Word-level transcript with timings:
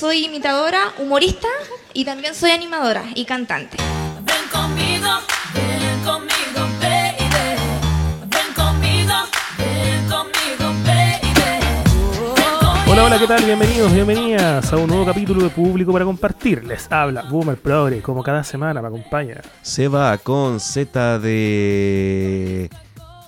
soy 0.00 0.24
imitadora, 0.24 0.94
humorista 0.96 1.48
y 1.92 2.06
también 2.06 2.34
soy 2.34 2.52
animadora 2.52 3.04
y 3.14 3.26
cantante. 3.26 3.76
Ven 4.22 4.48
conmigo, 4.50 5.10
ven 5.52 6.00
conmigo, 6.02 6.60
baby. 6.80 7.18
Ven 8.26 8.54
conmigo, 8.54 9.12
ven 9.58 10.08
conmigo, 10.08 10.72
baby. 10.86 11.28
Hola, 12.90 13.04
hola, 13.04 13.18
¿qué 13.18 13.26
tal? 13.26 13.44
Bienvenidos, 13.44 13.92
bienvenidas 13.92 14.72
a 14.72 14.78
un 14.78 14.88
nuevo 14.88 15.04
capítulo 15.04 15.42
de 15.42 15.50
Público 15.50 15.92
para 15.92 16.06
Compartir. 16.06 16.64
Les 16.64 16.90
habla 16.90 17.20
Boomer 17.24 17.58
Progre, 17.58 18.00
como 18.00 18.22
cada 18.22 18.42
semana 18.42 18.80
me 18.80 18.88
acompaña. 18.88 19.42
Se 19.60 19.86
va 19.86 20.16
con 20.16 20.60
Z 20.60 21.18
de. 21.18 22.70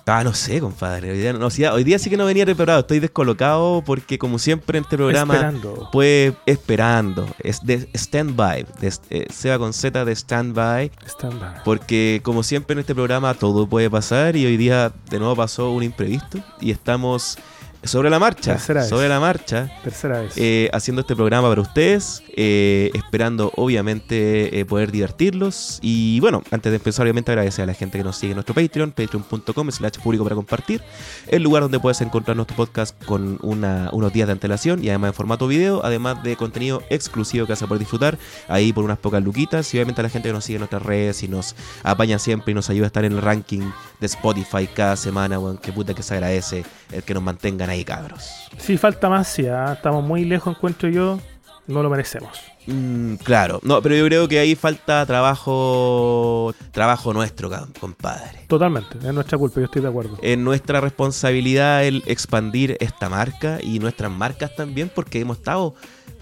Ah, 0.05 0.21
no 0.23 0.33
sé, 0.33 0.59
compadre. 0.59 1.11
Hoy 1.11 1.17
día, 1.17 1.31
no, 1.31 1.47
hoy 1.47 1.83
día 1.85 1.97
sí 1.97 2.09
que 2.09 2.17
no 2.17 2.25
venía 2.25 2.43
preparado. 2.43 2.81
Estoy 2.81 2.99
descolocado 2.99 3.81
porque, 3.85 4.17
como 4.17 4.37
siempre 4.37 4.77
en 4.77 4.83
este 4.83 4.97
programa, 4.97 5.33
Esperando. 5.35 5.89
pues 5.93 6.33
esperando. 6.45 7.25
Es 7.39 7.65
de 7.65 7.87
stand-by. 7.93 8.65
de- 8.81 8.93
eh, 9.11 9.27
Se 9.31 9.49
va 9.49 9.57
con 9.59 9.71
Z 9.71 10.03
de 10.03 10.11
stand-by. 10.13 10.91
Stand 11.07 11.39
by. 11.39 11.63
Porque, 11.63 12.19
como 12.21 12.43
siempre 12.43 12.73
en 12.73 12.79
este 12.79 12.93
programa, 12.93 13.33
todo 13.33 13.65
puede 13.67 13.89
pasar. 13.89 14.35
Y 14.35 14.45
hoy 14.45 14.57
día, 14.57 14.91
de 15.09 15.19
nuevo, 15.19 15.37
pasó 15.37 15.71
un 15.71 15.83
imprevisto. 15.83 16.37
Y 16.59 16.71
estamos 16.71 17.37
sobre 17.83 18.09
la 18.09 18.19
marcha. 18.19 18.53
Tercera 18.53 18.81
vez. 18.81 18.89
Sobre 18.89 19.09
la 19.09 19.19
marcha. 19.19 19.69
Tercera 19.83 20.19
vez. 20.21 20.33
eh, 20.35 20.69
haciendo 20.73 21.01
este 21.01 21.15
programa 21.15 21.49
para 21.49 21.61
ustedes, 21.61 22.23
eh, 22.35 22.91
esperando 22.93 23.51
obviamente 23.55 24.59
eh, 24.59 24.65
poder 24.65 24.91
divertirlos. 24.91 25.79
Y 25.81 26.19
bueno, 26.19 26.41
antes 26.51 26.71
de 26.71 26.77
empezar, 26.77 27.03
obviamente 27.03 27.31
agradecer 27.31 27.63
a 27.63 27.65
la 27.65 27.73
gente 27.73 27.97
que 27.97 28.03
nos 28.03 28.17
sigue 28.17 28.31
en 28.31 28.35
nuestro 28.37 28.55
Patreon, 28.55 28.91
patreon.com 28.91 29.71
slash 29.71 29.97
público 30.01 30.23
para 30.23 30.35
compartir, 30.35 30.81
el 31.27 31.43
lugar 31.43 31.63
donde 31.63 31.79
puedes 31.79 32.01
encontrar 32.01 32.35
nuestro 32.37 32.55
podcast 32.55 33.01
con 33.05 33.37
una- 33.41 33.89
unos 33.91 34.13
días 34.13 34.27
de 34.27 34.33
antelación 34.33 34.83
y 34.83 34.89
además 34.89 35.09
en 35.09 35.13
formato 35.13 35.47
video, 35.47 35.81
además 35.83 36.23
de 36.23 36.35
contenido 36.35 36.81
exclusivo 36.89 37.45
que 37.45 37.53
vas 37.53 37.61
a 37.63 37.67
poder 37.67 37.79
disfrutar 37.79 38.17
ahí 38.47 38.71
por 38.73 38.83
unas 38.83 38.97
pocas 38.97 39.23
luquitas. 39.23 39.73
Y 39.73 39.77
obviamente 39.77 40.01
a 40.01 40.03
la 40.03 40.09
gente 40.09 40.29
que 40.29 40.33
nos 40.33 40.45
sigue 40.45 40.55
en 40.55 40.61
nuestras 40.61 40.83
redes 40.83 41.23
y 41.23 41.27
nos 41.27 41.55
apaña 41.83 42.19
siempre 42.19 42.51
y 42.51 42.55
nos 42.55 42.69
ayuda 42.69 42.85
a 42.85 42.87
estar 42.87 43.05
en 43.05 43.13
el 43.13 43.21
ranking 43.21 43.61
de 43.99 44.05
Spotify 44.07 44.67
cada 44.73 44.95
semana, 44.95 45.39
weón, 45.39 45.57
que 45.57 45.71
puta 45.71 45.93
que 45.93 46.03
se 46.03 46.13
agradece 46.13 46.65
el 46.93 47.03
que 47.03 47.13
nos 47.13 47.23
mantengan 47.23 47.69
ahí, 47.69 47.83
cabros. 47.83 48.29
Sí, 48.57 48.77
falta 48.77 49.09
más, 49.09 49.27
sí, 49.27 49.45
estamos 49.45 50.03
muy 50.03 50.25
lejos, 50.25 50.55
encuentro 50.55 50.89
yo. 50.89 51.19
No 51.65 51.81
lo 51.81 51.89
merecemos. 51.89 52.41
Mm, 52.67 53.15
claro, 53.15 53.59
no, 53.63 53.81
pero 53.81 53.95
yo 53.95 54.05
creo 54.05 54.27
que 54.27 54.39
ahí 54.39 54.55
falta 54.55 55.05
trabajo 55.05 56.53
trabajo 56.71 57.13
nuestro, 57.13 57.49
compadre. 57.79 58.45
Totalmente, 58.47 58.97
es 58.97 59.13
nuestra 59.13 59.37
culpa, 59.37 59.59
yo 59.59 59.65
estoy 59.65 59.81
de 59.81 59.87
acuerdo. 59.87 60.17
Es 60.21 60.37
nuestra 60.37 60.81
responsabilidad 60.81 61.85
el 61.85 62.03
expandir 62.05 62.77
esta 62.79 63.09
marca 63.09 63.59
y 63.61 63.79
nuestras 63.79 64.11
marcas 64.11 64.55
también 64.55 64.91
porque 64.93 65.19
hemos 65.19 65.37
estado 65.37 65.75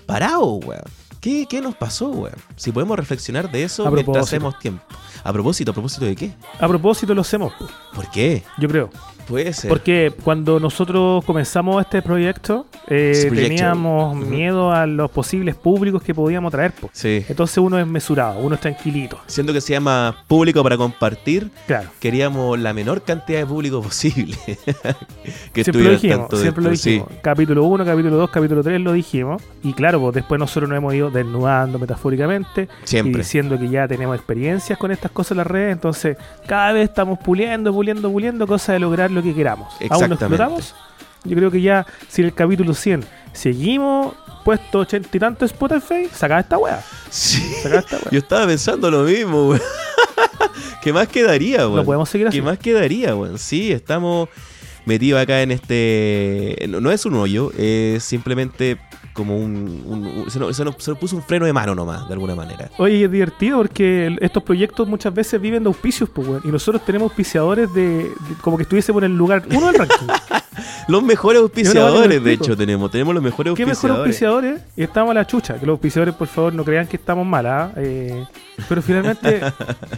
parados, 0.05 0.63
weón. 0.63 0.83
¿Qué, 1.19 1.45
¿Qué 1.47 1.61
nos 1.61 1.75
pasó, 1.75 2.09
weón? 2.09 2.37
Si 2.55 2.71
podemos 2.71 2.97
reflexionar 2.97 3.51
de 3.51 3.63
eso 3.63 3.85
A 3.85 3.91
mientras 3.91 4.25
hacemos 4.25 4.57
tiempo. 4.57 4.83
A 5.23 5.31
propósito, 5.31 5.69
¿a 5.69 5.73
propósito 5.73 6.05
de 6.05 6.15
qué? 6.15 6.33
A 6.59 6.67
propósito, 6.67 7.13
lo 7.13 7.21
hacemos, 7.21 7.53
po, 7.53 7.67
¿Por 7.93 8.09
qué? 8.09 8.43
yo 8.57 8.67
creo. 8.67 8.89
Puede 9.27 9.53
ser. 9.53 9.69
Porque 9.69 10.13
cuando 10.23 10.59
nosotros 10.59 11.23
comenzamos 11.25 11.81
este 11.81 12.01
proyecto, 12.01 12.65
eh, 12.87 13.29
teníamos 13.33 14.15
miedo 14.15 14.71
a 14.71 14.85
los 14.85 15.09
posibles 15.11 15.55
públicos 15.55 16.01
que 16.03 16.13
podíamos 16.13 16.51
traer. 16.51 16.71
po. 16.73 16.89
Sí. 16.93 17.25
Entonces 17.29 17.57
uno 17.59 17.79
es 17.79 17.87
mesurado, 17.87 18.39
uno 18.39 18.55
es 18.55 18.61
tranquilito. 18.61 19.19
Siendo 19.27 19.53
que 19.53 19.61
se 19.61 19.73
llama 19.73 20.15
público 20.27 20.63
para 20.63 20.77
compartir, 20.77 21.49
Claro. 21.67 21.89
queríamos 21.99 22.59
la 22.59 22.73
menor 22.73 23.03
cantidad 23.03 23.39
de 23.39 23.45
público 23.45 23.81
posible. 23.81 24.35
que 25.53 25.63
siempre 25.63 25.83
lo 25.83 25.91
dijimos, 25.91 26.17
tanto 26.19 26.37
siempre 26.37 26.63
lo 26.63 26.75
sí. 26.75 26.89
dijimos. 26.91 27.09
Capítulo 27.21 27.63
1, 27.65 27.85
capítulo 27.85 28.15
2, 28.17 28.29
capítulo 28.29 28.63
3 28.63 28.81
lo 28.81 28.93
dijimos. 28.93 29.41
Y 29.63 29.73
claro, 29.73 29.99
pues 30.01 30.15
después 30.15 30.39
nosotros 30.39 30.69
nos 30.69 30.77
hemos 30.77 30.93
ido 30.93 31.09
desnudando 31.11 31.79
metafóricamente 31.79 32.63
y 32.83 32.87
Siempre. 32.87 33.21
diciendo 33.21 33.57
que 33.59 33.69
ya 33.69 33.87
tenemos 33.87 34.15
experiencias 34.15 34.77
con 34.77 34.91
estas 34.91 35.11
cosas 35.11 35.31
en 35.31 35.37
las 35.37 35.47
redes. 35.47 35.73
Entonces, 35.73 36.17
cada 36.47 36.71
vez 36.73 36.89
estamos 36.89 37.19
puliendo, 37.19 37.71
puliendo, 37.73 38.11
puliendo, 38.11 38.47
cosa 38.47 38.73
de 38.73 38.79
lograr 38.79 39.10
lo 39.15 39.23
que 39.23 39.33
queramos. 39.33 39.73
Aún 39.89 40.09
no 40.09 40.15
explotamos. 40.15 40.75
Yo 41.23 41.35
creo 41.35 41.51
que 41.51 41.61
ya, 41.61 41.85
si 42.07 42.21
en 42.21 42.29
el 42.29 42.33
capítulo 42.33 42.73
100 42.73 43.05
seguimos 43.33 44.15
puesto 44.43 44.79
80 44.79 45.09
y 45.13 45.19
tanto 45.19 45.45
Spotify, 45.45 46.09
saca 46.11 46.39
esta 46.39 46.57
wea. 46.57 46.83
Sí. 47.09 47.41
Saca 47.61 47.79
esta 47.79 47.97
wea. 47.97 48.07
Yo 48.11 48.19
estaba 48.19 48.47
pensando 48.47 48.89
lo 48.89 49.03
mismo, 49.03 49.49
weón. 49.49 49.61
¿Qué 50.81 50.91
más 50.91 51.07
quedaría, 51.07 51.67
weón? 51.67 51.75
no 51.75 51.85
podemos 51.85 52.09
seguir 52.09 52.27
así. 52.27 52.37
¿Qué 52.37 52.41
más 52.41 52.57
quedaría, 52.57 53.15
weón? 53.15 53.37
Sí, 53.37 53.71
estamos 53.71 54.29
metidos 54.85 55.21
acá 55.21 55.41
en 55.43 55.51
este... 55.51 56.65
No, 56.67 56.81
no 56.81 56.91
es 56.91 57.05
un 57.05 57.15
hoyo, 57.15 57.51
es 57.55 58.03
simplemente 58.03 58.79
como 59.13 59.37
un... 59.37 59.83
un- 59.85 60.05
un- 60.05 60.31
se, 60.31 60.39
nos, 60.39 60.55
se 60.55 60.63
nos- 60.63 60.75
se 60.77 60.91
nos 60.91 60.97
puso 60.99 61.15
un 61.15 61.21
freno 61.23 61.45
de 61.45 61.53
mano 61.53 61.75
nomás, 61.75 62.07
de 62.07 62.13
alguna 62.13 62.35
manera. 62.35 62.69
Oye, 62.77 63.03
es 63.05 63.11
divertido 63.11 63.57
porque 63.57 64.15
estos 64.21 64.43
proyectos 64.43 64.87
muchas 64.87 65.13
veces 65.13 65.39
viven 65.41 65.63
de 65.63 65.67
auspicios, 65.67 66.09
pues. 66.09 66.27
Y 66.43 66.47
nosotros 66.49 66.83
tenemos 66.85 67.09
auspiciadores 67.09 67.73
de, 67.73 67.83
de- 68.05 68.11
como 68.41 68.57
que 68.57 68.63
estuviésemos 68.63 69.03
en 69.03 69.11
el 69.11 69.17
lugar 69.17 69.43
uno 69.51 69.67
del 69.67 69.75
ranking. 69.75 70.07
Los 70.87 71.03
mejores 71.03 71.41
auspiciadores, 71.41 72.23
de 72.23 72.33
hecho, 72.33 72.55
tenemos. 72.57 72.89
Tenemos 72.91 73.13
los 73.13 73.23
mejores 73.23 73.53
¿Qué 73.55 73.65
mejor 73.65 73.91
auspiciadores. 73.91 74.51
auspiciadores? 74.51 74.77
Y 74.77 74.83
estamos 74.83 75.11
a 75.11 75.13
la 75.13 75.27
chucha. 75.27 75.55
Que 75.59 75.65
los 75.65 75.73
auspiciadores, 75.73 76.15
por 76.15 76.27
favor, 76.27 76.53
no 76.53 76.63
crean 76.63 76.87
que 76.87 76.97
estamos 76.97 77.25
mal, 77.25 77.45
¿ah? 77.45 77.71
Eh, 77.77 78.25
pero 78.67 78.81
finalmente, 78.81 79.41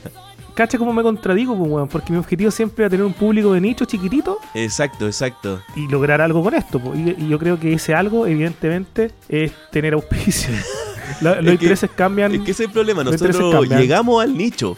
cacha 0.55 0.77
cómo 0.77 0.94
me 0.94 1.01
contradigo, 1.03 1.57
pues, 1.57 1.69
weón. 1.71 1.88
Porque 1.88 2.11
mi 2.11 2.19
objetivo 2.19 2.51
siempre 2.51 2.85
era 2.85 2.89
tener 2.89 3.05
un 3.05 3.13
público 3.13 3.53
de 3.53 3.61
nicho 3.61 3.85
chiquitito 3.85 4.38
Exacto, 4.53 5.07
exacto. 5.07 5.61
y 5.75 5.88
lograr 5.88 6.21
algo 6.21 6.44
con 6.44 6.53
esto. 6.53 6.79
pues. 6.79 7.00
Y, 7.00 7.15
y 7.25 7.29
yo 7.29 7.39
creo 7.39 7.59
que 7.59 7.73
ese 7.73 7.94
algo, 7.95 8.27
evidentemente, 8.27 9.11
es 9.29 9.51
tener 9.71 9.94
auspicio. 9.94 10.53
La- 11.21 11.35
los 11.35 11.39
Es 11.39 11.45
que- 11.45 11.51
intereses 11.53 11.89
cambian. 11.95 12.33
Es 12.33 12.41
que 12.41 12.51
ese 12.51 12.63
es 12.63 12.67
el 12.69 12.73
problema. 12.73 13.03
Nosotros 13.03 13.67
llegamos 13.69 14.23
al 14.23 14.35
nicho. 14.38 14.75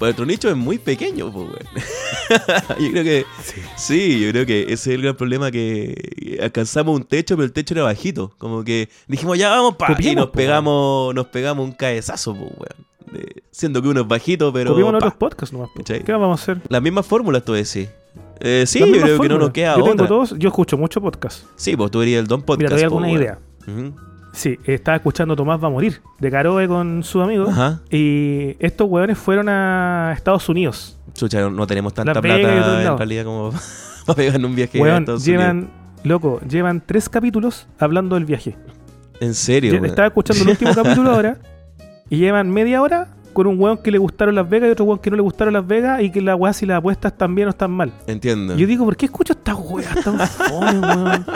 Pero 0.00 0.06
nuestro 0.08 0.26
nicho 0.26 0.50
es 0.50 0.56
muy 0.56 0.78
pequeño, 0.78 1.30
pues, 1.30 1.46
weón. 1.50 2.78
yo 2.80 2.90
creo 2.90 3.04
que... 3.04 3.26
Sí. 3.44 3.60
Sí, 3.76 4.20
yo 4.20 4.30
creo 4.30 4.46
que 4.46 4.62
ese 4.62 4.72
es 4.72 4.86
el 4.88 5.02
gran 5.02 5.14
problema 5.14 5.50
que 5.50 6.38
alcanzamos 6.42 6.96
un 6.96 7.04
techo, 7.04 7.36
pero 7.36 7.44
el 7.44 7.52
techo 7.52 7.74
era 7.74 7.82
bajito. 7.84 8.32
Como 8.38 8.64
que 8.64 8.88
dijimos, 9.06 9.38
ya 9.38 9.50
vamos, 9.50 9.76
pa, 9.76 9.94
y 10.00 10.14
nos 10.14 10.26
po, 10.26 10.32
pegamos, 10.32 11.14
nos 11.14 11.26
pegamos 11.26 11.64
un 11.64 11.72
cabezazo, 11.72 12.34
pues, 12.34 12.50
weón. 12.50 12.90
De- 13.12 13.42
siendo 13.50 13.82
que 13.82 13.88
uno 13.88 14.00
es 14.00 14.08
bajito, 14.08 14.52
pero. 14.52 14.70
Copiamos 14.70 14.94
otros 14.94 15.14
podcasts 15.14 15.52
nomás. 15.52 15.70
pues. 15.74 16.02
¿Qué 16.02 16.12
vamos 16.12 16.40
a 16.40 16.42
hacer? 16.42 16.62
Las 16.68 16.80
mismas 16.80 17.04
fórmulas, 17.06 17.44
tú 17.44 17.52
decís. 17.52 17.88
Eh, 18.40 18.64
sí, 18.66 18.78
yo 18.78 18.86
creo 19.02 19.20
que 19.20 19.28
no 19.28 19.38
nos 19.38 19.50
queda 19.50 19.76
yo 19.76 19.82
tengo 19.82 19.94
otra. 19.94 20.08
todos, 20.08 20.34
yo 20.38 20.48
escucho 20.48 20.78
mucho 20.78 21.00
podcast. 21.02 21.44
Sí, 21.56 21.76
pues 21.76 21.90
tú 21.90 22.00
eres 22.00 22.14
el 22.18 22.26
Don 22.26 22.40
Podcast. 22.40 22.72
Mira, 22.72 22.76
te 22.76 22.82
doy 22.82 22.88
po, 22.88 22.96
alguna 22.96 23.06
weón. 23.08 23.22
idea. 23.22 23.38
Ujú. 23.66 24.09
Sí, 24.32 24.58
estaba 24.64 24.96
escuchando 24.96 25.34
Tomás 25.34 25.62
va 25.62 25.66
a 25.66 25.70
morir, 25.70 26.00
de 26.18 26.30
Caroe 26.30 26.68
con 26.68 27.02
sus 27.02 27.22
amigos. 27.22 27.48
Ajá. 27.50 27.80
Y 27.90 28.56
estos 28.60 28.88
hueones 28.88 29.18
fueron 29.18 29.48
a 29.48 30.12
Estados 30.16 30.48
Unidos. 30.48 30.98
Chucha, 31.14 31.50
no 31.50 31.66
tenemos 31.66 31.92
tanta 31.92 32.20
plata 32.20 32.38
en 32.38 32.96
realidad 32.96 33.24
como 33.24 33.52
para 34.06 34.16
pegar 34.16 34.36
en 34.36 34.44
un 34.44 34.54
viaje 34.54 34.78
a 34.78 34.82
Hueón, 34.82 35.02
Estados 35.02 35.26
Unidos. 35.26 35.42
llevan, 35.42 35.70
loco, 36.04 36.40
llevan 36.48 36.82
tres 36.84 37.08
capítulos 37.08 37.66
hablando 37.78 38.14
del 38.14 38.24
viaje. 38.24 38.56
En 39.20 39.34
serio. 39.34 39.72
Yo 39.72 39.78
weón. 39.78 39.86
estaba 39.86 40.08
escuchando 40.08 40.42
el 40.44 40.50
último 40.50 40.72
capítulo 40.74 41.10
ahora 41.10 41.38
y 42.08 42.16
llevan 42.18 42.50
media 42.50 42.80
hora 42.82 43.08
con 43.32 43.46
un 43.46 43.60
hueón 43.60 43.78
que 43.78 43.90
le 43.90 43.98
gustaron 43.98 44.34
Las 44.34 44.48
Vegas 44.48 44.68
y 44.68 44.72
otro 44.72 44.84
hueón 44.84 44.98
que 44.98 45.10
no 45.10 45.16
le 45.16 45.22
gustaron 45.22 45.54
Las 45.54 45.66
Vegas 45.66 46.02
y 46.02 46.10
que 46.10 46.20
la 46.20 46.36
weá 46.36 46.52
si 46.52 46.66
las 46.66 46.78
apuestas 46.78 47.12
están 47.12 47.34
bien 47.34 47.48
o 47.48 47.50
están 47.50 47.70
mal. 47.70 47.92
Entiendo. 48.06 48.56
Yo 48.56 48.66
digo, 48.66 48.84
¿por 48.84 48.96
qué 48.96 49.06
escucho 49.06 49.32
estas 49.32 49.56
weas 49.58 49.94
tan 50.04 50.18
fome, 50.28 50.78
weón? 50.78 51.26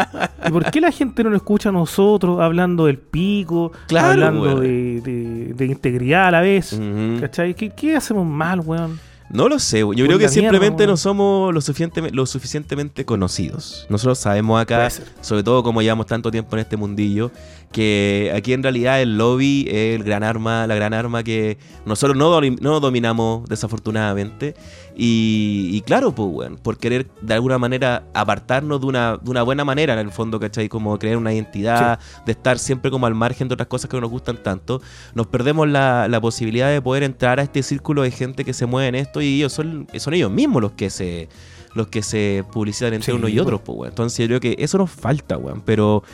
¿Y 0.46 0.50
por 0.50 0.70
qué 0.70 0.80
la 0.80 0.90
gente 0.90 1.24
no 1.24 1.30
nos 1.30 1.38
escucha 1.38 1.68
a 1.70 1.72
nosotros 1.72 2.40
hablando 2.40 2.86
del 2.86 2.98
pico, 2.98 3.72
Claro, 3.88 4.08
hablando 4.12 4.42
weón. 4.42 4.60
de, 4.60 5.00
de- 5.00 5.54
de 5.54 5.66
integridad 5.66 6.26
a 6.28 6.30
la 6.30 6.40
vez? 6.40 6.78
¿Cachai? 7.20 7.54
¿Qué, 7.54 7.70
qué 7.70 7.96
hacemos 7.96 8.26
mal, 8.26 8.60
weón? 8.60 8.98
No 9.30 9.48
lo 9.48 9.58
sé, 9.58 9.78
yo 9.80 9.86
Por 9.86 9.94
creo 9.96 10.06
que 10.10 10.14
mierda, 10.18 10.28
simplemente 10.28 10.82
weón. 10.82 10.90
no 10.90 10.96
somos 10.98 11.52
lo, 11.54 11.60
suficiente, 11.62 12.10
lo 12.10 12.26
suficientemente 12.26 13.04
conocidos. 13.06 13.86
Nosotros 13.88 14.18
sabemos 14.18 14.60
acá, 14.60 14.88
sobre 15.22 15.42
todo 15.42 15.62
como 15.62 15.80
llevamos 15.80 16.06
tanto 16.06 16.30
tiempo 16.30 16.54
en 16.54 16.60
este 16.60 16.76
mundillo, 16.76 17.30
que 17.74 18.32
aquí 18.32 18.52
en 18.52 18.62
realidad 18.62 19.02
el 19.02 19.18
lobby 19.18 19.66
es 19.68 19.96
el 19.96 20.04
gran 20.04 20.22
arma, 20.22 20.64
la 20.68 20.76
gran 20.76 20.94
arma 20.94 21.24
que 21.24 21.58
nosotros 21.84 22.16
no, 22.16 22.40
no 22.40 22.78
dominamos 22.78 23.48
desafortunadamente. 23.48 24.54
Y, 24.96 25.70
y 25.72 25.80
claro, 25.80 26.14
pues, 26.14 26.28
weón, 26.32 26.56
por 26.56 26.78
querer 26.78 27.08
de 27.20 27.34
alguna 27.34 27.58
manera 27.58 28.04
apartarnos 28.14 28.80
de 28.80 28.86
una, 28.86 29.16
de 29.16 29.28
una 29.28 29.42
buena 29.42 29.64
manera, 29.64 29.94
en 29.94 29.98
el 29.98 30.12
fondo, 30.12 30.38
¿cachai? 30.38 30.68
Como 30.68 30.96
crear 31.00 31.16
una 31.16 31.34
identidad, 31.34 31.98
de 32.24 32.30
estar 32.30 32.60
siempre 32.60 32.92
como 32.92 33.06
al 33.06 33.14
margen 33.16 33.48
de 33.48 33.54
otras 33.54 33.66
cosas 33.66 33.90
que 33.90 33.96
no 33.96 34.02
nos 34.02 34.10
gustan 34.12 34.40
tanto, 34.40 34.80
nos 35.14 35.26
perdemos 35.26 35.68
la, 35.68 36.06
la 36.06 36.20
posibilidad 36.20 36.70
de 36.70 36.80
poder 36.80 37.02
entrar 37.02 37.40
a 37.40 37.42
este 37.42 37.64
círculo 37.64 38.02
de 38.02 38.12
gente 38.12 38.44
que 38.44 38.52
se 38.52 38.66
mueve 38.66 38.86
en 38.86 38.94
esto 38.94 39.20
y 39.20 39.34
ellos 39.34 39.52
son, 39.52 39.88
son 39.96 40.14
ellos 40.14 40.30
mismos 40.30 40.62
los 40.62 40.72
que 40.72 40.90
se 40.90 41.28
los 41.74 41.88
que 41.88 42.04
se 42.04 42.44
publicitan 42.52 42.94
entre 42.94 43.12
Sí, 43.12 43.18
unos 43.18 43.30
y 43.30 43.34
po. 43.36 43.42
otros, 43.42 43.60
pues, 43.62 43.76
weón. 43.78 43.88
Entonces 43.90 44.18
yo 44.20 44.26
creo 44.28 44.38
que 44.38 44.62
eso 44.62 44.78
nos 44.78 44.90
falta, 44.92 45.36
weón. 45.36 45.60
Pero, 45.66 46.04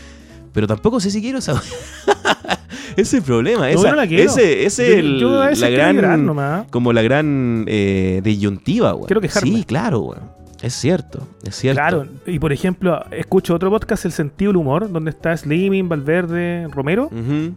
pero 0.53 0.67
tampoco 0.67 1.01
sé 1.01 1.11
si 1.11 1.21
quiero 1.21 1.39
esa 1.39 1.61
Ese 2.93 3.03
es 3.03 3.15
el 3.15 3.23
problema. 3.23 3.71
Esa- 3.71 3.91
no 3.91 3.97
la 3.97 4.07
quiero. 4.07 4.25
Ese, 4.25 4.65
es 4.67 4.79
el- 4.79 5.19
yo 5.21 5.45
la 5.45 5.69
gran 5.71 6.27
nomás. 6.27 6.67
como 6.71 6.93
la 6.93 7.03
gran 7.03 7.65
eh, 7.69 8.21
disyuntiva, 8.23 8.95
weón. 8.95 9.07
Quiero 9.07 9.21
quejarme. 9.21 9.51
Sí, 9.51 9.65
claro, 9.65 10.01
weón. 10.01 10.41
Es 10.61 10.75
cierto, 10.75 11.27
es 11.43 11.55
cierto. 11.57 11.81
Claro, 11.81 12.07
y 12.27 12.39
por 12.39 12.53
ejemplo, 12.53 13.03
escucho 13.13 13.55
otro 13.55 13.71
podcast, 13.71 14.05
El 14.05 14.13
Sentido 14.13 14.51
del 14.51 14.59
Humor, 14.59 14.93
donde 14.93 15.09
está 15.11 15.35
Slimming, 15.35 15.89
Valverde, 15.89 16.67
Romero, 16.71 17.09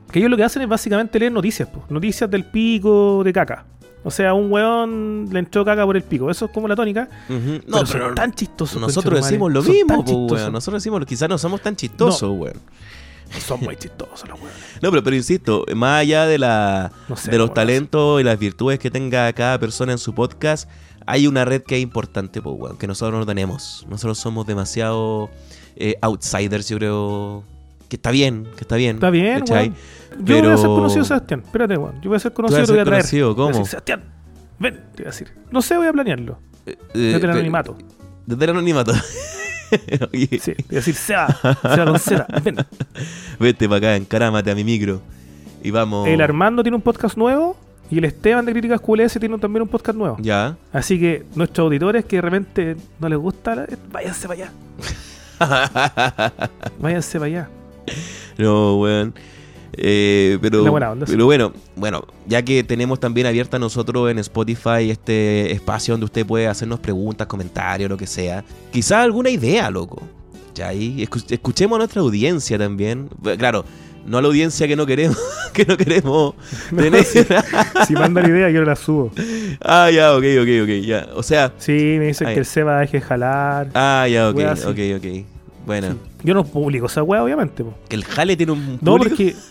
que 0.10 0.20
ellos 0.20 0.32
lo 0.32 0.38
que 0.38 0.44
hacen 0.46 0.62
es 0.62 0.70
básicamente 0.70 1.20
leer 1.20 1.34
noticias, 1.34 1.68
po, 1.68 1.84
noticias 1.90 2.32
del 2.32 2.46
pico 2.46 3.22
de 3.26 3.34
caca. 3.34 3.66
O 4.04 4.12
sea, 4.12 4.34
un 4.34 4.52
weón 4.52 5.30
le 5.32 5.40
entró 5.40 5.64
caca 5.64 5.86
por 5.86 5.96
el 5.96 6.04
pico, 6.04 6.30
eso 6.30 6.46
es 6.46 6.52
como 6.52 6.68
la 6.68 6.76
tónica. 6.76 7.08
No, 7.30 7.38
No, 7.68 7.78
son 7.86 7.88
pero 7.92 8.14
tan 8.14 8.34
chistosos. 8.34 8.82
nosotros 8.82 9.22
decimos 9.24 9.52
lo 9.52 9.64
mismo, 9.64 9.96
po, 9.96 10.04
chistosos. 10.04 10.32
weón. 10.42 10.54
Nosotros 10.54 10.84
decimos, 10.84 11.06
quizás 11.06 11.30
no 11.30 11.38
somos 11.38 11.62
tan 11.62 11.76
chistosos, 11.76 12.30
weón. 12.38 12.60
Son 13.40 13.60
muy 13.62 13.76
chistosos 13.78 14.28
los 14.30 14.40
weones. 14.40 14.58
No, 14.82 14.92
pero, 14.92 15.02
pero 15.04 15.16
insisto, 15.16 15.66
más 15.76 16.02
allá 16.02 16.26
de, 16.28 16.38
la, 16.38 16.92
No 17.08 17.16
sé, 17.16 17.32
de 17.32 17.38
los 17.38 17.54
talentos 17.54 18.20
y 18.20 18.24
las 18.24 18.38
virtudes 18.38 18.78
que 18.80 18.92
tenga 18.92 19.32
cada 19.34 19.58
persona 19.58 19.94
en 19.94 19.98
su 19.98 20.14
podcast, 20.14 20.70
hay 21.06 21.26
una 21.26 21.44
red 21.46 21.64
que 21.64 21.78
es 21.78 21.82
importante, 21.82 22.42
po, 22.42 22.52
weón, 22.52 22.78
que 22.78 22.86
nosotros 22.86 23.18
no 23.20 23.26
tenemos. 23.26 23.86
Nosotros 23.90 24.20
somos 24.20 24.46
demasiado 24.46 25.30
eh, 25.78 25.96
outsiders, 26.02 26.68
yo 26.70 26.78
creo. 26.78 27.44
Que 27.94 27.98
está 27.98 28.10
bien, 28.10 28.46
que 28.56 28.62
está 28.62 28.76
bien. 28.76 28.96
Está 28.96 29.12
bien, 29.12 29.38
¿cachai? 29.42 29.72
Yo 30.24 30.42
voy 30.42 30.52
a 30.52 30.58
ser 30.58 30.66
conocido, 30.66 31.06
Sebastián. 31.06 31.44
Espérate, 31.46 31.78
weón. 31.78 32.02
Yo 32.02 32.10
voy 32.10 32.16
a 32.16 32.20
ser 32.20 32.34
conocido, 32.34 32.64
a 32.64 32.66
te 32.66 32.72
voy 32.72 32.80
a 32.80 32.82
ser 32.82 32.88
traer. 32.88 33.02
conocido? 33.04 33.28
Voy 33.28 33.34
a 33.34 33.36
¿Cómo? 33.36 33.48
decir, 33.50 33.66
Sebastián, 33.68 34.04
ven, 34.58 34.74
te 34.96 35.04
voy 35.04 35.04
a 35.04 35.12
decir. 35.12 35.28
No 35.52 35.62
sé, 35.62 35.78
voy 35.78 35.86
a 35.86 35.94
planearlo. 35.94 36.40
Eh, 36.66 36.76
Desde 36.92 37.14
el 37.14 37.22
pero- 37.22 37.34
anonimato. 37.34 37.78
Desde 38.26 38.44
el 38.46 38.50
anonimato. 38.50 38.94
Oye, 40.12 40.28
Sí, 40.42 40.54
voy 40.58 40.66
a 40.72 40.74
decir, 40.78 40.96
Seba, 40.96 41.28
Seba 41.62 41.86
con 41.86 42.00
Z, 42.00 42.26
ven. 42.44 42.56
Vete 43.40 43.68
para 43.70 43.78
acá, 43.78 43.96
encarámate 43.96 44.50
a 44.50 44.56
mi 44.56 44.64
micro. 44.64 45.00
Y 45.62 45.70
vamos. 45.70 46.08
El 46.08 46.20
Armando 46.20 46.64
tiene 46.64 46.76
un 46.76 46.82
podcast 46.82 47.16
nuevo 47.16 47.56
y 47.92 48.00
el 48.00 48.06
Esteban 48.06 48.44
de 48.44 48.54
Críticas 48.54 48.82
QLS 48.82 49.20
tiene 49.20 49.38
también 49.38 49.62
un 49.62 49.68
podcast 49.68 49.96
nuevo. 49.96 50.18
Ya. 50.20 50.58
Así 50.72 51.00
que 51.00 51.26
nuestros 51.36 51.66
auditores 51.66 52.06
que 52.06 52.16
de 52.16 52.22
repente 52.24 52.76
no 53.00 53.08
les 53.08 53.20
gusta, 53.20 53.68
váyanse 53.92 54.28
para 54.28 54.46
allá. 54.46 54.52
Váyanse 56.80 57.20
para 57.20 57.28
allá. 57.28 57.50
No, 58.38 58.78
weón. 58.80 59.14
Eh, 59.76 60.38
pero, 60.42 60.64
sí. 61.08 61.16
bueno, 61.16 61.52
bueno, 61.76 62.06
ya 62.28 62.44
que 62.44 62.64
tenemos 62.64 63.00
también 63.00 63.26
abierta 63.28 63.58
nosotros 63.58 64.12
en 64.12 64.20
Spotify 64.20 64.92
este 64.92 65.52
espacio 65.52 65.94
donde 65.96 66.06
usted 66.06 66.26
puede 66.26 66.48
hacernos 66.48 66.80
preguntas, 66.80 67.26
comentarios, 67.28 67.90
lo 67.90 67.98
que 67.98 68.06
sea. 68.08 68.44
Quizá 68.72 69.02
alguna 69.02 69.30
idea, 69.32 69.70
loco. 69.72 70.02
Ya 70.54 70.68
ahí, 70.68 71.04
escu- 71.04 71.26
escuchemos 71.32 71.78
a 71.78 71.80
nuestra 71.80 72.02
audiencia 72.02 72.58
también. 72.60 73.10
Bueno, 73.18 73.38
Claro, 73.40 73.66
no 74.06 74.20
a 74.20 74.22
la 74.22 74.28
audiencia 74.28 74.68
que 74.68 74.76
no 74.76 74.86
queremos, 74.86 75.18
que 75.54 75.66
no 75.66 75.76
queremos 75.76 76.36
tener. 76.76 77.04
Si 77.88 77.94
mandan 77.94 78.30
idea, 78.30 78.52
yo 78.52 78.64
la 78.64 78.76
subo. 78.76 79.12
ah, 79.62 79.90
ya, 79.90 80.14
ok, 80.16 80.24
ok, 80.42 80.50
ok, 80.64 80.70
ya. 80.86 81.08
O 81.16 81.24
sea, 81.24 81.52
Sí, 81.58 81.72
me 81.98 82.08
dicen 82.08 82.28
que 82.28 82.40
el 82.40 82.46
Seba 82.46 82.80
deje 82.80 82.98
de 82.98 83.02
jalar. 83.02 83.70
ah, 83.74 84.08
ya, 84.08 84.30
ok, 84.30 84.38
ok, 84.68 84.80
ok. 84.98 85.26
Bueno, 85.66 85.96
Yo 86.24 86.34
no 86.34 86.44
publico 86.44 86.86
esa 86.88 87.04
weá, 87.04 87.24
obviamente. 87.24 87.64
po. 87.64 87.74
que 87.88 87.96
el 87.96 88.04
jale 88.06 88.36
tiene 88.36 88.52
un 88.52 88.80
No, 88.82 88.98
público. 88.98 89.10
porque. 89.16 89.36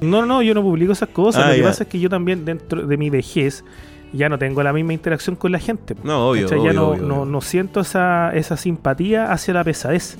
No, 0.00 0.24
no, 0.24 0.42
yo 0.42 0.54
no 0.54 0.62
publico 0.62 0.92
esas 0.92 1.08
cosas. 1.08 1.42
Ah, 1.44 1.48
Lo 1.48 1.54
que 1.54 1.60
ya. 1.60 1.66
pasa 1.66 1.82
es 1.82 1.88
que 1.88 1.98
yo 1.98 2.08
también, 2.08 2.44
dentro 2.44 2.86
de 2.86 2.96
mi 2.96 3.10
vejez, 3.10 3.64
ya 4.12 4.28
no 4.28 4.38
tengo 4.38 4.62
la 4.62 4.72
misma 4.72 4.92
interacción 4.92 5.34
con 5.34 5.50
la 5.50 5.58
gente. 5.58 5.96
po. 5.96 6.06
No, 6.06 6.28
obvio, 6.30 6.44
¿Cachai? 6.44 6.58
obvio, 6.60 6.70
ya 6.72 6.78
no, 6.78 6.88
obvio, 6.90 7.02
no, 7.02 7.24
no 7.24 7.40
siento 7.40 7.80
esa, 7.80 8.30
esa 8.32 8.56
simpatía 8.56 9.32
hacia 9.32 9.54
la 9.54 9.64
pesadez. 9.64 10.16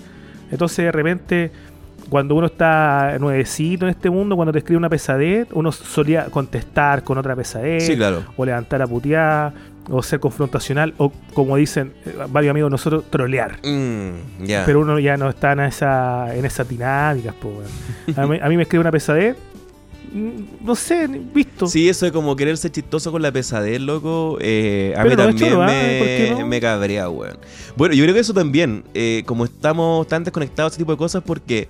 Entonces, 0.51 0.85
de 0.85 0.91
repente, 0.91 1.53
cuando 2.11 2.35
uno 2.35 2.47
está 2.49 3.19
nuevecito 3.21 3.85
en 3.85 3.91
este 3.91 4.11
mundo, 4.11 4.35
cuando 4.35 4.51
te 4.53 4.59
escribe 4.59 4.79
una 4.79 4.89
pesadez, 4.89 5.47
uno 5.53 5.71
solía 5.71 6.25
contestar 6.25 7.05
con 7.05 7.17
otra 7.17 7.37
pesadez, 7.37 7.87
Sí, 7.87 7.95
claro. 7.97 8.25
o 8.37 8.45
levantar 8.45 8.83
a 8.83 8.87
putear, 8.89 9.53
o 9.91 10.03
ser 10.03 10.21
confrontacional, 10.21 10.95
o 10.99 11.13
como 11.35 11.57
dicen 11.57 11.93
eh, 12.05 12.15
varios 12.31 12.51
amigos 12.51 12.69
de 12.69 12.73
nosotros, 12.73 13.05
trolear. 13.11 13.59
Mm. 13.65 14.45
Pero 14.67 14.81
uno 14.81 14.99
ya 14.99 15.17
no 15.17 15.29
está 15.29 15.53
en 15.53 15.61
esa 15.61 16.35
en 16.35 16.45
esas 16.45 16.69
dinámicas, 16.69 17.35
po, 17.35 17.53
a, 18.17 18.27
mí, 18.27 18.39
a 18.43 18.49
mí 18.49 18.57
me 18.57 18.63
escribe 18.63 18.81
una 18.81 18.91
pesadez, 18.93 19.37
mm, 20.13 20.65
no 20.67 20.75
sé, 20.75 21.07
visto. 21.07 21.67
Sí, 21.67 21.89
eso 21.89 22.07
de 22.07 22.13
como 22.13 22.37
querer 22.37 22.57
ser 22.57 22.71
chistoso 22.73 23.11
con 23.13 23.23
la 23.23 23.33
pesadez, 23.33 23.81
loco. 23.81 24.39
eh, 24.41 24.95
a 24.97 25.03
Pero 25.03 25.11
mí 25.11 25.17
no 25.17 25.23
es 25.23 25.29
también 25.37 25.51
choro, 25.51 25.63
¿ah? 25.63 26.45
me, 26.45 26.61
cabrea, 26.61 27.09
weón. 27.09 27.39
Bueno, 27.77 27.95
yo 27.95 28.05
creo 28.05 28.15
que 28.15 28.21
eso 28.21 28.35
también, 28.35 28.85
eh, 28.95 29.23
como 29.27 29.45
estamos 29.45 30.07
tan 30.07 30.25
desconectados 30.25 30.73
de 30.73 30.75
ese 30.75 30.79
tipo 30.83 30.93
de 30.93 30.99
cosas, 30.99 31.23
porque 31.25 31.69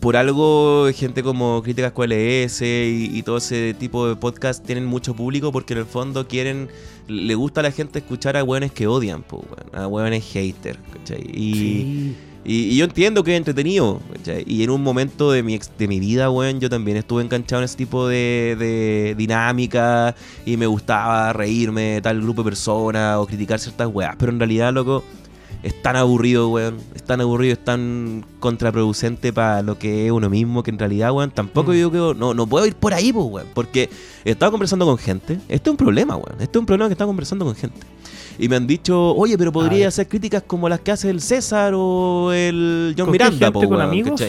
por 0.00 0.16
algo 0.16 0.88
gente 0.94 1.22
como 1.22 1.62
Críticas 1.62 1.92
QLS 1.92 2.62
y, 2.62 3.10
y 3.12 3.22
todo 3.22 3.36
ese 3.38 3.74
tipo 3.74 4.08
de 4.08 4.16
podcast 4.16 4.64
tienen 4.64 4.84
mucho 4.86 5.14
público 5.14 5.52
porque 5.52 5.74
en 5.74 5.80
el 5.80 5.86
fondo 5.86 6.26
quieren, 6.26 6.68
le 7.08 7.34
gusta 7.34 7.60
a 7.60 7.62
la 7.62 7.70
gente 7.72 8.00
escuchar 8.00 8.36
a 8.36 8.44
weones 8.44 8.72
que 8.72 8.86
odian, 8.86 9.22
po, 9.22 9.44
a 9.72 9.86
weones 9.86 10.24
haters, 10.32 10.78
¿cachai? 10.92 11.22
Y, 11.32 11.52
Sí. 11.54 12.16
y, 12.44 12.54
y 12.70 12.76
yo 12.76 12.84
entiendo 12.86 13.22
que 13.22 13.32
es 13.32 13.36
entretenido. 13.38 14.00
¿cachai? 14.12 14.44
Y 14.46 14.64
en 14.64 14.70
un 14.70 14.82
momento 14.82 15.30
de 15.30 15.42
mi, 15.44 15.60
de 15.78 15.88
mi 15.88 16.00
vida, 16.00 16.28
weón, 16.30 16.58
yo 16.58 16.68
también 16.68 16.96
estuve 16.96 17.22
enganchado 17.22 17.60
en 17.62 17.64
ese 17.66 17.76
tipo 17.76 18.08
de, 18.08 18.56
de 18.58 19.14
dinámica. 19.16 20.16
Y 20.44 20.56
me 20.56 20.66
gustaba 20.66 21.32
reírme 21.32 21.82
de 21.82 22.00
tal 22.02 22.20
grupo 22.20 22.42
de 22.42 22.50
personas 22.50 23.18
o 23.18 23.26
criticar 23.26 23.60
ciertas 23.60 23.86
weas. 23.92 24.16
Pero 24.18 24.32
en 24.32 24.40
realidad, 24.40 24.72
loco, 24.72 25.04
es 25.62 25.80
tan 25.82 25.96
aburrido, 25.96 26.48
weón. 26.50 26.78
Es 26.94 27.02
tan 27.04 27.20
aburrido, 27.20 27.52
es 27.52 27.64
tan 27.64 28.24
contraproducente 28.40 29.32
para 29.32 29.62
lo 29.62 29.78
que 29.78 30.06
es 30.06 30.12
uno 30.12 30.28
mismo. 30.28 30.62
Que 30.62 30.70
en 30.70 30.78
realidad, 30.78 31.12
weón, 31.12 31.30
tampoco 31.30 31.72
Mm. 31.72 31.74
yo 31.74 31.90
creo. 31.90 32.14
No, 32.14 32.34
no 32.34 32.46
puedo 32.46 32.66
ir 32.66 32.74
por 32.74 32.94
ahí, 32.94 33.12
pues, 33.12 33.26
weón. 33.26 33.46
Porque 33.54 33.88
he 34.24 34.30
estado 34.32 34.50
conversando 34.52 34.84
con 34.86 34.98
gente. 34.98 35.34
Este 35.48 35.68
es 35.68 35.72
un 35.72 35.76
problema, 35.76 36.16
weón. 36.16 36.40
Este 36.40 36.58
es 36.58 36.60
un 36.60 36.66
problema 36.66 36.88
que 36.88 36.92
he 36.92 36.94
estado 36.94 37.08
conversando 37.08 37.44
con 37.44 37.54
gente. 37.54 37.80
Y 38.42 38.48
me 38.48 38.56
han 38.56 38.66
dicho, 38.66 39.14
oye, 39.14 39.38
pero 39.38 39.52
podría 39.52 39.86
hacer 39.86 40.08
críticas 40.08 40.42
como 40.44 40.68
las 40.68 40.80
que 40.80 40.90
hace 40.90 41.08
el 41.08 41.20
César 41.20 41.74
o 41.76 42.32
el 42.32 42.92
John 42.98 43.06
¿Con 43.06 43.12
qué 43.12 43.24
Miranda, 43.24 43.46
gente? 43.46 43.52
po, 43.52 43.60
¿Con 43.60 43.68
weón, 43.70 43.82
amigos? 43.82 44.20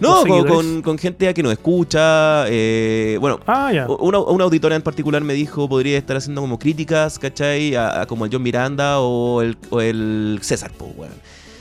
No, 0.00 0.20
o 0.20 0.46
con, 0.46 0.82
con, 0.82 0.98
gente 0.98 1.32
que 1.32 1.42
nos 1.42 1.52
escucha. 1.52 2.44
eh, 2.48 3.16
bueno, 3.18 3.40
Ah, 3.46 3.72
una, 4.00 4.18
una 4.18 4.44
auditora 4.44 4.76
en 4.76 4.82
particular 4.82 5.22
me 5.24 5.32
dijo, 5.32 5.66
podría 5.66 5.96
estar 5.96 6.14
haciendo 6.18 6.42
como 6.42 6.58
críticas, 6.58 7.18
¿cachai? 7.18 7.74
A, 7.74 8.02
a 8.02 8.06
como 8.06 8.26
el 8.26 8.30
John 8.30 8.42
Miranda 8.42 9.00
o 9.00 9.40
el, 9.40 9.56
o 9.70 9.80
el 9.80 10.40
César, 10.42 10.70
po, 10.72 10.92
weón. 10.96 11.14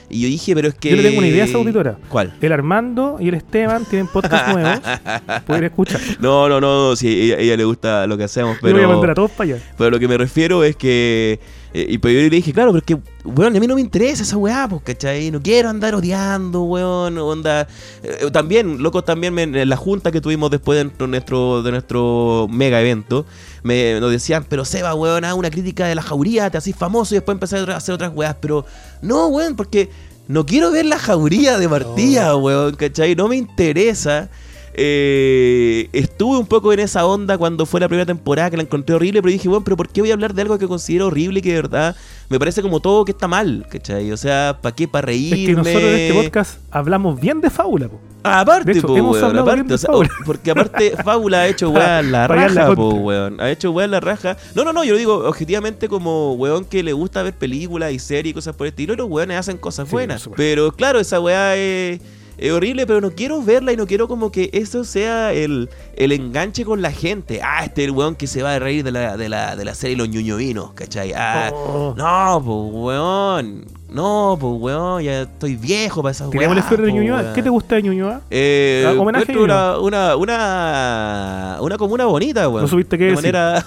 Y 0.09 0.23
yo 0.23 0.27
dije, 0.27 0.53
pero 0.53 0.67
es 0.67 0.75
que... 0.75 0.89
Yo 0.89 0.97
le 0.97 1.03
tengo 1.03 1.19
una 1.19 1.27
idea 1.27 1.43
a 1.43 1.47
esa 1.47 1.57
auditora. 1.57 1.97
¿Cuál? 2.09 2.35
El 2.41 2.51
Armando 2.51 3.15
y 3.21 3.29
el 3.29 3.35
Esteban 3.35 3.85
tienen 3.85 4.07
podcast 4.07 4.49
nuevos. 4.49 4.79
Pueden 5.47 5.63
escuchar. 5.63 6.01
No, 6.19 6.49
no, 6.49 6.59
no, 6.59 6.97
sí, 6.97 7.07
ella, 7.31 7.37
ella 7.39 7.55
le 7.55 7.63
gusta 7.63 8.05
lo 8.07 8.17
que 8.17 8.25
hacemos, 8.25 8.57
Yo 8.57 8.61
voy 8.63 8.71
a 8.71 8.75
pero... 8.75 8.89
mandar 8.89 9.11
a 9.11 9.15
todos 9.15 9.31
para 9.31 9.53
allá. 9.55 9.63
Pero 9.77 9.89
lo 9.89 9.99
que 9.99 10.07
me 10.09 10.17
refiero 10.17 10.65
es 10.65 10.75
que. 10.75 11.39
Eh, 11.73 11.85
y 11.89 11.97
pues 11.97 12.13
yo 12.13 12.19
le 12.21 12.29
dije, 12.29 12.53
claro, 12.53 12.71
pero 12.71 12.79
es 12.79 12.85
que, 12.85 12.97
weón, 13.27 13.55
a 13.55 13.59
mí 13.59 13.67
no 13.67 13.75
me 13.75 13.81
interesa 13.81 14.23
esa 14.23 14.37
weá, 14.37 14.67
pues, 14.69 14.81
¿cachai? 14.83 15.31
No 15.31 15.41
quiero 15.41 15.69
andar 15.69 15.95
odiando, 15.95 16.63
weón, 16.63 17.17
onda. 17.17 17.67
eh, 18.03 18.29
también, 18.31 18.81
locos, 18.83 19.03
también 19.05 19.33
me- 19.33 19.43
en 19.43 19.69
la 19.69 19.75
junta 19.77 20.11
que 20.11 20.21
tuvimos 20.21 20.51
después 20.51 20.77
de 20.97 21.07
nuestro, 21.07 21.63
de 21.63 21.71
nuestro 21.71 22.47
mega 22.49 22.79
evento, 22.81 23.25
me, 23.63 23.99
nos 23.99 24.11
decían, 24.11 24.45
pero 24.47 24.65
Seba, 24.65 24.93
weón, 24.93 25.25
haz 25.25 25.33
una 25.33 25.49
crítica 25.49 25.87
de 25.87 25.95
la 25.95 26.01
jauría, 26.01 26.49
te 26.49 26.57
haces 26.57 26.75
famoso 26.75 27.15
y 27.15 27.17
después 27.17 27.35
empezar 27.35 27.69
a 27.71 27.77
hacer 27.77 27.95
otras 27.95 28.11
weas. 28.13 28.35
Pero, 28.39 28.65
no, 29.01 29.27
weón, 29.27 29.55
porque 29.55 29.89
no 30.27 30.45
quiero 30.45 30.71
ver 30.71 30.85
la 30.85 30.99
jauría 30.99 31.57
de 31.57 31.67
partida, 31.67 32.35
weón, 32.35 32.75
¿cachai? 32.75 33.15
No 33.15 33.27
me 33.27 33.35
interesa. 33.37 34.29
Eh, 34.75 35.87
estuve 35.93 36.37
un 36.37 36.45
poco 36.47 36.73
en 36.73 36.79
esa 36.79 37.05
onda 37.05 37.37
cuando 37.37 37.65
fue 37.65 37.79
la 37.79 37.87
primera 37.87 38.05
temporada 38.05 38.49
que 38.49 38.57
la 38.57 38.63
encontré 38.63 38.95
horrible, 38.95 39.21
pero 39.21 39.31
dije, 39.31 39.47
bueno, 39.47 39.63
pero 39.63 39.77
¿por 39.77 39.89
qué 39.89 40.01
voy 40.01 40.11
a 40.11 40.13
hablar 40.13 40.33
de 40.33 40.41
algo 40.41 40.57
que 40.57 40.67
considero 40.67 41.07
horrible 41.07 41.39
y 41.39 41.41
que 41.41 41.49
de 41.49 41.55
verdad 41.55 41.95
me 42.29 42.39
parece 42.39 42.61
como 42.61 42.79
todo 42.79 43.05
que 43.05 43.11
está 43.11 43.27
mal, 43.27 43.65
¿cachai? 43.69 44.11
O 44.11 44.17
sea, 44.17 44.57
¿para 44.61 44.75
qué? 44.75 44.87
¿Para 44.87 45.07
reírme? 45.07 45.41
Es 45.41 45.45
que 45.47 45.53
nosotros 45.55 45.83
en 45.83 45.95
este 45.99 46.23
podcast 46.23 46.59
hablamos 46.71 47.19
bien 47.19 47.41
de 47.41 47.49
fábula. 47.49 47.87
po. 47.89 47.99
Aparte, 48.25 48.71
hecho, 48.71 48.87
po, 48.87 48.95
hemos 48.97 49.21
weón, 49.21 49.37
aparte, 49.37 49.55
bien 49.55 49.67
de 49.67 49.73
o 49.73 49.77
sea, 49.77 49.87
Fábula. 49.91 50.09
o- 50.21 50.25
porque 50.25 50.51
aparte 50.51 50.91
Fábula 51.03 51.41
ha 51.41 51.47
hecho 51.49 51.69
weá 51.71 51.99
en 51.99 52.11
la 52.13 52.25
raja, 52.27 52.73
po, 52.73 52.89
weón. 52.95 53.41
Ha 53.41 53.51
hecho 53.51 53.71
weá 53.71 53.83
en 53.85 53.91
la 53.91 53.99
raja. 53.99 54.37
No, 54.55 54.63
no, 54.63 54.71
no, 54.71 54.83
yo 54.85 54.93
lo 54.93 54.97
digo 54.99 55.27
objetivamente 55.27 55.89
como 55.89 56.33
weón 56.33 56.63
que 56.63 56.83
le 56.83 56.93
gusta 56.93 57.21
ver 57.21 57.33
películas 57.33 57.91
y 57.91 57.99
series 57.99 58.31
y 58.31 58.33
cosas 58.33 58.55
por 58.55 58.65
el 58.65 58.71
estilo, 58.71 58.93
y 58.93 58.97
los 58.97 59.09
weones 59.09 59.37
hacen 59.37 59.57
cosas 59.57 59.89
buenas. 59.91 60.29
Pero 60.37 60.71
claro, 60.71 60.99
esa 61.01 61.19
weá 61.19 61.57
es, 61.57 61.99
es 62.37 62.51
horrible, 62.51 62.85
pero 62.87 62.99
no 63.01 63.11
quiero 63.11 63.41
verla 63.41 63.71
y 63.73 63.77
no 63.77 63.85
quiero 63.87 64.07
como 64.07 64.31
que 64.31 64.49
eso 64.53 64.83
sea 64.83 65.33
el, 65.33 65.69
el 65.95 66.11
enganche 66.11 66.65
con 66.65 66.81
la 66.81 66.91
gente. 66.91 67.41
Ah, 67.43 67.63
este 67.65 67.81
es 67.83 67.87
el 67.89 67.91
weón 67.95 68.15
que 68.15 68.27
se 68.27 68.41
va 68.43 68.55
a 68.55 68.59
reír 68.59 68.83
de 68.83 68.91
la, 68.91 69.17
de 69.17 69.29
la, 69.29 69.55
de 69.55 69.65
la 69.65 69.75
serie 69.75 69.95
Los 69.97 70.09
Ñuñovinos, 70.09 70.73
¿cachai? 70.73 71.13
Ah, 71.13 71.51
Oh. 71.53 71.93
no, 71.97 72.41
pues 72.43 72.83
weón. 72.83 73.65
No, 73.89 74.35
pues 74.39 74.53
weón, 74.59 75.03
ya 75.03 75.21
estoy 75.21 75.55
viejo 75.55 76.01
para 76.01 76.11
esas 76.13 76.27
weas. 76.33 76.69
De 76.69 76.91
Ñuñoa. 76.91 77.33
¿Qué 77.33 77.43
te 77.43 77.49
gusta 77.49 77.75
de 77.75 77.83
Ñuñoa? 77.83 78.21
Eh, 78.31 78.83
Ah, 78.87 78.99
homenaje 78.99 79.37
una, 79.37 79.77
una, 79.77 80.15
una, 80.15 81.57
una 81.61 81.77
comuna 81.77 82.05
bonita, 82.05 82.49
weón. 82.49 82.63
No 82.63 82.67
supiste 82.67 82.97
qué 82.97 83.03
De 83.05 83.09
decir. 83.11 83.31
manera... 83.33 83.63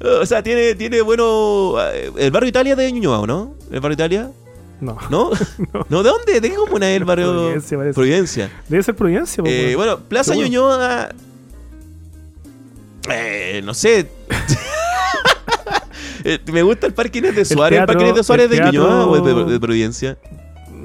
o 0.22 0.26
sea, 0.26 0.42
tiene, 0.42 0.74
tiene 0.76 1.00
bueno... 1.00 1.74
eh, 1.92 2.12
El 2.18 2.30
barrio 2.30 2.48
Italia 2.48 2.76
de 2.76 2.92
Ñuñoa, 2.92 3.18
¿o 3.20 3.26
no? 3.26 3.54
¿El 3.72 3.80
barrio 3.80 3.94
Italia? 3.94 4.30
No. 4.80 4.98
¿No? 5.10 5.30
¿No? 5.88 6.02
¿De 6.02 6.08
dónde? 6.10 6.40
¿De 6.40 6.50
qué 6.50 6.54
comuna 6.56 6.90
es 6.90 6.96
el 6.98 7.04
barrio? 7.04 7.32
Providencia, 7.32 7.78
parece. 7.78 7.94
Providencia. 7.94 8.50
Debe 8.68 8.82
ser 8.82 8.94
Providencia. 8.96 9.42
po, 9.42 9.48
Eh, 9.50 9.74
bueno, 9.76 9.98
Plaza 10.00 10.32
Seguro. 10.32 10.46
Ñuñoa... 10.48 11.08
Eh, 13.10 13.62
no 13.64 13.74
sé... 13.74 14.08
Eh, 16.28 16.40
me 16.52 16.60
gusta 16.64 16.88
el 16.88 16.92
Parque 16.92 17.18
Inés 17.20 17.36
de 17.36 17.44
Suárez. 17.44 17.78
¿El, 17.78 17.86
teatro- 17.86 17.94
Parque 17.94 18.02
Inés 18.02 18.16
de 18.16 18.24
Suárez 18.24 18.50
el 18.50 18.58
de 18.58 18.64
Ñuñoa 18.64 19.06
o 19.06 19.20
de, 19.44 19.52
de 19.52 19.60
Providencia? 19.60 20.18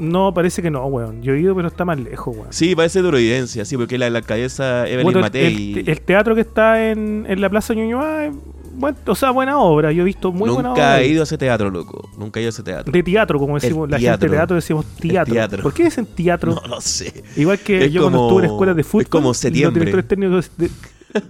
No, 0.02 0.34
parece 0.34 0.62
que 0.62 0.72
no, 0.72 0.86
weón. 0.88 1.22
Yo 1.22 1.34
he 1.34 1.40
ido, 1.40 1.56
pero 1.56 1.68
está 1.68 1.86
más 1.86 2.00
lejos, 2.00 2.36
weón. 2.36 2.48
Sí, 2.52 2.76
parece 2.76 3.02
de 3.02 3.10
Providencia, 3.10 3.64
sí, 3.66 3.78
porque 3.78 3.98
la, 3.98 4.10
la 4.10 4.20
alcaldesa 4.20 4.88
Evelyn 4.88 5.04
Bueno, 5.04 5.20
el- 5.20 5.24
Matei. 5.26 5.74
el, 5.80 5.90
el 5.90 6.02
teatro 6.02 6.34
que 6.36 6.42
está 6.42 6.90
en, 6.92 7.26
en 7.28 7.40
la 7.42 7.50
Plaza 7.50 7.74
Ñuñoa, 7.74 8.26
es 8.26 8.34
buen- 8.76 8.96
o 9.06 9.16
sea, 9.16 9.32
buena 9.32 9.60
obra. 9.60 9.92
Yo 9.92 10.02
he 10.02 10.06
visto 10.06 10.32
muy 10.32 10.50
buena 10.50 10.72
obra. 10.72 10.84
Nunca 10.84 11.02
he 11.02 11.08
ido 11.08 11.22
a 11.22 11.24
ese 11.24 11.38
teatro, 11.38 11.70
loco. 11.70 12.10
Nunca 12.18 12.40
he 12.40 12.44
ido 12.44 12.50
a 12.50 12.52
ese 12.52 12.64
teatro. 12.64 12.92
De 12.92 13.04
teatro, 13.04 13.38
como 13.40 13.60
decimos 13.60 13.90
la 13.90 14.00
gente 14.00 14.26
de 14.28 14.32
teatro, 14.36 14.56
decimos 14.56 14.86
teatro. 15.00 15.34
teatro. 15.34 15.64
¿Por 15.64 15.74
qué 15.74 15.84
dicen 15.86 16.06
teatro? 16.08 16.56
No 16.62 16.68
lo 16.68 16.82
sé. 16.82 17.24
Igual 17.38 17.60
que 17.60 17.86
Es 17.86 17.92
yo 17.92 18.02
cuando 18.02 18.18
como- 18.20 18.30
estuve 18.30 18.46
en 18.46 18.52
escuelas 18.52 18.76
de 18.76 18.82
es 18.82 18.88
fútbol, 18.88 19.08
como 19.08 19.28
los 19.30 19.38
septiembre. 19.38 19.80
directores 19.86 20.08
técnicos 20.08 20.52
de- 20.58 20.70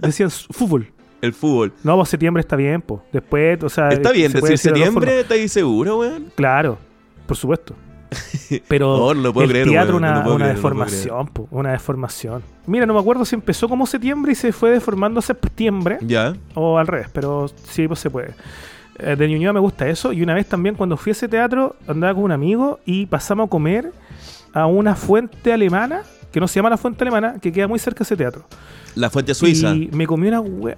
decían 0.00 0.30
fútbol. 0.30 0.86
El 1.20 1.32
fútbol. 1.34 1.72
No, 1.84 1.96
pues 1.96 2.08
septiembre 2.08 2.40
está 2.40 2.56
bien, 2.56 2.80
pues. 2.82 3.00
Después, 3.12 3.62
o 3.62 3.68
sea. 3.68 3.90
Está 3.90 4.10
bien 4.12 4.32
se 4.32 4.40
puede 4.40 4.52
decir 4.54 4.72
septiembre, 4.72 5.20
¿estáis 5.20 5.52
seguro, 5.52 5.98
weón? 6.00 6.32
Claro, 6.34 6.78
por 7.26 7.36
supuesto. 7.36 7.74
Pero 8.68 8.96
No, 8.96 9.14
no 9.14 9.20
lo 9.22 9.32
puedo 9.32 9.44
el 9.46 9.50
creer, 9.50 9.68
teatro 9.68 9.96
una, 9.96 10.22
puedo 10.22 10.36
creer, 10.36 10.54
deformación, 10.56 11.26
po, 11.28 11.48
una 11.50 11.72
deformación. 11.72 12.42
Mira, 12.66 12.86
no 12.86 12.94
me 12.94 13.00
acuerdo 13.00 13.24
si 13.24 13.34
empezó 13.34 13.68
como 13.68 13.86
septiembre 13.86 14.32
y 14.32 14.34
se 14.34 14.52
fue 14.52 14.70
deformando 14.70 15.18
a 15.20 15.22
septiembre 15.22 15.98
Ya. 16.02 16.34
o 16.54 16.78
al 16.78 16.86
revés, 16.86 17.08
pero 17.12 17.46
sí, 17.70 17.86
pues 17.88 18.00
se 18.00 18.10
puede. 18.10 18.34
Eh, 18.98 19.16
de 19.16 19.28
Ñuñoa 19.28 19.52
me 19.52 19.60
gusta 19.60 19.88
eso. 19.88 20.12
Y 20.12 20.22
una 20.22 20.34
vez 20.34 20.46
también 20.46 20.74
cuando 20.74 20.96
fui 20.96 21.10
a 21.10 21.12
ese 21.12 21.28
teatro 21.28 21.76
andaba 21.88 22.14
con 22.14 22.24
un 22.24 22.32
amigo 22.32 22.78
y 22.84 23.06
pasamos 23.06 23.46
a 23.46 23.50
comer 23.50 23.92
a 24.52 24.66
una 24.66 24.94
fuente 24.94 25.52
alemana, 25.52 26.02
que 26.30 26.40
no 26.40 26.46
se 26.48 26.56
llama 26.56 26.70
la 26.70 26.76
fuente 26.76 27.02
alemana, 27.04 27.36
que 27.40 27.50
queda 27.52 27.66
muy 27.68 27.78
cerca 27.78 28.00
de 28.00 28.04
ese 28.04 28.16
teatro. 28.16 28.44
La 28.94 29.08
fuente 29.10 29.34
suiza. 29.34 29.70
Y 29.74 29.88
me 29.92 30.06
comí 30.06 30.28
una 30.28 30.40
wea. 30.40 30.76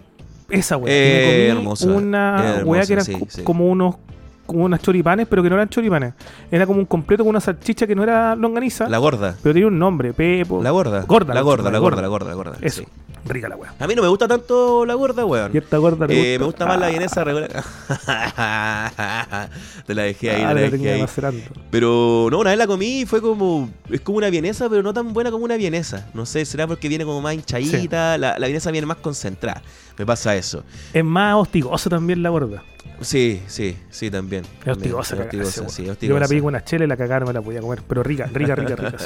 Esa 0.48 0.76
wea. 0.76 0.92
Eh, 0.94 1.48
una 1.52 1.56
hermosa, 2.58 2.64
wea 2.64 2.86
que 2.86 2.92
era 2.92 3.02
sí, 3.02 3.12
co- 3.18 3.26
sí. 3.28 3.42
como 3.42 3.66
unos 3.68 3.96
como 4.46 4.64
unas 4.64 4.80
choripanes, 4.82 5.26
pero 5.28 5.42
que 5.42 5.50
no 5.50 5.56
eran 5.56 5.68
choripanes. 5.68 6.14
Era 6.50 6.66
como 6.66 6.80
un 6.80 6.86
completo 6.86 7.24
con 7.24 7.30
una 7.30 7.40
salchicha 7.40 7.86
que 7.86 7.94
no 7.94 8.02
era 8.02 8.34
longaniza, 8.36 8.88
La 8.88 8.98
gorda. 8.98 9.36
pero 9.42 9.52
tenía 9.52 9.66
un 9.68 9.78
nombre, 9.78 10.12
Pepo. 10.12 10.62
La 10.62 10.70
gorda. 10.70 11.02
Gorda, 11.02 11.28
La 11.28 11.34
la 11.34 11.40
gorda, 11.42 11.70
la 11.70 11.78
gorda, 11.78 12.02
la 12.02 12.08
gorda, 12.08 12.28
la 12.28 12.34
gorda. 12.34 12.56
Eso. 12.60 12.82
sí. 12.82 12.88
Rica 13.26 13.48
la 13.48 13.56
wea. 13.56 13.72
A 13.80 13.86
mí 13.86 13.94
no 13.94 14.02
me 14.02 14.08
gusta 14.08 14.28
tanto 14.28 14.84
la 14.84 14.92
gorda, 14.92 15.24
weón. 15.24 15.50
Y 15.54 15.56
esta 15.56 15.78
gorda 15.78 16.04
Eh, 16.10 16.36
me 16.38 16.44
gusta 16.44 16.66
más 16.66 16.78
la 16.78 16.88
vienesa 16.90 17.24
regular. 17.24 17.50
te 19.86 19.94
la 19.94 20.02
dejé 20.02 20.30
ahí, 20.30 20.42
Ah, 20.42 20.48
te 20.48 20.54
la 20.54 20.60
la 20.60 20.70
dejé 20.70 20.92
ahí. 20.92 21.44
Pero 21.70 22.28
no, 22.30 22.40
una 22.40 22.50
vez 22.50 22.58
la 22.58 22.66
comí 22.66 23.00
y 23.00 23.06
fue 23.06 23.22
como. 23.22 23.70
Es 23.90 24.02
como 24.02 24.18
una 24.18 24.28
vienesa, 24.28 24.68
pero 24.68 24.82
no 24.82 24.92
tan 24.92 25.14
buena 25.14 25.30
como 25.30 25.44
una 25.44 25.56
vienesa. 25.56 26.06
No 26.12 26.26
sé, 26.26 26.44
será 26.44 26.66
porque 26.66 26.86
viene 26.88 27.06
como 27.06 27.22
más 27.22 27.34
hinchadita. 27.34 28.18
La, 28.18 28.38
la 28.38 28.46
vienesa 28.46 28.70
viene 28.70 28.86
más 28.86 28.98
concentrada. 28.98 29.62
Me 29.96 30.04
pasa 30.04 30.36
eso. 30.36 30.62
Es 30.92 31.04
más 31.04 31.34
hostigosa 31.36 31.88
también 31.88 32.22
la 32.22 32.28
gorda. 32.28 32.62
Sí, 33.00 33.42
sí, 33.48 33.76
sí, 33.90 34.10
también. 34.10 34.44
Es 34.44 34.50
También, 34.64 34.94
hostigosa, 34.94 35.14
es 35.14 35.20
cagarse, 35.30 35.60
hostigosa, 35.60 35.60
weón. 35.60 35.70
sí, 35.70 35.82
Yo 35.82 36.14
me 36.14 36.20
la 36.20 36.26
hostigosa. 36.26 36.28
pedí 36.28 36.40
con 36.40 36.48
una 36.48 36.64
chela 36.64 36.84
y 36.84 36.88
la 36.88 36.96
cagada 36.96 37.20
no 37.20 37.26
me 37.26 37.32
la 37.32 37.42
podía 37.42 37.60
comer. 37.60 37.82
Pero 37.86 38.02
rica, 38.02 38.26
rica, 38.32 38.54
rica, 38.54 38.76
rica. 38.76 38.96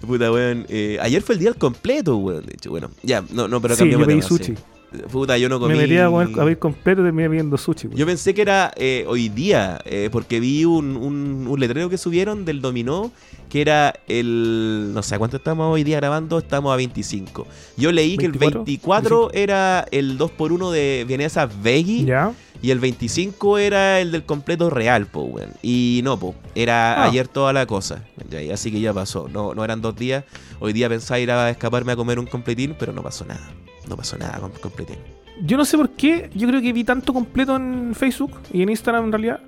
Puta, 0.06 0.32
weón. 0.32 0.66
eh, 0.68 0.98
ayer 1.00 1.20
fue 1.22 1.34
el 1.34 1.38
día 1.40 1.48
al 1.50 1.56
completo, 1.56 2.16
weón. 2.16 2.44
De 2.46 2.54
hecho, 2.54 2.70
bueno. 2.70 2.90
Ya, 3.02 3.22
no, 3.32 3.48
no, 3.48 3.60
pero 3.60 3.74
Sí, 3.74 3.80
cambiamos 3.80 4.06
yo 4.06 4.06
pedí 4.06 4.20
tema, 4.20 4.28
sushi. 4.28 4.44
sí. 4.56 4.62
Puta, 5.10 5.36
yo 5.36 5.48
no 5.48 5.60
comí. 5.60 5.74
Me 5.74 5.82
metí 5.82 5.98
a 5.98 6.06
comer 6.08 6.28
a 6.40 6.44
ver 6.44 6.58
completo 6.58 7.02
y 7.02 7.04
terminé 7.04 7.28
pidiendo 7.28 7.56
sushi. 7.58 7.88
Yo 7.94 8.06
pensé 8.06 8.32
que 8.34 8.42
era 8.42 8.72
eh, 8.76 9.04
hoy 9.06 9.28
día, 9.28 9.80
eh, 9.84 10.08
porque 10.10 10.40
vi 10.40 10.64
un, 10.64 10.96
un, 10.96 11.46
un 11.48 11.60
letrero 11.60 11.90
que 11.90 11.98
subieron 11.98 12.44
del 12.44 12.60
dominó, 12.62 13.12
que 13.50 13.60
era 13.60 13.94
el... 14.08 14.90
No 14.94 15.02
sé, 15.02 15.14
¿a 15.14 15.18
¿cuánto 15.18 15.36
estamos 15.36 15.72
hoy 15.72 15.84
día 15.84 15.96
grabando? 15.98 16.38
Estamos 16.38 16.72
a 16.72 16.76
25. 16.76 17.46
Yo 17.76 17.92
leí 17.92 18.16
que 18.16 18.26
el 18.26 18.32
24, 18.32 18.64
24 18.64 19.30
era 19.34 19.86
el 19.90 20.18
2x1 20.18 20.70
de 20.70 21.04
vienesa 21.06 21.46
veggie 21.46 22.04
¿Ya? 22.04 22.32
y 22.62 22.70
el 22.70 22.78
25 22.80 23.58
era 23.58 24.00
el 24.00 24.10
del 24.10 24.24
completo 24.24 24.70
real, 24.70 25.06
po, 25.06 25.20
weón. 25.22 25.50
Y 25.62 26.00
no, 26.02 26.18
po, 26.18 26.34
era 26.54 27.02
Ah. 27.02 27.04
ayer 27.04 27.28
toda 27.28 27.52
la 27.52 27.66
cosa. 27.66 28.04
Así 28.52 28.72
que 28.72 28.80
ya 28.80 28.92
pasó. 28.94 29.28
No, 29.30 29.54
no 29.54 29.64
eran 29.64 29.80
dos 29.82 29.96
días. 29.96 30.24
Hoy 30.60 30.72
día 30.72 30.88
pensaba 30.88 31.20
ir 31.20 31.30
a 31.30 31.50
escaparme 31.50 31.92
a 31.92 31.96
comer 31.96 32.18
un 32.18 32.26
completín, 32.26 32.74
pero 32.78 32.92
no 32.92 33.02
pasó 33.02 33.24
nada. 33.26 33.50
No 33.88 33.96
pasó 33.96 34.16
nada 34.18 34.38
con 34.38 34.50
completín. 34.52 34.96
Yo 35.42 35.56
no 35.56 35.64
sé 35.64 35.76
por 35.76 35.90
qué, 35.90 36.30
yo 36.34 36.48
creo 36.48 36.60
que 36.60 36.72
vi 36.72 36.82
tanto 36.84 37.12
completo 37.14 37.56
en 37.56 37.94
Facebook 37.94 38.32
y 38.52 38.62
en 38.62 38.70
Instagram 38.70 39.04
en 39.06 39.12
realidad 39.12 39.40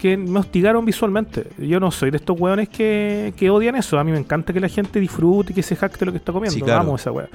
que 0.00 0.16
me 0.16 0.38
hostigaron 0.40 0.84
visualmente. 0.84 1.46
Yo 1.58 1.78
no 1.80 1.90
soy 1.90 2.10
de 2.10 2.16
estos 2.16 2.38
hueones 2.38 2.68
que, 2.68 3.32
que 3.36 3.50
odian 3.50 3.76
eso. 3.76 3.98
A 3.98 4.04
mí 4.04 4.10
me 4.12 4.18
encanta 4.18 4.52
que 4.52 4.60
la 4.60 4.68
gente 4.68 5.00
disfrute 5.00 5.52
y 5.52 5.54
que 5.54 5.62
se 5.62 5.76
jacte 5.76 6.04
lo 6.04 6.12
que 6.12 6.18
está 6.18 6.32
comiendo. 6.32 6.54
Sí, 6.54 6.60
claro. 6.62 6.80
Amo 6.80 6.96
esa 6.96 7.10
wea. 7.12 7.28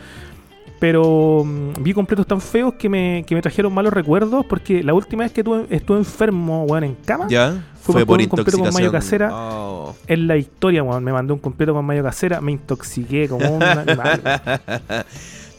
Pero 0.80 1.44
mm, 1.46 1.84
vi 1.84 1.94
completos 1.94 2.26
tan 2.26 2.40
feos 2.42 2.74
que 2.76 2.88
me, 2.90 3.24
que 3.28 3.36
me 3.36 3.42
trajeron 3.42 3.74
malos 3.74 3.92
recuerdos 3.94 4.46
porque 4.46 4.82
la 4.84 4.94
última 4.94 5.24
vez 5.24 5.32
que 5.32 5.44
tuve- 5.44 5.66
estuve 5.70 5.98
enfermo, 5.98 6.64
weón, 6.66 6.84
en 6.86 6.96
cama, 6.96 7.28
¿Ya? 7.30 7.64
Fue 7.82 8.06
por 8.06 8.20
un 8.20 8.28
completo 8.28 8.60
con 8.60 8.74
mayo 8.74 8.92
casera. 8.92 9.30
Oh. 9.34 9.96
en 10.08 10.28
la 10.28 10.38
historia, 10.38 10.82
weón. 10.84 11.04
Me 11.04 11.12
mandé 11.12 11.34
un 11.34 11.40
completo 11.40 11.74
con 11.74 11.86
mayo 11.86 12.04
casera, 12.04 12.40
me 12.42 12.52
intoxiqué 12.54 13.28
como 13.28 13.50
un 13.58 13.64
animal. 13.64 14.22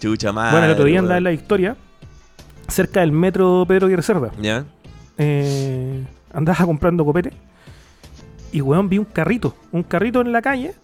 Chucha 0.00 0.32
madre. 0.32 0.52
bueno, 0.52 0.66
el 0.66 0.72
otro 0.72 0.84
día 0.86 0.98
andaba 0.98 1.18
en 1.18 1.24
la 1.24 1.32
historia, 1.32 1.76
cerca 2.68 3.00
del 3.00 3.12
metro 3.12 3.64
Pedro 3.68 3.86
Aguirre 3.86 4.02
Cerda. 4.02 4.30
¿Ya? 4.40 4.64
eh, 5.18 6.02
andaba 6.32 6.64
comprando 6.64 7.04
copete 7.04 7.32
y 8.52 8.60
weón 8.62 8.88
vi 8.88 8.98
un 8.98 9.04
carrito, 9.04 9.54
un 9.70 9.82
carrito 9.82 10.20
en 10.22 10.32
la 10.32 10.40
calle 10.40 10.74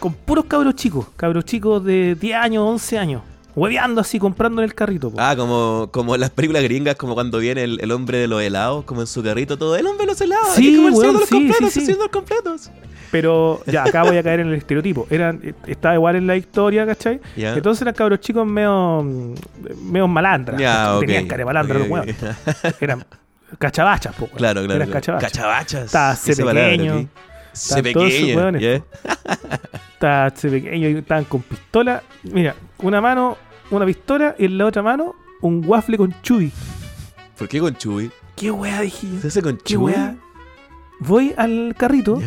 con 0.00 0.12
puros 0.12 0.46
cabros 0.46 0.74
chicos, 0.74 1.06
cabros 1.16 1.44
chicos 1.44 1.82
de 1.84 2.14
10 2.16 2.36
años, 2.36 2.64
11 2.68 2.98
años, 2.98 3.22
hueveando 3.54 4.00
así, 4.00 4.18
comprando 4.18 4.60
en 4.60 4.64
el 4.66 4.74
carrito. 4.74 5.10
po. 5.10 5.16
Ah, 5.20 5.34
como, 5.36 5.88
como 5.92 6.14
en 6.14 6.20
las 6.20 6.30
películas 6.30 6.62
gringas, 6.64 6.96
como 6.96 7.14
cuando 7.14 7.38
viene 7.38 7.62
el, 7.64 7.78
el 7.80 7.90
hombre 7.92 8.18
de 8.18 8.26
los 8.26 8.42
helados, 8.42 8.84
como 8.84 9.00
en 9.00 9.06
su 9.06 9.22
carrito 9.22 9.56
todo. 9.56 9.76
El 9.76 9.86
hombre 9.86 10.04
de 10.06 10.12
los 10.12 10.20
helados. 10.20 10.48
Sí, 10.54 10.76
comerse 10.76 10.98
weón, 10.98 11.12
todos 11.12 11.20
los 11.20 11.30
completos, 11.30 11.68
sí, 11.72 11.80
sí. 11.80 11.80
haciendo 11.80 12.04
los 12.04 12.12
completos. 12.12 12.70
Pero 13.14 13.62
ya, 13.66 13.84
acá 13.84 14.02
voy 14.02 14.16
a 14.16 14.24
caer 14.24 14.40
en 14.40 14.48
el 14.48 14.54
estereotipo. 14.54 15.06
Eran, 15.08 15.38
eh, 15.44 15.54
estaba 15.68 15.94
igual 15.94 16.16
en 16.16 16.26
la 16.26 16.34
historia, 16.34 16.84
¿cachai? 16.84 17.20
Ya. 17.36 17.54
Entonces 17.54 17.82
eran 17.82 17.94
cabros 17.94 18.18
chicos 18.18 18.44
medio, 18.44 19.04
medio 19.82 20.08
malandras. 20.08 20.56
Tenían 20.98 21.28
cara 21.28 21.38
de 21.38 21.44
malandra 21.44 21.76
Ok, 21.76 21.82
los 21.82 21.90
weones. 21.90 22.16
Eran 22.80 23.04
cachabachas, 23.56 24.16
po. 24.16 24.26
Claro, 24.26 24.64
claro. 24.64 24.74
Eran 24.82 24.88
claro. 24.88 25.20
cachabachas. 25.20 25.32
Cachabachas. 25.32 25.84
Estaba 25.84 26.16
palabra, 26.48 26.70
pequeño, 26.70 27.08
esos 27.52 27.82
pequeño. 27.82 28.58
¿ya? 28.58 28.82
Estaban 29.92 30.32
ese 30.34 30.50
pequeño 30.50 30.88
y 30.88 30.96
estaban 30.96 31.24
con 31.26 31.42
pistola. 31.42 32.02
Mira, 32.24 32.56
una 32.78 33.00
mano, 33.00 33.38
una 33.70 33.86
pistola 33.86 34.34
y 34.40 34.46
en 34.46 34.58
la 34.58 34.66
otra 34.66 34.82
mano 34.82 35.14
un 35.40 35.62
waffle 35.64 35.98
con 35.98 36.12
chubi. 36.22 36.50
¿Por 37.38 37.46
qué 37.46 37.60
con 37.60 37.76
Chuy? 37.76 38.10
¿Qué 38.34 38.50
weá 38.50 38.80
dije 38.80 39.06
yo? 39.08 39.20
¿Se 39.20 39.28
hace 39.28 39.40
con 39.40 39.56
¿Qué 39.58 39.74
Chuy? 39.74 39.84
weá? 39.84 40.16
Voy 40.98 41.32
al 41.36 41.76
carrito. 41.78 42.20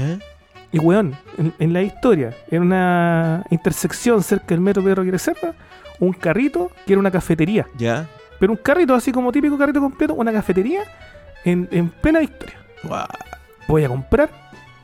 Y 0.72 0.80
weón, 0.80 1.16
en, 1.38 1.54
en 1.60 1.74
la 1.74 1.82
historia, 1.82 2.34
en 2.52 2.64
una 2.64 3.44
intersección 3.50 4.22
cerca 4.24 4.48
del 4.50 4.62
metro 4.62 4.84
Pedro 4.84 5.02
Aguirre 5.02 5.20
Cerda, 5.20 5.54
un 6.00 6.14
carrito 6.14 6.72
que 6.86 6.94
era 6.94 7.00
una 7.00 7.12
cafetería. 7.12 7.68
¿Ya? 7.78 8.08
Pero 8.40 8.52
un 8.52 8.58
carrito 8.58 8.94
así 8.94 9.12
como 9.12 9.32
típico 9.32 9.58
carrito 9.58 9.80
completo, 9.82 10.14
una 10.14 10.32
cafetería 10.32 10.84
en, 11.44 11.68
en 11.72 11.90
plena 11.90 12.20
victoria. 12.20 12.56
Guau. 12.84 13.08
Voy 13.68 13.84
a 13.84 13.90
comprar 13.90 14.30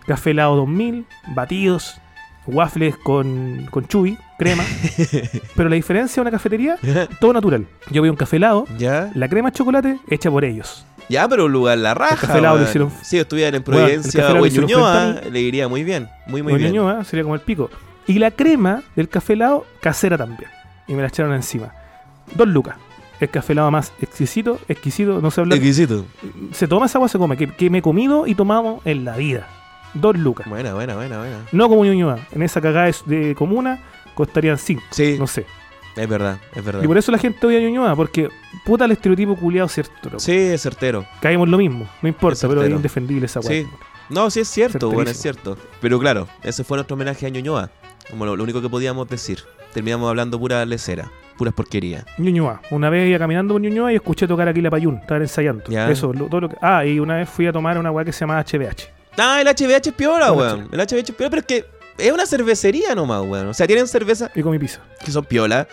café 0.06 0.32
helado 0.32 0.56
2000, 0.58 1.06
batidos, 1.36 2.02
waffles 2.48 2.96
con, 2.98 3.68
con 3.70 3.88
chubi, 3.88 4.18
crema. 4.38 4.64
pero 5.56 5.70
la 5.70 5.76
diferencia 5.76 6.16
de 6.16 6.22
una 6.22 6.32
cafetería, 6.32 6.78
todo 7.20 7.34
natural. 7.34 7.66
Yo 7.90 8.02
veo 8.02 8.12
un 8.12 8.18
café 8.18 8.38
helado, 8.38 8.66
¿Ya? 8.78 9.12
la 9.16 9.28
crema 9.30 9.50
de 9.52 9.56
chocolate 9.58 10.00
hecha 10.10 10.30
por 10.32 10.44
ellos. 10.46 10.86
Ya, 11.10 11.28
pero 11.28 11.46
un 11.46 11.52
lugar 11.52 11.78
la 11.78 11.94
raja. 11.94 12.16
café 12.16 12.40
helado 12.40 12.56
lo 12.56 12.62
weón. 12.62 12.70
hicieron- 12.70 12.92
Si 13.04 13.18
estuvieran 13.20 13.56
en 13.56 13.64
Providencia 13.64 14.32
o 14.34 14.46
en 14.46 14.54
Ñuñoa, 14.54 15.22
le 15.32 15.42
iría 15.42 15.68
muy 15.68 15.84
bien. 15.84 16.08
Muy, 16.28 16.42
muy 16.42 16.54
bien. 16.56 16.72
Ñuñoa, 16.72 17.04
sería 17.04 17.24
como 17.24 17.36
el 17.36 17.42
pico. 17.42 17.70
Y 18.08 18.20
la 18.20 18.32
crema 18.32 18.84
del 18.96 19.10
café 19.10 19.34
helado, 19.34 19.66
casera 19.82 20.18
también. 20.18 20.50
Y 20.88 20.94
me 20.94 21.02
la 21.02 21.08
echaron 21.10 21.34
encima. 21.34 21.74
Dos 22.36 22.48
lucas. 22.48 22.76
El 23.20 23.30
café 23.30 23.54
helado 23.54 23.70
más 23.72 23.94
exquisito, 24.02 24.60
exquisito, 24.68 25.22
no 25.22 25.30
sé 25.32 25.42
hablar. 25.42 25.58
Exquisito. 25.58 26.06
se 26.52 26.68
toma 26.68 26.88
esa 26.88 26.98
agua, 26.98 27.08
se 27.08 27.18
come. 27.18 27.38
Que, 27.38 27.48
que 27.48 27.70
me 27.70 27.78
he 27.78 27.82
comido 27.82 28.28
y 28.28 28.36
tomado 28.36 28.82
en 28.84 29.06
la 29.06 29.16
vida. 29.16 29.48
Dos 29.94 30.18
lucas. 30.18 30.48
Buena, 30.50 30.74
buena, 30.74 30.96
buena, 30.96 31.18
buena. 31.20 31.38
No 31.52 31.70
como 31.70 31.86
Ñuñoa. 31.86 32.20
En 32.34 32.42
esa 32.44 32.60
cagada 32.62 32.90
de 33.06 33.36
comuna 33.36 33.80
costarían 34.14 34.58
cinco. 34.58 34.84
Sí, 34.92 35.16
No 35.20 35.28
sé. 35.28 35.46
es 35.96 36.08
verdad, 36.10 36.38
es 36.56 36.64
verdad. 36.64 36.84
Y 36.84 36.88
por 36.88 36.98
eso 36.98 37.12
la 37.12 37.18
gente 37.18 37.46
odia 37.46 37.58
a 37.60 37.62
Ñuñoa. 37.62 37.96
Porque 37.96 38.30
puta 38.66 38.86
el 38.86 38.92
estereotipo 38.92 39.36
culiado, 39.36 39.68
¿cierto? 39.68 39.94
loco? 40.06 40.20
Sí, 40.20 40.32
es 40.36 40.62
certero. 40.62 41.06
Caemos 41.22 41.48
lo 41.50 41.58
mismo. 41.58 41.88
No 42.02 42.10
importa, 42.10 42.46
Es 42.46 42.50
pero 42.50 42.64
es 42.64 42.70
indefendible 42.70 43.26
esa 43.26 43.40
weá. 43.40 43.50
Sí. 43.64 43.68
No, 44.10 44.30
sí 44.30 44.42
es 44.42 44.48
cierto, 44.50 44.92
bueno, 44.92 45.10
es 45.12 45.18
cierto. 45.22 45.58
Pero 45.82 45.98
claro, 46.00 46.28
ese 46.44 46.64
fue 46.64 46.78
nuestro 46.78 46.96
homenaje 46.96 47.26
a 47.26 47.30
Ñuñoa. 47.30 47.70
Como 48.10 48.26
lo, 48.26 48.36
lo 48.36 48.44
único 48.44 48.62
que 48.62 48.70
podíamos 48.70 49.08
decir. 49.08 49.40
Terminamos 49.74 50.08
hablando 50.10 50.38
pura 50.38 50.64
lecera, 50.66 51.10
puras 51.38 51.54
porquerías. 51.54 52.06
Ñuñoa. 52.20 52.62
Una 52.70 52.90
vez 52.90 53.08
iba 53.10 53.18
caminando 53.18 53.54
por 53.56 53.62
Ñuñoa 53.62 53.92
y 53.92 53.96
escuché 53.96 54.28
tocar 54.28 54.48
aquí 54.50 54.62
la 54.62 54.70
Payún. 54.70 54.98
Estaban 54.98 55.22
ensayando. 55.24 55.64
Ya. 55.70 55.90
Eso, 55.90 56.12
lo- 56.14 56.26
todo 56.26 56.42
lo 56.42 56.50
que... 56.50 56.58
Ah, 56.62 56.86
y 56.86 57.00
una 57.00 57.16
vez 57.16 57.30
fui 57.30 57.48
a 57.48 57.54
tomar 57.54 57.78
una 57.78 57.90
weá 57.92 58.04
que 58.06 58.12
se 58.12 58.20
llama 58.20 58.40
HBH. 58.44 58.90
Ah, 59.18 59.40
el 59.42 59.48
HBH 59.48 59.88
es 59.90 59.94
El 60.00 60.08
weón. 60.08 60.70
El 60.72 60.80
HBH 60.80 61.10
es 61.10 61.12
piola, 61.12 61.30
pero 61.30 61.40
es 61.40 61.46
que 61.46 61.66
es 61.98 62.12
una 62.12 62.26
cervecería 62.26 62.96
nomás, 62.96 63.22
weón. 63.26 63.48
O 63.48 63.54
sea, 63.54 63.68
tienen 63.68 63.88
cervezas 63.88 64.32
Y 64.36 64.42
con 64.42 64.52
mi 64.52 64.60
pizza. 64.60 64.80
que 65.04 65.12
son 65.12 65.26
piola. 65.26 65.68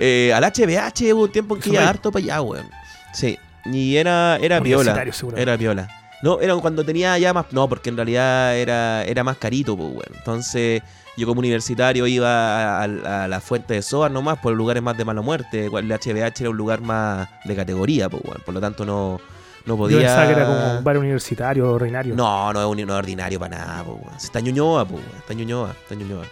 Eh, 0.00 0.32
al 0.34 0.42
HBH 0.44 1.12
hubo 1.14 1.22
un 1.24 1.32
tiempo 1.32 1.54
en 1.54 1.60
que 1.62 1.70
iba 1.70 1.88
harto 1.88 2.10
para 2.10 2.24
allá, 2.24 2.40
weón. 2.42 2.68
Sí. 3.12 3.38
Y 3.66 3.96
era, 3.96 4.36
era 4.36 4.60
piola. 4.60 5.04
Era 5.36 5.56
piola. 5.56 5.88
No, 6.22 6.40
era 6.40 6.54
cuando 6.56 6.84
tenía 6.84 7.16
ya 7.18 7.32
más. 7.32 7.46
No, 7.52 7.68
porque 7.68 7.90
en 7.90 7.96
realidad 7.96 8.56
era, 8.56 9.04
era 9.04 9.22
más 9.24 9.36
carito, 9.36 9.76
pues, 9.76 9.88
weón. 9.90 10.14
Entonces, 10.18 10.82
yo 11.16 11.26
como 11.26 11.38
universitario 11.40 12.06
iba 12.06 12.28
a, 12.28 12.82
a- 12.84 13.24
a 13.24 13.28
la 13.28 13.40
fuente 13.40 13.74
de 13.74 13.82
SOA 13.82 14.08
nomás 14.08 14.38
por 14.38 14.52
lugares 14.54 14.82
más 14.82 14.96
de 14.96 15.04
mala 15.04 15.20
muerte. 15.20 15.66
El 15.66 15.92
HBH 15.92 16.40
era 16.40 16.50
un 16.50 16.56
lugar 16.56 16.80
más 16.80 17.28
de 17.44 17.54
categoría, 17.54 18.08
pues, 18.08 18.22
weón. 18.24 18.40
Por 18.44 18.54
lo 18.54 18.60
tanto, 18.60 18.84
no, 18.84 19.20
no 19.66 19.76
podía. 19.76 19.96
Yo 19.96 20.02
pensaba 20.02 20.26
que 20.26 20.32
era 20.32 20.46
como 20.46 20.78
un 20.78 20.84
bar 20.84 20.98
universitario 20.98 21.70
o 21.70 21.74
ordinario. 21.74 22.14
No, 22.14 22.52
no 22.52 22.60
es 22.60 22.66
un 22.66 22.86
no 22.86 22.92
es 22.94 22.98
ordinario 22.98 23.38
para 23.40 23.58
nada, 23.58 23.84
pues, 23.84 23.98
weón. 24.02 24.16
Está 24.16 24.40
Ñuñoa, 24.40 24.82
weón. 24.84 25.02
Está 25.18 25.34
Ñuñoa, 25.34 25.70
está 25.82 25.94
Ñuñoa. 25.94 26.24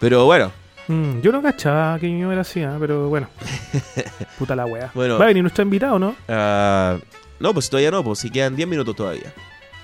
Pero 0.00 0.24
bueno, 0.26 0.50
Mm, 0.88 1.20
yo 1.20 1.30
no 1.30 1.40
cachaba 1.40 1.96
que 2.00 2.18
yo 2.18 2.32
era 2.32 2.40
así, 2.40 2.60
¿ah? 2.62 2.76
pero 2.80 3.08
bueno. 3.08 3.28
Puta 4.38 4.56
la 4.56 4.66
wea. 4.66 4.90
Bueno. 4.94 5.16
Va 5.16 5.24
a 5.24 5.28
venir 5.28 5.42
nuestro 5.44 5.62
invitado, 5.62 5.96
¿no? 5.98 6.16
ah, 6.28 6.98
no, 7.38 7.54
pues 7.54 7.70
todavía 7.70 7.90
no, 7.92 8.02
pues 8.02 8.18
si 8.18 8.30
quedan 8.30 8.56
10 8.56 8.68
minutos 8.68 8.94
todavía. 8.96 9.32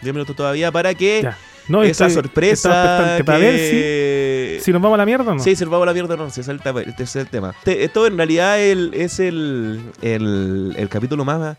10 0.02 0.12
minutos 0.14 0.34
todavía 0.34 0.72
para 0.72 0.94
que 0.94 1.22
Ya. 1.22 1.36
No, 1.68 1.82
esa 1.84 2.06
estoy- 2.06 2.14
sorpresa. 2.22 3.18
para 3.24 3.38
ver 3.38 4.58
si, 4.58 4.64
si 4.64 4.72
nos 4.72 4.80
vamos 4.82 4.96
a 4.96 4.98
la 4.98 5.06
mierda 5.06 5.30
o 5.30 5.34
no. 5.34 5.40
Sí, 5.42 5.54
se 5.54 5.64
nos 5.64 5.70
vamos 5.70 5.84
a 5.84 5.86
la 5.90 5.92
mierda, 5.92 6.16
no, 6.16 6.26
ese 6.26 6.40
es 6.40 6.48
el, 6.48 6.60
ese 6.64 7.02
es 7.04 7.16
el 7.16 7.28
tema. 7.28 7.54
Te- 7.62 7.84
Esto 7.84 8.06
en 8.06 8.16
realidad 8.16 8.58
el- 8.60 8.92
es 8.94 9.20
el, 9.20 9.80
el, 10.02 10.74
el 10.76 10.88
capítulo 10.88 11.24
más, 11.24 11.56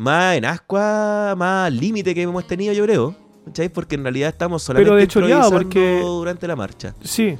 más 0.00 0.36
en 0.36 0.44
ascua, 0.44 1.34
más 1.36 1.72
límite 1.72 2.14
que 2.14 2.22
hemos 2.22 2.46
tenido, 2.46 2.72
yo 2.72 2.84
creo. 2.84 3.14
¿Cachai? 3.46 3.68
Porque 3.68 3.94
en 3.96 4.02
realidad 4.02 4.28
estamos 4.28 4.62
solamente 4.62 4.88
Pero 4.90 4.96
de 5.00 5.08
choreado, 5.08 5.44
improvisando 5.48 5.68
porque- 5.68 6.00
durante 6.00 6.46
la 6.48 6.56
marcha. 6.56 6.94
Sí. 7.02 7.38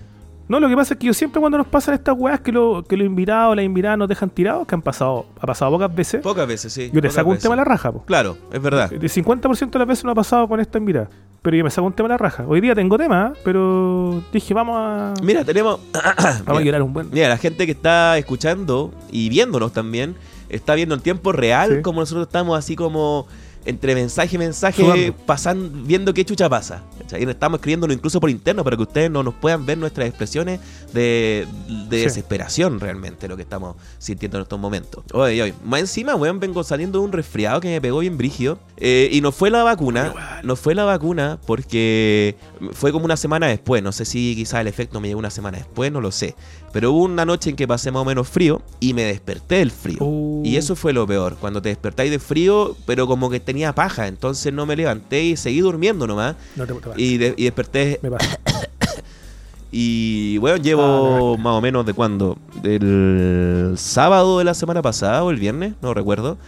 No, 0.49 0.59
lo 0.59 0.69
que 0.69 0.75
pasa 0.75 0.95
es 0.95 0.99
que 1.01 1.07
yo 1.07 1.15
siempre 1.15 1.39
cuando 1.39 1.59
nos 1.59 1.69
pasan 1.69 1.95
estas 1.95 2.17
weas 2.19 2.41
que, 2.41 2.51
lo, 2.51 2.83
que 2.83 2.97
los 2.97 3.07
invitados, 3.07 3.55
las 3.55 3.65
invitadas 3.65 3.97
nos 3.99 4.09
dejan 4.09 4.31
tirados, 4.31 4.67
que 4.67 4.75
han 4.75 4.83
pasado, 4.83 5.27
ha 5.41 5.47
pasado 5.47 5.71
pocas 5.71 5.95
veces, 5.95 6.21
Pocas 6.23 6.49
veces, 6.49 6.73
sí. 6.73 6.91
yo 6.93 7.01
te 7.01 7.09
saco 7.09 7.29
un 7.29 7.35
veces. 7.35 7.45
tema 7.45 7.55
a 7.55 7.59
la 7.59 7.65
raja, 7.65 7.93
po. 7.93 8.03
Claro, 8.05 8.37
es 8.53 8.61
verdad. 8.61 8.91
De 8.91 9.09
50% 9.09 9.71
de 9.71 9.79
las 9.79 9.87
veces 9.87 10.05
no 10.05 10.11
ha 10.11 10.15
pasado 10.17 10.49
con 10.49 10.59
esta 10.59 10.79
invitada. 10.79 11.09
Pero 11.43 11.57
yo 11.57 11.63
me 11.63 11.71
saco 11.71 11.87
un 11.87 11.93
tema 11.93 12.07
a 12.09 12.11
la 12.11 12.17
raja. 12.19 12.45
Hoy 12.49 12.61
día 12.61 12.75
tengo 12.75 12.99
tema, 12.99 13.33
pero 13.45 14.25
dije, 14.33 14.53
vamos 14.53 14.77
a. 14.77 15.15
Mira, 15.23 15.45
tenemos. 15.45 15.79
vamos 16.45 16.61
a 16.61 16.65
llorar 16.65 16.83
un 16.83 16.93
buen. 16.93 17.09
Mira, 17.13 17.29
la 17.29 17.37
gente 17.39 17.65
que 17.65 17.73
está 17.73 18.19
escuchando 18.19 18.93
y 19.13 19.29
viéndonos 19.29 19.73
también 19.73 20.17
está 20.51 20.75
viendo 20.75 20.95
en 20.95 21.01
tiempo 21.01 21.33
real 21.33 21.77
Sí. 21.77 21.83
como 21.83 22.01
nosotros 22.01 22.27
estamos 22.27 22.59
así 22.59 22.77
como 22.77 23.27
entre 23.67 23.95
mensaje 23.95 24.37
y 24.37 24.39
mensaje 24.39 24.83
Sudando. 24.83 25.15
pasando, 25.27 25.71
viendo 25.85 26.15
qué 26.15 26.25
chucha 26.25 26.49
pasa. 26.49 26.83
Y 27.19 27.25
estamos 27.29 27.59
escribiéndolo 27.59 27.93
incluso 27.93 28.19
por 28.21 28.31
interno 28.31 28.65
para 28.65 28.75
que 28.77 28.83
ustedes 28.85 29.11
no 29.11 29.23
nos 29.23 29.35
puedan 29.35 29.67
ver 29.67 29.77
nuestras 29.77 30.09
expresiones 30.09 30.61
de, 30.95 31.47
de 31.91 31.99
Sí. 31.99 32.05
desesperación 32.05 32.81
realmente, 32.81 33.29
lo 33.29 33.37
que 33.37 33.43
estamos 33.43 33.77
sintiendo 33.99 34.39
en 34.39 34.43
estos 34.45 34.59
momentos. 34.59 35.05
Oye, 35.13 35.43
oye, 35.43 35.55
más 35.65 35.81
encima, 35.81 36.15
weón, 36.15 36.41
vengo 36.41 36.63
saliendo 36.65 37.01
de 37.01 37.05
un 37.05 37.13
resfriado 37.13 37.61
que 37.61 37.69
me 37.69 37.81
pegó 37.83 37.99
bien 37.99 38.17
brígido. 38.17 38.59
eh, 38.83 39.11
y 39.13 39.21
no 39.21 39.31
fue 39.31 39.51
la 39.51 39.63
vacuna, 39.63 40.41
no 40.43 40.57
fue 40.57 40.75
la 40.75 40.85
vacuna 40.85 41.39
porque 41.47 42.37
fue 42.73 42.93
como 42.93 43.05
una 43.05 43.19
semana 43.19 43.47
después. 43.47 43.83
No 43.83 43.93
sé 43.93 44.07
si 44.07 44.35
quizás 44.35 44.63
el 44.63 44.69
efecto 44.69 45.01
me 45.01 45.09
llegó 45.09 45.19
una 45.19 45.29
semana 45.31 45.59
después, 45.59 45.93
no 45.93 46.01
lo 46.01 46.13
sé. 46.13 46.35
Pero 46.73 46.93
hubo 46.93 47.03
una 47.05 47.27
noche 47.27 47.51
en 47.51 47.57
que 47.57 47.69
pasé 47.69 47.91
más 47.91 48.01
o 48.01 48.05
menos 48.07 48.27
frío 48.29 48.63
y 48.79 48.95
me 48.95 49.03
desperté 49.05 49.57
del 49.57 49.71
frío. 49.71 49.99
Uh. 50.03 50.30
Y 50.45 50.57
eso 50.57 50.75
fue 50.77 50.93
lo 50.93 51.07
peor, 51.07 51.37
cuando 51.41 51.61
te 51.61 51.69
despertáis 51.69 52.11
de 52.11 52.19
frío, 52.19 52.77
pero 52.87 53.07
como 53.07 53.29
que 53.31 53.41
tenía 53.41 53.75
paja, 53.75 54.07
entonces 54.07 54.53
no 54.53 54.65
me 54.67 54.77
levanté 54.77 55.23
y 55.25 55.37
seguí 55.37 55.61
durmiendo 55.61 56.07
nomás. 56.07 56.37
No 56.57 56.67
te, 56.67 56.75
te. 56.75 56.91
Y, 57.03 57.19
de- 57.19 57.35
y 57.37 57.45
desperté 57.45 57.99
Me 58.03 58.11
pasa. 58.11 58.39
y 59.73 60.39
bueno, 60.39 60.57
Ah, 60.57 60.63
llevo 60.63 61.37
más 61.39 61.53
o 61.55 61.61
menos 61.61 61.87
de 61.87 61.95
cuándo, 61.95 62.37
del 62.63 63.75
sábado 63.77 64.39
de 64.39 64.45
la 64.45 64.55
semana 64.55 64.83
pasada 64.83 65.23
o 65.25 65.31
el 65.31 65.37
viernes, 65.37 65.75
no 65.83 65.95
recuerdo. 65.95 66.39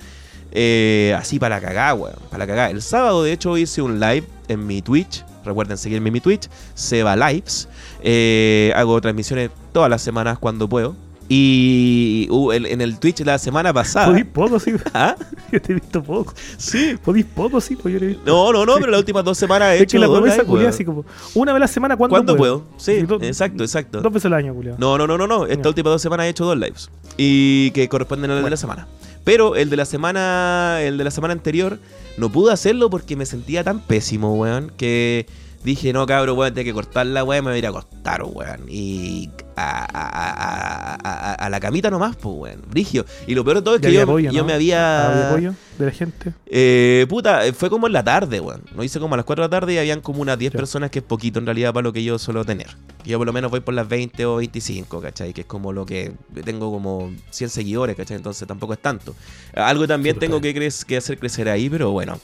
Eh, 0.55 1.15
así 1.19 1.39
para 1.39 1.57
la 1.57 1.61
cagada, 1.67 1.95
weón, 1.95 2.17
para 2.31 2.39
la 2.41 2.47
cagada. 2.47 2.71
El 2.71 2.83
sábado 2.83 3.23
de 3.23 3.33
hecho 3.33 3.57
hice 3.57 3.81
un 3.81 4.01
live 4.01 4.25
en 4.49 4.67
mi 4.67 4.83
Twitch. 4.83 5.25
Recuerden 5.45 5.77
seguirme 5.79 6.09
en 6.09 6.13
mi 6.13 6.21
Twitch, 6.21 6.49
Seba 6.75 7.17
Lives. 7.17 7.69
Eh, 8.03 8.73
hago 8.77 9.01
transmisiones 9.01 9.51
todas 9.73 9.89
las 9.89 10.03
semanas 10.03 10.39
cuando 10.39 10.69
puedo. 10.69 10.95
Y 11.29 12.27
uh, 12.31 12.53
en 12.53 12.81
el 12.81 12.99
Twitch 12.99 13.21
la 13.21 13.39
semana 13.39 13.73
pasada. 13.73 14.07
Podís 14.09 14.25
poco, 14.27 14.59
sí. 14.61 14.73
¿Ah? 14.95 15.17
Yo 15.51 15.63
te 15.63 15.73
he 15.73 15.75
visto 15.77 16.03
poco. 16.03 16.35
Sí. 16.59 16.97
Podís 17.03 17.25
poco, 17.25 17.61
sí, 17.61 17.77
pues 17.77 17.95
yo 17.95 18.01
he 18.05 18.09
visto. 18.09 18.23
No, 18.27 18.53
no, 18.53 18.67
no, 18.67 18.75
pero 18.75 18.91
las 18.91 19.01
últimas 19.01 19.25
dos 19.25 19.39
semanas 19.39 19.73
he 19.73 19.77
es 19.77 19.83
hecho 19.83 19.97
que 19.97 20.01
la 20.01 20.09
promesa 20.09 20.45
culiada 20.45 20.71
así 20.71 20.85
como 20.85 21.05
una 21.35 21.53
vez 21.53 21.57
a 21.57 21.61
la 21.61 21.69
semana, 21.69 21.97
¿cuándo, 21.97 22.13
¿Cuándo 22.15 22.37
puedo? 22.37 22.65
Sí, 22.77 23.03
do- 23.03 23.21
exacto, 23.23 23.63
exacto. 23.65 24.01
Dos 24.01 24.13
veces 24.13 24.27
al 24.27 24.35
año, 24.35 24.55
culiado. 24.55 24.77
No, 24.79 24.99
no, 24.99 25.07
no, 25.07 25.17
no, 25.17 25.27
no. 25.27 25.47
Estas 25.47 25.67
últimas 25.67 25.93
dos 25.93 26.03
semanas 26.03 26.27
he 26.27 26.31
hecho 26.31 26.45
dos 26.45 26.57
lives. 26.57 26.91
Y 27.17 27.71
que 27.73 27.89
corresponden 27.89 28.31
al 28.31 28.43
de 28.45 28.51
la 28.51 28.57
semana. 28.57 28.87
Pero 29.25 29.57
el 29.57 29.71
de 29.71 29.77
la 29.77 29.85
semana. 29.85 30.79
El 30.83 30.99
de 30.99 31.05
la 31.05 31.11
semana 31.11 31.33
anterior. 31.33 31.79
No 32.19 32.31
pude 32.31 32.53
hacerlo 32.53 32.91
porque 32.91 33.17
me 33.17 33.25
sentía 33.25 33.65
tan 33.65 33.81
pésimo, 33.81 34.35
weón. 34.35 34.71
Que 34.77 35.27
dije, 35.65 35.93
no, 35.93 36.07
cabrón, 36.07 36.39
weón, 36.39 36.55
tengo 36.55 36.65
que 36.65 36.73
cortar 36.75 37.07
la 37.07 37.25
weón, 37.25 37.45
me 37.45 37.51
voy 37.51 37.57
a 37.57 37.59
ir 37.59 37.67
a 37.67 37.71
acostar, 37.71 38.23
weón. 38.25 38.61
Y 38.69 39.31
a, 39.57 39.85
a- 39.85 40.95
a- 41.03 41.35
a- 41.35 41.51
la 41.51 41.61
camita 41.61 41.91
nomás, 41.91 42.17
pues, 42.17 42.35
weón. 42.37 42.63
Brigio. 42.69 43.05
Y 43.27 43.35
lo 43.35 43.45
peor 43.45 43.59
de 43.59 43.63
todo 43.63 43.75
es 43.77 43.81
que 43.81 43.93
yo, 43.93 44.03
apoyo, 44.03 44.31
yo 44.31 44.41
¿no? 44.41 44.47
me 44.47 44.55
había. 44.55 45.09
¿Había 45.11 45.29
apoyo 45.31 45.55
de 45.79 45.87
la 45.87 45.93
gente? 45.93 46.33
Eh, 46.47 47.07
puta, 47.09 47.41
fue 47.55 47.69
como 47.71 47.87
en 47.87 47.93
la 47.93 48.03
tarde, 48.05 48.41
weón. 48.41 48.63
Lo 48.75 48.83
hice 48.85 48.99
como 49.01 49.15
a 49.15 49.17
las 49.17 49.25
4 49.27 49.43
de 49.43 49.47
la 49.49 49.51
tarde 49.51 49.75
y 49.75 49.79
habían 49.79 50.01
como 50.01 50.21
unas 50.23 50.39
10 50.39 50.53
Ya. 50.53 50.59
personas, 50.59 50.91
que 50.91 50.99
es 51.01 51.05
poquito 51.05 51.39
en 51.39 51.47
realidad 51.47 51.73
para 51.73 51.85
lo 51.85 51.93
que 51.93 52.03
yo 52.03 52.19
suelo 52.19 52.45
tener. 52.45 52.69
Yo 53.05 53.19
por 53.19 53.27
lo 53.27 53.33
menos 53.33 53.51
voy 53.51 53.61
por 53.61 53.75
las 53.75 53.89
20 53.89 54.25
o 54.27 54.37
25, 54.37 55.01
¿cachai? 55.01 55.33
Que 55.33 55.43
es 55.43 55.47
como 55.47 55.73
lo 55.73 55.85
que 55.87 56.13
tengo 56.45 56.71
como 56.71 57.13
100 57.31 57.51
seguidores, 57.51 57.97
¿cachai? 57.97 58.17
Entonces 58.17 58.47
tampoco 58.49 58.73
es 58.75 58.79
tanto. 58.81 59.15
Algo 59.55 59.87
también 59.87 60.15
Sí, 60.15 60.19
pues, 60.21 60.29
tengo 60.31 60.41
que, 60.41 60.71
que 60.87 60.97
hacer 60.97 61.19
crecer 61.19 61.49
ahí, 61.49 61.69
pero 61.69 61.91
bueno. 61.91 62.19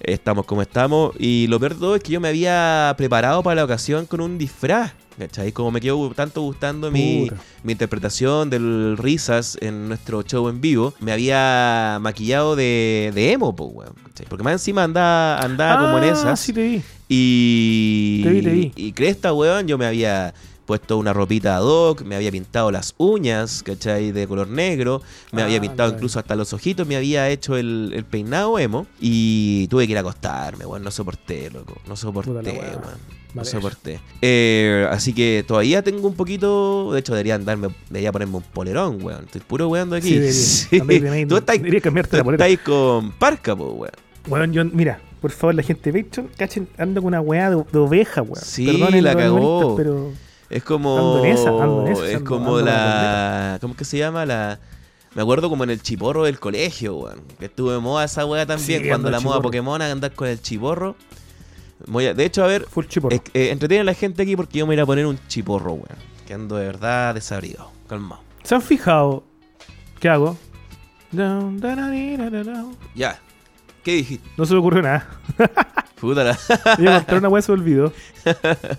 Estamos 0.00 0.46
como 0.46 0.62
estamos. 0.62 1.12
Y 1.18 1.46
lo 1.48 1.58
peor 1.58 1.74
de 1.74 1.80
todo 1.80 1.96
es 1.96 2.02
que 2.02 2.12
yo 2.12 2.20
me 2.20 2.28
había 2.28 2.94
preparado 2.96 3.42
para 3.42 3.56
la 3.56 3.64
ocasión 3.64 4.06
con 4.06 4.20
un 4.20 4.38
disfraz. 4.38 4.92
¿Cachai? 5.18 5.50
Como 5.50 5.72
me 5.72 5.80
quedó 5.80 6.10
tanto 6.10 6.42
gustando 6.42 6.92
mi, 6.92 7.28
mi 7.64 7.72
interpretación 7.72 8.50
del 8.50 8.96
Risas 8.96 9.58
en 9.60 9.88
nuestro 9.88 10.22
show 10.22 10.48
en 10.48 10.60
vivo, 10.60 10.94
me 11.00 11.10
había 11.10 11.98
maquillado 12.00 12.54
de, 12.54 13.10
de 13.12 13.32
emo, 13.32 13.56
po, 13.56 13.64
weón. 13.64 13.94
¿cachai? 14.06 14.26
Porque 14.28 14.44
más 14.44 14.52
encima 14.52 14.84
andaba, 14.84 15.40
andaba 15.40 15.86
como 15.86 15.98
en 15.98 16.04
Ah, 16.04 16.12
esas. 16.12 16.38
sí 16.38 16.52
te 16.52 16.62
vi. 16.62 16.82
Y. 17.08 18.20
Te 18.22 18.30
vi, 18.30 18.42
te 18.42 18.50
vi. 18.50 18.72
Y 18.76 18.92
cresta, 18.92 19.32
weón, 19.32 19.66
yo 19.66 19.76
me 19.76 19.86
había 19.86 20.34
puesto 20.68 20.98
una 20.98 21.12
ropita 21.14 21.56
ad 21.56 21.62
hoc, 21.64 22.02
me 22.02 22.14
había 22.14 22.30
pintado 22.30 22.70
las 22.70 22.94
uñas, 22.98 23.62
¿cachai? 23.62 24.12
De 24.12 24.28
color 24.28 24.48
negro, 24.48 25.00
me 25.32 25.40
Ah, 25.40 25.46
había 25.46 25.60
pintado 25.62 25.88
nice. 25.88 25.96
incluso 25.96 26.18
hasta 26.18 26.36
los 26.36 26.52
ojitos, 26.52 26.86
me 26.86 26.94
había 26.94 27.28
hecho 27.30 27.56
el, 27.56 27.90
el 27.94 28.04
peinado 28.04 28.58
emo 28.58 28.86
y 29.00 29.66
tuve 29.68 29.86
que 29.86 29.92
ir 29.92 29.96
a 29.96 30.02
acostarme, 30.02 30.66
weón, 30.66 30.82
no 30.84 30.90
soporté, 30.90 31.50
loco, 31.50 31.80
no 31.88 31.96
soporté, 31.96 32.30
weón. 32.52 33.18
No 33.34 33.44
soporté. 33.44 34.00
Eh, 34.22 34.86
así 34.90 35.12
que 35.14 35.44
todavía 35.46 35.82
tengo 35.82 36.08
un 36.08 36.14
poquito. 36.14 36.92
De 36.92 37.00
hecho, 37.00 37.12
debería 37.12 37.34
andarme. 37.34 37.68
Debería 37.90 38.10
ponerme 38.10 38.36
un 38.38 38.42
polerón, 38.42 39.02
weón. 39.04 39.24
Estoy 39.26 39.42
puro 39.42 39.68
weando 39.68 39.96
aquí. 39.96 40.32
Sí, 40.32 40.66
debería. 40.78 41.10
Medio- 41.10 41.28
Tú 41.28 41.36
estás, 41.36 41.58
cambiarte 41.82 42.10
tú 42.12 42.16
la 42.16 42.24
polera. 42.24 42.46
estás 42.48 42.64
con 42.64 43.12
parca, 43.12 43.54
po, 43.54 43.66
weón. 43.72 43.92
Weón, 44.28 44.52
yo, 44.54 44.64
mira, 44.64 45.00
por 45.20 45.30
favor, 45.30 45.54
la 45.54 45.62
gente 45.62 45.92
de 45.92 46.02
Patreon, 46.04 46.30
cachen, 46.38 46.68
ando 46.78 47.02
con 47.02 47.08
una 47.08 47.20
weá 47.20 47.50
de, 47.50 47.62
de 47.70 47.78
oveja, 47.78 48.22
weón. 48.22 48.42
Sí, 48.42 48.64
Perdonen 48.66 49.04
la 49.04 49.14
cagó. 49.14 49.76
Pero 49.76 50.10
Es 50.50 50.62
como. 50.64 50.96
Ando 50.96 51.24
en 51.24 51.32
esa, 51.32 51.48
ando 51.50 51.86
en 51.86 51.92
esa, 51.92 52.06
es 52.10 52.20
como 52.20 52.58
la. 52.60 53.58
¿Cómo 53.60 53.76
que 53.76 53.84
se 53.84 53.98
llama? 53.98 54.24
La. 54.26 54.58
Me 55.14 55.22
acuerdo 55.22 55.48
como 55.48 55.64
en 55.64 55.70
el 55.70 55.82
chiporro 55.82 56.24
del 56.24 56.38
colegio, 56.38 56.96
weón. 56.96 57.22
Que 57.38 57.46
estuvo 57.46 57.72
de 57.72 57.78
moda 57.80 58.04
esa 58.04 58.24
weá 58.26 58.46
también. 58.46 58.82
Sí, 58.82 58.88
cuando 58.88 59.08
ando 59.08 59.10
la 59.18 59.20
moda. 59.20 59.40
Pokémon 59.42 59.80
a 59.82 59.90
andar 59.90 60.12
con 60.12 60.28
el 60.28 60.40
chiporro. 60.40 60.96
Voy 61.86 62.06
a- 62.06 62.14
de 62.14 62.24
hecho, 62.24 62.44
a 62.44 62.46
ver. 62.46 62.66
full 62.68 62.86
chiporro. 62.86 63.14
Es- 63.14 63.22
eh, 63.34 63.50
entretiene 63.50 63.82
a 63.82 63.84
la 63.84 63.94
gente 63.94 64.22
aquí 64.22 64.36
porque 64.36 64.58
yo 64.58 64.66
me 64.66 64.74
voy 64.74 64.82
a 64.82 64.86
poner 64.86 65.06
un 65.06 65.18
chiporro, 65.28 65.72
weón. 65.72 65.86
Que 66.26 66.34
ando 66.34 66.56
de 66.56 66.66
verdad 66.66 67.14
desabrido. 67.14 67.70
Calmado. 67.88 68.22
¿Se 68.42 68.54
han 68.54 68.62
fijado 68.62 69.24
qué 70.00 70.08
hago? 70.08 70.36
Ya. 72.94 73.18
¿Qué 73.82 73.92
dijiste? 73.94 74.28
No 74.36 74.44
se 74.44 74.52
me 74.54 74.60
ocurrió 74.60 74.82
nada. 74.82 75.08
Puta 76.00 76.22
la, 76.22 76.36
contar 76.76 77.18
una 77.18 77.28
weá 77.28 77.40
se 77.42 77.50
olvidó. 77.52 77.92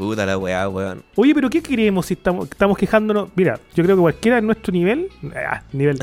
puta 0.00 0.24
la 0.24 0.38
weá, 0.38 0.68
weón. 0.68 1.04
Oye, 1.16 1.34
pero 1.34 1.50
¿qué 1.50 1.62
queremos 1.62 2.06
si 2.06 2.14
estamos, 2.14 2.48
estamos 2.50 2.78
quejándonos? 2.78 3.28
Mira, 3.36 3.60
yo 3.74 3.84
creo 3.84 3.96
que 3.96 4.00
cualquiera 4.00 4.38
en 4.38 4.46
nuestro 4.46 4.72
nivel, 4.72 5.08
ah, 5.36 5.62
nivel, 5.72 5.98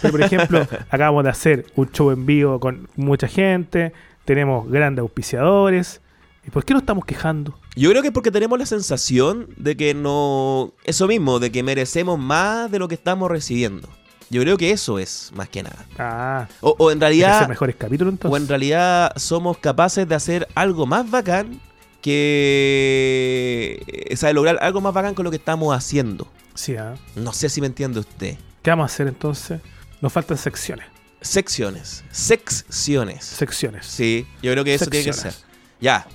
pero 0.00 0.12
por 0.12 0.22
ejemplo, 0.22 0.66
acabamos 0.90 1.24
de 1.24 1.30
hacer 1.30 1.66
un 1.76 1.90
show 1.92 2.10
en 2.10 2.24
vivo 2.24 2.58
con 2.58 2.88
mucha 2.96 3.28
gente, 3.28 3.92
tenemos 4.24 4.68
grandes 4.70 5.02
auspiciadores. 5.02 6.00
¿Y 6.44 6.50
por 6.50 6.64
qué 6.64 6.72
no 6.72 6.80
estamos 6.80 7.04
quejando? 7.04 7.56
Yo 7.76 7.90
creo 7.90 8.02
que 8.02 8.08
es 8.08 8.14
porque 8.14 8.32
tenemos 8.32 8.58
la 8.58 8.66
sensación 8.66 9.48
de 9.56 9.76
que 9.76 9.94
no. 9.94 10.72
Eso 10.84 11.06
mismo, 11.06 11.38
de 11.38 11.52
que 11.52 11.62
merecemos 11.62 12.18
más 12.18 12.68
de 12.70 12.80
lo 12.80 12.88
que 12.88 12.96
estamos 12.96 13.30
recibiendo. 13.30 13.88
Yo 14.28 14.40
creo 14.40 14.56
que 14.56 14.70
eso 14.70 14.98
es, 14.98 15.30
más 15.36 15.48
que 15.50 15.62
nada. 15.62 15.84
Ah, 15.98 16.48
O, 16.62 16.74
o 16.78 16.90
en 16.90 16.98
realidad. 17.00 17.46
mejores 17.48 17.76
capítulos 17.76 18.14
entonces. 18.14 18.32
O 18.32 18.42
en 18.42 18.48
realidad 18.48 19.12
somos 19.16 19.58
capaces 19.58 20.08
de 20.08 20.14
hacer 20.14 20.48
algo 20.54 20.86
más 20.86 21.08
bacán 21.08 21.60
que. 22.02 23.78
O 24.12 24.16
sea, 24.16 24.28
de 24.28 24.34
lograr 24.34 24.58
algo 24.60 24.80
más 24.80 24.92
bacán 24.92 25.14
con 25.14 25.24
lo 25.24 25.30
que 25.30 25.38
estamos 25.38 25.74
haciendo. 25.74 26.28
Sí, 26.54 26.76
ah. 26.76 26.94
No 27.14 27.32
sé 27.32 27.48
si 27.48 27.62
me 27.62 27.68
entiende 27.68 28.00
usted. 28.00 28.36
¿Qué 28.62 28.70
vamos 28.70 28.90
a 28.90 28.94
hacer 28.94 29.08
entonces? 29.08 29.60
Nos 30.00 30.12
faltan 30.12 30.36
secciones. 30.36 30.86
Secciones. 31.20 32.04
Secciones. 32.10 33.24
Secciones. 33.24 33.86
Sí, 33.86 34.26
yo 34.42 34.52
creo 34.52 34.64
que 34.64 34.74
eso 34.74 34.86
tiene 34.86 35.06
que 35.06 35.12
ser. 35.12 35.32
Ya. 35.80 36.06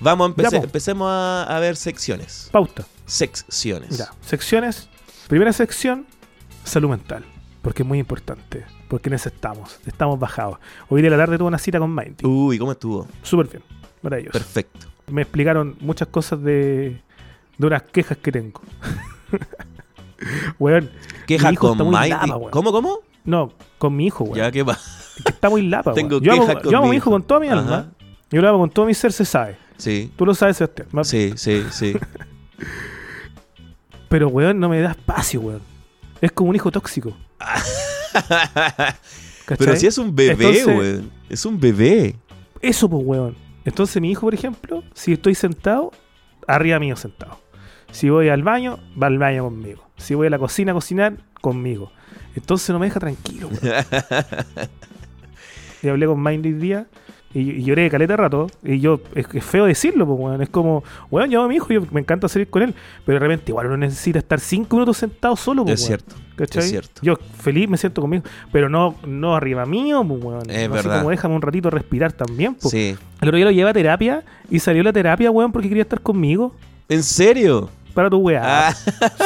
Vamos 0.00 0.26
a 0.26 0.28
empezar. 0.28 0.52
Ya, 0.52 0.58
empecemos 0.58 1.08
a, 1.08 1.44
a 1.44 1.60
ver 1.60 1.76
secciones. 1.76 2.48
Pauta. 2.52 2.84
Secciones. 3.06 3.96
Ya. 3.96 4.10
Secciones. 4.20 4.88
Primera 5.28 5.52
sección, 5.52 6.06
salud 6.64 6.90
mental. 6.90 7.24
Porque 7.62 7.82
es 7.82 7.88
muy 7.88 7.98
importante. 7.98 8.64
Porque 8.88 9.08
necesitamos. 9.10 9.78
Estamos 9.86 10.18
bajados. 10.18 10.58
Hoy 10.88 11.02
de 11.02 11.10
la 11.10 11.16
tarde 11.16 11.38
tuve 11.38 11.48
una 11.48 11.58
cita 11.58 11.78
con 11.78 11.94
Mindy. 11.94 12.24
Uy, 12.26 12.58
¿cómo 12.58 12.72
estuvo? 12.72 13.08
Súper 13.22 13.48
bien. 13.48 13.62
Maravilloso. 14.02 14.32
Perfecto. 14.32 14.86
Me 15.08 15.22
explicaron 15.22 15.76
muchas 15.80 16.08
cosas 16.08 16.42
de, 16.42 17.00
de 17.58 17.66
unas 17.66 17.82
quejas 17.82 18.18
que 18.18 18.32
tengo. 18.32 18.60
weón. 20.58 20.90
Queja 21.26 21.48
Mi 21.48 21.54
hijo 21.54 21.76
con 21.76 21.90
Mindy. 21.90 22.08
lapa, 22.10 22.36
weón. 22.36 22.50
¿Cómo, 22.50 22.72
cómo? 22.72 22.98
No, 23.24 23.52
con 23.78 23.96
mi 23.96 24.06
hijo, 24.06 24.24
weón. 24.24 24.36
Ya, 24.38 24.50
¿qué 24.50 24.62
va? 24.62 24.78
Está 25.24 25.50
muy 25.50 25.62
lapa, 25.62 25.92
weón. 25.92 26.08
Tengo 26.08 26.20
Yo 26.20 26.32
amo, 26.32 26.46
quejas 26.46 26.62
con 26.62 26.72
yo 26.72 26.78
amo 26.78 26.88
mi 26.88 26.96
hijo 26.96 27.10
con 27.10 27.22
toda 27.22 27.40
mi 27.40 27.48
Ajá. 27.48 27.58
alma. 27.58 27.92
Yo 28.30 28.42
lo 28.42 28.48
amo 28.48 28.58
con 28.60 28.70
todo 28.70 28.86
mi 28.86 28.94
ser, 28.94 29.12
se 29.12 29.24
sabe. 29.24 29.56
Sí. 29.76 30.10
Tú 30.16 30.26
lo 30.26 30.34
sabes, 30.34 30.56
Sebastián. 30.56 30.88
Sí, 31.04 31.32
sí, 31.36 31.64
sí. 31.70 31.96
Pero, 34.08 34.28
weón, 34.28 34.58
no 34.58 34.68
me 34.68 34.80
da 34.80 34.92
espacio, 34.92 35.40
weón. 35.40 35.60
Es 36.20 36.32
como 36.32 36.50
un 36.50 36.56
hijo 36.56 36.70
tóxico. 36.70 37.16
Pero 39.58 39.76
si 39.76 39.86
es 39.86 39.98
un 39.98 40.14
bebé, 40.14 40.32
Entonces- 40.60 40.66
weón. 40.66 41.10
Es 41.28 41.44
un 41.44 41.58
bebé. 41.60 42.16
Eso, 42.60 42.88
pues, 42.88 43.02
weón. 43.04 43.36
Entonces, 43.66 44.00
mi 44.00 44.10
hijo, 44.10 44.22
por 44.22 44.32
ejemplo, 44.32 44.82
si 44.94 45.12
estoy 45.12 45.34
sentado, 45.34 45.90
arriba 46.46 46.78
mío 46.78 46.96
sentado. 46.96 47.38
Si 47.90 48.08
voy 48.08 48.28
al 48.28 48.42
baño, 48.42 48.78
va 49.00 49.08
al 49.08 49.18
baño 49.18 49.44
conmigo. 49.44 49.86
Si 49.96 50.14
voy 50.14 50.28
a 50.28 50.30
la 50.30 50.38
cocina 50.38 50.72
a 50.72 50.74
cocinar, 50.74 51.16
conmigo. 51.40 51.90
Entonces 52.34 52.70
no 52.70 52.78
me 52.78 52.86
deja 52.86 53.00
tranquilo, 53.00 53.48
y 55.82 55.88
hablé 55.88 56.06
con 56.06 56.22
Mindy 56.22 56.50
hoy 56.50 56.54
día 56.54 56.86
y, 57.32 57.50
y 57.50 57.64
lloré 57.64 57.82
de 57.82 57.90
caleta 57.90 58.14
de 58.14 58.16
rato. 58.16 58.46
Y 58.62 58.80
yo, 58.80 59.00
es, 59.14 59.26
es 59.32 59.44
feo 59.44 59.66
decirlo, 59.66 60.06
pues. 60.06 60.40
Es 60.40 60.48
como, 60.48 60.82
weón, 61.10 61.30
yo 61.30 61.42
a 61.42 61.48
mi 61.48 61.56
hijo, 61.56 61.68
yo 61.68 61.82
me 61.90 62.00
encanta 62.00 62.28
salir 62.28 62.48
con 62.48 62.62
él. 62.62 62.74
Pero 63.04 63.18
de 63.18 63.26
repente, 63.26 63.52
igual 63.52 63.66
uno 63.66 63.76
necesita 63.76 64.18
estar 64.18 64.40
cinco 64.40 64.76
minutos 64.76 64.98
sentado 64.98 65.36
solo, 65.36 65.64
pues, 65.64 65.80
Es 65.80 65.86
cierto. 65.86 66.14
¿Cachai? 66.36 66.64
Es 66.64 66.70
cierto. 66.70 67.00
Yo 67.02 67.16
feliz 67.38 67.68
me 67.68 67.76
siento 67.76 68.00
conmigo, 68.00 68.24
pero 68.52 68.68
no, 68.68 68.96
no 69.06 69.36
arriba 69.36 69.66
mío, 69.66 70.04
pues, 70.06 70.22
weón. 70.22 70.50
Es 70.50 70.68
No 70.68 70.74
así 70.76 70.88
como 70.88 71.10
déjame 71.10 71.34
un 71.34 71.42
ratito 71.42 71.70
respirar 71.70 72.12
también, 72.12 72.54
pues. 72.54 72.70
Sí. 72.70 72.96
El 73.20 73.28
otro 73.28 73.36
día 73.36 73.46
lo 73.46 73.50
llevé 73.50 73.70
a 73.70 73.72
terapia 73.72 74.22
y 74.50 74.58
salió 74.58 74.82
la 74.82 74.92
terapia, 74.92 75.30
weón, 75.30 75.52
porque 75.52 75.68
quería 75.68 75.82
estar 75.82 76.00
conmigo. 76.00 76.54
¿En 76.88 77.02
serio? 77.02 77.70
Para 77.94 78.10
tu 78.10 78.18
weá. 78.18 78.68
Ah, 78.68 78.74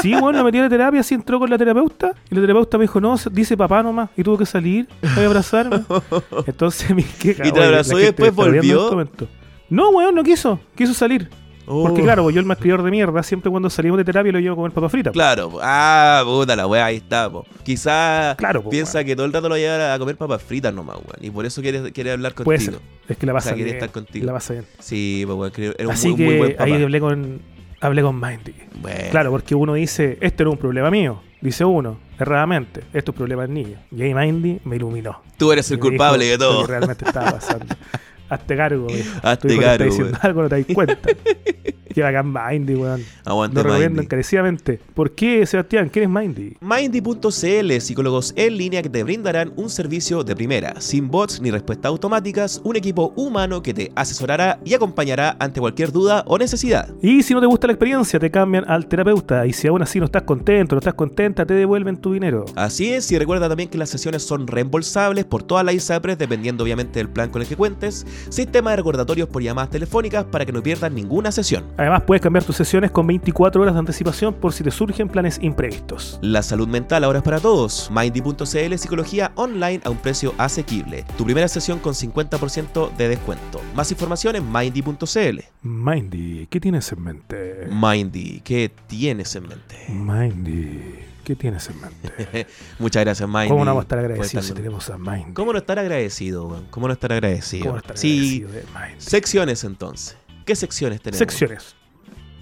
Sí, 0.01 0.15
weón, 0.15 0.37
lo 0.37 0.45
metí 0.45 0.59
a 0.59 0.63
la 0.63 0.69
terapia, 0.69 1.01
así 1.01 1.15
entró 1.15 1.41
con 1.41 1.51
la 1.51 1.59
terapeuta. 1.59 2.13
Y 2.31 2.35
la 2.37 2.41
terapeuta 2.41 2.79
me 2.79 2.85
dijo, 2.85 3.01
no, 3.01 3.17
dice 3.33 3.57
papá 3.57 3.83
nomás. 3.83 4.11
Y 4.17 4.23
tuvo 4.23 4.39
que 4.39 4.47
salir, 4.47 4.87
voy 5.17 5.25
a 5.25 5.27
abrazarme. 5.27 5.83
Entonces 6.47 6.91
mi 6.95 7.03
queja, 7.03 7.47
¿Y 7.47 7.51
te 7.51 7.63
abrazó 7.63 7.99
y 7.99 8.03
después 8.05 8.33
volvió? 8.35 8.91
No, 9.69 9.91
weón, 9.91 10.15
no 10.15 10.23
quiso. 10.23 10.61
Quiso 10.77 10.95
salir. 10.95 11.29
Porque 11.71 12.01
oh. 12.01 12.05
claro, 12.05 12.23
pues 12.25 12.35
yo 12.35 12.41
el 12.41 12.47
malcriador 12.47 12.83
de 12.83 12.91
mierda, 12.91 13.23
siempre 13.23 13.51
cuando 13.51 13.71
salimos 13.71 13.99
de 13.99 14.05
terapia 14.05 14.33
lo 14.33 14.39
llevo 14.41 14.55
a 14.55 14.57
comer 14.57 14.73
papa 14.73 14.89
frita. 14.89 15.11
Claro, 15.13 15.51
po. 15.51 15.61
ah, 15.63 16.23
puta 16.25 16.57
la 16.57 16.67
weá, 16.67 16.85
ahí 16.87 16.97
está, 16.97 17.31
po. 17.31 17.47
Quizá 17.63 18.35
Claro, 18.37 18.63
po, 18.63 18.71
piensa 18.71 19.05
que 19.05 19.15
todo 19.15 19.27
el 19.27 19.33
rato 19.33 19.49
lo 19.49 19.57
lleva 19.57 19.95
a 19.95 19.99
comer 19.99 20.17
papas 20.17 20.43
fritas 20.43 20.73
nomás, 20.75 20.97
weón. 20.97 21.17
Y 21.21 21.31
por 21.31 21.47
eso 21.47 21.63
quiere, 21.63 21.93
quiere 21.93 22.13
hablar 22.13 22.33
contigo. 22.35 22.45
Puede 22.45 22.59
ser. 22.61 22.79
Es 23.09 23.17
que 23.17 23.27
la 23.27 23.33
O 23.33 23.37
pasa 23.37 23.49
sea, 23.51 23.55
quiere 23.55 23.71
bien. 23.73 23.77
estar 23.77 23.91
contigo. 23.91 24.27
La 24.27 24.33
pasa 24.33 24.53
bien. 24.55 24.67
Sí, 24.79 25.23
pues, 25.27 25.39
weón, 25.39 25.51
creo- 25.53 25.75
era 25.79 25.89
un 25.89 25.95
Así 25.95 26.09
muy, 26.09 26.17
que 26.17 26.25
muy 26.25 26.37
buen 26.39 26.53
papá. 26.53 26.65
ahí 26.65 26.83
hablé 26.83 27.01
con, 27.01 27.41
hablé 27.81 28.03
con 28.03 28.21
Mindy. 28.21 28.55
Bueno, 28.81 28.99
Claro, 29.11 29.31
porque 29.31 29.55
uno 29.55 29.75
dice, 29.75 30.19
este 30.21 30.45
no 30.45 30.51
es 30.51 30.55
un 30.55 30.61
problema 30.61 30.91
mío. 30.91 31.21
Dice 31.41 31.65
uno, 31.65 31.99
erradamente, 32.19 32.81
esto 32.93 32.99
es 32.99 33.09
un 33.09 33.15
problema 33.15 33.43
del 33.43 33.55
niño. 33.55 33.79
Y 33.97 34.03
ahí 34.03 34.13
Mindy 34.15 34.61
me 34.65 34.77
iluminó. 34.77 35.23
tú 35.39 35.51
eres 35.53 35.71
el 35.71 35.79
culpable 35.79 36.27
de 36.27 36.37
todo. 36.37 36.61
Lo 36.61 36.67
que 36.67 36.73
realmente 36.73 37.05
estaba 37.05 37.31
pasando. 37.33 37.67
Hazte 38.31 38.57
cargo, 38.57 38.85
güey. 38.85 39.05
Hazte 39.23 39.59
cargo, 39.59 39.85
diciendo 39.85 40.19
algo, 40.23 40.43
no 40.43 40.49
te 40.49 40.63
das 40.63 40.75
cuenta. 40.75 40.99
Qué 41.93 42.03
bacán 42.03 42.33
Mindy, 42.33 42.77
weón. 42.77 43.03
Aguante, 43.25 43.57
Lo 43.57 43.63
recomiendo 43.65 43.95
Mindy. 43.97 44.05
encarecidamente. 44.05 44.81
¿Por 44.95 45.11
qué, 45.13 45.45
Sebastián? 45.45 45.89
¿Quién 45.89 46.05
es 46.05 46.09
Mindy? 46.11 46.57
Mindy.cl, 46.61 47.81
psicólogos 47.81 48.33
en 48.37 48.57
línea 48.57 48.81
que 48.81 48.89
te 48.89 49.03
brindarán 49.03 49.53
un 49.57 49.69
servicio 49.69 50.23
de 50.23 50.37
primera, 50.37 50.81
sin 50.81 51.11
bots 51.11 51.41
ni 51.41 51.51
respuestas 51.51 51.89
automáticas, 51.89 52.61
un 52.63 52.77
equipo 52.77 53.13
humano 53.17 53.61
que 53.61 53.75
te 53.75 53.91
asesorará 53.97 54.61
y 54.65 54.75
acompañará 54.75 55.37
ante 55.41 55.59
cualquier 55.59 55.91
duda 55.91 56.23
o 56.29 56.39
necesidad. 56.39 56.89
Y 57.03 57.25
si 57.25 57.35
no 57.35 57.41
te 57.41 57.47
gusta 57.47 57.67
la 57.67 57.73
experiencia, 57.73 58.21
te 58.21 58.31
cambian 58.31 58.65
al 58.71 58.87
terapeuta. 58.87 59.45
Y 59.47 59.53
si 59.53 59.67
aún 59.67 59.83
así 59.83 59.99
no 59.99 60.05
estás 60.05 60.23
contento, 60.23 60.77
no 60.77 60.79
estás 60.79 60.95
contenta, 60.95 61.45
te 61.45 61.55
devuelven 61.55 61.97
tu 61.97 62.13
dinero. 62.13 62.45
Así 62.55 62.93
es, 62.93 63.11
y 63.11 63.19
recuerda 63.19 63.49
también 63.49 63.69
que 63.69 63.79
las 63.79 63.91
sesiones 63.91 64.23
son 64.23 64.47
reembolsables 64.47 65.25
por 65.25 65.43
todas 65.43 65.65
las 65.65 65.75
ISAPRES 65.75 66.19
dependiendo 66.19 66.63
obviamente 66.63 67.01
del 67.01 67.09
plan 67.09 67.31
con 67.31 67.43
el 67.43 67.49
que 67.49 67.57
cuentes, 67.57 68.07
sistema 68.29 68.71
de 68.71 68.77
recordatorios 68.77 69.29
por 69.29 69.43
llamadas 69.43 69.71
telefónicas 69.71 70.25
para 70.25 70.45
que 70.45 70.53
no 70.53 70.63
pierdas 70.63 70.93
ninguna 70.93 71.33
sesión. 71.33 71.65
Además, 71.77 72.03
puedes 72.07 72.23
cambiar 72.23 72.45
tus 72.45 72.57
sesiones 72.57 72.91
con 72.91 73.07
24 73.07 73.63
horas 73.63 73.75
de 73.75 73.81
anticipación 73.81 74.35
por 74.35 74.53
si 74.53 74.63
te 74.65 74.71
surgen 74.71 75.09
planes 75.09 75.39
imprevistos. 75.43 76.19
La 76.23 76.43
salud 76.43 76.69
mental 76.69 77.05
ahora 77.05 77.19
es 77.19 77.25
para 77.25 77.41
todos. 77.41 77.91
Mindy.cl 77.91 78.79
Psicología 78.79 79.33
online 79.35 79.81
a 79.85 79.91
un 79.91 79.99
precio 79.99 80.35
asequible. 80.39 81.05
Tu 81.17 81.25
primera 81.25 81.49
sesión 81.49 81.79
con 81.79 81.95
50% 81.95 82.97
de 82.97 83.09
descuento. 83.09 83.61
Más 83.75 83.91
información 83.91 84.37
en 84.37 84.51
Mindy.cl. 84.51 85.41
Mindy, 85.63 86.47
¿qué 86.47 86.61
tienes 86.61 86.91
en 86.93 87.03
mente? 87.03 87.69
Mindy, 87.71 88.41
¿qué 88.45 88.71
tienes 88.87 89.35
en 89.37 89.49
mente? 89.49 89.77
Mindy, 89.89 91.10
¿qué 91.31 91.37
tienes 91.37 91.71
en 91.71 91.81
mente? 91.81 92.47
Muchas 92.81 93.05
gracias, 93.05 93.29
Mindy. 93.29 93.49
¿Cómo 93.49 93.65
no 93.65 93.71
vamos 93.71 93.83
a 93.83 93.85
estar 93.85 93.99
agradecidos 94.01 94.47
si 94.47 94.53
tenemos 94.53 94.91
a 94.91 94.99
Mindy? 94.99 95.33
¿Cómo 95.33 95.53
no 95.53 95.59
estar 95.59 95.79
agradecido, 95.79 96.49
weón? 96.49 96.67
¿Cómo 96.71 96.89
no 96.89 96.93
estar 96.93 97.13
agradecido? 97.13 97.63
¿Cómo 97.67 97.75
no 97.75 97.79
estar 97.79 97.97
sí, 97.97 98.45
agradecido 98.45 98.51
de 98.51 99.01
secciones 99.01 99.63
entonces. 99.63 100.17
¿Qué 100.45 100.57
secciones 100.57 101.01
tenemos? 101.01 101.19
Secciones. 101.19 101.77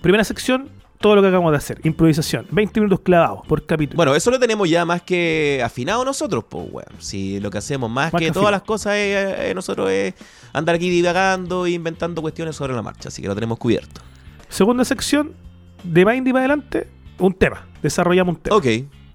Primera 0.00 0.24
sección, 0.24 0.70
todo 0.98 1.16
lo 1.16 1.20
que 1.20 1.28
acabamos 1.28 1.52
de 1.52 1.58
hacer. 1.58 1.80
Improvisación. 1.84 2.46
20 2.50 2.80
minutos 2.80 3.00
clavados 3.00 3.46
por 3.46 3.66
capítulo. 3.66 3.96
Bueno, 3.96 4.14
eso 4.14 4.30
lo 4.30 4.38
tenemos 4.38 4.70
ya 4.70 4.86
más 4.86 5.02
que 5.02 5.60
afinado 5.62 6.02
nosotros, 6.02 6.44
pues, 6.48 6.66
weón. 6.70 6.88
Si 6.98 7.40
lo 7.40 7.50
que 7.50 7.58
hacemos 7.58 7.90
más, 7.90 8.10
Más 8.10 8.20
que 8.20 8.28
que 8.28 8.32
todas 8.32 8.50
las 8.50 8.62
cosas 8.62 8.94
es, 8.94 9.38
eh, 9.38 9.52
nosotros 9.54 9.90
es 9.90 10.14
andar 10.54 10.76
aquí 10.76 10.88
divagando 10.88 11.66
e 11.66 11.72
inventando 11.72 12.22
cuestiones 12.22 12.56
sobre 12.56 12.72
la 12.72 12.80
marcha. 12.80 13.08
Así 13.10 13.20
que 13.20 13.28
lo 13.28 13.34
tenemos 13.34 13.58
cubierto. 13.58 14.00
Segunda 14.48 14.82
sección, 14.86 15.34
de 15.82 16.06
Mindy 16.06 16.32
para 16.32 16.46
adelante, 16.46 16.88
un 17.18 17.34
tema. 17.34 17.66
Desarrollamos 17.82 18.36
un 18.36 18.40
tema. 18.40 18.56
Ok, 18.56 18.66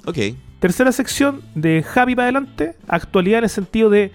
ok. 0.05 0.17
Tercera 0.59 0.91
sección, 0.91 1.41
de 1.55 1.83
Javi 1.83 2.15
para 2.15 2.25
adelante, 2.25 2.75
actualidad 2.87 3.39
en 3.39 3.43
el 3.45 3.49
sentido 3.49 3.89
de 3.89 4.11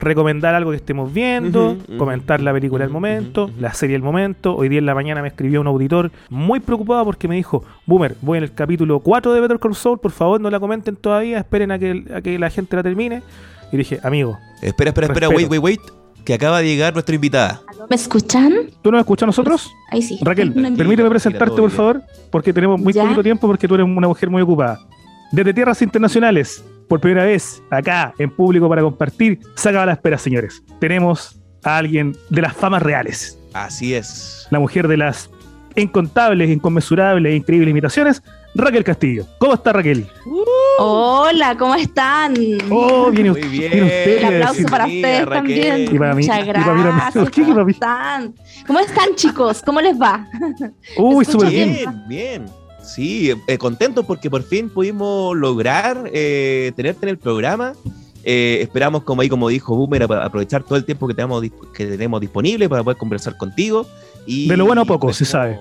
recomendar 0.00 0.52
algo 0.56 0.72
que 0.72 0.76
estemos 0.78 1.12
viendo, 1.12 1.76
comentar 1.96 2.40
la 2.40 2.52
película 2.52 2.84
del 2.84 2.92
momento, 2.92 3.50
la 3.60 3.72
serie 3.72 3.94
del 3.94 4.02
momento. 4.02 4.56
Hoy 4.56 4.68
día 4.68 4.80
en 4.80 4.86
la 4.86 4.96
mañana 4.96 5.22
me 5.22 5.28
escribió 5.28 5.60
un 5.60 5.68
auditor 5.68 6.10
muy 6.28 6.58
preocupado 6.58 7.04
porque 7.04 7.28
me 7.28 7.36
dijo, 7.36 7.64
Boomer, 7.86 8.16
voy 8.20 8.38
en 8.38 8.44
el 8.44 8.52
capítulo 8.52 8.98
4 8.98 9.32
de 9.32 9.40
Better 9.40 9.60
Call 9.60 9.76
Saul, 9.76 10.00
por 10.00 10.10
favor 10.10 10.40
no 10.40 10.50
la 10.50 10.58
comenten 10.58 10.96
todavía, 10.96 11.38
esperen 11.38 11.70
a 11.70 11.78
que, 11.78 12.04
a 12.12 12.20
que 12.20 12.36
la 12.36 12.50
gente 12.50 12.74
la 12.74 12.82
termine. 12.82 13.22
Y 13.70 13.76
dije, 13.76 14.00
amigo, 14.02 14.38
Espera, 14.62 14.90
espera, 14.90 15.08
espera, 15.08 15.28
wait, 15.28 15.50
wait, 15.50 15.60
wait. 15.60 16.01
Que 16.24 16.34
acaba 16.34 16.60
de 16.60 16.66
llegar 16.68 16.92
nuestra 16.92 17.14
invitada. 17.14 17.60
¿Me 17.90 17.96
escuchan? 17.96 18.52
¿tú 18.82 18.90
nos 18.92 19.00
escuchas 19.00 19.24
a 19.24 19.26
nosotros? 19.26 19.70
Ahí 19.90 20.02
sí. 20.02 20.18
Raquel, 20.22 20.52
permíteme 20.76 21.10
presentarte, 21.10 21.56
por 21.60 21.70
favor, 21.70 22.02
porque 22.30 22.52
tenemos 22.52 22.80
muy 22.80 22.92
Ya. 22.92 23.02
poquito 23.02 23.22
tiempo 23.22 23.46
porque 23.46 23.66
tú 23.66 23.74
eres 23.74 23.86
una 23.86 24.06
mujer 24.08 24.30
muy 24.30 24.42
ocupada. 24.42 24.78
Desde 25.32 25.52
tierras 25.52 25.82
internacionales, 25.82 26.64
por 26.88 27.00
primera 27.00 27.24
vez, 27.24 27.62
acá, 27.70 28.14
en 28.18 28.30
público 28.30 28.68
para 28.68 28.82
compartir, 28.82 29.40
se 29.56 29.68
acaba 29.70 29.86
la 29.86 29.92
espera, 29.92 30.16
señores. 30.18 30.62
Tenemos 30.78 31.40
a 31.64 31.78
alguien 31.78 32.16
de 32.30 32.42
las 32.42 32.54
famas 32.54 32.82
reales, 32.82 33.38
Así 33.52 33.94
es. 33.94 34.46
la 34.50 34.58
mujer 34.60 34.86
de 34.88 34.96
las 34.98 35.30
incontables, 35.74 36.50
inconmensurables 36.50 37.32
e 37.32 37.36
increíbles 37.36 37.70
imitaciones, 37.70 38.22
Raquel 38.54 38.84
Castillo. 38.84 39.26
¿Cómo 39.38 39.54
está 39.54 39.72
Raquel? 39.72 40.06
Hola, 40.78 41.56
¿cómo 41.58 41.74
están? 41.74 42.34
Oh, 42.70 43.10
viene, 43.10 43.30
Muy 43.30 43.40
usted- 43.40 43.50
bien. 43.50 44.24
a 44.24 44.28
aplauso 44.28 44.62
para 44.70 44.86
ustedes 44.86 45.26
Raquel. 45.26 45.60
también. 45.60 45.94
Y 45.94 45.98
para 45.98 46.14
mí, 46.14 46.22
Muchas 46.22 46.40
y 46.42 46.46
para 46.46 46.58
mí 46.58 46.64
también. 46.64 46.86
gracias. 46.88 47.12
¿Por 47.24 47.30
qué 47.30 47.44
que 47.44 47.52
¿Cómo 47.54 47.68
están? 47.68 48.34
¿Cómo 48.66 48.80
están, 48.80 49.14
chicos? 49.14 49.62
¿Cómo 49.64 49.80
les 49.80 50.00
va? 50.00 50.26
Uy, 50.96 51.24
súper 51.24 51.50
bien. 51.50 51.72
Bien, 51.74 52.02
bien. 52.08 52.44
Sí, 52.82 53.32
eh, 53.46 53.58
contento 53.58 54.02
porque 54.04 54.28
por 54.28 54.42
fin 54.42 54.68
pudimos 54.68 55.36
lograr 55.36 56.10
eh, 56.12 56.72
tenerte 56.74 57.06
en 57.06 57.10
el 57.10 57.18
programa. 57.18 57.74
Eh, 58.24 58.58
esperamos, 58.60 59.02
como 59.04 59.22
ahí 59.22 59.28
como 59.28 59.48
dijo 59.48 59.76
Boomer, 59.76 60.02
ap- 60.04 60.12
aprovechar 60.12 60.62
todo 60.64 60.76
el 60.76 60.84
tiempo 60.84 61.06
que 61.06 61.14
tenemos, 61.14 61.42
que 61.74 61.86
tenemos 61.86 62.20
disponible 62.20 62.68
para 62.68 62.82
poder 62.82 62.96
conversar 62.96 63.36
contigo. 63.36 63.86
Y 64.26 64.48
De 64.48 64.56
lo 64.56 64.64
bueno 64.66 64.84
poco, 64.86 65.08
pues, 65.08 65.16
se 65.16 65.24
sabe. 65.24 65.58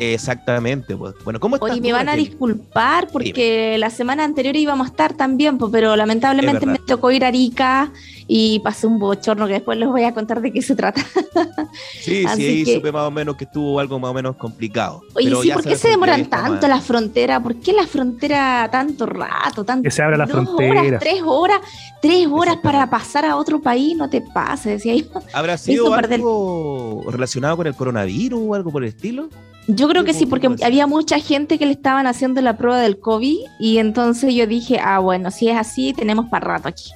Exactamente, 0.00 0.96
pues. 0.96 1.14
Bueno, 1.24 1.38
¿cómo 1.38 1.56
estás? 1.56 1.72
Oye, 1.72 1.80
me 1.82 1.92
van 1.92 2.08
a 2.08 2.16
disculpar 2.16 3.08
porque 3.12 3.76
la 3.78 3.90
semana 3.90 4.24
anterior 4.24 4.56
íbamos 4.56 4.86
a 4.86 4.90
estar 4.90 5.12
también, 5.14 5.58
pues, 5.58 5.70
pero 5.70 5.94
lamentablemente 5.94 6.64
me 6.64 6.78
tocó 6.78 7.10
ir 7.10 7.22
a 7.24 7.28
Arica 7.28 7.92
y 8.26 8.60
pasé 8.60 8.86
un 8.86 8.98
bochorno 8.98 9.46
que 9.46 9.54
después 9.54 9.76
les 9.78 9.88
voy 9.88 10.04
a 10.04 10.14
contar 10.14 10.40
de 10.40 10.52
qué 10.52 10.62
se 10.62 10.74
trata. 10.74 11.02
Sí, 12.00 12.24
Así 12.26 12.42
sí, 12.42 12.48
ahí 12.48 12.64
que- 12.64 12.74
supe 12.76 12.90
más 12.92 13.02
o 13.06 13.10
menos 13.10 13.36
que 13.36 13.44
estuvo 13.44 13.78
algo 13.78 13.98
más 14.00 14.10
o 14.10 14.14
menos 14.14 14.34
complicado. 14.36 15.02
Oye, 15.14 15.26
Pero 15.28 15.42
sí, 15.42 15.48
ya 15.48 15.54
¿por 15.54 15.64
qué 15.64 15.76
se 15.76 15.88
demoran 15.88 16.26
tanto 16.26 16.66
a- 16.66 16.68
la 16.68 16.80
frontera? 16.80 17.40
¿Por 17.42 17.56
qué 17.56 17.72
la 17.72 17.86
frontera 17.86 18.68
tanto 18.72 19.06
rato? 19.06 19.64
Tanto, 19.64 19.82
Que 19.84 19.90
se 19.90 20.02
abra 20.02 20.16
la 20.16 20.24
dos 20.26 20.32
frontera. 20.32 20.80
horas, 20.82 21.00
tres 21.00 21.22
horas, 21.24 21.60
tres 22.00 22.26
horas 22.30 22.56
para 22.62 22.88
pasar 22.90 23.24
a 23.26 23.36
otro 23.36 23.60
país, 23.60 23.96
no 23.96 24.08
te 24.08 24.20
pases, 24.22 24.82
decía 24.82 24.96
yo. 24.96 25.04
¿Habrá 25.32 25.58
sido 25.58 25.90
perder- 25.94 26.14
algo 26.14 27.04
relacionado 27.10 27.56
con 27.58 27.66
el 27.66 27.74
coronavirus 27.74 28.40
o 28.42 28.54
algo 28.54 28.70
por 28.72 28.82
el 28.82 28.88
estilo? 28.88 29.28
Yo 29.74 29.88
creo 29.88 30.04
que 30.04 30.12
sí, 30.12 30.20
¿Cómo- 30.26 30.30
porque 30.30 30.64
había 30.64 30.86
mucha 30.86 31.18
gente 31.18 31.58
que 31.58 31.66
le 31.66 31.72
estaban 31.72 32.06
haciendo 32.06 32.40
la 32.40 32.56
prueba 32.56 32.80
del 32.80 32.98
COVID 32.98 33.38
y 33.58 33.78
entonces 33.78 34.34
yo 34.34 34.46
dije, 34.46 34.78
ah, 34.82 34.98
bueno, 34.98 35.30
si 35.30 35.48
es 35.48 35.56
así, 35.56 35.92
tenemos 35.92 36.26
para 36.28 36.46
rato 36.46 36.68
aquí. 36.68 36.90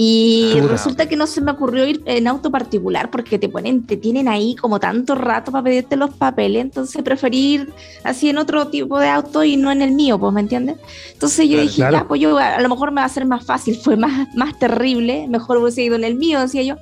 Y 0.00 0.60
resulta 0.68 1.06
que 1.08 1.16
no 1.16 1.26
se 1.26 1.40
me 1.40 1.50
ocurrió 1.50 1.84
ir 1.84 2.02
en 2.06 2.28
auto 2.28 2.52
particular 2.52 3.10
porque 3.10 3.36
te 3.36 3.48
ponen, 3.48 3.84
te 3.84 3.96
tienen 3.96 4.28
ahí 4.28 4.54
como 4.54 4.78
tanto 4.78 5.16
rato 5.16 5.50
para 5.50 5.64
pedirte 5.64 5.96
los 5.96 6.10
papeles, 6.14 6.62
entonces 6.62 7.02
preferí 7.02 7.54
ir 7.54 7.72
así 8.04 8.28
en 8.30 8.38
otro 8.38 8.68
tipo 8.68 9.00
de 9.00 9.08
auto 9.08 9.42
y 9.42 9.56
no 9.56 9.72
en 9.72 9.82
el 9.82 9.90
mío, 9.92 10.16
pues, 10.16 10.32
¿me 10.32 10.40
entiendes? 10.40 10.76
Entonces 11.14 11.46
yo 11.48 11.54
Claro, 11.54 11.62
dije, 11.62 11.76
claro. 11.76 11.96
ya, 11.96 12.04
pues 12.06 12.20
yo 12.20 12.38
a 12.38 12.60
lo 12.60 12.68
mejor 12.68 12.92
me 12.92 13.00
va 13.00 13.06
a 13.06 13.08
ser 13.08 13.26
más 13.26 13.44
fácil, 13.44 13.76
fue 13.76 13.96
más, 13.96 14.28
más 14.36 14.56
terrible, 14.60 15.26
mejor 15.28 15.56
hubiese 15.56 15.82
ido 15.82 15.96
en 15.96 16.04
el 16.04 16.14
mío, 16.14 16.38
decía 16.40 16.62
yo, 16.62 16.76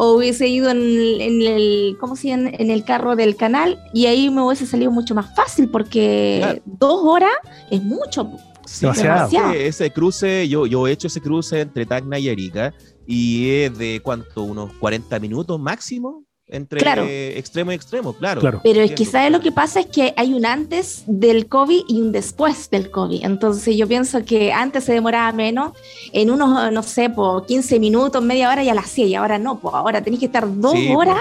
o 0.00 0.12
hubiese 0.14 0.46
ido 0.46 0.70
en, 0.70 0.76
el- 0.78 1.20
en 1.20 1.42
el, 1.42 1.96
¿cómo 1.98 2.14
se 2.14 2.28
llama? 2.28 2.50
En 2.52 2.70
el 2.70 2.84
carro 2.84 3.16
del 3.16 3.34
canal 3.34 3.78
y 3.92 4.06
ahí 4.06 4.30
me 4.30 4.42
hubiese 4.42 4.64
salido 4.64 4.92
mucho 4.92 5.12
más 5.14 5.34
fácil 5.34 5.68
porque 5.70 6.38
Claro. 6.40 6.60
dos 6.64 7.00
horas 7.04 7.32
es 7.68 7.82
mucho. 7.82 8.30
Sí, 8.64 8.82
Demasiado. 8.82 9.14
demasiado. 9.30 9.52
Ese 9.54 9.90
cruce, 9.90 10.46
yo, 10.48 10.66
yo 10.66 10.86
he 10.86 10.92
hecho 10.92 11.08
ese 11.08 11.20
cruce 11.20 11.60
entre 11.62 11.84
Tacna 11.84 12.18
y 12.18 12.28
Arica 12.28 12.72
y 13.06 13.48
es 13.50 13.76
de 13.76 14.00
cuánto, 14.02 14.42
unos 14.44 14.72
40 14.74 15.18
minutos 15.18 15.58
máximo 15.58 16.24
entre 16.48 16.80
Claro. 16.80 17.04
extremo 17.06 17.72
y 17.72 17.74
extremo, 17.74 18.12
claro. 18.14 18.40
Claro. 18.40 18.60
Pero 18.62 18.80
es 18.80 18.92
que. 18.92 19.04
¿sabes 19.04 19.30
lo 19.30 19.40
que 19.40 19.52
pasa? 19.52 19.80
Es 19.80 19.86
que 19.86 20.14
hay 20.16 20.32
un 20.32 20.46
antes 20.46 21.04
del 21.06 21.46
COVID 21.48 21.82
y 21.88 22.00
un 22.00 22.12
después 22.12 22.70
del 22.70 22.90
COVID. 22.90 23.24
Entonces 23.24 23.76
yo 23.76 23.86
pienso 23.86 24.24
que 24.24 24.52
antes 24.52 24.84
se 24.84 24.92
demoraba 24.92 25.30
menos, 25.32 25.72
en 26.12 26.30
unos, 26.30 26.72
no 26.72 26.82
sé, 26.82 27.10
por 27.10 27.46
15 27.46 27.78
minutos, 27.80 28.22
media 28.22 28.50
hora 28.50 28.62
ya 28.62 28.74
la 28.74 28.80
hacía 28.80 29.06
y 29.06 29.14
ahora 29.14 29.38
no, 29.38 29.58
pues 29.60 29.74
ahora 29.74 30.02
tenés 30.02 30.20
que 30.20 30.26
estar 30.26 30.46
dos 30.60 30.72
Sí, 30.72 30.92
horas 30.94 31.20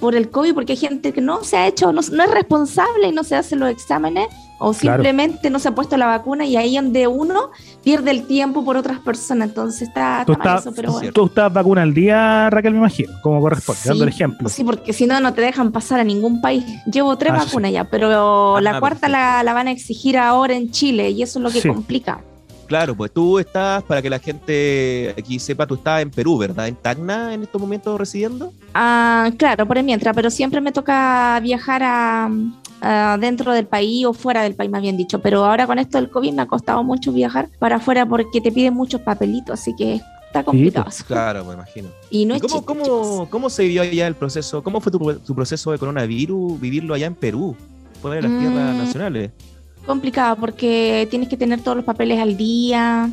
por 0.00 0.14
el 0.14 0.30
COVID 0.30 0.54
porque 0.54 0.72
hay 0.72 0.78
gente 0.78 1.12
que 1.12 1.20
no 1.20 1.42
se 1.44 1.56
ha 1.56 1.66
hecho, 1.66 1.92
no, 1.92 2.00
no 2.12 2.22
es 2.24 2.30
responsable 2.30 3.08
y 3.08 3.12
no 3.12 3.24
se 3.24 3.34
hace 3.36 3.56
los 3.56 3.68
exámenes 3.70 4.28
o 4.60 4.72
Claro. 4.72 5.02
simplemente 5.02 5.50
no 5.50 5.58
se 5.58 5.68
ha 5.68 5.74
puesto 5.74 5.96
la 5.96 6.06
vacuna 6.06 6.44
y 6.44 6.56
ahí 6.56 6.76
donde 6.76 7.06
uno 7.06 7.50
pierde 7.84 8.10
el 8.10 8.26
tiempo 8.26 8.64
por 8.64 8.76
otras 8.76 8.98
personas. 9.00 9.48
Entonces 9.48 9.82
está, 9.82 10.24
Tú 10.26 10.32
está 10.32 10.44
mal 10.44 10.56
estás, 10.58 10.66
eso, 10.66 10.74
pero 10.76 10.92
bueno. 10.92 11.12
tú 11.12 11.26
estás 11.26 11.52
vacuna 11.52 11.82
al 11.82 11.94
día, 11.94 12.50
Raquel, 12.50 12.72
me 12.72 12.78
imagino, 12.78 13.12
como 13.22 13.40
corresponde, 13.40 13.80
Sí, 13.82 13.88
dando 13.88 14.04
el 14.04 14.10
ejemplo. 14.10 14.48
Sí, 14.48 14.64
porque 14.64 14.92
si 14.92 15.06
no, 15.06 15.20
no 15.20 15.32
te 15.34 15.40
dejan 15.42 15.70
pasar 15.72 16.00
a 16.00 16.04
ningún 16.04 16.40
país. 16.40 16.64
Llevo 16.90 17.16
tres 17.16 17.32
Ah, 17.34 17.40
sí, 17.40 17.46
vacunas 17.46 17.72
ya, 17.72 17.84
pero 17.84 18.56
Ah, 18.56 18.60
la 18.60 18.80
cuarta 18.80 19.00
perfecto. 19.06 19.12
la, 19.12 19.42
la 19.42 19.52
van 19.54 19.68
a 19.68 19.70
exigir 19.70 20.18
ahora 20.18 20.54
en 20.54 20.70
Chile 20.70 21.10
y 21.10 21.22
eso 21.22 21.38
es 21.38 21.42
lo 21.42 21.50
que 21.50 21.60
Sí. 21.60 21.68
complica. 21.68 22.20
Claro, 22.66 22.94
pues 22.94 23.10
tú 23.12 23.38
estás, 23.38 23.82
para 23.84 24.02
que 24.02 24.10
la 24.10 24.18
gente 24.18 25.14
aquí 25.18 25.38
sepa, 25.38 25.66
tú 25.66 25.76
estás 25.76 26.02
en 26.02 26.10
Perú, 26.10 26.36
¿verdad? 26.36 26.68
¿En 26.68 26.74
Tacna 26.76 27.32
en 27.32 27.42
estos 27.42 27.58
momentos 27.58 27.98
residiendo? 27.98 28.52
Ah, 28.74 29.30
claro, 29.38 29.64
por 29.66 29.82
mientras, 29.82 30.14
pero 30.14 30.28
siempre 30.30 30.60
me 30.60 30.70
toca 30.70 31.40
viajar 31.42 31.82
a, 31.82 32.28
a 32.80 33.16
dentro 33.20 33.52
del 33.52 33.66
país 33.66 34.04
o 34.06 34.12
fuera 34.12 34.42
del 34.42 34.54
país, 34.54 34.70
más 34.70 34.82
bien 34.82 34.96
dicho. 34.96 35.20
Pero 35.20 35.44
ahora 35.44 35.66
con 35.66 35.78
esto 35.78 35.98
del 35.98 36.10
COVID 36.10 36.32
me 36.32 36.42
ha 36.42 36.46
costado 36.46 36.82
mucho 36.84 37.12
viajar 37.12 37.48
para 37.58 37.76
afuera 37.76 38.06
porque 38.06 38.40
te 38.40 38.52
piden 38.52 38.74
muchos 38.74 39.00
papelitos, 39.00 39.60
así 39.60 39.74
que 39.76 40.00
está 40.26 40.44
complicado. 40.44 40.88
eso. 40.88 41.04
Claro, 41.06 41.44
me 41.44 41.54
imagino. 41.54 41.88
Y 42.10 42.24
no 42.26 42.36
¿Y 42.36 42.40
cómo, 42.40 42.54
chiste, 42.54 42.66
cómo, 42.66 43.28
cómo 43.30 43.50
se 43.50 43.62
vivió 43.62 43.82
allá 43.82 44.06
el 44.06 44.14
proceso? 44.14 44.62
¿Cómo 44.62 44.80
fue 44.80 44.92
tu, 44.92 44.98
tu 45.14 45.34
proceso 45.34 45.72
de 45.72 45.78
coronavirus, 45.78 46.60
vivirlo 46.60 46.94
allá 46.94 47.06
en 47.06 47.14
Perú, 47.14 47.56
fuera 48.00 48.16
de 48.16 48.22
las 48.22 48.30
Mm. 48.30 48.38
tierras 48.40 48.76
nacionales? 48.76 49.30
complicado 49.86 50.36
porque 50.36 51.08
tienes 51.10 51.30
que 51.30 51.36
tener 51.38 51.62
todos 51.62 51.78
los 51.78 51.84
papeles 51.86 52.20
al 52.20 52.36
día, 52.36 53.08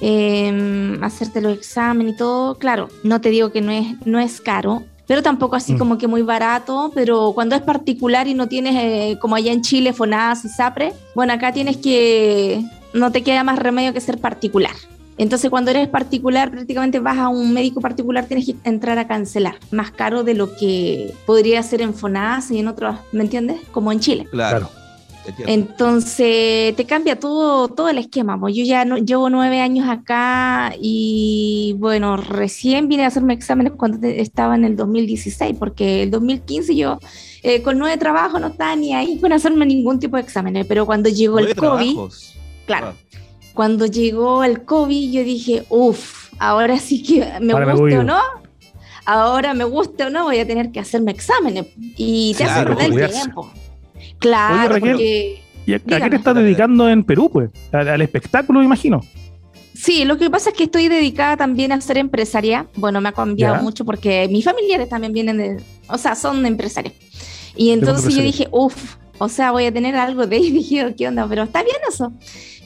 eh, 0.00 0.98
hacerte 1.02 1.40
los 1.40 1.56
exámenes 1.56 2.14
y 2.14 2.16
todo. 2.16 2.56
Claro, 2.56 2.88
no 3.04 3.20
te 3.20 3.30
digo 3.30 3.52
que 3.52 3.60
no 3.60 3.70
es, 3.70 3.86
no 4.06 4.18
es 4.18 4.40
caro, 4.40 4.82
pero 5.10 5.24
tampoco 5.24 5.56
así 5.56 5.74
Mm. 5.74 5.78
como 5.78 5.98
que 5.98 6.06
muy 6.06 6.22
barato. 6.22 6.92
Pero 6.94 7.32
cuando 7.34 7.56
es 7.56 7.62
particular 7.62 8.28
y 8.28 8.34
no 8.34 8.46
tienes, 8.46 8.76
eh, 8.76 9.18
como 9.20 9.34
allá 9.34 9.50
en 9.50 9.60
Chile, 9.60 9.92
FONAS 9.92 10.44
y 10.44 10.48
SAPRE, 10.48 10.92
bueno, 11.16 11.32
acá 11.32 11.50
tienes 11.52 11.78
que, 11.78 12.62
no 12.94 13.10
te 13.10 13.24
queda 13.24 13.42
más 13.42 13.58
remedio 13.58 13.92
que 13.92 14.00
ser 14.00 14.18
particular. 14.18 14.70
Entonces, 15.18 15.50
cuando 15.50 15.72
eres 15.72 15.88
particular, 15.88 16.52
prácticamente 16.52 17.00
vas 17.00 17.18
a 17.18 17.28
un 17.28 17.52
médico 17.52 17.80
particular, 17.80 18.26
tienes 18.26 18.46
que 18.46 18.54
entrar 18.62 19.00
a 19.00 19.08
cancelar. 19.08 19.56
Más 19.72 19.90
caro 19.90 20.22
de 20.22 20.34
lo 20.34 20.54
que 20.54 21.12
podría 21.26 21.60
ser 21.64 21.82
en 21.82 21.92
FONAS 21.92 22.52
y 22.52 22.60
en 22.60 22.68
otros, 22.68 22.94
¿me 23.10 23.24
entiendes? 23.24 23.60
Como 23.72 23.90
en 23.90 23.98
Chile. 23.98 24.28
Claro. 24.30 24.70
Entonces 25.46 26.74
te 26.76 26.84
cambia 26.86 27.18
todo, 27.18 27.68
todo 27.68 27.88
el 27.88 27.98
esquema. 27.98 28.38
pues. 28.38 28.54
Yo 28.54 28.64
ya 28.64 28.84
no, 28.84 28.96
llevo 28.98 29.30
nueve 29.30 29.60
años 29.60 29.88
acá 29.88 30.74
y 30.80 31.74
bueno, 31.78 32.16
recién 32.16 32.88
vine 32.88 33.04
a 33.04 33.08
hacerme 33.08 33.34
exámenes 33.34 33.72
cuando 33.76 34.06
estaba 34.06 34.54
en 34.54 34.64
el 34.64 34.76
2016, 34.76 35.56
porque 35.58 36.02
el 36.04 36.10
2015 36.10 36.74
yo 36.76 36.98
eh, 37.42 37.62
con 37.62 37.78
nueve 37.78 37.96
trabajos 37.98 38.40
no 38.40 38.48
estaba 38.48 38.74
ni 38.76 38.94
ahí 38.94 39.18
con 39.18 39.32
hacerme 39.32 39.66
ningún 39.66 39.98
tipo 39.98 40.16
de 40.16 40.22
exámenes, 40.22 40.66
pero 40.66 40.86
cuando 40.86 41.08
llegó 41.08 41.38
el 41.38 41.54
COVID, 41.54 41.94
trabajos. 41.94 42.34
claro, 42.66 42.88
Ah. 42.88 42.94
cuando 43.54 43.86
llegó 43.86 44.44
el 44.44 44.64
COVID 44.64 45.10
yo 45.12 45.24
dije, 45.24 45.64
uff, 45.68 46.32
ahora 46.38 46.78
sí 46.78 47.02
que 47.02 47.26
me 47.40 47.52
Ahora 47.52 47.66
me 47.66 47.72
guste 47.72 47.82
voy 47.82 47.94
o 47.94 48.02
no. 48.04 48.20
Ahora 49.06 49.54
me 49.54 49.64
guste 49.64 50.04
o 50.04 50.10
no, 50.10 50.24
voy 50.24 50.38
a 50.38 50.46
tener 50.46 50.70
que 50.70 50.78
hacerme 50.80 51.10
exámenes 51.10 51.66
y 51.76 52.34
te 52.36 52.44
Claro, 52.44 52.74
hace 52.74 52.86
perder 52.88 53.04
el 53.04 53.10
tiempo. 53.12 53.50
Claro, 54.20 54.54
Oye, 54.56 54.68
Raquel, 54.68 54.90
porque 54.92 55.42
¿Y 55.66 55.74
a, 55.74 55.78
qué 55.78 56.10
te 56.10 56.16
estás 56.16 56.34
dedicando 56.34 56.88
en 56.88 57.02
Perú, 57.04 57.28
pues? 57.32 57.50
Al, 57.72 57.88
al 57.88 58.02
espectáculo, 58.02 58.60
me 58.60 58.64
imagino. 58.66 59.00
Sí, 59.74 60.04
lo 60.04 60.18
que 60.18 60.28
pasa 60.28 60.50
es 60.50 60.56
que 60.56 60.64
estoy 60.64 60.88
dedicada 60.88 61.36
también 61.36 61.72
a 61.72 61.80
ser 61.80 61.96
empresaria. 61.98 62.66
Bueno, 62.76 63.00
me 63.00 63.08
ha 63.08 63.12
cambiado 63.12 63.56
Ya. 63.56 63.62
mucho 63.62 63.84
porque 63.84 64.28
mis 64.30 64.44
familiares 64.44 64.88
también 64.88 65.12
vienen 65.12 65.38
de, 65.38 65.56
o 65.88 65.96
sea, 65.96 66.14
son 66.14 66.44
empresarios. 66.44 66.94
Y 67.56 67.70
entonces 67.70 68.14
yo 68.14 68.22
dije, 68.22 68.48
uff, 68.50 68.96
o 69.18 69.28
sea, 69.28 69.52
voy 69.52 69.64
a 69.66 69.72
tener 69.72 69.96
algo 69.96 70.26
de 70.26 70.36
ahí. 70.36 70.50
Dije, 70.50 70.94
¿qué 70.96 71.08
onda? 71.08 71.26
Pero 71.28 71.44
está 71.44 71.62
bien 71.62 71.76
eso. 71.88 72.12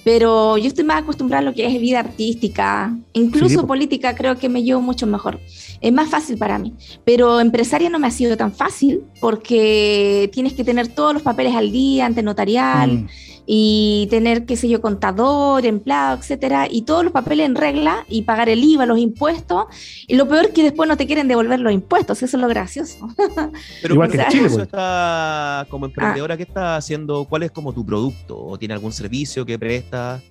Pero 0.02 0.58
yo 0.58 0.66
estoy 0.66 0.84
más 0.84 1.02
acostumbrada 1.02 1.40
a 1.40 1.44
lo 1.44 1.54
que 1.54 1.66
es 1.66 1.80
vida 1.80 2.00
artística, 2.00 2.94
incluso 3.12 3.60
Sí, 3.60 3.66
política, 3.66 4.14
creo 4.14 4.36
que 4.36 4.48
me 4.48 4.62
llevo 4.62 4.82
mucho 4.82 5.06
mejor. 5.06 5.40
Es 5.84 5.92
más 5.92 6.08
fácil 6.08 6.38
para 6.38 6.58
mí. 6.58 6.72
Pero 7.04 7.40
empresaria 7.40 7.90
no 7.90 7.98
me 7.98 8.06
ha 8.06 8.10
sido 8.10 8.36
tan 8.38 8.52
fácil 8.52 9.02
porque 9.20 10.30
tienes 10.32 10.54
que 10.54 10.64
tener 10.64 10.88
todos 10.88 11.12
los 11.12 11.22
papeles 11.22 11.54
al 11.54 11.70
día 11.72 12.06
ante 12.06 12.22
notarial 12.22 12.90
Mm. 13.02 13.06
y 13.46 14.06
tener, 14.08 14.46
qué 14.46 14.56
sé 14.56 14.66
yo, 14.70 14.80
contador, 14.80 15.66
empleado, 15.66 16.16
etcétera, 16.18 16.66
y 16.70 16.82
todos 16.82 17.04
los 17.04 17.12
papeles 17.12 17.44
en 17.44 17.54
regla 17.54 18.06
y 18.08 18.22
pagar 18.22 18.48
el 18.48 18.64
IVA, 18.64 18.86
los 18.86 18.98
impuestos. 18.98 19.66
Y 20.08 20.16
lo 20.16 20.26
peor 20.26 20.46
es 20.46 20.50
que 20.52 20.62
después 20.62 20.88
no 20.88 20.96
te 20.96 21.06
quieren 21.06 21.28
devolver 21.28 21.60
los 21.60 21.70
impuestos, 21.72 22.22
eso 22.22 22.36
es 22.38 22.40
lo 22.40 22.48
gracioso. 22.48 23.06
Pero 23.82 23.92
Igual 23.94 24.08
¿cómo 24.08 24.16
que 24.16 24.22
en 24.22 24.26
es 24.26 24.28
Chile, 24.32 24.48
pues. 24.48 24.62
está 24.62 25.66
como 25.68 25.84
emprendedora? 25.84 26.38
¿Qué 26.38 26.44
está 26.44 26.76
haciendo? 26.76 27.26
¿Cuál 27.26 27.42
es 27.42 27.50
como 27.50 27.74
tu 27.74 27.84
producto? 27.84 28.38
¿O 28.42 28.58
tiene 28.58 28.72
algún 28.72 28.92
servicio 28.92 29.44
que 29.44 29.58
presta? 29.58 30.22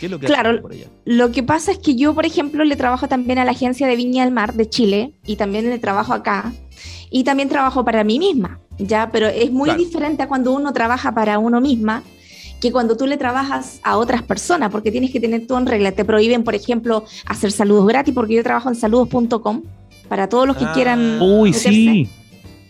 ¿Qué 0.00 0.06
es 0.06 0.12
lo 0.12 0.18
que 0.18 0.26
Claro. 0.26 0.50
haces 0.50 0.62
por 0.62 0.72
allá? 0.72 0.86
Lo 1.04 1.30
que 1.30 1.42
pasa 1.42 1.70
es 1.72 1.78
que 1.78 1.94
yo, 1.94 2.14
por 2.14 2.24
ejemplo, 2.26 2.64
le 2.64 2.74
trabajo 2.76 3.06
también 3.06 3.38
a 3.38 3.44
la 3.44 3.50
agencia 3.52 3.86
de 3.86 3.94
Viña 3.96 4.24
del 4.24 4.32
Mar 4.32 4.54
de 4.54 4.68
Chile 4.68 5.12
y 5.26 5.36
también 5.36 5.68
le 5.68 5.78
trabajo 5.78 6.12
acá 6.14 6.52
y 7.10 7.24
también 7.24 7.48
trabajo 7.48 7.84
para 7.84 8.02
mí 8.04 8.18
misma, 8.18 8.58
¿ya? 8.78 9.10
Pero 9.12 9.26
es 9.28 9.52
muy 9.52 9.66
Claro. 9.68 9.78
diferente 9.84 10.22
a 10.22 10.28
cuando 10.28 10.52
uno 10.52 10.72
trabaja 10.72 11.12
para 11.12 11.38
uno 11.38 11.60
misma 11.60 12.02
que 12.60 12.72
cuando 12.72 12.96
tú 12.96 13.06
le 13.06 13.16
trabajas 13.16 13.80
a 13.82 13.96
otras 13.96 14.22
personas, 14.22 14.70
porque 14.70 14.90
tienes 14.92 15.10
que 15.10 15.18
tener 15.20 15.46
todo 15.46 15.58
en 15.58 15.66
regla. 15.66 15.92
Te 15.92 16.04
prohíben, 16.04 16.44
por 16.44 16.54
ejemplo, 16.54 17.04
hacer 17.26 17.52
saludos 17.52 17.86
gratis, 17.86 18.12
porque 18.14 18.34
yo 18.34 18.42
trabajo 18.42 18.68
en 18.68 18.74
saludos.com 18.74 19.62
para 20.08 20.28
todos 20.28 20.46
los 20.46 20.56
que 20.58 20.64
Ah. 20.66 20.72
quieran. 20.74 21.18
Uy, 21.22 21.50
meterse. 21.52 21.70
sí. 21.70 22.08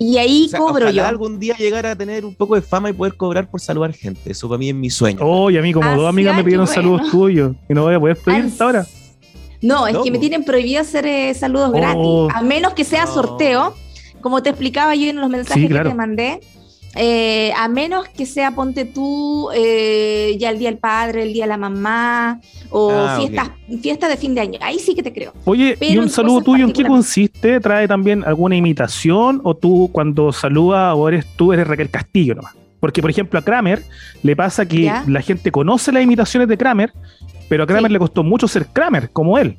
Y 0.02 0.16
ahí 0.16 0.46
O 0.46 0.48
sea, 0.48 0.58
cobro 0.60 0.84
ojalá 0.86 1.02
yo. 1.02 1.06
algún 1.06 1.38
día 1.38 1.54
llegar 1.58 1.84
a 1.84 1.94
tener 1.94 2.24
un 2.24 2.34
poco 2.34 2.54
de 2.54 2.62
fama 2.62 2.88
y 2.88 2.94
poder 2.94 3.16
cobrar 3.16 3.50
por 3.50 3.60
saludar 3.60 3.92
gente. 3.92 4.32
Eso 4.32 4.48
para 4.48 4.58
mí 4.58 4.70
es 4.70 4.74
mi 4.74 4.88
sueño. 4.88 5.18
Oye, 5.22 5.58
a 5.58 5.62
mí 5.62 5.74
como 5.74 5.90
Ah, 5.90 5.94
dos 5.94 6.08
amigas 6.08 6.34
me 6.34 6.42
pidieron 6.42 6.64
bueno. 6.64 6.74
saludos 6.82 7.10
tuyos 7.10 7.54
y 7.68 7.74
no 7.74 7.82
voy 7.82 7.94
a 7.94 8.00
poder 8.00 8.16
pedir 8.16 8.44
hasta 8.46 8.64
ahora. 8.64 8.86
No, 9.60 9.86
es 9.86 9.92
No, 9.92 10.02
que 10.02 10.10
me 10.10 10.18
tienen 10.18 10.42
prohibido 10.42 10.80
hacer 10.80 11.04
eh, 11.04 11.34
saludos 11.34 11.68
Oh. 11.74 11.76
gratis, 11.76 12.34
a 12.34 12.40
menos 12.42 12.72
que 12.72 12.82
sea 12.84 13.04
No. 13.04 13.12
sorteo, 13.12 13.74
como 14.22 14.42
te 14.42 14.48
explicaba 14.48 14.94
yo 14.94 15.10
en 15.10 15.20
los 15.20 15.28
mensajes 15.28 15.62
Sí, 15.64 15.68
claro. 15.68 15.84
que 15.84 15.90
te 15.90 15.96
mandé. 15.96 16.40
Eh, 16.96 17.52
a 17.56 17.68
menos 17.68 18.08
que 18.08 18.26
sea, 18.26 18.50
ponte 18.52 18.84
tú, 18.84 19.48
eh, 19.54 20.36
ya 20.38 20.50
el 20.50 20.58
día 20.58 20.70
del 20.70 20.78
padre, 20.78 21.22
el 21.22 21.32
día 21.32 21.44
de 21.44 21.48
la 21.50 21.56
mamá, 21.56 22.40
o 22.70 22.90
Ah, 22.90 23.16
fiestas, 23.18 23.50
fiestas 23.80 24.10
de 24.10 24.16
fin 24.16 24.34
de 24.34 24.40
año. 24.40 24.58
Ahí 24.62 24.78
sí 24.78 24.94
que 24.94 25.02
te 25.02 25.12
creo. 25.12 25.32
Oye, 25.44 25.76
¿y 25.80 25.98
un 25.98 26.08
saludo 26.08 26.40
tuyo 26.42 26.64
en 26.66 26.72
qué 26.72 26.84
consiste? 26.84 27.60
¿Trae 27.60 27.86
también 27.86 28.24
alguna 28.24 28.56
imitación 28.56 29.40
o 29.44 29.54
tú 29.56 29.88
cuando 29.92 30.32
saludas 30.32 30.94
o 30.96 31.08
eres 31.08 31.26
tú 31.36 31.52
eres 31.52 31.66
Raquel 31.66 31.90
Castillo 31.90 32.34
nomás? 32.34 32.54
Porque, 32.80 33.02
por 33.02 33.10
ejemplo, 33.10 33.38
a 33.38 33.42
Kramer 33.42 33.82
le 34.22 34.34
pasa 34.34 34.66
que 34.66 34.82
¿Ya? 34.84 35.04
la 35.06 35.20
gente 35.20 35.52
conoce 35.52 35.92
las 35.92 36.02
imitaciones 36.02 36.48
de 36.48 36.56
Kramer, 36.56 36.92
pero 37.48 37.64
a 37.64 37.66
Kramer 37.66 37.88
Sí. 37.88 37.92
le 37.92 37.98
costó 37.98 38.22
mucho 38.24 38.48
ser 38.48 38.66
Kramer, 38.66 39.10
como 39.10 39.36
él. 39.38 39.58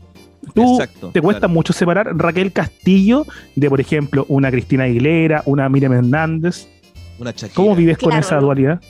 Tú 0.56 0.74
Exacto, 0.80 1.12
te 1.14 1.22
cuesta 1.22 1.42
claro. 1.42 1.54
mucho 1.54 1.72
separar 1.72 2.18
Raquel 2.18 2.52
Castillo 2.52 3.28
de, 3.56 3.70
por 3.70 3.80
ejemplo, 3.80 4.26
una 4.28 4.50
Cristina 4.50 4.86
Aguilera, 4.86 5.44
una 5.46 5.70
Miriam 5.70 5.94
Hernández. 5.94 6.68
Una. 7.20 7.34
¿Cómo 7.54 7.76
vives 7.76 7.98
con 7.98 8.14
esa 8.14 8.40
dualidad? 8.40 8.82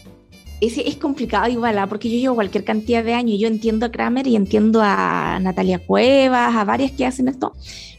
Es, 0.61 0.77
es 0.77 0.95
complicado 0.97 1.49
igual, 1.49 1.77
¿ah? 1.79 1.87
porque 1.87 2.09
yo 2.09 2.17
llevo 2.17 2.35
cualquier 2.35 2.63
cantidad 2.63 3.03
de 3.03 3.13
años. 3.13 3.39
Yo 3.39 3.47
entiendo 3.47 3.85
a 3.85 3.91
Kramer 3.91 4.27
y 4.27 4.35
entiendo 4.35 4.81
a 4.83 5.39
Natalia 5.41 5.79
Cuevas, 5.79 6.55
a 6.55 6.63
varias 6.63 6.91
que 6.91 7.05
hacen 7.05 7.27
esto, 7.27 7.53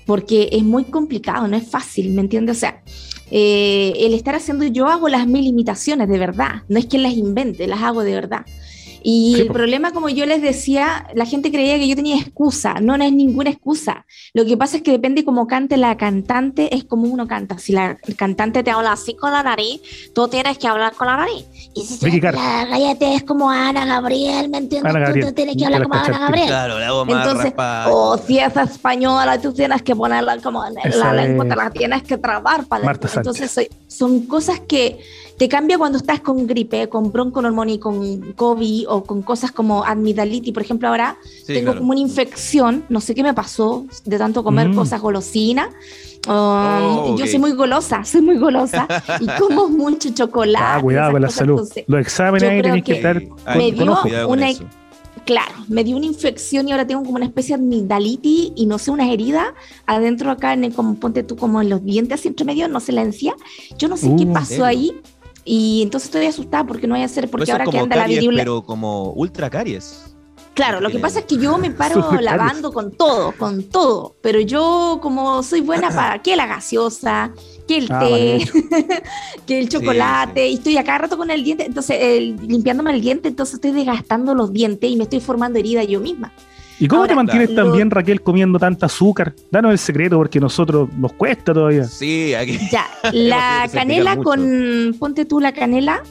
porque 0.06 0.48
es 0.52 0.62
muy 0.62 0.84
complicado, 0.84 1.48
no 1.48 1.56
es 1.56 1.68
fácil, 1.68 2.12
¿me 2.12 2.20
entiendes? 2.20 2.56
O 2.58 2.60
sea, 2.60 2.82
eh, 3.30 3.94
el 3.98 4.14
estar 4.14 4.34
haciendo, 4.34 4.66
yo 4.66 4.86
hago 4.86 5.08
las 5.08 5.26
mil 5.26 5.46
imitaciones 5.46 6.08
de 6.08 6.18
verdad, 6.18 6.62
no 6.68 6.78
es 6.78 6.86
que 6.86 6.98
las 6.98 7.14
invente, 7.14 7.66
las 7.66 7.82
hago 7.82 8.02
de 8.02 8.14
verdad. 8.14 8.44
Y 9.04 9.34
Sí, 9.34 9.40
el 9.42 9.48
problema, 9.48 9.92
como 9.92 10.08
yo 10.08 10.26
les 10.26 10.40
decía, 10.42 11.06
la 11.14 11.26
gente 11.26 11.50
creía 11.50 11.76
que 11.78 11.88
yo 11.88 11.96
tenía 11.96 12.16
excusa. 12.18 12.74
No, 12.80 12.96
no 12.96 13.04
es 13.04 13.12
ninguna 13.12 13.50
excusa. 13.50 14.06
Lo 14.34 14.44
que 14.44 14.56
pasa 14.56 14.76
es 14.76 14.82
que 14.82 14.90
depende 14.92 15.24
cómo 15.24 15.46
cante 15.46 15.76
la 15.76 15.96
cantante, 15.96 16.74
es 16.74 16.84
como 16.84 17.04
uno 17.08 17.26
canta. 17.26 17.58
Si 17.58 17.72
la 17.72 17.98
cantante 18.16 18.62
te 18.62 18.70
habla 18.70 18.92
así 18.92 19.14
con 19.14 19.32
la 19.32 19.42
nariz, 19.42 19.80
tú 20.14 20.28
tienes 20.28 20.58
que 20.58 20.68
hablar 20.68 20.94
con 20.94 21.06
la 21.08 21.16
nariz. 21.16 21.44
Y 21.74 21.82
si 21.82 22.20
la 22.20 22.64
galleta 22.66 23.14
es 23.14 23.22
como 23.24 23.50
Ana 23.50 23.86
Gabriel, 23.86 24.48
¿me 24.48 24.58
entiendes? 24.58 24.90
Ana 24.94 25.00
tú 25.00 25.06
Gabriel, 25.06 25.26
te 25.26 25.32
tienes 25.32 25.56
que 25.56 25.64
hablar 25.64 25.82
como 25.82 25.94
Ana 25.94 26.18
Gabriel. 26.18 26.46
Claro, 26.46 26.78
la 26.78 27.04
más 27.04 27.26
Entonces, 27.26 27.52
o 27.88 28.18
si 28.18 28.38
es 28.38 28.56
española, 28.56 29.40
tú 29.40 29.52
tienes 29.52 29.82
que 29.82 29.96
ponerla 29.96 30.38
como 30.38 30.62
la 30.62 30.70
lengua, 30.70 31.44
es 31.44 31.48
te 31.48 31.56
la 31.56 31.70
tienes 31.70 32.02
que 32.02 32.18
trabar 32.18 32.66
para 32.66 32.84
Marta 32.84 33.08
Entonces, 33.16 33.50
soy- 33.50 33.68
son 33.86 34.26
cosas 34.26 34.60
que 34.60 34.98
te 35.42 35.48
cambia 35.48 35.76
cuando 35.76 35.98
estás 35.98 36.20
con 36.20 36.46
gripe, 36.46 36.88
con 36.88 37.10
bronconeumonía, 37.10 37.80
con 37.80 38.32
COVID 38.34 38.84
o 38.88 39.02
con 39.02 39.22
cosas 39.22 39.50
como 39.50 39.82
amigdalitis. 39.82 40.52
Por 40.54 40.62
ejemplo, 40.62 40.86
ahora 40.86 41.16
Sí, 41.24 41.46
tengo 41.54 41.62
claro. 41.72 41.78
como 41.80 41.90
una 41.90 42.00
infección, 42.00 42.84
no 42.88 43.00
sé 43.00 43.12
qué 43.12 43.24
me 43.24 43.34
pasó 43.34 43.84
de 44.04 44.18
tanto 44.18 44.44
comer 44.44 44.68
Mm. 44.68 44.76
cosas 44.76 45.00
golosinas. 45.00 45.66
Um, 46.28 46.32
Oh, 46.34 47.16
Yo 47.18 47.24
ok. 47.24 47.26
soy 47.28 47.40
muy 47.40 47.50
golosa, 47.54 48.04
soy 48.04 48.22
muy 48.22 48.38
golosa 48.38 48.86
y 49.18 49.26
como 49.40 49.68
mucho 49.68 50.10
chocolate. 50.14 50.64
Ah, 50.64 50.78
cuidado 50.80 51.10
con 51.10 51.22
la 51.22 51.26
cosas, 51.26 51.38
salud. 51.40 51.52
entonces, 51.54 51.84
Los 51.88 52.00
exámenes 52.02 52.42
yo 52.44 52.48
ahí 52.48 52.62
tenés 52.62 52.84
que 52.84 52.92
que 52.92 52.98
estar 52.98 53.26
con, 53.26 53.36
Ay, 53.44 53.58
me 53.58 53.72
dio 53.72 53.96
con 53.96 54.30
una- 54.38 54.48
eso. 54.50 54.64
Claro, 55.24 55.54
me 55.66 55.82
dio 55.82 55.96
una 55.96 56.06
infección 56.06 56.68
y 56.68 56.70
ahora 56.72 56.86
tengo 56.86 57.02
como 57.02 57.16
una 57.16 57.26
especie 57.26 57.56
de 57.56 57.62
amigdalitis 57.64 58.52
y 58.54 58.66
no 58.66 58.78
sé, 58.78 58.92
una 58.92 59.10
herida 59.12 59.54
adentro 59.86 60.30
acá, 60.30 60.52
en 60.52 60.62
el, 60.62 60.72
como 60.72 60.94
ponte 60.94 61.24
tú 61.24 61.34
como 61.36 61.60
en 61.60 61.68
los 61.68 61.84
dientes 61.84 62.20
así 62.20 62.28
entre 62.28 62.44
medio, 62.44 62.68
no 62.68 62.78
sé, 62.78 62.92
la 62.92 63.02
encía. 63.02 63.34
Yo 63.76 63.88
no 63.88 63.96
sé 63.96 64.06
Uh, 64.06 64.16
qué 64.16 64.22
¿en 64.22 64.32
pasó 64.32 64.46
serio? 64.50 64.64
ahí 64.66 64.92
y 65.44 65.82
entonces 65.82 66.08
estoy 66.08 66.26
asustada 66.26 66.64
porque 66.66 66.86
no 66.86 66.94
voy 66.94 67.02
a 67.02 67.06
hacer, 67.06 67.28
porque 67.30 67.44
es 67.44 67.50
ahora 67.50 67.64
que 67.66 67.78
anda 67.78 67.96
la 67.96 68.06
viruela. 68.06 68.40
pero 68.42 68.62
como 68.62 69.10
ultra 69.12 69.50
caries. 69.50 70.08
Claro, 70.54 70.82
lo 70.82 70.90
que 70.90 70.98
pasa 70.98 71.20
es 71.20 71.24
que 71.24 71.38
yo 71.38 71.56
me 71.56 71.70
paro 71.72 72.20
lavando 72.20 72.72
con 72.74 72.92
todo, 72.92 73.32
con 73.38 73.62
todo, 73.64 74.16
pero 74.20 74.38
yo 74.40 74.98
como 75.00 75.42
soy 75.42 75.62
buena 75.62 75.88
para 75.94 76.20
que 76.20 76.36
la 76.36 76.46
gaseosa, 76.46 77.32
que 77.66 77.78
el 77.78 77.88
Ah, 77.90 78.00
té, 78.00 78.10
vale. 78.10 78.44
que 79.46 79.58
el 79.58 79.68
chocolate, 79.70 80.48
y 80.48 80.54
estoy 80.54 80.76
acá 80.76 80.98
rato 80.98 81.16
con 81.16 81.30
el 81.30 81.42
diente, 81.42 81.64
entonces 81.64 81.96
el- 82.00 82.36
limpiándome 82.46 82.92
el 82.94 83.00
diente, 83.00 83.28
entonces 83.28 83.54
estoy 83.54 83.70
desgastando 83.72 84.34
los 84.34 84.52
dientes 84.52 84.90
y 84.90 84.96
me 84.96 85.04
estoy 85.04 85.20
formando 85.20 85.58
herida 85.58 85.84
yo 85.84 86.00
misma. 86.00 86.32
¿Y 86.84 86.88
cómo 86.88 87.06
te 87.06 87.14
mantienes 87.14 87.50
lo- 87.50 87.56
tan 87.64 87.72
bien, 87.72 87.90
Raquel, 87.90 88.22
comiendo 88.22 88.58
tanta 88.58 88.86
azúcar? 88.86 89.34
Danos 89.50 89.70
el 89.72 89.78
secreto 89.78 90.16
porque 90.16 90.40
nosotros 90.40 90.88
nos 90.96 91.12
cuesta 91.12 91.54
todavía. 91.54 91.84
Sí, 91.84 92.34
aquí. 92.34 92.58
Ya, 92.70 92.86
la 93.12 93.68
canela 93.72 94.16
con, 94.16 94.94
ponte 94.98 95.24
tú 95.24 95.38
la 95.40 95.52
canela 95.52 96.02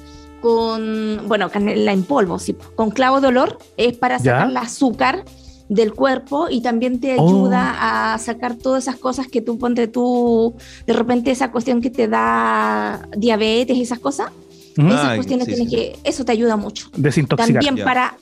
con, 0.42 1.22
bueno, 1.28 1.50
canela 1.50 1.92
en 1.94 2.04
polvo, 2.04 2.40
sí, 2.40 2.56
con 2.76 2.90
clavo 2.92 3.22
de 3.22 3.28
olor, 3.28 3.58
es 3.78 3.96
para 3.98 4.18
Ya. 4.18 4.24
sacar 4.24 4.50
el 4.50 4.58
azúcar 4.58 5.26
del 5.70 5.94
cuerpo 5.94 6.48
y 6.50 6.62
también 6.62 7.00
te 7.00 7.16
Oh. 7.18 7.28
ayuda 7.28 8.14
a 8.14 8.18
sacar 8.18 8.56
todas 8.56 8.84
esas 8.84 8.96
cosas 8.98 9.28
que 9.28 9.42
tú, 9.42 9.58
ponte 9.58 9.88
tú, 9.88 10.56
de 10.88 10.94
repente 10.94 11.32
esa 11.32 11.52
cuestión 11.52 11.82
que 11.82 11.90
te 11.90 12.08
da 12.08 13.08
diabetes 13.16 13.78
y 13.78 13.82
esas 13.84 14.00
cosas, 14.00 14.32
esas 14.76 15.16
cuestiones 15.16 15.46
sí, 15.48 15.54
tienes 15.54 15.70
sí. 15.70 15.76
que, 15.76 16.00
eso 16.04 16.26
te 16.26 16.32
ayuda 16.32 16.56
mucho. 16.58 16.88
Desintoxicar. 16.96 17.54
También 17.54 17.76
Ya. 17.78 17.86
para, 17.86 18.16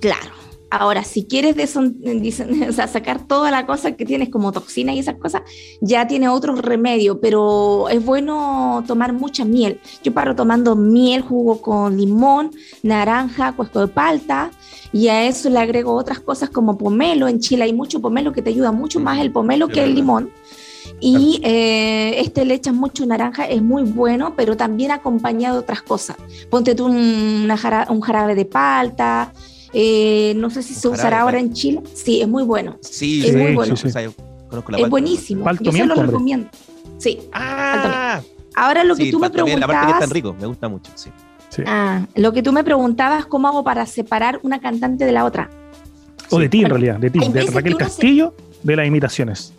claro. 0.00 0.30
Ahora, 0.70 1.04
si 1.04 1.24
quieres 1.26 1.56
o 1.76 2.72
sea, 2.72 2.88
sacar 2.88 3.26
toda 3.26 3.50
la 3.50 3.66
cosa 3.66 3.92
que 3.92 4.04
tienes 4.04 4.28
como 4.30 4.52
toxina 4.52 4.92
y 4.92 4.98
esas 4.98 5.14
cosas, 5.16 5.42
ya 5.80 6.06
tiene 6.06 6.28
otros 6.28 6.60
remedios, 6.60 7.18
pero 7.22 7.88
es 7.88 8.04
bueno 8.04 8.82
tomar 8.86 9.12
mucha 9.12 9.44
miel. 9.44 9.80
Yo 10.02 10.12
paro 10.12 10.34
tomando 10.34 10.74
miel, 10.76 11.22
jugo 11.22 11.60
con 11.62 11.96
limón, 11.96 12.50
naranja, 12.82 13.52
cuesco 13.52 13.80
de 13.80 13.88
palta, 13.88 14.50
y 14.92 15.08
a 15.08 15.24
eso 15.26 15.50
le 15.50 15.58
agrego 15.58 15.92
otras 15.94 16.20
cosas 16.20 16.50
como 16.50 16.76
pomelo. 16.76 17.28
En 17.28 17.38
Chile 17.40 17.64
hay 17.64 17.72
mucho 17.72 18.00
pomelo 18.00 18.32
que 18.32 18.42
te 18.42 18.50
ayuda 18.50 18.72
mucho 18.72 18.98
más 19.00 19.20
el 19.20 19.32
pomelo 19.32 19.66
Sí, 19.66 19.72
que 19.74 19.84
el 19.84 19.94
limón. 19.94 20.30
Y 21.00 21.40
eh, 21.44 22.20
este 22.20 22.44
le 22.44 22.54
echas 22.54 22.74
mucho 22.74 23.04
naranja, 23.06 23.44
es 23.46 23.62
muy 23.62 23.82
bueno, 23.82 24.34
pero 24.36 24.56
también 24.56 24.90
acompañado 24.92 25.56
de 25.56 25.60
otras 25.60 25.82
cosas. 25.82 26.16
Ponte 26.48 26.74
tú 26.74 26.86
un, 26.86 26.96
una 27.44 27.56
jara- 27.56 27.86
un 27.90 28.00
jarabe 28.00 28.34
de 28.34 28.44
palta, 28.46 29.32
eh, 29.72 30.34
no 30.36 30.50
sé 30.50 30.62
si 30.62 30.74
se 30.74 30.88
usará 30.88 31.20
ahora 31.22 31.38
en 31.38 31.52
Chile. 31.52 31.82
Sí, 31.94 32.20
es 32.20 32.28
muy 32.28 32.44
bueno. 32.44 32.76
Sí, 32.80 33.24
Es 33.24 33.32
sí, 33.32 33.36
muy 33.36 33.48
sí, 33.48 33.54
bueno. 33.54 33.76
sí, 33.76 33.82
sí. 33.82 33.88
O 33.88 33.90
sea, 33.92 34.02
yo 34.02 34.12
conozco 34.48 34.72
la 34.72 34.78
es 34.78 34.88
buenísimo. 34.90 35.44
Yo 35.60 35.72
se 35.72 35.84
lo 35.84 35.94
hombre. 35.94 36.06
recomiendo. 36.06 36.48
Sí. 36.98 37.18
Ah, 37.32 38.20
Ahora 38.54 38.84
lo 38.84 38.96
que 38.96 39.10
tú 39.10 39.18
me 39.18 39.30
que 39.30 39.38
es 39.38 39.44
preguntabas, 39.44 39.98
tan 39.98 40.10
rico, 40.10 40.34
me 40.40 40.46
gusta 40.46 40.68
mucho. 40.68 40.90
Sí. 40.94 41.10
Sí. 41.50 41.62
ah, 41.66 42.06
lo 42.14 42.32
que 42.32 42.42
tú 42.42 42.52
me 42.52 42.64
preguntabas, 42.64 43.26
¿cómo 43.26 43.48
hago 43.48 43.62
para 43.64 43.84
separar 43.86 44.40
una 44.42 44.60
cantante 44.60 45.04
de 45.04 45.12
la 45.12 45.24
otra? 45.24 45.50
O 46.30 46.38
de 46.38 46.48
ti, 46.48 46.62
en 46.62 46.70
realidad. 46.70 46.96
De 46.98 47.10
ti. 47.10 47.18
De 47.28 47.42
Raquel 47.46 47.72
se- 47.74 47.78
Castillo, 47.78 48.34
de 48.62 48.76
las 48.76 48.86
imitaciones. 48.86 49.52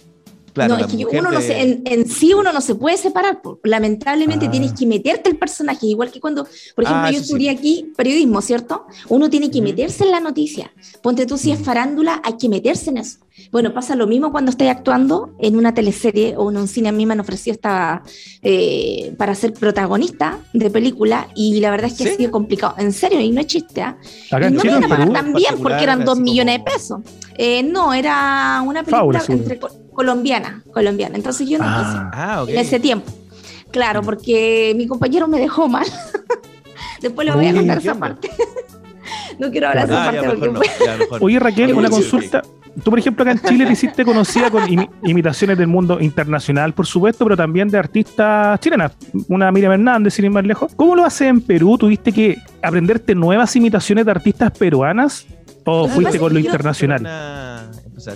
Claro, 0.58 0.78
no, 0.78 0.86
es 0.86 0.94
que 0.94 1.06
uno 1.20 1.32
no 1.32 1.42
se, 1.42 1.62
en, 1.62 1.82
en 1.86 2.08
sí 2.08 2.34
uno 2.34 2.52
no 2.52 2.62
se 2.62 2.76
puede 2.76 2.98
separar. 2.98 3.40
Lamentablemente 3.64 4.48
Ah. 4.48 4.52
tienes 4.52 4.74
que 4.74 4.86
meterte 4.86 5.30
el 5.30 5.38
personaje, 5.38 5.86
igual 5.88 6.12
que 6.12 6.20
cuando, 6.20 6.46
por 6.76 6.84
ejemplo, 6.84 7.06
Ah, 7.06 7.12
yo 7.12 7.20
sí. 7.20 7.26
estudié 7.26 7.50
aquí 7.50 7.92
periodismo, 7.96 8.42
¿cierto? 8.42 8.86
Uno 9.10 9.30
tiene 9.30 9.50
que 9.52 9.62
meterse 9.62 10.04
en 10.04 10.12
la 10.12 10.20
noticia. 10.20 10.72
Ponte 11.02 11.26
tú 11.26 11.38
si 11.38 11.52
es 11.52 11.60
farándula, 11.60 12.22
hay 12.24 12.38
que 12.38 12.50
meterse 12.50 12.90
en 12.90 12.98
eso. 12.98 13.20
Bueno, 13.52 13.72
pasa 13.72 13.96
lo 13.96 14.08
mismo 14.08 14.32
cuando 14.32 14.50
estoy 14.50 14.68
actuando 14.68 15.36
en 15.40 15.58
una 15.58 15.74
teleserie 15.74 16.36
o 16.38 16.50
en 16.50 16.58
un 16.58 16.68
cine. 16.68 16.90
A 16.90 16.92
mí 16.92 17.06
me 17.06 17.14
han 17.14 17.20
ofrecido 17.20 17.54
esta, 17.54 18.02
eh, 18.42 19.14
para 19.18 19.36
ser 19.36 19.54
protagonista 19.54 20.40
de 20.54 20.72
película 20.72 21.28
y 21.36 21.60
la 21.60 21.70
verdad 21.70 21.92
es 21.92 21.98
que 21.98 22.04
¿Sí? 22.06 22.10
ha 22.10 22.16
sido 22.18 22.32
complicado. 22.32 22.74
En 22.80 22.92
serio, 22.94 23.20
y 23.20 23.30
no 23.32 23.42
es 23.42 23.48
chiste. 23.48 23.82
en 24.32 24.56
no 24.56 24.64
me 24.64 24.70
iban 24.70 24.84
a 24.84 24.88
pagar 24.88 25.14
tan 25.14 25.34
bien 25.34 25.56
porque 25.62 25.84
eran 25.84 26.04
dos 26.04 26.18
millones 26.20 26.58
de 26.58 26.64
pesos. 26.64 27.00
Eh, 27.38 27.62
no, 27.62 27.94
era 27.94 28.64
una 28.66 28.84
película 28.84 29.22
entre 29.28 29.60
colombiana, 29.98 30.62
colombiana. 30.72 31.16
Entonces 31.18 31.50
yo 31.50 31.58
no 31.58 31.64
quise 31.66 31.98
Ah, 31.98 32.12
Ah, 32.14 32.44
ok. 32.44 32.50
en 32.50 32.58
ese 32.60 32.80
tiempo. 32.80 33.12
Claro, 33.72 34.04
porque 34.04 34.74
mi 34.78 34.86
compañero 34.86 35.28
me 35.28 35.40
dejó 35.40 35.68
mal. 35.68 35.88
Después 37.02 37.26
le 37.28 37.34
voy 37.34 37.48
a 37.48 37.54
contar 37.56 37.78
esa 37.80 37.96
parte. 37.96 38.30
no 39.40 39.50
quiero 39.50 39.70
hablar 39.70 39.88
de 39.88 39.94
esa 39.96 40.04
Ah, 40.04 40.12
parte 40.12 40.30
porque 40.30 40.50
no, 40.52 40.62
ya. 40.64 40.98
Oye, 41.20 41.40
Raquel, 41.40 41.74
una 41.82 41.90
consulta. 41.90 42.44
Tú, 42.84 42.92
por 42.92 43.00
ejemplo, 43.00 43.24
acá 43.24 43.32
en 43.32 43.40
Chile 43.40 43.66
te 43.66 43.72
hiciste 43.74 44.06
conocida 44.06 44.52
con 44.52 44.64
imi- 44.68 44.88
imitaciones 45.02 45.58
del 45.58 45.66
mundo 45.66 46.00
internacional, 46.00 46.74
por 46.74 46.86
supuesto, 46.86 47.26
pero 47.26 47.36
también 47.36 47.68
de 47.70 47.80
artistas 47.80 48.60
chilenas. 48.60 48.92
Una 49.30 49.52
Miriam 49.52 49.72
Hernández, 49.74 50.14
sin 50.14 50.26
ir 50.26 50.32
más 50.32 50.46
lejos. 50.46 50.74
¿Cómo 50.76 50.96
lo 50.96 51.04
haces 51.04 51.28
en 51.28 51.42
Perú? 51.42 51.76
¿Tuviste 51.80 52.12
que 52.12 52.38
aprenderte 52.62 53.16
nuevas 53.16 53.56
imitaciones 53.56 54.06
de 54.06 54.12
artistas 54.12 54.52
peruanas? 54.52 55.26
¿O 55.70 55.88
fuiste 55.90 56.18
con 56.18 56.34
lo 56.34 56.40
internacional? 56.40 57.02
Una-. 57.02 57.72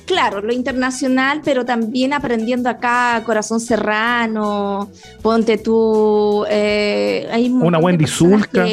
Claro, 0.05 0.41
lo 0.41 0.53
internacional, 0.53 1.41
pero 1.43 1.65
también 1.65 2.13
aprendiendo 2.13 2.69
acá 2.69 3.21
Corazón 3.25 3.59
Serrano, 3.59 4.89
ponte 5.21 5.57
tú, 5.57 6.45
eh, 6.49 7.27
hay 7.31 7.49
un 7.49 7.61
Una 7.63 7.77
Wendy 7.77 8.07
Zulka. 8.07 8.65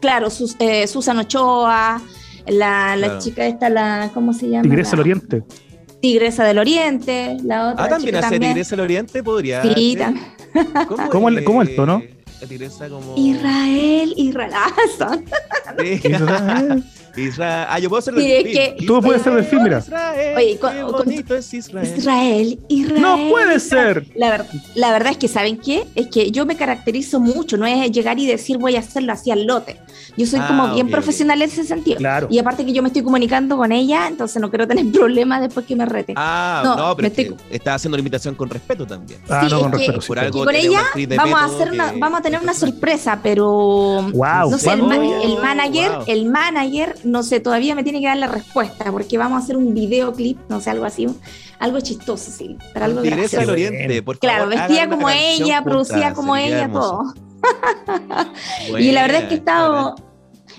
claro, 0.00 0.30
Sus- 0.30 0.56
eh, 0.58 0.86
Susan 0.86 1.18
Ochoa, 1.18 2.00
la, 2.46 2.96
la 2.96 3.06
Claro. 3.06 3.20
chica 3.20 3.46
esta, 3.46 3.68
la, 3.68 4.10
¿cómo 4.14 4.32
se 4.32 4.48
llama? 4.48 4.62
Tigresa 4.62 4.92
del 4.92 5.00
Oriente. 5.00 5.42
Tigresa 6.00 6.44
del 6.44 6.58
Oriente, 6.58 7.36
la 7.44 7.72
otra 7.72 7.84
Ah, 7.84 7.88
también 7.88 8.14
hace 8.16 8.22
también. 8.30 8.52
Tigresa 8.52 8.70
del 8.76 8.80
Oriente, 8.84 9.22
podría. 9.22 9.62
Sí, 9.62 9.96
ser? 9.98 10.14
tam- 10.14 10.86
¿Cómo, 10.86 11.08
¿Cómo 11.10 11.28
el- 11.28 11.38
es, 11.38 11.44
cómo 11.44 11.62
el 11.62 11.76
tono? 11.76 12.02
La 12.40 12.46
tigresa 12.46 12.88
como. 12.88 13.14
Israel, 13.16 14.14
Israel, 14.16 14.52
ah, 14.54 14.70
son- 14.96 15.24
Sí. 15.78 16.00
Israel. 16.04 16.84
Israel. 17.24 17.66
Ah, 17.68 17.78
yo 17.78 17.88
puedo 17.88 18.02
ser 18.02 18.14
del 18.14 18.24
film. 18.42 18.52
que- 18.52 18.86
Tú 18.86 19.00
puedes 19.00 19.22
ser 19.22 19.34
del 19.34 19.44
film, 19.44 19.62
mira. 19.64 19.78
Israel, 19.78 20.36
Oye, 20.36 20.58
con- 20.58 20.72
qué 20.74 20.80
con- 20.82 20.92
bonito 20.92 21.34
es 21.34 21.54
Israel. 21.54 21.94
Israel, 21.96 22.58
Israel. 22.68 23.02
No 23.02 23.28
puede 23.30 23.60
ser. 23.60 24.06
La, 24.14 24.30
ver- 24.30 24.44
la 24.74 24.92
verdad 24.92 25.12
es 25.12 25.18
que, 25.18 25.28
¿saben 25.28 25.58
qué? 25.58 25.84
Es 25.94 26.08
que 26.08 26.30
yo 26.30 26.46
me 26.46 26.56
caracterizo 26.56 27.20
mucho, 27.20 27.56
no 27.56 27.66
es 27.66 27.90
llegar 27.90 28.18
y 28.18 28.26
decir 28.26 28.58
voy 28.58 28.76
a 28.76 28.80
hacerlo 28.80 29.12
así 29.12 29.30
al 29.30 29.44
lote. 29.46 29.76
Yo 30.16 30.26
soy 30.26 30.40
Ah, 30.42 30.46
como 30.48 30.74
bien 30.74 30.86
ok, 30.86 30.92
profesional 30.92 31.40
en 31.42 31.48
ese 31.48 31.64
sentido. 31.64 31.96
Claro. 31.98 32.26
Y 32.30 32.38
aparte 32.38 32.64
que 32.66 32.72
yo 32.72 32.82
me 32.82 32.88
estoy 32.88 33.02
comunicando 33.02 33.56
con 33.56 33.70
ella, 33.72 34.08
entonces 34.08 34.40
no 34.42 34.50
quiero 34.50 34.66
tener 34.66 34.86
problemas 34.92 35.40
después 35.40 35.64
que 35.66 35.76
me 35.76 35.86
rete. 35.86 36.14
Ah, 36.16 36.62
No, 36.64 36.76
no, 36.76 36.96
pero 36.96 37.08
es 37.08 37.18
estoy- 37.18 37.36
estás 37.50 37.76
haciendo 37.76 37.96
la 37.96 38.00
invitación 38.00 38.34
con 38.34 38.50
respeto 38.50 38.86
también. 38.86 39.20
Ah, 39.28 39.42
Sí, 39.44 39.50
no, 39.52 39.60
con 39.60 39.72
respeto. 39.72 40.00
sí, 40.00 40.08
Por 40.08 40.18
algo 40.18 40.42
Y 40.42 40.44
con 40.46 40.54
ella 40.54 40.82
vamos 41.16 41.40
a 41.40 41.44
hacer 41.44 41.72
una, 41.72 41.92
vamos 41.98 42.18
a 42.18 42.22
tener 42.22 42.40
una 42.40 42.54
sorpresa, 42.54 43.20
pero 43.22 43.46
Wow, 44.12 44.50
no 44.50 44.58
sé, 44.58 44.70
el, 44.72 44.80
¿cuándo? 44.80 44.86
ma- 44.88 45.22
el 45.22 45.36
manager, 45.38 45.90
Wow. 45.92 46.04
el 46.06 46.24
manager, 46.26 46.96
no 47.10 47.22
sé, 47.22 47.40
todavía 47.40 47.74
me 47.74 47.82
tiene 47.82 48.00
que 48.00 48.06
dar 48.06 48.16
la 48.16 48.28
respuesta, 48.28 48.90
porque 48.92 49.18
vamos 49.18 49.40
a 49.40 49.44
hacer 49.44 49.56
un 49.56 49.74
videoclip, 49.74 50.38
no 50.48 50.60
sé, 50.60 50.70
algo 50.70 50.84
así, 50.84 51.06
algo 51.58 51.80
chistoso, 51.80 52.30
sí, 52.30 52.56
para 52.72 52.86
algo 52.86 53.00
del 53.02 53.16
gracioso. 53.16 53.52
Oriente, 53.52 54.02
por 54.02 54.18
Claro, 54.18 54.50
favor, 54.50 54.70
una 54.70 54.88
como 54.88 55.08
ella, 55.10 55.62
producida 55.62 56.12
como 56.14 56.36
ella, 56.36 56.62
hermoso. 56.64 57.02
todo. 57.14 57.14
y 58.78 58.92
la 58.92 59.02
verdad 59.02 59.22
es 59.22 59.28
que 59.28 59.34
he 59.34 59.38
estado, 59.38 59.94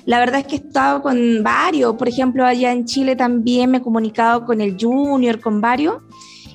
la 0.06 0.20
verdad 0.20 0.40
es 0.42 0.48
que 0.48 0.56
he 0.56 0.60
estado 0.60 1.02
con 1.02 1.44
varios, 1.44 1.96
por 1.96 2.08
ejemplo, 2.08 2.46
allá 2.46 2.72
en 2.72 2.86
Chile 2.86 3.16
también 3.16 3.72
me 3.72 3.78
he 3.78 3.82
comunicado 3.82 4.46
con 4.46 4.62
el 4.62 4.76
Junior, 4.80 5.40
con 5.40 5.62
varios. 5.62 5.98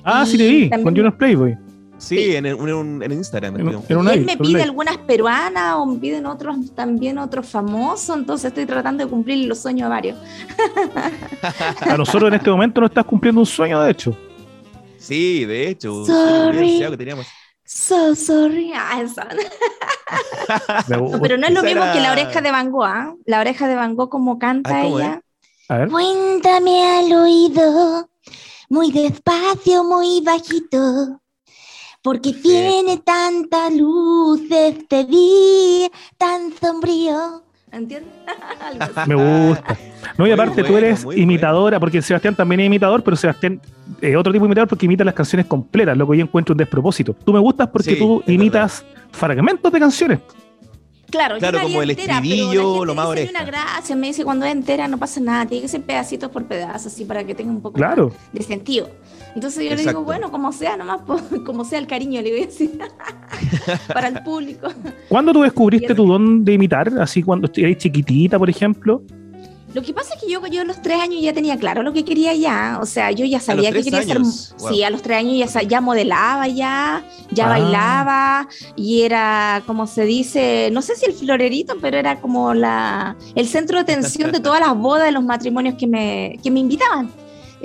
Ah, 0.03 0.25
sí 0.25 0.37
te 0.37 0.47
vi, 0.47 0.69
también- 0.69 0.83
con 0.83 0.95
Jonas 0.95 1.13
Playboy. 1.15 1.57
Sí, 2.05 2.35
en, 2.35 2.45
en, 2.45 2.69
en- 2.69 3.01
en 3.03 3.11
Instagram. 3.11 3.55
En, 3.59 3.67
un 3.97 4.07
él 4.09 4.25
me 4.25 4.37
pide 4.37 4.49
live. 4.49 4.63
algunas 4.63 4.97
peruanas 4.99 5.75
o 5.77 5.85
me 5.87 5.97
piden 5.99 6.25
otros 6.27 6.57
también 6.75 7.17
otros 7.17 7.47
famosos, 7.47 8.15
entonces 8.15 8.49
estoy 8.49 8.65
tratando 8.65 9.03
de 9.03 9.09
cumplir 9.09 9.47
los 9.47 9.59
sueños 9.59 9.87
a 9.87 9.89
varios. 9.89 10.17
A 11.81 11.97
nosotros 11.97 12.27
en 12.29 12.35
este 12.35 12.49
momento 12.51 12.81
no 12.81 12.87
estás 12.87 13.05
cumpliendo 13.05 13.41
un 13.41 13.47
sueño, 13.47 13.81
de 13.81 13.91
hecho. 13.91 14.15
Sí, 14.99 15.45
de 15.45 15.69
hecho. 15.69 16.05
Sorry. 16.05 16.79
que 16.89 16.97
teníamos. 16.97 17.25
So 17.63 18.13
sorry. 18.15 18.71
Ah, 18.75 19.01
No, 20.87 21.11
pero 21.21 21.37
no 21.37 21.47
es 21.47 21.53
lo 21.53 21.63
mismo 21.63 21.83
que 21.93 21.99
la 22.01 22.11
oreja 22.11 22.41
de 22.41 22.51
Van 22.51 22.69
Gogh, 22.71 22.83
¿ah? 22.85 23.15
La 23.25 23.39
oreja 23.39 23.67
de 23.67 23.75
Van 23.75 23.95
Gogh 23.95 24.09
como 24.09 24.37
canta 24.37 24.79
Ah, 24.79 24.83
¿cómo 24.83 24.99
ella. 24.99 25.21
A 25.69 25.77
ver. 25.79 25.89
Cuéntame 25.89 26.83
al 26.99 27.11
oído, 27.13 28.07
muy 28.69 28.91
despacio, 28.91 29.83
muy 29.83 30.21
bajito, 30.21 31.19
porque 32.05 32.33
tiene 32.33 32.97
tanta 32.97 33.71
luz 33.71 34.41
este 34.51 35.05
día 35.05 35.89
tan 36.19 36.53
sombrío. 36.61 37.41
¿Entiendes? 37.71 38.13
Me 39.07 39.15
gusta. 39.15 39.75
No, 40.15 40.27
y 40.27 40.31
aparte 40.31 40.63
tú 40.63 40.71
bueno, 40.71 40.85
eres 40.85 41.03
muy 41.03 41.19
imitadora, 41.19 41.79
porque 41.79 42.01
Sebastián 42.03 42.35
también 42.35 42.59
es 42.61 42.67
imitador, 42.67 43.03
pero 43.03 43.17
Sebastián 43.17 43.59
es 43.99 44.15
otro 44.15 44.31
tipo 44.31 44.45
de 44.45 44.49
imitador 44.49 44.69
porque 44.69 44.85
imita 44.85 45.03
las 45.03 45.15
canciones 45.15 45.47
completas, 45.47 45.97
lo 45.97 46.07
que 46.07 46.17
yo 46.17 46.23
encuentro 46.23 46.53
un 46.53 46.57
despropósito. 46.59 47.13
Tú 47.25 47.33
me 47.33 47.39
gustas 47.39 47.69
porque 47.69 47.93
Sí, 47.93 47.99
tú 47.99 48.21
imitas 48.27 48.85
fragmentos 49.11 49.71
de 49.73 49.79
canciones. 49.79 50.19
Claro, 51.09 51.37
Claro, 51.39 51.59
como 51.61 51.81
el 51.81 51.89
entera, 51.91 52.15
estribillo, 52.17 52.85
lo 52.85 52.93
más 52.95 53.05
dice, 53.09 53.15
"Ni 53.23 53.29
oreja". 53.29 53.43
una 53.43 53.45
gracia, 53.51 53.95
me 53.95 54.07
dice 54.07 54.23
cuando 54.23 54.45
es 54.45 54.51
entera 54.51 54.87
no 54.87 54.97
pasa 54.97 55.19
nada, 55.21 55.45
tiene 55.45 55.63
que 55.63 55.67
ser 55.69 55.81
pedacitos 55.81 56.29
por 56.29 56.45
pedazos, 56.45 56.87
así 56.93 57.03
para 57.05 57.23
que 57.23 57.33
tenga 57.33 57.51
un 57.51 57.61
poco 57.61 57.75
Claro. 57.77 58.11
de 58.31 58.43
sentido. 58.43 58.89
Entonces 59.35 59.69
yo 59.69 59.75
le 59.75 59.83
digo, 59.83 60.03
bueno, 60.03 60.31
como 60.31 60.51
sea, 60.53 60.77
nomás, 60.77 61.01
como 61.45 61.65
sea 61.65 61.79
el 61.79 61.87
cariño, 61.87 62.21
le 62.21 62.31
voy 62.31 62.43
a 62.43 62.45
decir, 62.45 62.79
para 63.93 64.07
el 64.07 64.23
público. 64.23 64.69
¿Cuándo 65.09 65.33
tú 65.33 65.41
descubriste 65.41 65.93
tu 65.93 66.07
don 66.07 66.43
de 66.45 66.53
imitar? 66.53 66.91
Así 66.99 67.21
cuando 67.21 67.49
eras 67.55 67.77
chiquitita, 67.77 68.39
por 68.39 68.49
ejemplo. 68.49 69.01
Lo 69.73 69.81
que 69.81 69.93
pasa 69.93 70.13
es 70.15 70.21
que 70.21 70.29
yo, 70.31 70.39
yo 70.47 70.61
a 70.61 70.63
los 70.63 70.81
tres 70.81 71.01
años 71.01 71.21
ya 71.21 71.33
tenía 71.33 71.57
claro 71.57 71.83
lo 71.83 71.91
que 71.91 72.05
quería 72.05 72.33
ya, 72.33 72.79
o 72.81 72.85
sea, 72.85 73.11
yo 73.11 73.25
ya 73.25 73.41
sabía 73.41 73.73
que 73.73 73.83
quería 73.83 73.99
años? 73.99 74.53
ser, 74.57 74.57
Wow. 74.57 74.69
sí, 74.73 74.83
a 74.83 74.89
los 74.89 75.01
tres 75.01 75.17
años 75.17 75.53
ya, 75.53 75.61
ya 75.63 75.81
modelaba 75.81 76.47
ya, 76.47 77.03
ya 77.31 77.45
Ah. 77.47 77.49
bailaba 77.49 78.47
y 78.77 79.01
era, 79.01 79.63
como 79.67 79.85
se 79.85 80.05
dice, 80.05 80.69
no 80.71 80.81
sé 80.81 80.95
si 80.95 81.05
el 81.07 81.11
florerito, 81.11 81.75
pero 81.81 81.97
era 81.97 82.21
como 82.21 82.53
la, 82.53 83.17
el 83.35 83.47
centro 83.49 83.75
de 83.75 83.81
atención 83.81 84.31
de 84.31 84.39
todas 84.39 84.61
las 84.61 84.77
bodas 84.77 85.07
de 85.07 85.11
los 85.11 85.25
matrimonios 85.25 85.75
que 85.75 85.87
me, 85.87 86.39
que 86.41 86.49
me 86.51 86.61
invitaban. 86.61 87.09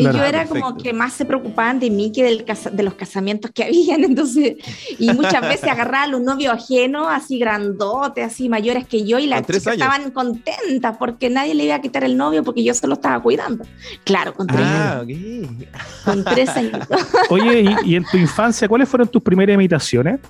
Y 0.01 0.05
Claro. 0.05 0.19
yo 0.19 0.25
era 0.25 0.47
como 0.47 0.77
que 0.77 0.93
más 0.93 1.13
se 1.13 1.25
preocupaban 1.25 1.79
de 1.79 1.91
mí 1.91 2.11
que 2.11 2.23
del 2.25 2.45
casa- 2.45 2.71
de 2.71 2.83
los 2.83 2.95
casamientos 2.95 3.51
que 3.53 3.65
habían, 3.67 4.03
entonces, 4.05 4.57
y 4.99 5.13
muchas 5.13 5.43
veces 5.43 5.65
agarraba 5.69 6.05
a 6.05 6.07
los 6.07 6.21
novios 6.23 6.55
ajenos, 6.55 7.07
así 7.11 7.39
grandotes, 7.39 8.25
así 8.25 8.49
mayores 8.49 8.87
que 8.87 9.05
yo, 9.05 9.19
y 9.19 9.27
las 9.27 9.43
chicas 9.47 9.67
estaban 9.69 10.11
contentas 10.11 10.97
porque 10.99 11.29
nadie 11.31 11.55
le 11.55 11.65
iba 11.65 11.75
a 11.75 11.81
quitar 11.81 12.05
el 12.05 12.17
novio 12.17 12.43
porque 12.43 12.65
yo 12.65 12.73
se 12.75 12.87
lo 12.87 12.95
estaba 12.95 13.23
cuidando. 13.23 13.65
Claro, 14.05 14.33
con 14.35 14.47
tres, 14.47 14.61
Ah, 14.65 15.01
años, 15.01 15.49
ok. 15.51 16.05
con 16.05 16.25
tres 16.25 16.49
años. 16.51 16.87
Oye, 17.31 17.61
y, 17.85 17.91
y 17.93 17.97
en 17.97 18.05
tu 18.05 18.17
infancia, 18.17 18.67
¿cuáles 18.69 18.89
fueron 18.89 19.09
tus 19.09 19.23
primeras 19.23 19.55
imitaciones? 19.55 20.21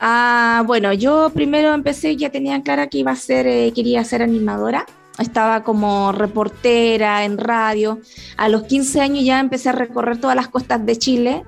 Ah, 0.00 0.62
bueno, 0.66 0.92
yo 0.92 1.30
primero 1.32 1.72
empecé, 1.72 2.16
ya 2.16 2.30
tenía 2.30 2.62
clara 2.62 2.88
que 2.88 2.98
iba 2.98 3.12
a 3.12 3.16
ser, 3.16 3.46
eh, 3.46 3.72
quería 3.74 4.04
ser 4.04 4.22
animadora. 4.22 4.84
Estaba 5.18 5.62
como 5.62 6.12
reportera 6.12 7.24
en 7.24 7.38
radio. 7.38 8.00
A 8.36 8.48
los 8.48 8.64
15 8.64 9.00
años 9.00 9.24
ya 9.24 9.38
empecé 9.40 9.68
a 9.68 9.72
recorrer 9.72 10.18
todas 10.20 10.34
las 10.36 10.48
costas 10.48 10.84
de 10.84 10.96
Chile. 10.98 11.44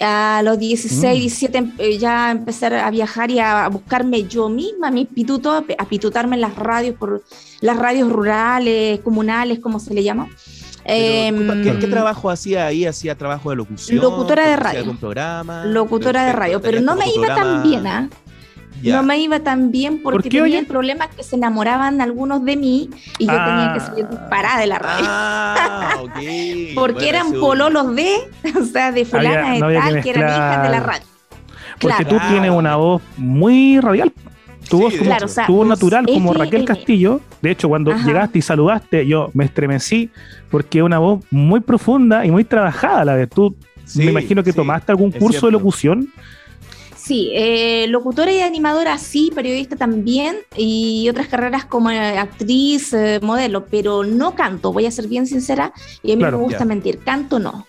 A 0.00 0.42
los 0.44 0.58
16, 0.60 1.16
Mm. 1.16 1.20
17 1.20 1.58
em- 1.58 1.72
eh, 1.78 1.98
ya 1.98 2.30
empecé 2.30 2.66
a 2.66 2.88
viajar 2.90 3.32
y 3.32 3.40
a 3.40 3.66
buscarme 3.68 4.22
yo 4.28 4.48
misma, 4.48 4.92
mis 4.92 5.08
pitutos, 5.08 5.64
a 5.76 5.84
pitutarme 5.86 6.36
en 6.36 6.42
las 6.42 6.54
radios, 6.54 6.94
por 6.96 7.24
las 7.60 7.76
radios 7.76 8.08
rurales, 8.10 9.00
comunales, 9.00 9.58
como 9.58 9.80
se 9.80 9.92
le 9.94 10.04
llama. 10.04 10.28
Pero, 10.86 11.36
disculpa, 11.36 11.54
¿qué, 11.64 11.68
Em, 11.70 11.80
qué 11.80 11.86
trabajo 11.88 12.30
hacía 12.30 12.66
ahí? 12.66 12.86
¿Hacía 12.86 13.16
trabajo 13.18 13.50
de 13.50 13.56
locución? 13.56 13.98
Locutora 14.00 14.44
de 14.46 14.52
¿Hacía 14.54 14.62
radio. 14.64 14.80
algún 14.80 14.96
programa? 14.96 15.64
locutora 15.66 16.24
de 16.26 16.32
radio, 16.32 16.62
pero 16.62 16.80
no 16.80 16.94
me 16.94 17.04
iba 17.12 17.34
tan 17.34 17.62
bien, 17.64 17.86
¿ah? 17.86 18.08
Ya. 18.82 18.96
No 18.96 19.02
me 19.02 19.18
iba 19.18 19.40
tan 19.40 19.70
bien 19.72 20.00
porque 20.02 20.16
¿Por 20.16 20.22
qué, 20.22 20.28
tenía 20.30 20.42
oye? 20.44 20.58
el 20.58 20.66
problema 20.66 21.08
que 21.08 21.22
se 21.24 21.34
enamoraban 21.36 22.00
algunos 22.00 22.44
de 22.44 22.56
mí 22.56 22.88
y 23.18 23.26
yo 23.26 23.32
tenía 23.32 23.72
que 23.74 23.80
salir 23.80 24.04
Ah. 24.06 24.10
disparada 24.10 24.60
de 24.60 24.66
la 24.68 24.78
radio. 24.78 25.04
Ah, 25.08 25.88
ok. 26.02 26.10
porque 26.76 26.92
Bueno, 26.94 27.00
eran 27.08 27.26
eso- 27.28 27.40
pololos 27.40 27.96
de, 27.96 28.14
o 28.60 28.64
sea, 28.64 28.92
de 28.92 29.04
fulana 29.04 29.58
no 29.58 29.68
de 29.68 29.78
había 29.78 29.80
que 29.88 29.94
tal, 29.94 30.02
que 30.04 30.10
eran 30.10 30.28
hijas 30.28 30.62
de 30.62 30.68
la 30.68 30.80
radio. 30.80 31.02
Porque 31.80 32.04
Claro. 32.04 32.08
tú 32.08 32.28
tienes 32.30 32.50
una 32.50 32.76
voz 32.76 33.02
muy 33.16 33.80
radial. 33.80 34.12
Tu 34.68 34.76
Sí, 34.76 34.82
voz, 34.82 34.92
de 34.92 34.98
como- 34.98 35.10
Claro, 35.10 35.24
o 35.26 35.28
sea, 35.28 35.46
tu 35.46 35.54
voz 35.56 35.66
natural 35.68 36.06
como. 36.06 36.32
Raquel 36.34 36.64
Castillo. 36.64 37.20
De 37.40 37.50
hecho, 37.52 37.68
cuando 37.68 37.90
Ajá. 37.92 38.06
llegaste 38.06 38.38
y 38.38 38.42
saludaste, 38.42 39.06
yo 39.06 39.30
me 39.32 39.44
estremecí 39.44 40.10
porque 40.50 40.78
es 40.78 40.84
una 40.84 40.98
voz 40.98 41.24
muy 41.30 41.60
profunda 41.60 42.24
y 42.26 42.30
muy 42.30 42.44
trabajada 42.44 43.00
a 43.00 43.04
la 43.04 43.14
vez. 43.14 43.28
Tú 43.30 43.56
Sí, 43.84 44.00
me 44.00 44.10
imagino 44.10 44.44
que 44.44 44.50
sí, 44.52 44.56
tomaste 44.56 44.92
algún 44.92 45.10
curso 45.12 45.46
de 45.46 45.52
locución. 45.52 46.08
Sí, 47.08 47.30
eh, 47.32 47.86
locutora 47.88 48.30
y 48.30 48.40
animadora 48.40 48.98
sí, 48.98 49.30
periodista 49.34 49.76
también 49.76 50.36
y 50.58 51.08
otras 51.08 51.26
carreras 51.28 51.64
como 51.64 51.90
eh, 51.90 52.18
actriz, 52.18 52.92
eh, 52.92 53.18
modelo, 53.22 53.64
pero 53.64 54.04
no 54.04 54.34
canto, 54.34 54.74
voy 54.74 54.84
a 54.84 54.90
ser 54.90 55.08
bien 55.08 55.26
sincera 55.26 55.72
y 56.02 56.12
a 56.12 56.16
mí 56.16 56.20
Claro, 56.20 56.36
me 56.36 56.44
gusta 56.44 56.66
mentir, 56.66 56.98
canto 56.98 57.38
no. 57.38 57.66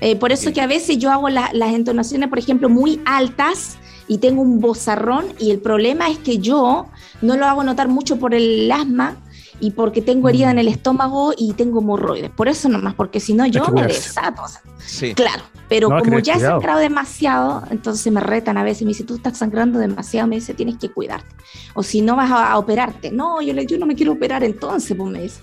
Eh, 0.00 0.14
por 0.14 0.30
eso 0.30 0.52
que 0.52 0.60
a 0.60 0.68
veces 0.68 0.98
yo 0.98 1.10
hago 1.10 1.28
la- 1.30 1.50
las 1.52 1.74
entonaciones, 1.74 2.28
por 2.28 2.38
ejemplo, 2.38 2.68
muy 2.68 3.00
altas 3.06 3.76
y 4.06 4.18
tengo 4.18 4.42
un 4.42 4.60
bozarrón 4.60 5.24
y 5.40 5.50
el 5.50 5.58
problema 5.58 6.08
es 6.08 6.18
que 6.18 6.38
yo 6.38 6.86
no 7.22 7.36
lo 7.36 7.46
hago 7.46 7.64
notar 7.64 7.88
mucho 7.88 8.18
por 8.20 8.34
el 8.34 8.70
asma 8.70 9.16
y 9.60 9.70
porque 9.72 10.02
tengo 10.02 10.28
herida 10.28 10.50
en 10.50 10.58
el 10.58 10.68
estómago 10.68 11.32
y 11.36 11.52
tengo 11.54 11.80
hemorroides. 11.80 12.30
Por 12.30 12.48
eso 12.48 12.68
nomás, 12.68 12.94
porque 12.94 13.20
si 13.20 13.34
no 13.34 13.46
yo 13.46 13.66
me 13.68 13.86
desato. 13.86 14.42
o 14.42 14.48
sea, 14.48 14.60
Sí. 14.78 15.14
Claro, 15.14 15.42
pero 15.68 15.88
No, 15.88 15.98
como 15.98 16.18
ya 16.20 16.34
he 16.34 16.40
sangrado 16.40 16.78
demasiado, 16.78 17.64
entonces 17.70 18.12
me 18.12 18.20
retan 18.20 18.56
a 18.56 18.62
veces, 18.62 18.82
me 18.82 18.88
dice, 18.88 19.04
tú 19.04 19.16
estás 19.16 19.38
sangrando 19.38 19.78
demasiado, 19.78 20.28
me 20.28 20.36
dice, 20.36 20.54
tienes 20.54 20.76
que 20.78 20.90
cuidarte. 20.90 21.34
O 21.74 21.82
si 21.82 22.02
no 22.02 22.14
vas 22.14 22.30
a, 22.30 22.52
a 22.52 22.58
operarte. 22.58 23.10
No, 23.10 23.42
yo, 23.42 23.52
le, 23.52 23.66
yo 23.66 23.78
no 23.78 23.86
me 23.86 23.94
quiero 23.96 24.12
operar 24.12 24.44
entonces, 24.44 24.96
pues 24.96 25.10
me 25.10 25.22
dice. 25.22 25.40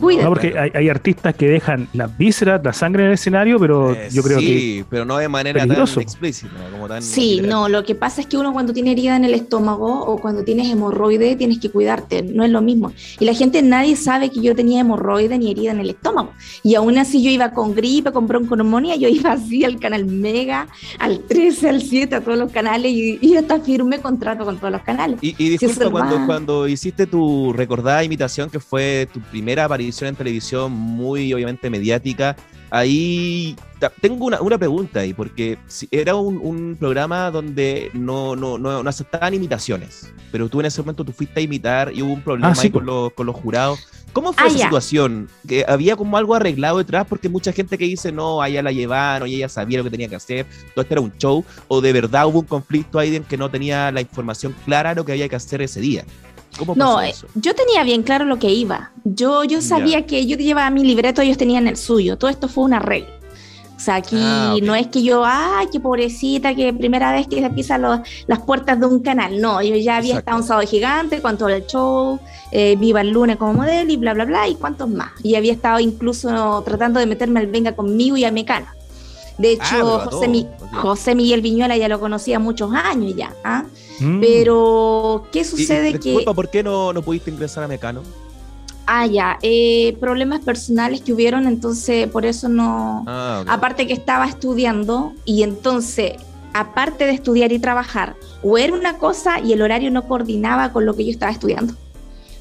Cuídate. 0.00 0.24
No, 0.24 0.30
porque 0.30 0.58
hay, 0.58 0.70
hay 0.74 0.88
artistas 0.88 1.34
que 1.34 1.46
dejan 1.48 1.88
las 1.92 2.16
vísceras, 2.18 2.60
la 2.64 2.72
sangre 2.72 3.02
en 3.04 3.08
el 3.08 3.14
escenario, 3.14 3.58
pero 3.58 3.92
Eh, 3.94 4.08
yo 4.12 4.22
creo 4.22 4.38
que 4.38 4.44
sí, 4.46 4.84
pero 4.90 5.04
no 5.04 5.16
de 5.18 5.28
manera 5.28 5.60
peligroso. 5.62 5.94
tan 5.96 6.02
explícita, 6.02 6.52
como 6.72 6.88
tan 6.88 7.02
Sí, 7.02 7.36
literal. 7.36 7.50
no, 7.50 7.68
lo 7.68 7.84
que 7.84 7.94
pasa 7.94 8.20
es 8.20 8.26
que 8.26 8.36
uno 8.36 8.52
cuando 8.52 8.72
tiene 8.72 8.90
herida 8.92 9.14
en 9.16 9.24
el 9.24 9.34
estómago 9.34 10.04
o 10.04 10.18
cuando 10.20 10.42
tienes 10.42 10.68
hemorroide 10.70 11.36
tienes 11.36 11.58
que 11.60 11.70
cuidarte, 11.70 12.22
no 12.22 12.44
es 12.44 12.50
lo 12.50 12.60
mismo. 12.60 12.92
Y 13.20 13.24
la 13.24 13.34
gente, 13.34 13.62
nadie 13.62 13.94
sabe 13.94 14.30
que 14.30 14.40
yo 14.40 14.54
tenía 14.56 14.80
hemorroide 14.80 15.38
ni 15.38 15.50
herida 15.52 15.70
en 15.70 15.78
el 15.80 15.90
estómago. 15.90 16.32
Y 16.64 16.74
aún 16.74 16.98
así 16.98 17.22
yo 17.22 17.30
iba 17.30 17.52
con 17.52 17.74
gripe, 17.74 18.10
con 18.10 18.26
bronconeumonía, 18.26 18.96
yo 18.96 19.06
iba 19.08 19.32
así 19.32 19.64
al 19.64 19.78
canal 19.78 20.06
Mega, 20.06 20.66
al 20.98 21.20
13, 21.20 21.68
al 21.68 21.82
7, 21.82 22.16
a 22.16 22.20
todos 22.20 22.38
los 22.38 22.50
canales 22.50 22.90
y, 22.92 23.18
y 23.20 23.36
hasta 23.36 23.60
firmé 23.60 24.00
contrato 24.00 24.44
con 24.44 24.58
todos 24.58 24.72
los 24.72 24.82
canales. 24.82 25.18
Y, 25.22 25.34
y 25.38 25.50
disculpa, 25.50 25.90
cuando, 25.90 26.26
cuando 26.26 26.66
hiciste 26.66 27.06
tu 27.06 27.52
recordada 27.52 28.02
imitación, 28.02 28.50
que 28.50 28.58
fue 28.58 29.08
tu 29.12 29.20
primera 29.20 29.64
aparición 29.66 29.83
en 29.88 30.16
televisión, 30.16 30.72
muy 30.72 31.32
obviamente 31.32 31.68
mediática, 31.70 32.36
ahí 32.70 33.56
tengo 34.00 34.24
una, 34.26 34.40
una 34.40 34.56
pregunta 34.58 35.00
ahí, 35.00 35.12
porque 35.12 35.58
si- 35.66 35.88
era 35.90 36.14
un, 36.14 36.38
un 36.42 36.76
programa 36.78 37.30
donde 37.30 37.90
no, 37.92 38.34
no, 38.36 38.56
no, 38.58 38.82
no 38.82 38.88
aceptaban 38.90 39.34
imitaciones, 39.34 40.12
pero 40.32 40.48
tú 40.48 40.60
en 40.60 40.66
ese 40.66 40.80
momento 40.82 41.04
tú 41.04 41.12
fuiste 41.12 41.40
a 41.40 41.42
imitar 41.42 41.92
y 41.94 42.02
hubo 42.02 42.12
un 42.12 42.22
problema 42.22 42.48
Ah, 42.50 42.54
sí, 42.54 42.62
ahí 42.68 42.70
con, 42.70 42.86
los, 42.86 43.12
con 43.12 43.26
los 43.26 43.36
jurados. 43.36 43.80
¿Cómo 44.12 44.32
fue 44.32 44.46
Ah, 44.46 44.48
esa 44.50 44.58
ya. 44.58 44.64
situación? 44.66 45.28
¿Que 45.46 45.64
¿Había 45.66 45.96
como 45.96 46.16
algo 46.16 46.34
arreglado 46.36 46.78
detrás? 46.78 47.04
Porque 47.08 47.28
mucha 47.28 47.52
gente 47.52 47.76
que 47.76 47.84
dice, 47.84 48.12
no, 48.12 48.40
allá 48.40 48.62
la 48.62 48.70
llevaron 48.70 49.28
y 49.28 49.34
ella 49.34 49.48
sabía 49.48 49.78
lo 49.78 49.84
que 49.84 49.90
tenía 49.90 50.08
que 50.08 50.14
hacer, 50.14 50.46
todo 50.74 50.82
esto 50.82 50.94
era 50.94 51.00
un 51.00 51.12
show, 51.18 51.44
o 51.68 51.80
de 51.80 51.92
verdad 51.92 52.26
hubo 52.26 52.38
un 52.40 52.46
conflicto 52.46 52.98
ahí 53.00 53.16
en 53.16 53.24
que 53.24 53.36
no 53.36 53.50
tenía 53.50 53.90
la 53.90 54.00
información 54.00 54.54
clara 54.64 54.90
de 54.90 54.94
lo 54.96 55.04
que 55.04 55.12
había 55.12 55.28
que 55.28 55.34
hacer 55.36 55.62
ese 55.62 55.80
día. 55.80 56.04
¿Cómo 56.58 56.74
pasó 56.74 56.78
No, 56.94 57.00
eh, 57.02 57.10
eso? 57.10 57.26
yo 57.34 57.54
tenía 57.54 57.82
bien 57.84 58.02
claro 58.02 58.24
lo 58.24 58.38
que 58.38 58.50
iba. 58.50 58.90
Yo, 59.04 59.44
yo 59.44 59.60
sabía 59.60 60.06
que 60.06 60.26
yo 60.26 60.36
llevaba 60.36 60.70
mi 60.70 60.82
libreto, 60.84 61.22
ellos 61.22 61.36
tenían 61.36 61.66
el 61.66 61.76
suyo. 61.76 62.16
Todo 62.16 62.30
esto 62.30 62.48
fue 62.48 62.64
un 62.64 62.74
arreglo. 62.74 63.08
O 63.76 63.80
sea, 63.84 63.96
aquí 63.96 64.16
Ah, 64.18 64.54
no 64.62 64.74
es 64.76 64.86
que 64.86 65.02
yo, 65.02 65.24
ay, 65.26 65.66
qué 65.70 65.80
pobrecita, 65.80 66.54
que 66.54 66.72
primera 66.72 67.12
vez 67.12 67.26
que 67.26 67.40
se 67.42 67.50
pisan 67.50 67.82
los- 67.82 68.00
las 68.28 68.40
puertas 68.40 68.78
de 68.80 68.86
un 68.86 69.00
canal. 69.00 69.40
No, 69.40 69.60
yo 69.60 69.74
ya 69.74 69.96
había 69.96 70.10
Exacto. 70.12 70.18
estado 70.20 70.38
en 70.38 70.44
Sábado 70.46 70.66
Gigante, 70.68 71.20
todo 71.20 71.48
el 71.48 71.66
show, 71.66 72.18
eh, 72.52 72.76
Viva 72.78 73.00
el 73.00 73.10
lunes 73.10 73.36
como 73.36 73.52
modelo 73.52 73.90
y 73.92 73.96
bla, 73.96 74.14
bla, 74.14 74.24
bla, 74.24 74.48
y 74.48 74.54
cuantos 74.54 74.88
más. 74.88 75.10
Y 75.24 75.34
había 75.34 75.52
estado 75.52 75.80
incluso 75.80 76.62
tratando 76.64 77.00
de 77.00 77.06
meterme 77.06 77.40
al 77.40 77.48
Venga 77.48 77.72
conmigo 77.72 78.16
y 78.16 78.24
a 78.24 78.30
Mecano. 78.30 78.66
De 79.38 79.52
hecho, 79.52 79.98
Ah, 79.98 80.04
a 80.04 80.10
José, 80.10 80.28
Mi-. 80.28 80.48
José 80.72 81.14
Miguel 81.14 81.40
Viñuela 81.40 81.76
ya 81.76 81.88
lo 81.88 81.98
conocía 81.98 82.38
muchos 82.38 82.72
años 82.72 83.14
ya. 83.16 83.34
¿ah? 83.42 83.64
Mm. 84.00 84.20
Pero, 84.20 85.26
¿qué 85.32 85.44
sucede 85.44 85.90
y, 85.90 85.98
que... 85.98 86.24
¿por 86.24 86.50
qué 86.50 86.62
no, 86.62 86.92
no 86.92 87.02
pudiste 87.02 87.30
ingresar 87.30 87.64
a 87.64 87.68
Mecano? 87.68 88.02
Ah, 88.86 89.06
ya, 89.06 89.38
eh, 89.42 89.96
problemas 89.98 90.40
personales 90.40 91.00
que 91.00 91.12
hubieron, 91.12 91.46
entonces 91.46 92.06
por 92.08 92.26
eso 92.26 92.48
no... 92.48 93.04
Ah. 93.06 93.42
Aparte 93.48 93.86
que 93.86 93.94
estaba 93.94 94.26
estudiando 94.26 95.14
y 95.24 95.42
entonces, 95.42 96.12
aparte 96.52 97.06
de 97.06 97.12
estudiar 97.12 97.50
y 97.52 97.58
trabajar, 97.58 98.14
o 98.42 98.58
era 98.58 98.74
una 98.74 98.98
cosa 98.98 99.40
y 99.40 99.52
el 99.52 99.62
horario 99.62 99.90
no 99.90 100.06
coordinaba 100.06 100.72
con 100.72 100.84
lo 100.84 100.94
que 100.94 101.04
yo 101.04 101.10
estaba 101.10 101.32
estudiando. 101.32 101.74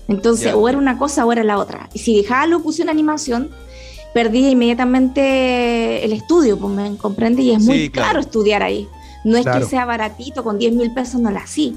Entonces, 0.10 0.54
o 0.54 0.68
era 0.68 0.78
una 0.78 0.98
cosa 0.98 1.26
o 1.26 1.32
era 1.32 1.46
la 1.46 1.58
otra. 1.58 1.90
Y 1.94 2.00
si 2.00 2.18
dejaba 2.18 2.46
locución 2.46 2.90
animación, 2.90 3.50
perdía 4.14 4.50
inmediatamente 4.50 6.04
el 6.06 6.14
estudio, 6.14 6.58
pues 6.58 6.74
me 6.74 6.98
comprende, 6.98 7.42
y 7.42 7.52
es 7.52 7.64
Sí, 7.64 7.68
muy 7.70 7.90
claro. 7.90 8.08
caro 8.10 8.20
estudiar 8.20 8.64
ahí. 8.64 8.88
No 9.24 9.38
es 9.38 9.44
Claro. 9.44 9.62
que 9.62 9.66
sea 9.66 9.86
baratito, 9.86 10.44
con 10.44 10.58
10 10.58 10.74
mil 10.74 10.94
pesos 10.94 11.20
no 11.22 11.32
la 11.32 11.40
hacía. 11.42 11.74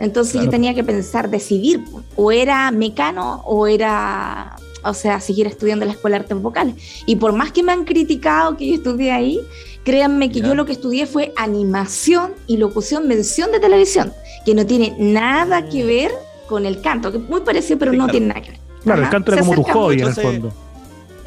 Entonces 0.00 0.32
Claro. 0.32 0.44
yo 0.46 0.50
tenía 0.50 0.74
que 0.74 0.84
pensar, 0.84 1.30
decidir, 1.30 1.84
pues, 1.90 2.04
o 2.16 2.30
era 2.30 2.70
mecano 2.70 3.42
o 3.46 3.66
era, 3.66 4.56
o 4.84 4.94
sea, 4.94 5.20
seguir 5.20 5.46
estudiando 5.46 5.84
en 5.84 5.88
la 5.88 5.94
Escuela 5.94 6.18
de 6.18 6.22
Artes 6.24 6.40
Vocales. 6.42 6.74
Y 7.06 7.16
por 7.16 7.32
más 7.32 7.52
que 7.52 7.62
me 7.62 7.72
han 7.72 7.84
criticado 7.84 8.56
que 8.56 8.66
yo 8.68 8.74
estudié 8.74 9.10
ahí, 9.12 9.40
créanme 9.84 10.30
que 10.30 10.40
yo 10.40 10.54
lo 10.54 10.66
que 10.66 10.72
estudié 10.72 11.06
fue 11.06 11.32
animación 11.36 12.32
y 12.46 12.58
locución, 12.58 13.08
mención 13.08 13.50
de 13.52 13.60
televisión, 13.60 14.12
que 14.44 14.54
no 14.54 14.66
tiene 14.66 14.94
nada 14.98 15.68
que 15.68 15.84
ver 15.84 16.10
con 16.48 16.64
el 16.66 16.80
canto, 16.80 17.10
que 17.10 17.18
es 17.18 17.28
muy 17.28 17.40
parecido, 17.40 17.78
pero 17.78 17.92
Sí, 17.92 17.96
no 17.98 18.04
claro. 18.04 18.12
tiene 18.18 18.26
nada 18.28 18.40
que 18.42 18.50
ver. 18.52 18.60
Claro, 18.84 19.02
el 19.02 19.08
canto 19.10 19.32
era 19.32 19.42
se 19.42 19.48
como 19.48 19.64
tu 19.64 19.90
en 19.92 20.00
el 20.00 20.14
fondo. 20.14 20.52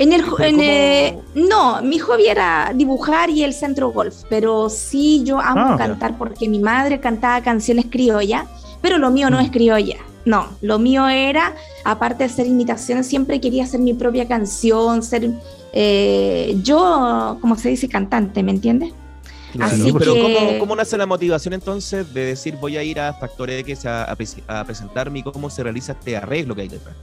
En 0.03 0.13
el, 0.13 0.21
en, 0.21 0.25
¿cómo- 0.27 0.61
eh, 0.61 1.17
no, 1.35 1.81
mi 1.81 1.99
hobby 1.99 2.27
era 2.27 2.71
dibujar 2.75 3.29
y 3.29 3.43
el 3.43 3.53
centro 3.53 3.91
golf, 3.91 4.15
pero 4.29 4.69
sí 4.69 5.23
yo 5.23 5.39
amo 5.39 5.73
Ah. 5.73 5.77
cantar 5.77 6.17
porque 6.17 6.47
mi 6.49 6.59
madre 6.59 6.99
cantaba 6.99 7.41
canciones 7.41 7.85
criollas, 7.89 8.45
pero 8.81 8.97
lo 8.97 9.09
mío 9.11 9.29
no 9.29 9.37
Mm. 9.37 9.45
es 9.45 9.51
criolla. 9.51 9.97
No, 10.23 10.47
lo 10.61 10.77
mío 10.77 11.07
era, 11.09 11.55
aparte 11.83 12.19
de 12.19 12.25
hacer 12.25 12.45
imitaciones, 12.45 13.07
siempre 13.07 13.41
quería 13.41 13.63
hacer 13.63 13.79
mi 13.79 13.93
propia 13.95 14.27
canción, 14.27 15.01
ser 15.01 15.31
eh, 15.73 16.57
yo, 16.63 17.37
como 17.41 17.55
se 17.55 17.69
dice, 17.69 17.87
cantante, 17.87 18.43
¿me 18.43 18.51
entiendes? 18.51 18.93
Claro, 19.53 19.73
Así 19.73 19.91
pero 19.97 20.13
que- 20.13 20.21
¿cómo, 20.21 20.59
¿cómo 20.59 20.75
nace 20.75 20.97
la 20.97 21.05
motivación 21.05 21.53
entonces 21.53 22.13
de 22.13 22.25
decir 22.25 22.55
voy 22.55 22.77
a 22.77 22.83
ir 22.83 22.99
a 22.99 23.13
Factor 23.13 23.49
X 23.49 23.85
a, 23.85 24.03
a 24.05 24.11
a 24.47 24.63
presentarme 24.65 25.19
y 25.19 25.23
cómo 25.23 25.49
se 25.49 25.63
realiza 25.63 25.93
este 25.93 26.15
arreglo 26.17 26.55
que 26.55 26.61
hay 26.61 26.67
detrás? 26.69 26.95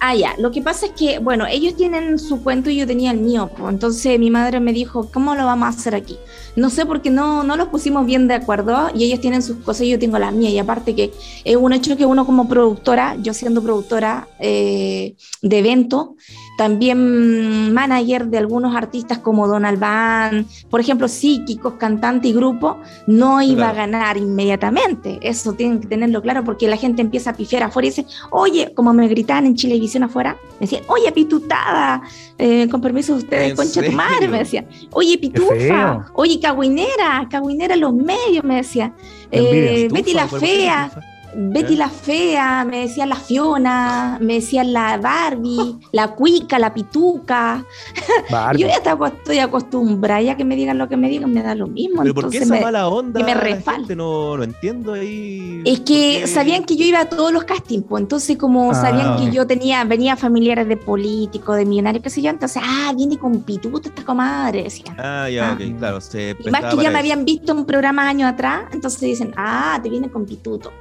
Ah, 0.00 0.14
ya. 0.14 0.34
Lo 0.38 0.50
que 0.50 0.60
pasa 0.60 0.86
es 0.86 0.92
que, 0.92 1.18
bueno, 1.18 1.46
ellos 1.46 1.76
tienen 1.76 2.18
su 2.18 2.42
cuento 2.42 2.68
y 2.68 2.76
yo 2.76 2.86
tenía 2.86 3.10
el 3.10 3.18
mío. 3.18 3.50
Entonces 3.68 4.18
mi 4.18 4.30
madre 4.30 4.60
me 4.60 4.72
dijo, 4.72 5.10
¿cómo 5.10 5.34
lo 5.34 5.46
vamos 5.46 5.66
a 5.66 5.78
hacer 5.78 5.94
aquí? 5.94 6.18
No 6.56 6.70
sé, 6.70 6.86
porque 6.86 7.10
no, 7.10 7.42
no 7.42 7.56
los 7.56 7.68
pusimos 7.68 8.06
bien 8.06 8.28
de 8.28 8.34
acuerdo 8.34 8.88
y 8.94 9.04
ellos 9.04 9.20
tienen 9.20 9.42
sus 9.42 9.56
cosas 9.58 9.82
y 9.82 9.90
yo 9.90 9.98
tengo 9.98 10.18
las 10.18 10.32
mías. 10.32 10.52
Y 10.52 10.58
aparte 10.58 10.94
que 10.94 11.12
es 11.44 11.56
un 11.56 11.72
hecho 11.72 11.96
que 11.96 12.06
uno 12.06 12.24
como 12.26 12.46
productora, 12.48 13.16
yo 13.20 13.34
siendo 13.34 13.60
productora 13.62 14.28
eh, 14.38 15.16
de 15.42 15.58
evento, 15.58 16.14
también 16.56 17.72
manager 17.74 18.26
de 18.28 18.38
algunos 18.38 18.76
artistas 18.76 19.18
como 19.18 19.48
Don 19.48 19.64
Albán, 19.64 20.46
por 20.70 20.80
ejemplo, 20.80 21.08
psíquicos, 21.08 21.74
cantante 21.74 22.28
y 22.28 22.32
grupo, 22.32 22.78
no 23.08 23.42
iba 23.42 23.54
Claro. 23.64 23.72
a 23.72 23.74
ganar 23.74 24.16
inmediatamente. 24.16 25.18
Eso 25.22 25.54
tienen 25.54 25.80
que 25.80 25.88
tenerlo 25.88 26.22
claro 26.22 26.44
porque 26.44 26.68
la 26.68 26.76
gente 26.76 27.02
empieza 27.02 27.30
a 27.30 27.34
pifiar 27.34 27.64
afuera 27.64 27.86
y 27.86 27.90
dice, 27.90 28.06
oye, 28.30 28.72
como 28.74 28.92
me 28.94 29.08
gritaban 29.08 29.46
en 29.46 29.56
Chilevisión 29.56 30.04
afuera, 30.04 30.36
me 30.60 30.66
decían, 30.66 30.82
oye, 30.88 31.10
pitutada, 31.12 32.02
eh, 32.38 32.68
con 32.70 32.80
permiso 32.80 33.14
de 33.14 33.18
ustedes, 33.18 33.50
¿En 33.50 33.56
concha 33.56 33.82
tu 33.82 33.92
madre, 33.92 34.14
serio? 34.14 34.30
me 34.30 34.38
decían, 34.38 34.66
oye, 34.92 35.18
pitufa, 35.18 36.06
oye, 36.14 36.38
cagüinera, 36.44 37.26
cagüinera 37.30 37.74
en 37.74 37.80
los 37.80 37.94
medios, 37.94 38.44
me 38.44 38.56
Envidia. 38.56 38.92
eh, 39.30 39.88
Betty 39.90 40.12
la 40.12 40.26
¿Por 40.26 40.40
qué 40.40 40.46
fea? 40.46 40.90
Betty 41.36 41.76
la 41.76 41.88
fea, 41.88 42.64
me 42.64 42.80
decían 42.80 43.08
la 43.08 43.16
Fiona, 43.16 44.18
me 44.20 44.34
decían 44.34 44.72
la 44.72 44.96
Barbie, 44.98 45.78
la 45.92 46.08
cuica, 46.14 46.58
la 46.58 46.72
pituca. 46.72 47.64
Yo 48.56 48.66
ya 48.66 48.74
estaba- 48.76 49.08
estoy 49.08 49.38
acostumbrada, 49.38 50.20
ya 50.22 50.36
que 50.36 50.44
me 50.44 50.56
digan 50.56 50.78
lo 50.78 50.88
que 50.88 50.96
me 50.96 51.08
digan, 51.08 51.32
me 51.32 51.42
da 51.42 51.54
lo 51.54 51.66
mismo. 51.66 52.02
¿Pero 52.02 52.14
por 52.14 52.30
qué 52.30 52.38
esa 52.38 52.54
me- 52.54 52.60
mala 52.60 52.88
onda? 52.88 53.24
que 53.24 53.34
me 53.34 53.62
gente? 53.62 53.96
No, 53.96 54.36
no 54.36 54.42
entiendo 54.42 54.92
ahí. 54.94 55.62
Es 55.64 55.80
que 55.80 56.26
sabían 56.26 56.64
que 56.64 56.76
yo 56.76 56.84
iba 56.84 57.00
a 57.00 57.08
todos 57.08 57.32
los 57.32 57.44
castings, 57.44 57.84
pues 57.88 58.02
entonces 58.02 58.36
como 58.36 58.70
Ah, 58.70 58.74
sabían 58.74 59.16
que 59.18 59.30
yo 59.34 59.46
tenía, 59.46 59.84
venía 59.84 60.16
familiares 60.16 60.68
de 60.68 60.76
políticos, 60.76 61.56
de 61.56 61.64
millonarios, 61.66 62.02
qué 62.02 62.10
sé 62.10 62.22
yo, 62.22 62.30
entonces, 62.30 62.62
ah, 62.64 62.92
viene 62.96 63.18
con 63.18 63.42
pituto 63.42 63.88
esta 63.88 64.04
comadre, 64.04 64.64
decían. 64.64 64.96
Ah, 64.98 65.28
ya, 65.28 65.50
Ah. 65.50 65.52
ok, 65.54 65.78
claro. 65.78 66.00
Se 66.00 66.36
Y 66.44 66.50
más 66.50 66.74
que 66.74 66.82
ya 66.82 66.90
me 66.90 66.98
habían 66.98 67.24
visto 67.24 67.52
en 67.52 67.64
programas 67.64 68.06
años 68.06 68.30
atrás, 68.30 68.64
entonces 68.72 69.00
dicen, 69.00 69.32
ah, 69.36 69.78
te 69.82 69.88
viene 69.88 70.08
con 70.10 70.24
pituto. 70.24 70.72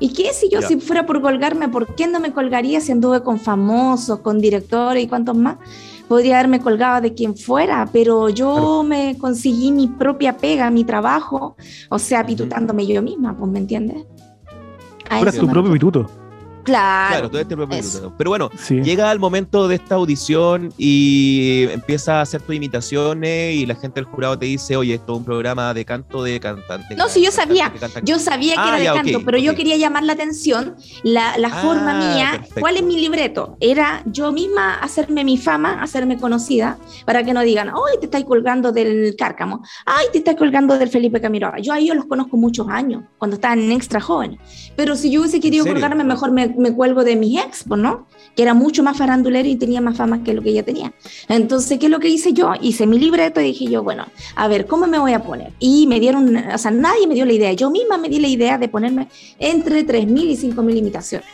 ¿Y 0.00 0.12
qué 0.12 0.32
si 0.32 0.48
yo 0.48 0.60
Ya. 0.60 0.68
si 0.68 0.76
fuera 0.80 1.04
por 1.06 1.20
colgarme, 1.20 1.68
por 1.68 1.94
qué 1.94 2.06
no 2.06 2.20
me 2.20 2.32
colgaría 2.32 2.80
si 2.80 2.92
anduve 2.92 3.22
con 3.22 3.40
famosos, 3.40 4.20
con 4.20 4.38
directores 4.40 5.02
y 5.04 5.08
cuantos 5.08 5.36
más? 5.36 5.56
Podría 6.08 6.38
haberme 6.38 6.60
colgado 6.60 7.00
de 7.02 7.14
quien 7.14 7.36
fuera, 7.36 7.86
pero 7.92 8.28
yo 8.28 8.52
Claro. 8.54 8.82
me 8.84 9.18
conseguí 9.18 9.72
mi 9.72 9.88
propia 9.88 10.36
pega, 10.36 10.70
mi 10.70 10.84
trabajo, 10.84 11.56
o 11.90 11.98
sea, 11.98 12.24
pitutándome 12.24 12.86
yo 12.86 13.02
misma, 13.02 13.36
pues, 13.36 13.50
¿me 13.50 13.58
entiendes? 13.58 14.06
Eso 15.10 15.40
tu 15.40 15.48
propio 15.48 15.72
pituto. 15.72 16.06
Claro, 16.68 17.08
Claro, 17.14 17.28
todo 17.30 17.40
este 17.40 17.56
propio 17.56 17.78
eso. 17.78 17.98
minuto. 17.98 18.14
Pero 18.18 18.30
bueno, 18.30 18.50
Sí. 18.58 18.80
llega 18.82 19.10
el 19.10 19.18
momento 19.18 19.68
de 19.68 19.76
esta 19.76 19.94
audición 19.94 20.70
y 20.76 21.64
empieza 21.70 22.18
a 22.18 22.20
hacer 22.22 22.42
tus 22.42 22.54
imitaciones 22.54 23.54
y 23.54 23.64
la 23.66 23.74
gente 23.74 24.00
del 24.00 24.04
jurado 24.04 24.38
te 24.38 24.46
dice, 24.46 24.76
oye, 24.76 24.94
esto 24.94 25.12
es 25.12 25.18
un 25.18 25.24
programa 25.24 25.72
de 25.72 25.84
canto 25.84 26.22
de 26.22 26.38
cantante. 26.40 26.94
No, 26.94 27.08
sí, 27.08 27.24
yo 27.24 27.30
sabía. 27.30 27.72
Yo 28.04 28.18
sabía 28.18 28.54
que 28.54 28.60
Ah, 28.60 28.68
era 28.68 28.78
de 28.78 28.84
ya, 28.84 28.94
canto, 28.94 29.20
pero 29.24 29.38
yo 29.38 29.54
quería 29.54 29.76
llamar 29.76 30.02
la 30.04 30.12
atención, 30.12 30.76
la, 31.02 31.38
la 31.38 31.48
Ah, 31.48 31.62
forma 31.62 31.94
mía. 31.94 32.28
perfecto. 32.32 32.60
¿Cuál 32.60 32.76
es 32.76 32.82
mi 32.82 33.00
libreto? 33.00 33.56
Era 33.60 34.02
yo 34.06 34.30
misma 34.32 34.74
hacerme 34.74 35.24
mi 35.24 35.38
fama, 35.38 35.82
hacerme 35.82 36.18
conocida, 36.18 36.78
para 37.06 37.24
que 37.24 37.32
no 37.32 37.40
digan, 37.40 37.68
ay, 37.70 37.98
te 37.98 38.06
estáis 38.06 38.24
colgando 38.26 38.72
del 38.72 39.14
Cárcamo, 39.18 39.62
ay, 39.86 40.06
te 40.12 40.18
estás 40.18 40.36
colgando 40.36 40.78
del 40.78 40.88
Felipe 40.90 41.20
Camiroaga. 41.20 41.58
Yo 41.60 41.72
a 41.72 41.78
ellos 41.78 41.96
los 41.96 42.04
conozco 42.06 42.36
muchos 42.36 42.68
años, 42.68 43.04
cuando 43.16 43.36
estaban 43.36 43.58
en 43.60 43.72
extra 43.72 44.00
jóvenes. 44.00 44.38
Pero 44.76 44.94
si 44.96 45.10
yo 45.10 45.20
hubiese 45.20 45.40
querido 45.40 45.64
colgarme, 45.64 46.04
mejor 46.04 46.30
me, 46.30 46.48
me 46.58 46.72
cuelgo 46.72 47.04
de 47.04 47.16
mis 47.16 47.40
ex, 47.40 47.64
pues, 47.66 47.80
¿no? 47.80 48.06
Que 48.36 48.42
era 48.42 48.54
mucho 48.54 48.82
más 48.82 48.96
farandulero 48.96 49.48
y 49.48 49.56
tenía 49.56 49.80
más 49.80 49.96
fama 49.96 50.22
que 50.22 50.32
lo 50.34 50.42
que 50.42 50.50
ella 50.50 50.62
tenía. 50.64 50.92
Entonces, 51.28 51.78
¿qué 51.78 51.86
es 51.86 51.90
lo 51.92 51.98
que 52.00 52.08
hice 52.08 52.32
yo? 52.32 52.52
Hice 52.60 52.86
mi 52.86 52.98
libreto 52.98 53.40
y 53.40 53.44
dije 53.44 53.66
yo, 53.66 53.82
bueno, 53.82 54.06
a 54.36 54.48
ver, 54.48 54.66
¿cómo 54.66 54.86
me 54.86 54.98
voy 54.98 55.12
a 55.12 55.22
poner? 55.22 55.52
Y 55.58 55.86
me 55.86 55.98
dieron, 56.00 56.36
o 56.36 56.58
sea, 56.58 56.70
nadie 56.70 57.06
me 57.06 57.14
dio 57.14 57.24
la 57.24 57.32
idea. 57.32 57.52
Yo 57.52 57.70
misma 57.70 57.98
me 57.98 58.08
di 58.08 58.20
la 58.20 58.28
idea 58.28 58.58
de 58.58 58.68
ponerme 58.68 59.08
entre 59.38 59.84
3.000 59.86 60.30
y 60.30 60.36
5.000 60.36 60.76
imitaciones. 60.76 61.26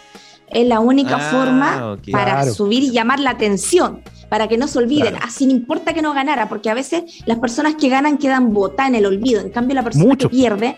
Es 0.49 0.67
la 0.69 0.79
única 0.81 1.17
Ah, 1.17 1.31
forma 1.31 1.99
para 2.13 2.33
Claro. 2.37 2.55
subir 2.55 2.83
y 2.85 2.91
llamar 2.91 3.19
la 3.19 3.31
atención, 3.31 4.03
para 4.29 4.47
que 4.47 4.57
no 4.57 4.69
se 4.69 4.79
olviden, 4.79 5.11
Claro. 5.15 5.27
así 5.27 5.47
no 5.47 5.53
importa 5.53 5.95
que 5.95 6.03
no 6.03 6.13
ganara, 6.15 6.49
porque 6.49 6.71
a 6.71 6.75
veces 6.75 7.03
las 7.27 7.39
personas 7.39 7.75
que 7.75 7.89
ganan 7.89 8.19
quedan 8.19 8.53
botadas 8.53 8.91
en 8.91 8.95
el 8.97 9.07
olvido. 9.07 9.41
En 9.41 9.51
cambio, 9.51 9.75
la 9.75 9.83
persona 9.83 10.05
Mucho. 10.07 10.29
que 10.29 10.37
pierde 10.37 10.77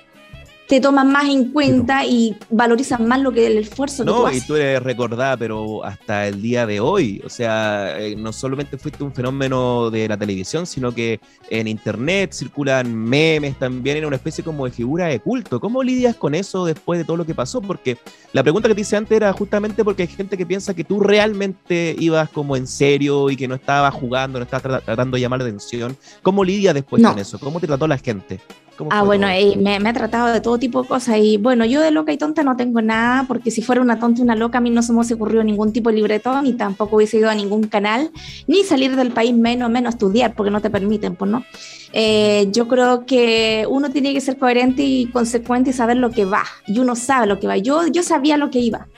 te 0.69 0.81
toman 0.81 1.13
más 1.13 1.27
en 1.29 1.53
cuenta 1.53 2.05
y 2.05 2.37
valorizan 2.51 3.07
más 3.07 3.21
lo 3.21 3.31
que 3.33 3.47
el 3.47 3.59
esfuerzo 3.59 4.05
que 4.05 4.11
tú 4.11 4.17
No, 4.17 4.33
y 4.33 4.41
tú 4.41 4.57
eres 4.57 4.83
recordada, 4.83 5.37
pero 5.37 5.85
hasta 5.85 6.27
el 6.27 6.43
día 6.43 6.67
de 6.67 6.81
hoy. 6.81 7.23
O 7.25 7.29
sea, 7.29 7.99
eh, 8.01 8.17
no 8.17 8.33
solamente 8.33 8.77
fuiste 8.77 9.05
un 9.05 9.13
fenómeno 9.15 9.91
de 9.91 10.09
la 10.09 10.17
televisión, 10.17 10.67
sino 10.67 10.93
que 10.93 11.21
en 11.51 11.69
internet 11.69 12.33
circulan 12.33 12.93
memes 12.93 13.57
también, 13.59 13.99
en 13.99 14.07
una 14.07 14.17
especie 14.17 14.43
como 14.43 14.65
de 14.65 14.73
figura 14.73 15.07
de 15.07 15.21
culto. 15.21 15.61
¿Cómo 15.61 15.83
lidias 15.85 16.17
con 16.17 16.35
eso 16.35 16.65
después 16.65 16.99
de 16.99 17.05
todo 17.05 17.17
lo 17.17 17.25
que 17.27 17.35
pasó? 17.35 17.61
Porque 17.63 17.97
la 18.33 18.43
pregunta 18.43 18.69
que 18.69 18.75
te 18.75 18.81
hice 18.81 18.97
antes 18.97 19.15
era 19.17 19.33
justamente 19.33 19.85
porque 19.85 20.03
hay 20.03 20.09
gente 20.09 20.37
que 20.37 20.47
piensa 20.47 20.75
que 20.75 20.83
tú 20.83 20.99
realmente 20.99 21.95
ibas 21.99 22.29
como 22.31 22.57
en 22.57 22.67
serio 22.67 23.31
y 23.31 23.37
que 23.37 23.47
no 23.47 23.55
estabas 23.55 23.95
jugando, 23.95 24.41
no 24.41 24.45
estabas 24.45 24.65
tra- 24.65 24.85
tratando 24.85 25.15
de 25.17 25.21
llamar 25.21 25.39
la 25.39 25.45
atención. 25.47 25.97
¿Cómo 26.23 26.43
lidias 26.43 26.75
después 26.75 27.01
No. 27.01 27.11
con 27.11 27.19
eso? 27.21 27.39
¿Cómo 27.39 27.61
te 27.61 27.67
trató 27.69 27.87
la 27.87 27.99
gente? 27.99 28.41
¿Cómo 28.77 28.91
Ah, 28.93 29.03
bueno, 29.03 29.27
eh, 29.29 29.57
me, 29.57 29.81
me 29.81 29.89
ha 29.89 29.93
tratado 29.93 30.29
de 30.33 30.41
todo 30.41 30.59
tipo 30.59 30.83
de 30.83 30.89
cosas. 30.89 31.17
Y 31.19 31.39
bueno, 31.39 31.65
yo 31.65 31.81
de 31.81 31.91
loca 31.91 32.13
y 32.13 32.19
tonta 32.19 32.43
no 32.43 32.57
tengo 32.57 32.83
nada, 32.83 33.25
porque 33.27 33.51
si 33.51 33.63
fuera 33.63 33.81
una 33.81 33.99
tonta 33.99 34.21
y 34.21 34.23
una 34.25 34.37
loca, 34.37 34.59
a 34.59 34.61
mí 34.61 34.71
no 34.71 34.83
se 34.83 34.93
me 34.93 34.99
hubiese 34.99 35.15
ocurrido 35.15 35.43
ningún 35.45 35.73
tipo 35.73 35.91
de 35.91 35.97
libreto, 35.97 36.41
ni 36.43 36.53
tampoco 36.53 36.97
hubiese 36.97 37.17
ido 37.19 37.31
a 37.31 37.35
ningún 37.35 37.65
canal, 37.69 38.11
ni 38.47 38.63
salir 38.65 38.95
del 38.97 39.11
país 39.13 39.35
menos, 39.35 39.71
menos 39.71 39.95
estudiar, 39.95 40.35
porque 40.35 40.51
no 40.51 40.61
te 40.61 40.71
permiten, 40.71 41.17
pues 41.17 41.31
no. 41.31 41.45
Eh, 41.93 42.49
yo 42.53 42.69
creo 42.69 43.07
que 43.07 43.67
uno 43.69 43.91
tiene 43.91 44.13
que 44.13 44.21
ser 44.21 44.37
coherente 44.37 44.83
y 44.83 45.07
consecuente 45.07 45.71
y 45.71 45.73
saber 45.73 45.97
lo 45.97 46.11
que 46.11 46.25
va. 46.27 46.45
Y 46.67 46.79
uno 46.79 46.95
sabe 46.97 47.27
lo 47.27 47.41
que 47.41 47.47
va. 47.47 47.57
Yo, 47.57 47.87
yo 47.87 48.03
sabía 48.03 48.37
lo 48.37 48.51
que 48.51 48.59
iba. 48.59 48.89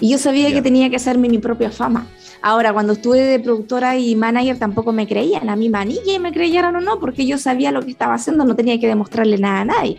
Y 0.00 0.10
yo 0.10 0.18
sabía 0.18 0.48
Ya. 0.48 0.54
que 0.56 0.62
tenía 0.62 0.90
que 0.90 0.96
hacerme 0.96 1.28
mi 1.28 1.38
propia 1.38 1.70
fama. 1.70 2.06
Ahora, 2.42 2.72
cuando 2.72 2.92
estuve 2.92 3.20
de 3.20 3.40
productora 3.40 3.96
y 3.98 4.14
manager, 4.16 4.58
tampoco 4.58 4.92
me 4.92 5.06
creían. 5.08 5.48
A 5.50 5.56
mí, 5.56 5.68
manilla, 5.68 6.18
me 6.20 6.32
creyeran 6.32 6.76
o 6.76 6.80
no, 6.80 7.00
porque 7.00 7.26
yo 7.26 7.36
sabía 7.38 7.72
lo 7.72 7.82
que 7.82 7.90
estaba 7.90 8.14
haciendo, 8.14 8.44
no 8.44 8.54
tenía 8.54 8.78
que 8.78 8.86
demostrarle 8.86 9.38
nada 9.38 9.60
a 9.60 9.64
nadie. 9.64 9.98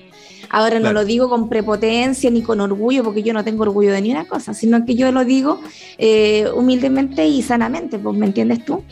Ahora 0.52 0.80
no 0.80 0.92
lo 0.94 1.06
digo 1.06 1.30
con 1.30 1.48
prepotencia 1.48 2.30
ni 2.32 2.42
con 2.42 2.60
orgullo, 2.60 3.04
porque 3.04 3.22
yo 3.22 3.34
no 3.34 3.44
tengo 3.44 3.64
orgullo 3.64 3.92
de 3.92 4.02
ni 4.02 4.12
una 4.12 4.26
cosa, 4.26 4.54
sino 4.54 4.84
que 4.84 4.96
yo 4.96 5.12
lo 5.12 5.24
digo 5.24 5.62
eh, 6.00 6.48
humildemente 6.56 7.28
y 7.28 7.42
sanamente, 7.44 8.00
pues, 8.00 8.18
¿me 8.18 8.26
entiendes 8.26 8.66
tú? 8.66 8.84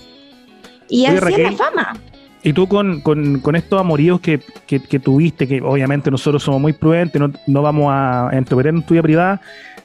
Y 0.90 1.08
Oye, 1.08 1.18
así 1.18 1.34
es 1.34 1.40
la 1.40 1.52
fama. 1.54 1.98
Y 2.44 2.54
tú 2.54 2.68
con, 2.68 3.02
con- 3.02 3.40
con 3.40 3.56
estos 3.56 3.80
amoríos 3.80 4.20
que, 4.22 4.40
que- 4.68 4.80
que 4.82 5.00
tuviste, 5.00 5.48
que 5.48 5.60
obviamente 5.62 6.12
nosotros 6.12 6.44
somos 6.44 6.62
muy 6.62 6.74
prudentes, 6.74 7.20
no, 7.20 7.32
no 7.48 7.62
vamos 7.64 7.88
a 7.90 8.30
interpretar 8.34 8.76
en 8.76 8.84
tu 8.84 8.94
vida 8.94 9.02
privada, 9.02 9.42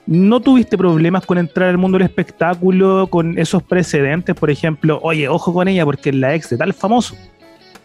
¿no 0.06 0.40
tuviste 0.40 0.76
problemas 0.76 1.24
con 1.26 1.38
entrar 1.38 1.68
al 1.68 1.78
mundo 1.78 1.98
del 1.98 2.06
espectáculo 2.08 3.06
con 3.10 3.38
esos 3.38 3.62
precedentes? 3.62 4.34
Por 4.34 4.50
ejemplo, 4.50 4.98
oye, 5.02 5.28
ojo 5.28 5.52
con 5.52 5.68
ella 5.68 5.84
porque 5.84 6.10
es 6.10 6.16
la 6.16 6.34
ex 6.34 6.50
de 6.50 6.56
tal 6.56 6.72
famoso. 6.74 7.14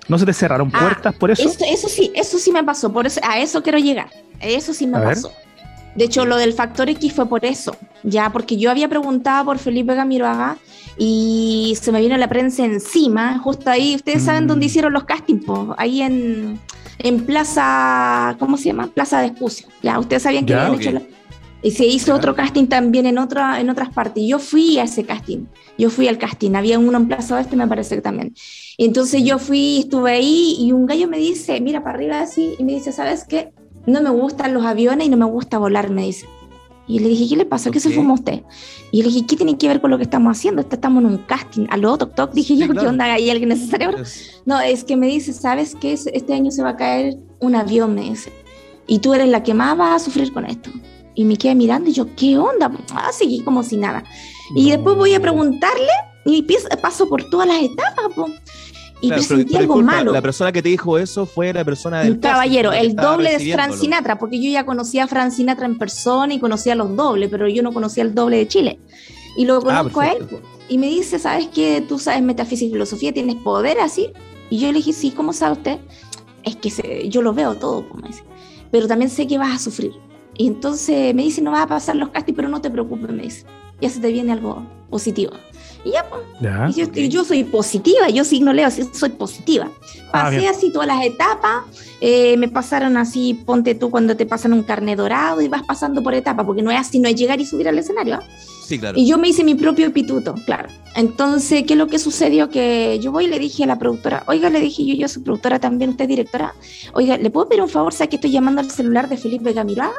¿No 0.10 0.18
se 0.18 0.26
te 0.26 0.34
cerraron 0.34 0.70
Ah, 0.74 0.80
puertas 0.80 1.14
por 1.16 1.32
eso? 1.32 1.48
Eso, 1.48 1.60
eso 1.70 1.90
sí, 1.90 2.12
eso 2.16 2.38
sí 2.40 2.52
me 2.52 2.64
pasó, 2.64 2.92
por 2.94 3.06
eso, 3.06 3.20
a 3.24 3.40
eso 3.40 3.62
quiero 3.62 3.78
llegar, 3.78 4.10
eso 4.40 4.74
sí 4.74 4.88
me 4.88 4.98
A 4.98 5.02
ver. 5.02 5.10
pasó. 5.16 5.32
De 5.96 6.06
hecho, 6.06 6.26
lo 6.26 6.38
del 6.38 6.54
Factor 6.54 6.90
X 6.90 7.12
fue 7.14 7.28
por 7.28 7.44
eso, 7.44 7.76
ya, 8.04 8.32
porque 8.32 8.56
yo 8.58 8.70
había 8.72 8.88
preguntado 8.88 9.46
por 9.46 9.58
Felipe 9.58 9.96
Gamiroaga 9.96 10.58
y 10.98 11.76
se 11.82 11.92
me 11.92 12.00
vino 12.00 12.16
la 12.18 12.30
prensa 12.30 12.64
encima, 12.64 13.40
justo 13.40 13.70
ahí, 13.70 13.96
ustedes 13.96 14.24
saben 14.24 14.46
Mm. 14.46 14.48
dónde 14.48 14.66
hicieron 14.68 14.94
los 14.94 15.04
castings, 15.06 15.44
po? 15.44 15.76
ahí 15.78 16.02
en, 16.04 16.60
en 17.00 17.26
Plaza, 17.26 18.36
¿cómo 18.40 18.58
se 18.58 18.66
llama? 18.66 18.88
Plaza 18.88 19.20
de 19.22 19.28
Espucio, 19.28 19.68
ya, 19.82 20.00
ustedes 20.00 20.24
sabían 20.24 20.46
que 20.46 20.54
Ya, 20.54 20.60
habían 20.68 20.76
ok. 20.76 20.82
hecho 20.82 20.92
la- 20.92 21.02
Y 21.68 21.72
se 21.72 21.86
hizo 21.86 22.16
otro 22.16 22.34
casting 22.34 22.68
también 22.68 23.06
en, 23.06 23.18
otra, 23.18 23.60
en 23.60 23.70
otras 23.70 23.90
partes. 23.94 24.24
Yo 24.26 24.40
fui 24.40 24.78
a 24.80 24.84
ese 24.84 25.04
casting. 25.04 25.48
Yo 25.78 25.90
fui 25.90 26.08
al 26.08 26.18
casting. 26.18 26.56
Había 26.56 26.80
uno 26.80 26.98
en 26.98 27.08
Plaza 27.10 27.36
Oeste, 27.36 27.58
me 27.58 27.68
parece 27.68 27.96
que 27.96 28.02
también. 28.02 28.34
Entonces 28.78 29.24
yo 29.24 29.38
fui, 29.38 29.80
estuve 29.80 30.12
ahí 30.14 30.56
y 30.60 30.72
un 30.72 30.86
gallo 30.86 31.10
me 31.10 31.18
dice, 31.18 31.60
mira 31.60 31.84
para 31.84 31.96
arriba 31.98 32.22
así, 32.22 32.54
y 32.58 32.64
me 32.64 32.74
dice, 32.74 32.92
¿sabes 32.94 33.26
qué? 33.28 33.52
No 33.86 34.02
me 34.02 34.10
gustan 34.12 34.54
los 34.54 34.64
aviones 34.66 35.08
y 35.08 35.10
no 35.10 35.18
me 35.18 35.26
gusta 35.26 35.58
volar, 35.58 35.90
me 35.90 36.04
dice. 36.04 36.26
Y 36.88 37.00
le 37.00 37.10
dije, 37.10 37.28
¿qué 37.28 37.36
le 37.36 37.46
pasa? 37.46 37.70
¿Qué 37.70 37.82
se 37.82 37.90
fuma 37.90 38.14
usted? 38.14 38.44
Y 38.94 39.02
le 39.04 39.10
dije, 39.10 39.26
¿qué 39.28 39.36
tiene 39.36 39.58
que 39.58 39.68
ver 39.68 39.82
con 39.82 39.92
lo 39.92 39.98
que 39.98 40.04
estamos 40.04 40.38
haciendo? 40.38 40.62
Estamos 40.62 41.04
en 41.04 41.10
un 41.10 41.18
casting. 41.18 41.66
Aló, 41.70 41.98
toc, 41.98 42.16
toc. 42.16 42.32
Dije 42.32 42.54
Sí, 42.54 42.60
yo, 42.62 42.68
¿qué 42.68 42.74
claro. 42.76 42.90
onda? 42.92 43.14
¿Hay 43.14 43.30
alguien 43.30 43.52
en 43.52 43.58
ese 43.58 43.68
cerebro? 43.68 43.98
Es- 44.02 44.42
No, 44.46 44.62
es 44.62 44.86
que 44.86 44.96
me 44.96 45.08
dice, 45.08 45.34
¿sabes 45.34 45.76
qué? 45.76 45.92
Es- 45.92 46.08
Este 46.08 46.34
año 46.34 46.50
se 46.50 46.64
va 46.64 46.70
a 46.70 46.76
caer 46.78 47.18
un 47.42 47.56
avión, 47.56 47.94
me 47.94 48.04
dice. 48.04 48.32
Y 48.88 49.00
tú 49.00 49.14
eres 49.14 49.28
la 49.28 49.44
que 49.44 49.54
más 49.54 49.78
va 49.78 49.96
a 49.96 50.00
sufrir 50.00 50.32
con 50.32 50.46
esto. 50.46 50.70
Y 51.18 51.26
me 51.26 51.36
quedé 51.36 51.56
mirando 51.56 51.90
y 51.90 51.94
yo, 51.94 52.06
¿qué 52.16 52.38
onda? 52.38 52.72
Ah, 52.94 53.10
seguí 53.12 53.42
como 53.44 53.64
si 53.64 53.76
nada. 53.76 54.04
Y 54.56 54.66
No. 54.66 54.70
después 54.70 54.96
voy 54.96 55.14
a 55.16 55.20
preguntarle 55.20 55.90
y 56.26 56.46
paso 56.82 57.10
por 57.10 57.28
todas 57.30 57.48
las 57.48 57.62
etapas, 57.64 58.14
po. 58.16 58.28
Y 59.02 59.08
Claro, 59.10 59.24
pero 59.28 59.40
algo 59.42 59.60
disculpa, 59.60 59.92
malo. 59.92 60.12
La 60.12 60.22
persona 60.22 60.52
que 60.52 60.62
te 60.62 60.70
dijo 60.70 60.98
eso 61.00 61.26
fue 61.26 61.52
la 61.54 61.66
persona 61.66 62.02
del 62.02 62.14
Un 62.14 62.20
caballero, 62.20 62.72
el 62.72 62.96
doble 62.96 63.38
de 63.38 63.52
Fran. 63.54 63.74
Sinatra, 63.74 64.20
porque 64.20 64.40
yo 64.42 64.50
ya 64.52 64.64
conocía 64.66 65.06
a 65.06 65.08
Fran 65.08 65.32
Sinatra 65.32 65.66
en 65.66 65.78
persona 65.80 66.34
y 66.36 66.40
conocía 66.40 66.74
a 66.74 66.76
los 66.76 66.96
dobles, 66.96 67.30
pero 67.32 67.48
yo 67.48 67.64
no 67.64 67.74
conocía 67.74 68.04
el 68.04 68.14
doble 68.14 68.38
de 68.38 68.48
Chile. 68.48 68.80
Y 69.36 69.46
lo 69.46 69.60
conozco 69.62 70.02
a 70.02 70.10
él. 70.10 70.24
po. 70.26 70.40
Y 70.70 70.78
me 70.78 70.88
dice, 70.88 71.18
¿sabes 71.20 71.48
qué? 71.54 71.84
Tú 71.88 71.98
sabes 71.98 72.22
metafísica 72.22 72.68
y 72.70 72.72
filosofía, 72.74 73.12
tienes 73.14 73.36
poder 73.36 73.80
así. 73.80 74.10
Y 74.52 74.60
yo 74.60 74.68
le 74.68 74.76
dije, 74.80 74.94
sí, 74.94 75.12
¿cómo 75.12 75.34
sabe 75.34 75.54
usted? 75.54 75.78
Es 76.44 76.56
que 76.56 76.70
se- 76.70 77.10
yo 77.10 77.22
lo 77.22 77.34
veo 77.34 77.56
todo, 77.56 77.88
po, 77.88 77.98
me 77.98 78.08
dice. 78.10 78.22
pero 78.70 78.88
también 78.88 79.10
sé 79.10 79.26
que 79.28 79.38
vas 79.38 79.56
a 79.56 79.60
sufrir. 79.60 79.94
Y 80.38 80.48
entonces 80.48 81.14
me 81.16 81.24
dice, 81.24 81.42
no 81.42 81.52
vas 81.52 81.62
a 81.64 81.68
pasar 81.68 81.96
los 81.96 82.10
castings, 82.10 82.36
pero 82.36 82.50
no 82.50 82.62
te 82.62 82.70
preocupes, 82.70 83.10
me 83.12 83.24
dice. 83.24 83.44
Ya 83.82 83.90
se 83.90 84.00
te 84.00 84.12
viene 84.12 84.32
algo 84.34 84.66
positivo. 84.90 85.34
Y 85.84 85.92
ya, 85.92 86.06
pues, 86.10 86.22
Ya. 86.42 86.68
y 86.70 86.74
yo, 86.74 86.86
ok. 86.88 86.96
yo 87.10 87.24
soy 87.24 87.44
positiva, 87.44 88.10
yo 88.10 88.24
signo 88.24 88.52
Leo, 88.54 88.70
soy 88.72 89.10
positiva. 89.12 89.70
Ah, 90.12 90.24
Pasé 90.24 90.48
así 90.48 90.72
todas 90.72 90.88
las 90.88 91.04
etapas, 91.06 91.64
eh, 92.02 92.36
me 92.38 92.50
pasaron 92.50 92.98
así, 92.98 93.34
ponte 93.34 93.76
tú 93.76 93.90
cuando 93.90 94.16
te 94.18 94.26
pasan 94.26 94.54
un 94.54 94.64
carne 94.64 94.96
dorado 94.96 95.42
y 95.42 95.48
vas 95.48 95.64
pasando 95.64 96.02
por 96.04 96.14
etapas, 96.14 96.46
porque 96.46 96.62
no 96.62 96.72
es 96.72 96.80
así, 96.80 97.00
no 97.00 97.08
es 97.08 97.16
llegar 97.16 97.40
y 97.40 97.46
subir 97.46 97.68
al 97.70 97.78
escenario. 97.78 98.16
¿ah? 98.16 98.24
Sí, 98.66 98.80
claro. 98.80 98.98
Y 98.98 99.08
yo 99.08 99.18
me 99.18 99.30
hice 99.30 99.44
mi 99.44 99.56
propio 99.56 99.94
pituto, 99.94 100.36
claro. 100.46 100.68
Entonces, 100.96 101.64
¿qué 101.66 101.74
es 101.74 101.78
lo 101.80 101.88
que 101.88 102.00
sucedió? 102.00 102.50
Que 102.50 103.00
yo 103.02 103.12
voy 103.12 103.26
y 103.26 103.28
le 103.28 103.40
dije 103.40 103.64
a 103.64 103.68
la 103.68 103.78
productora, 103.80 104.24
oiga, 104.28 104.50
le 104.50 104.60
dije 104.60 104.84
yo, 104.86 104.96
yo 104.96 105.08
soy 105.08 105.24
productora 105.24 105.60
también, 105.60 105.92
usted 105.92 106.04
es 106.06 106.10
directora, 106.10 106.54
oiga, 106.94 107.18
¿le 107.18 107.30
puedo 107.30 107.48
pedir 107.48 107.62
un 107.64 107.70
favor? 107.70 107.94
¿Sabe 107.94 108.10
que 108.10 108.16
estoy 108.18 108.32
llamando 108.32 108.60
al 108.62 108.70
celular 108.72 109.08
de 109.08 109.16
Felipe 109.16 109.54
Gamiroaga? 109.54 109.94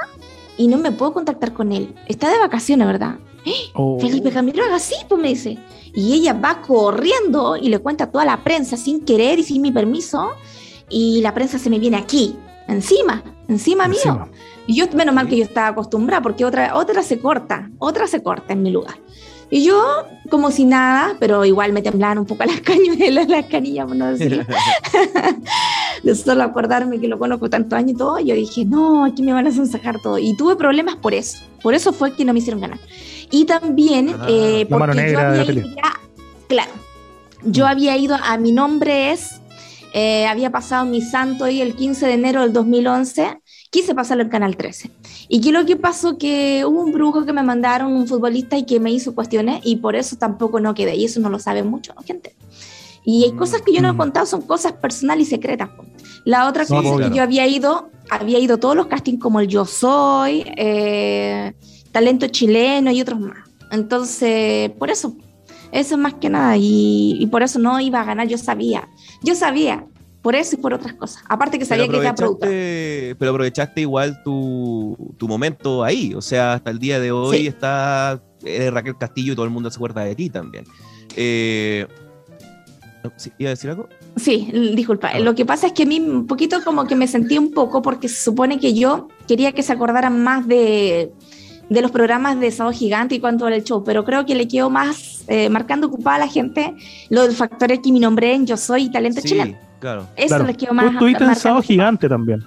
Y 0.59 0.69
no 0.69 0.77
me 0.77 0.93
puedo 0.93 1.15
contactar 1.15 1.55
con 1.55 1.73
él. 1.73 1.95
Está 2.07 2.31
de 2.31 2.39
vacaciones, 2.39 2.87
¿verdad? 2.87 3.17
Oh. 3.75 3.99
Felipe 3.99 4.31
Gamiroaga, 4.31 4.79
sí, 4.79 4.97
pues 5.09 5.21
me 5.21 5.29
dice. 5.29 5.59
Y 5.95 6.13
ella 6.13 6.35
va 6.35 6.61
corriendo 6.61 7.57
y 7.57 7.69
le 7.69 7.79
cuenta 7.79 8.05
a 8.05 8.11
toda 8.11 8.25
la 8.25 8.43
prensa 8.45 8.77
sin 8.77 9.05
querer 9.05 9.39
y 9.39 9.45
sin 9.45 9.63
mi 9.63 9.73
permiso. 9.73 10.33
Y 10.91 11.21
la 11.23 11.33
prensa 11.35 11.59
se 11.59 11.71
me 11.71 11.79
viene 11.79 11.97
aquí, 11.97 12.37
encima, 12.67 13.23
encima, 13.49 13.89
mío. 13.89 13.99
Encima. 14.05 14.29
Y 14.67 14.75
yo, 14.75 14.87
menos 14.95 15.15
mal 15.15 15.29
que 15.29 15.37
yo 15.37 15.45
estaba 15.45 15.69
acostumbrada, 15.69 16.23
porque 16.23 16.45
otra, 16.45 16.77
otra 16.77 17.03
se 17.03 17.19
corta, 17.19 17.71
otra 17.79 18.07
se 18.07 18.23
corta 18.23 18.53
en 18.53 18.63
mi 18.63 18.71
lugar. 18.71 18.97
Y 19.51 19.65
yo, 19.65 19.83
como 20.31 20.51
si 20.51 20.65
nada, 20.65 21.17
pero 21.19 21.45
igual 21.45 21.73
me 21.73 21.81
temblaban 21.83 22.19
un 22.19 22.27
poco 22.27 22.45
las 22.47 22.61
cañuelas, 22.61 23.29
las 23.29 23.47
canillas, 23.47 23.87
por 23.87 23.97
no 23.97 24.07
decirlo. 24.13 24.45
de 26.03 26.15
solo 26.15 26.43
acordarme 26.43 27.01
que 27.01 27.09
lo 27.09 27.19
conozco 27.19 27.49
tantos 27.51 27.77
años 27.79 27.93
y 27.93 27.97
todo, 27.97 28.19
yo 28.19 28.35
dije, 28.35 28.65
no, 28.65 29.05
aquí 29.05 29.23
me 29.23 29.33
van 29.33 29.47
a 29.47 29.67
sacar 29.67 30.01
todo. 30.03 30.19
Y 30.19 30.37
tuve 30.37 30.57
problemas 30.57 30.97
por 30.97 31.15
eso. 31.15 31.39
Por 31.63 31.75
eso 31.75 31.93
fue 31.93 32.15
que 32.15 32.25
no 32.25 32.33
me 32.33 32.39
hicieron 32.41 32.61
ganar. 32.61 32.79
Y 33.31 33.45
también, 33.45 34.15
Ah. 34.21 34.27
eh, 34.29 34.67
porque 34.69 35.13
yo 35.13 35.19
había 35.19 35.45
ido 35.45 35.67
ya, 35.77 36.01
claro, 36.49 36.71
yo 37.45 37.67
había 37.67 37.97
ido 37.97 38.17
a 38.23 38.37
mi 38.39 38.53
nombre 38.53 39.13
es, 39.13 39.41
eh, 39.95 40.27
había 40.27 40.51
pasado 40.51 40.85
mi 40.85 41.01
santo 41.03 41.45
ahí 41.45 41.61
el 41.63 41.75
15 41.75 42.07
de 42.07 42.13
enero 42.15 42.43
del 42.43 42.53
2011, 42.53 43.41
quise 43.71 43.95
pasarlo 43.95 44.23
en 44.23 44.29
Canal 44.31 44.57
13. 44.57 44.91
Y 45.29 45.41
que 45.41 45.53
lo 45.53 45.65
que 45.67 45.77
pasó 45.77 46.17
que 46.19 46.65
hubo 46.67 46.83
un 46.83 46.93
brujo 46.93 47.25
que 47.25 47.33
me 47.33 47.43
mandaron, 47.43 47.93
un 47.93 48.07
futbolista, 48.09 48.57
y 48.57 48.65
que 48.65 48.81
me 48.81 48.91
hizo 48.91 49.15
cuestiones, 49.15 49.61
y 49.65 49.77
por 49.77 49.97
eso 49.97 50.17
tampoco 50.17 50.61
no 50.61 50.75
quedé, 50.75 50.97
y 50.97 51.05
eso 51.05 51.21
no 51.21 51.29
lo 51.31 51.39
sabe 51.39 51.63
mucho, 51.63 51.93
gente. 52.07 52.35
Y 53.05 53.25
hay 53.25 53.33
Mm. 53.33 53.37
cosas 53.37 53.63
que 53.63 53.73
yo 53.73 53.81
no 53.83 53.89
he 53.89 53.93
Mm. 53.93 53.97
contado, 53.99 54.27
son 54.27 54.43
cosas 54.43 54.73
personales 54.73 55.27
y 55.29 55.31
secretas. 55.31 55.71
La 56.25 56.49
otra 56.49 56.65
Sí, 56.65 56.75
cosa 56.75 56.89
es 56.89 56.97
claro. 56.97 57.11
que 57.13 57.17
yo 57.17 57.23
había 57.23 57.47
ido, 57.47 57.91
había 58.11 58.39
ido 58.39 58.59
todos 58.59 58.77
los 58.77 58.87
castings 58.87 59.21
como 59.21 59.41
el 59.41 59.49
Yo 59.49 59.65
Soy, 59.65 60.45
eh, 60.57 61.53
Talento 61.93 62.27
Chileno 62.29 62.91
y 62.91 63.01
otros 63.01 63.19
más. 63.21 63.39
Entonces, 63.71 64.71
por 64.73 64.91
eso, 64.91 65.15
eso 65.73 65.95
es 65.95 66.01
más 66.01 66.15
que 66.15 66.29
nada, 66.31 66.57
y, 66.57 67.17
y 67.19 67.27
por 67.27 67.43
eso 67.43 67.59
no 67.59 67.81
iba 67.81 68.01
a 68.01 68.05
ganar, 68.05 68.27
yo 68.29 68.37
sabía, 68.39 68.89
yo 69.23 69.35
sabía, 69.35 69.87
por 70.23 70.35
eso 70.35 70.57
y 70.57 70.59
por 70.59 70.75
otras 70.75 70.95
cosas. 70.95 71.23
Aparte 71.29 71.59
que 71.59 71.65
sabía 71.65 71.89
que 71.89 71.97
era 71.99 72.11
aprovechaste, 72.11 73.17
pero 73.19 73.31
aprovechaste 73.33 73.81
igual 73.83 74.23
tu, 74.25 75.15
tu 75.17 75.29
momento 75.29 75.85
ahí. 75.85 76.13
O 76.15 76.21
sea, 76.23 76.55
hasta 76.55 76.71
el 76.71 76.79
día 76.79 76.99
de 77.01 77.13
hoy 77.13 77.39
Sí. 77.39 77.47
está 77.47 78.21
eres 78.45 78.73
Raquel 78.73 78.97
Castillo 78.97 79.33
y 79.33 79.37
todo 79.37 79.45
el 79.45 79.51
mundo 79.51 79.71
se 79.71 79.77
acuerda 79.77 80.03
de 80.05 80.15
ti 80.15 80.31
también. 80.31 80.65
Eh, 81.17 81.87
¿sí? 83.17 83.33
¿Iba 83.39 83.49
a 83.51 83.53
decir 83.55 83.71
algo? 83.71 83.89
Sí, 84.17 84.49
l- 84.53 84.75
disculpa. 84.77 85.11
Ah. 85.15 85.19
Lo 85.21 85.35
que 85.35 85.45
pasa 85.47 85.69
es 85.69 85.73
que 85.73 85.85
a 85.85 85.87
mí 85.87 85.99
un 86.01 86.27
poquito 86.27 86.63
como 86.65 86.87
que 86.87 86.95
me 86.97 87.07
sentí 87.09 87.39
un 87.39 87.53
poco 87.53 87.83
porque 87.83 88.09
se 88.09 88.23
supone 88.23 88.59
que 88.61 88.75
yo 88.75 89.09
quería 89.27 89.53
que 89.53 89.63
se 89.63 89.73
acordaran 89.73 90.23
más 90.23 90.47
de, 90.47 91.13
de 91.69 91.83
los 91.83 91.91
programas 91.91 92.39
de 92.41 92.51
Sábado 92.51 92.77
Gigante 92.77 93.15
y 93.17 93.21
cuánto 93.21 93.47
era 93.47 93.57
el 93.57 93.65
show, 93.65 93.83
pero 93.85 94.05
creo 94.05 94.25
que 94.27 94.35
le 94.35 94.47
quedó 94.49 94.71
más 94.71 95.25
eh, 95.29 95.49
marcando 95.49 95.87
ocupada 95.89 96.17
a 96.17 96.21
la 96.21 96.29
gente 96.29 96.75
lo 97.11 97.23
del 97.23 97.33
factor 97.35 97.71
X, 97.73 97.93
mi 97.93 98.01
nombre 98.01 98.35
en 98.35 98.47
Yo 98.47 98.57
Soy 98.57 98.91
Talento 98.91 99.21
Sí, 99.21 99.29
Chileno. 99.29 99.59
Claro. 99.79 100.07
Eso 100.17 100.29
Claro. 100.29 100.47
le 100.47 100.55
quedó 100.55 100.69
Tú 100.71 100.75
más. 100.75 100.93
estuviste 100.93 101.23
en 101.23 101.27
marcando 101.29 101.41
Sábado 101.41 101.59
ocupada. 101.61 101.75
Gigante 101.75 102.09
también. 102.09 102.45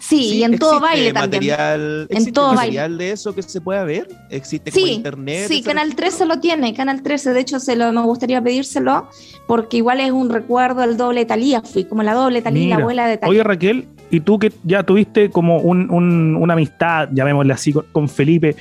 Sí, 0.00 0.36
y 0.36 0.44
en 0.44 0.56
todo 0.60 0.74
¿existe 0.76 0.88
baile 0.88 1.12
también. 1.12 1.30
material, 1.50 2.06
En 2.08 2.16
¿existe 2.16 2.32
todo 2.32 2.54
material 2.54 2.98
de 2.98 3.10
eso 3.10 3.34
que 3.34 3.42
se 3.42 3.60
pueda 3.60 3.82
ver? 3.82 4.06
¿Existe 4.30 4.70
como 4.70 4.86
Sí, 4.86 4.92
internet? 4.92 5.46
Sí, 5.48 5.60
Canal 5.60 5.86
registro? 5.88 6.04
13 6.06 6.26
lo 6.26 6.38
tiene, 6.40 6.72
Canal 6.72 7.02
13, 7.02 7.32
de 7.32 7.40
hecho 7.40 7.58
se 7.58 7.74
lo, 7.74 7.92
me 7.92 8.00
gustaría 8.02 8.40
pedírselo 8.40 9.08
porque 9.48 9.78
igual 9.78 9.98
es 9.98 10.12
un 10.12 10.30
recuerdo 10.30 10.82
del 10.82 10.96
doble 10.96 11.20
de 11.20 11.26
Talía, 11.26 11.62
fui 11.62 11.84
como 11.84 12.04
la 12.04 12.14
doble 12.14 12.42
Talía, 12.42 12.60
la 12.68 12.76
Mira. 12.76 12.78
abuela 12.78 13.06
de 13.08 13.16
Talía. 13.18 13.30
Oye, 13.32 13.42
Raquel, 13.42 13.88
y 14.10 14.20
tú 14.20 14.38
que 14.38 14.52
ya 14.62 14.84
tuviste 14.84 15.30
como 15.30 15.58
un- 15.58 15.90
un- 15.90 16.36
una 16.36 16.52
amistad, 16.54 17.08
llamémosle 17.12 17.52
así, 17.52 17.72
con, 17.72 17.84
con 17.90 18.08
Felipe, 18.08 18.54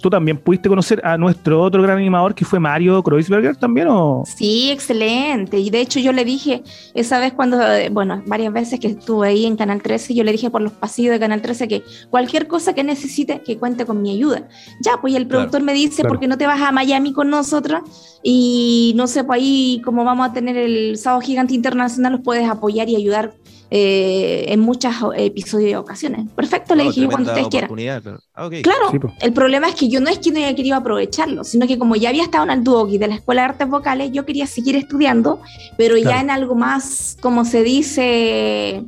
¿tú 0.00 0.10
también 0.10 0.38
pudiste 0.38 0.68
conocer 0.68 1.00
a 1.04 1.16
nuestro 1.16 1.62
otro 1.62 1.82
gran 1.82 1.98
animador 1.98 2.34
que 2.34 2.44
fue 2.44 2.60
Mario 2.60 3.02
Kreuzberger 3.02 3.56
también? 3.56 3.88
¿o? 3.88 4.24
Sí, 4.26 4.70
excelente. 4.70 5.58
Y 5.58 5.70
de 5.70 5.80
hecho 5.80 6.00
yo 6.00 6.12
le 6.12 6.24
dije 6.24 6.62
esa 6.94 7.18
vez 7.18 7.32
cuando, 7.32 7.60
eh, 7.62 7.88
bueno, 7.90 8.22
varias 8.26 8.52
veces 8.52 8.80
que 8.80 8.88
estuve 8.88 9.28
ahí 9.28 9.46
en 9.46 9.56
Canal 9.56 9.82
13, 9.82 10.14
yo 10.14 10.24
le 10.24 10.32
dije 10.32 10.50
por 10.50 10.62
los 10.62 10.72
pasillos 10.72 11.12
de 11.12 11.20
Canal 11.20 11.42
13 11.42 11.68
que 11.68 11.82
cualquier 12.10 12.46
cosa 12.46 12.74
que 12.74 12.84
necesite 12.84 13.40
que 13.40 13.58
cuente 13.58 13.86
con 13.86 14.02
mi 14.02 14.10
ayuda. 14.10 14.48
Ya, 14.80 14.98
pues 15.00 15.12
y 15.12 15.16
el 15.16 15.26
productor 15.26 15.62
me 15.62 15.72
dice, 15.72 16.02
claro. 16.02 16.10
¿por 16.10 16.20
qué 16.20 16.28
no 16.28 16.38
te 16.38 16.46
vas 16.46 16.60
a 16.60 16.72
Miami 16.72 17.12
con 17.12 17.30
nosotros? 17.30 17.82
Y 18.22 18.94
no 18.96 19.06
sé, 19.06 19.24
pues 19.24 19.40
ahí 19.40 19.82
como 19.84 20.04
vamos 20.04 20.28
a 20.28 20.32
tener 20.32 20.56
el 20.56 20.96
sábado 20.96 21.20
gigante 21.20 21.54
internacional, 21.54 22.12
los 22.12 22.20
puedes 22.22 22.48
apoyar 22.48 22.88
y 22.88 22.96
ayudar 22.96 23.34
eh, 23.76 24.44
en 24.52 24.60
muchos 24.60 24.94
episodios 25.16 25.70
y 25.72 25.74
ocasiones. 25.74 26.30
Perfecto, 26.36 26.76
le 26.76 26.84
Oh, 26.84 26.86
dije 26.86 27.00
yo 27.00 27.08
cuando 27.10 27.30
ustedes 27.30 27.48
quieran. 27.48 27.68
claro. 27.74 28.20
Ah. 28.36 28.48
Claro, 28.62 28.90
Sí, 28.92 28.98
el 29.20 29.32
problema 29.32 29.68
es 29.68 29.74
que 29.74 29.88
yo 29.88 30.00
no 30.00 30.08
es 30.10 30.20
que 30.20 30.30
no 30.30 30.38
haya 30.38 30.54
querido 30.54 30.76
aprovecharlo, 30.76 31.42
sino 31.42 31.66
que 31.66 31.76
como 31.76 31.96
ya 31.96 32.10
había 32.10 32.22
estado 32.22 32.44
en 32.44 32.50
el 32.50 32.62
Duoki 32.62 32.98
de 32.98 33.08
la 33.08 33.16
Escuela 33.16 33.42
de 33.42 33.48
Artes 33.48 33.68
Vocales, 33.68 34.12
yo 34.12 34.24
quería 34.24 34.46
seguir 34.46 34.76
estudiando, 34.76 35.40
pero 35.76 35.96
ya 35.96 36.20
en 36.20 36.30
algo 36.30 36.54
más, 36.54 37.16
como 37.20 37.44
se 37.44 37.64
dice, 37.64 38.84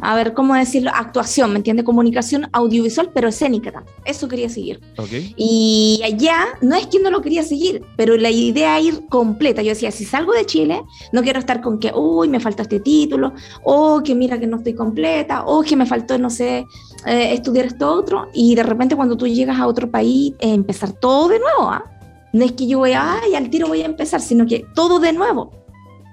a 0.00 0.14
ver, 0.16 0.34
¿cómo 0.34 0.54
decirlo? 0.54 0.90
Actuación, 0.94 1.52
¿me 1.52 1.58
entiende? 1.58 1.84
Comunicación 1.84 2.48
audiovisual, 2.52 3.10
pero 3.14 3.28
escénica 3.28 3.72
también. 3.72 3.94
Eso 4.04 4.28
quería 4.28 4.48
seguir. 4.48 4.80
Ok. 4.98 5.10
Y 5.36 6.00
allá, 6.04 6.46
no 6.60 6.74
es 6.74 6.86
que 6.86 6.98
no 6.98 7.10
lo 7.10 7.20
quería 7.20 7.42
seguir, 7.42 7.84
pero 7.96 8.16
la 8.16 8.30
idea 8.30 8.64
era 8.64 8.80
ir 8.80 9.06
completa. 9.08 9.62
Yo 9.62 9.70
decía, 9.70 9.90
si 9.90 10.04
salgo 10.04 10.32
de 10.32 10.46
Chile, 10.46 10.82
no 11.12 11.22
quiero 11.22 11.38
estar 11.38 11.60
con 11.60 11.78
que, 11.78 11.92
uy, 11.94 12.28
me 12.28 12.40
falta 12.40 12.62
este 12.62 12.80
título, 12.80 13.32
o 13.62 14.02
que 14.02 14.14
mira 14.14 14.38
que 14.38 14.46
no 14.46 14.58
estoy 14.58 14.74
completa, 14.74 15.44
o 15.44 15.62
que 15.62 15.76
me 15.76 15.86
faltó, 15.86 16.18
no 16.18 16.30
sé, 16.30 16.66
eh, 17.06 17.34
estudiar 17.34 17.66
esto 17.66 17.92
otro. 17.92 18.28
Y 18.32 18.54
de 18.54 18.62
repente 18.62 18.96
cuando 18.96 19.16
tú 19.16 19.26
llegas 19.26 19.58
a 19.58 19.66
otro 19.66 19.90
país, 19.90 20.32
eh, 20.38 20.54
empezar 20.54 20.92
todo 20.92 21.28
de 21.28 21.38
nuevo. 21.38 21.70
¿ah? 21.70 21.84
No 22.32 22.44
es 22.44 22.52
que 22.52 22.66
yo 22.66 22.78
voy, 22.78 22.92
ay, 22.92 23.34
al 23.34 23.50
tiro 23.50 23.68
voy 23.68 23.82
a 23.82 23.86
empezar, 23.86 24.20
sino 24.20 24.46
que 24.46 24.64
todo 24.74 24.98
de 24.98 25.12
nuevo. 25.12 25.52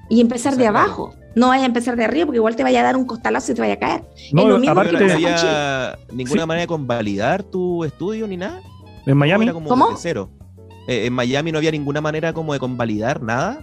Y 0.09 0.19
empezar 0.19 0.57
de 0.57 0.67
abajo. 0.67 1.13
No 1.35 1.47
vaya 1.47 1.63
a 1.63 1.65
empezar 1.67 1.95
de 1.95 2.03
arriba 2.03 2.25
porque 2.25 2.37
igual 2.37 2.55
te 2.55 2.63
vaya 2.63 2.81
a 2.81 2.83
dar 2.83 2.97
un 2.97 3.05
costalazo 3.05 3.51
y 3.51 3.55
te 3.55 3.61
vaya 3.61 3.75
a 3.75 3.79
caer. 3.79 4.03
No, 4.33 4.41
es 4.43 4.47
lo 4.49 4.57
mismo 4.59 4.71
aparte- 4.73 4.97
que 4.97 5.05
no 5.05 5.13
había 5.13 5.97
ninguna 6.11 6.41
Sí. 6.41 6.47
manera 6.47 6.61
de 6.61 6.67
convalidar 6.67 7.43
tu 7.43 7.83
estudio 7.85 8.27
ni 8.27 8.37
nada. 8.37 8.61
En 9.05 9.17
Miami. 9.17 9.45
Era 9.45 9.53
como 9.53 9.69
¿Cómo? 9.69 9.87
desde 9.89 10.01
cero. 10.01 10.29
Eh, 10.87 11.05
en 11.05 11.13
Miami 11.13 11.51
no 11.51 11.57
había 11.59 11.71
ninguna 11.71 12.01
manera 12.01 12.33
como 12.33 12.53
de 12.53 12.59
convalidar 12.59 13.21
nada. 13.21 13.59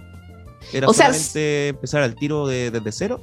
Era 0.73 0.87
O 0.87 0.93
sea, 0.93 1.07
solamente 1.13 1.67
empezar 1.69 2.01
al 2.03 2.15
tiro 2.15 2.47
de- 2.47 2.71
desde 2.71 2.91
cero. 2.91 3.19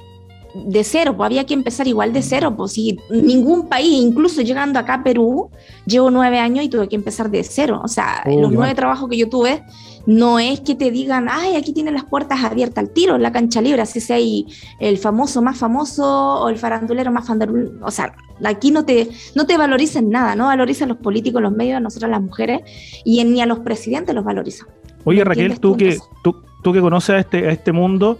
De 0.65 0.83
cero, 0.83 1.15
pues 1.15 1.27
había 1.27 1.45
que 1.45 1.53
empezar 1.53 1.87
igual 1.87 2.13
de 2.13 2.21
cero, 2.21 2.55
pues 2.55 2.73
si 2.73 2.97
ningún 3.09 3.67
país, 3.67 4.01
incluso 4.01 4.41
llegando 4.41 4.79
acá 4.79 4.95
a 4.95 5.03
Perú, 5.03 5.49
llevo 5.85 6.11
nueve 6.11 6.39
años 6.39 6.65
y 6.65 6.69
tuve 6.69 6.87
que 6.87 6.95
empezar 6.95 7.29
de 7.29 7.43
cero. 7.43 7.81
O 7.83 7.87
sea, 7.87 8.23
Oh, 8.25 8.41
los 8.41 8.51
nueve 8.51 8.73
trabajos 8.75 9.09
que 9.09 9.17
yo 9.17 9.29
tuve, 9.29 9.63
no 10.05 10.39
es 10.39 10.61
que 10.61 10.75
te 10.75 10.91
digan, 10.91 11.27
ay, 11.29 11.55
aquí 11.55 11.73
tienen 11.73 11.93
las 11.93 12.05
puertas 12.05 12.43
abiertas 12.43 12.83
al 12.83 12.89
tiro, 12.91 13.17
la 13.17 13.31
cancha 13.31 13.61
libre, 13.61 13.81
así 13.81 13.99
sea 13.99 14.19
y 14.19 14.47
el 14.79 14.97
famoso 14.97 15.41
más 15.41 15.57
famoso 15.57 16.05
o 16.05 16.49
el 16.49 16.57
farandulero 16.57 17.11
más 17.11 17.27
farandulero. 17.27 17.71
O 17.81 17.91
sea, 17.91 18.15
aquí 18.43 18.71
no 18.71 18.85
te, 18.85 19.09
no 19.35 19.45
te 19.45 19.57
valorizan 19.57 20.09
nada, 20.09 20.35
no 20.35 20.45
valorizan 20.45 20.89
los 20.89 20.97
políticos, 20.97 21.41
los 21.41 21.51
medios, 21.51 21.77
a 21.77 21.79
nosotras 21.79 22.11
las 22.11 22.21
mujeres, 22.21 22.61
y 23.03 23.23
ni 23.23 23.41
a 23.41 23.45
los 23.45 23.59
presidentes 23.59 24.15
los 24.15 24.23
valorizan. 24.23 24.67
Oye, 25.03 25.19
¿Me 25.19 25.25
Raquel, 25.25 25.59
tú 25.59 25.77
que, 25.77 25.97
tú, 26.23 26.35
tú 26.63 26.73
que 26.73 26.81
conoces 26.81 27.09
a 27.15 27.19
este, 27.19 27.47
a 27.47 27.51
este 27.51 27.71
mundo, 27.71 28.19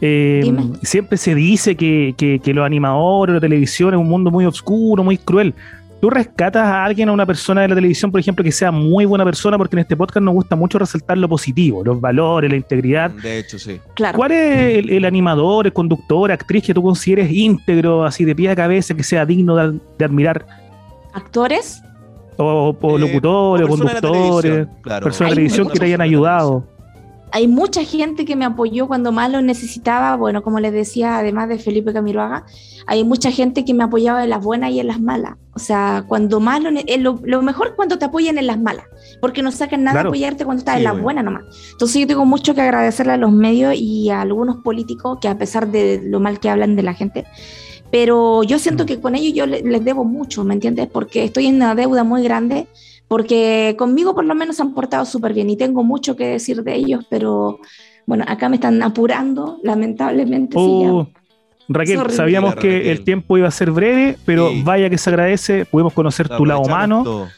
eh, 0.00 0.52
siempre 0.82 1.16
se 1.18 1.34
dice 1.34 1.76
que, 1.76 2.14
que, 2.16 2.38
que 2.38 2.54
los 2.54 2.64
animadores, 2.64 3.34
la 3.34 3.40
televisión 3.40 3.94
es 3.94 4.00
un 4.00 4.08
mundo 4.08 4.30
muy 4.30 4.44
oscuro, 4.46 5.02
muy 5.02 5.18
cruel. 5.18 5.54
¿Tú 6.00 6.10
rescatas 6.10 6.62
a 6.62 6.84
alguien, 6.84 7.08
a 7.08 7.12
una 7.12 7.26
persona 7.26 7.62
de 7.62 7.68
la 7.68 7.74
televisión, 7.74 8.12
por 8.12 8.20
ejemplo, 8.20 8.44
que 8.44 8.52
sea 8.52 8.70
muy 8.70 9.04
buena 9.04 9.24
persona? 9.24 9.58
Porque 9.58 9.74
en 9.74 9.80
este 9.80 9.96
podcast 9.96 10.22
nos 10.22 10.34
gusta 10.34 10.54
mucho 10.54 10.78
resaltar 10.78 11.18
lo 11.18 11.28
positivo, 11.28 11.82
los 11.82 12.00
valores, 12.00 12.48
la 12.48 12.56
integridad. 12.56 13.10
De 13.10 13.40
hecho, 13.40 13.58
sí. 13.58 13.80
Claro. 13.94 14.16
¿Cuál 14.16 14.30
es 14.30 14.78
el, 14.78 14.90
el 14.90 15.04
animador, 15.04 15.66
el 15.66 15.72
conductor, 15.72 16.30
actriz 16.30 16.62
que 16.62 16.72
tú 16.72 16.84
consideres 16.84 17.32
íntegro, 17.32 18.04
así 18.04 18.24
de 18.24 18.36
pie 18.36 18.50
a 18.50 18.54
cabeza, 18.54 18.94
que 18.94 19.02
sea 19.02 19.26
digno 19.26 19.56
de, 19.56 19.80
de 19.98 20.04
admirar? 20.04 20.46
Actores, 21.12 21.82
O, 22.36 22.76
o 22.80 22.96
Eh, 22.96 23.00
locutores, 23.00 23.66
o 23.66 23.68
personas 23.68 23.94
de 23.94 24.00
la 24.00 24.08
conductores, 24.08 24.42
televisión, 24.52 24.82
claro. 24.82 25.04
personas 25.04 25.30
de 25.30 25.34
televisión 25.34 25.68
que 25.68 25.78
te 25.80 25.84
hayan 25.86 25.98
personas 25.98 26.08
de 26.10 26.14
ayudado. 26.14 26.64
Hay 27.32 27.46
mucha 27.48 27.84
gente 27.84 28.24
que 28.24 28.36
me 28.36 28.44
apoyó 28.44 28.86
cuando 28.88 29.12
más 29.12 29.30
lo 29.30 29.42
necesitaba. 29.42 30.16
Bueno, 30.16 30.42
como 30.42 30.60
les 30.60 30.72
decía, 30.72 31.18
además 31.18 31.48
de 31.48 31.58
Felipe 31.58 31.92
Camiroaga, 31.92 32.44
hay 32.86 33.04
mucha 33.04 33.30
gente 33.30 33.64
que 33.64 33.74
me 33.74 33.84
apoyaba 33.84 34.24
en 34.24 34.30
las 34.30 34.42
buenas 34.42 34.70
y 34.70 34.80
en 34.80 34.86
las 34.86 35.00
malas. 35.00 35.34
O 35.54 35.58
sea, 35.58 36.04
cuando 36.08 36.40
más 36.40 36.62
lo, 36.62 36.70
eh, 36.70 36.98
lo, 36.98 37.20
lo 37.24 37.42
mejor 37.42 37.74
cuando 37.76 37.98
te 37.98 38.04
apoyan 38.06 38.38
en 38.38 38.46
las 38.46 38.60
malas, 38.60 38.84
porque 39.20 39.42
no 39.42 39.50
sacan 39.52 39.82
nada 39.84 39.94
Claro. 39.96 40.08
apoyarte 40.10 40.44
cuando 40.44 40.60
estás 40.60 40.76
Sí, 40.76 40.78
en 40.78 40.84
las 40.84 41.00
buenas 41.02 41.24
nomás. 41.24 41.44
Entonces 41.72 42.00
yo 42.00 42.06
tengo 42.06 42.24
mucho 42.24 42.54
que 42.54 42.60
agradecerle 42.62 43.12
a 43.12 43.16
los 43.16 43.32
medios 43.32 43.74
y 43.76 44.10
a 44.10 44.20
algunos 44.22 44.56
políticos 44.58 45.18
que 45.20 45.28
a 45.28 45.36
pesar 45.36 45.68
de 45.70 46.00
lo 46.04 46.20
mal 46.20 46.38
que 46.40 46.48
hablan 46.48 46.76
de 46.76 46.82
la 46.82 46.94
gente, 46.94 47.24
pero 47.90 48.42
yo 48.42 48.58
siento 48.58 48.84
que 48.86 49.00
con 49.00 49.14
ellos 49.14 49.32
yo 49.34 49.46
le- 49.46 49.62
les 49.62 49.84
debo 49.84 50.04
mucho, 50.04 50.44
¿me 50.44 50.54
entiendes? 50.54 50.88
Porque 50.92 51.24
estoy 51.24 51.46
en 51.46 51.56
una 51.56 51.74
deuda 51.74 52.04
muy 52.04 52.22
grande, 52.22 52.68
porque 53.08 53.74
conmigo 53.78 54.14
por 54.14 54.24
lo 54.24 54.34
menos 54.34 54.56
se 54.56 54.62
han 54.62 54.74
portado 54.74 55.04
súper 55.04 55.32
bien 55.34 55.48
y 55.50 55.56
tengo 55.56 55.82
mucho 55.82 56.14
que 56.14 56.26
decir 56.26 56.62
de 56.62 56.74
ellos, 56.76 57.04
pero 57.08 57.58
bueno, 58.06 58.24
acá 58.28 58.48
me 58.48 58.56
están 58.56 58.82
apurando, 58.82 59.58
lamentablemente. 59.62 60.52
sí. 60.58 60.64
Oh, 60.86 61.08
Raquel, 61.70 61.98
Sorry. 61.98 62.14
sabíamos 62.14 62.50
Mira, 62.52 62.62
que 62.62 62.76
Raquel. 62.78 62.90
el 62.90 63.04
tiempo 63.04 63.36
iba 63.36 63.46
a 63.46 63.50
ser 63.50 63.70
breve, 63.70 64.16
pero 64.24 64.48
Sí. 64.48 64.62
vaya 64.64 64.88
que 64.88 64.96
se 64.96 65.10
agradece. 65.10 65.66
Pudimos 65.66 65.92
conocer 65.92 66.26
tu 66.28 66.46
lado 66.46 66.60
humano. 66.62 67.02
todo. 67.04 67.28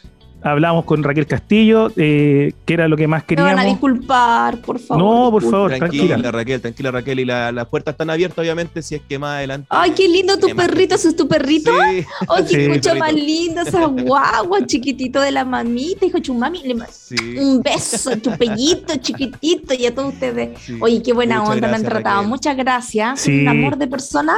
Hablamos 0.43 0.85
con 0.87 1.03
Raquel 1.03 1.27
Castillo, 1.27 1.93
eh, 1.97 2.53
que 2.65 2.75
era 2.75 2.89
lo 2.89 2.97
que 2.97 3.07
más 3.07 3.25
Me 3.29 3.37
van 3.37 3.45
a 3.45 3.49
queríamos. 3.63 3.73
disculpar, 3.73 4.59
por 4.63 4.79
favor. 4.79 5.03
No, 5.03 5.31
por 5.31 5.43
favor, 5.43 5.71
Tranquila, 5.77 6.07
tranquila. 6.07 6.31
Raquel, 6.33 6.61
tranquila, 6.61 6.91
Raquel. 6.91 7.21
Y 7.21 7.25
la- 7.27 7.53
las 7.53 7.67
puertas 7.69 7.93
están 7.93 8.09
abiertas, 8.11 8.39
obviamente, 8.39 8.81
si 8.83 8.95
es 8.95 9.03
que 9.07 9.19
más 9.19 9.37
adelante. 9.37 9.67
Ay, 9.71 9.91
qué 9.93 10.09
lindo 10.09 10.39
tu 10.39 10.49
perrito, 10.57 10.95
¿eso 10.95 11.09
es 11.09 11.17
tu 11.17 11.29
perrito? 11.29 11.71
Sí, 11.73 12.07
Ay, 12.29 12.45
qué 12.45 12.49
Sí, 12.49 12.57
perrito. 12.69 12.95
más 12.97 13.13
lindo, 13.13 13.61
esa 13.61 13.85
guagua, 13.87 14.65
chiquitito 14.67 15.21
de 15.21 15.31
la 15.31 15.45
mamita, 15.45 16.07
hijo 16.07 16.19
chumami. 16.21 16.63
Le 16.63 16.75
ma- 16.75 16.87
sí. 16.87 17.17
Un 17.39 17.61
beso, 17.63 18.17
tu 18.17 18.31
pellito, 18.39 18.97
chiquitito, 18.97 19.75
y 19.75 19.87
a 19.87 19.95
todos 19.95 20.15
ustedes. 20.15 20.59
sí. 20.61 20.79
Oye, 20.81 21.03
qué 21.03 21.13
buena 21.13 21.41
Muchas 21.41 21.55
onda 21.55 21.69
me 21.69 21.75
han 21.77 21.83
gracias, 21.83 21.91
tratado. 21.93 22.17
Raquel. 22.17 22.29
Muchas 22.31 22.57
gracias. 22.57 23.21
Sí. 23.21 23.41
Un 23.43 23.49
amor 23.49 23.77
de 23.77 23.87
persona, 23.89 24.35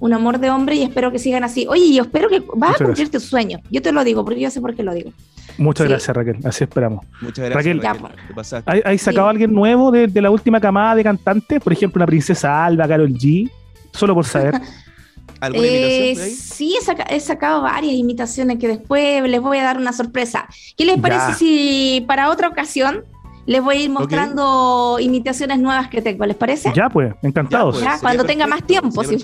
un 0.00 0.12
amor 0.12 0.38
de 0.40 0.50
hombre 0.50 0.76
y 0.76 0.82
espero 0.82 1.12
que 1.12 1.18
sigan 1.18 1.44
así. 1.44 1.66
Oye, 1.68 1.94
yo 1.94 2.02
espero 2.02 2.28
que 2.28 2.40
vas 2.40 2.70
Muchas 2.70 2.80
a 2.80 2.84
cumplir 2.86 3.08
tu 3.10 3.20
sueño. 3.20 3.60
Yo 3.70 3.80
te 3.82 3.92
lo 3.92 4.02
digo 4.02 4.24
porque 4.24 4.40
yo 4.40 4.50
sé 4.50 4.60
por 4.60 4.74
qué 4.74 4.82
lo 4.82 4.92
digo. 4.94 5.12
Muchas 5.58 5.86
Sí. 5.86 5.90
gracias, 5.90 6.16
Raquel. 6.16 6.36
Así 6.44 6.64
esperamos. 6.64 7.04
Muchas 7.20 7.52
Raquel. 7.52 7.78
gracias, 7.80 8.02
Raquel. 8.02 8.26
Te 8.28 8.34
pasaste. 8.34 8.70
¿Hay, 8.72 8.82
hay 8.84 8.98
sacado 8.98 9.28
Sí. 9.28 9.30
alguien 9.32 9.52
nuevo 9.54 9.90
de, 9.90 10.06
de 10.08 10.20
la 10.22 10.30
última 10.30 10.60
camada 10.60 10.94
de 10.96 11.04
cantantes? 11.04 11.60
Por 11.62 11.72
ejemplo, 11.72 11.98
una 12.00 12.06
princesa 12.06 12.64
Alba, 12.64 12.88
Carol 12.88 13.10
G. 13.12 13.50
Solo 13.92 14.14
por 14.14 14.24
saber. 14.24 14.54
¿Alguna 15.40 15.66
Eh, 15.66 16.10
invitación 16.10 16.14
por 16.16 16.24
ahí? 16.24 16.30
sí, 16.30 16.76
he, 16.80 16.84
saca- 16.84 17.06
he 17.10 17.20
sacado 17.20 17.62
varias 17.62 17.92
imitaciones 17.94 18.58
que 18.58 18.66
después 18.68 19.22
les 19.28 19.40
voy 19.40 19.58
a 19.58 19.62
dar 19.64 19.76
una 19.78 19.92
sorpresa. 19.92 20.46
¿Qué 20.76 20.84
les 20.84 20.98
parece 21.00 21.26
Ya. 21.28 21.34
si 21.34 22.04
para 22.08 22.30
otra 22.30 22.48
ocasión 22.48 23.04
les 23.46 23.62
voy 23.62 23.76
a 23.76 23.80
ir 23.80 23.90
mostrando 23.90 24.96
imitaciones 25.00 25.58
nuevas 25.58 25.88
que 25.88 26.00
tengo? 26.00 26.24
¿Les 26.24 26.36
parece? 26.36 26.72
ya, 26.74 26.88
pues, 26.88 27.14
encantados. 27.22 27.76
Ya, 27.76 27.80
sería 27.82 27.98
cuando 28.00 28.24
tenga 28.24 28.46
más 28.46 28.62
tiempo, 28.66 29.04
sí. 29.04 29.18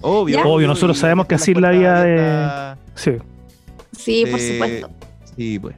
Obvio, 0.00 0.36
Ya. 0.42 0.46
Obvio, 0.46 0.68
nosotros 0.68 0.96
sabemos 0.96 1.26
que 1.26 1.34
así 1.34 1.52
es 1.52 1.60
la 1.60 1.70
vida 1.70 2.02
de- 2.04 2.76
Sí. 2.94 3.12
Sí, 3.92 4.24
por 4.30 4.38
eh, 4.38 4.52
supuesto. 4.52 4.90
Sí, 5.38 5.58
pues. 5.58 5.74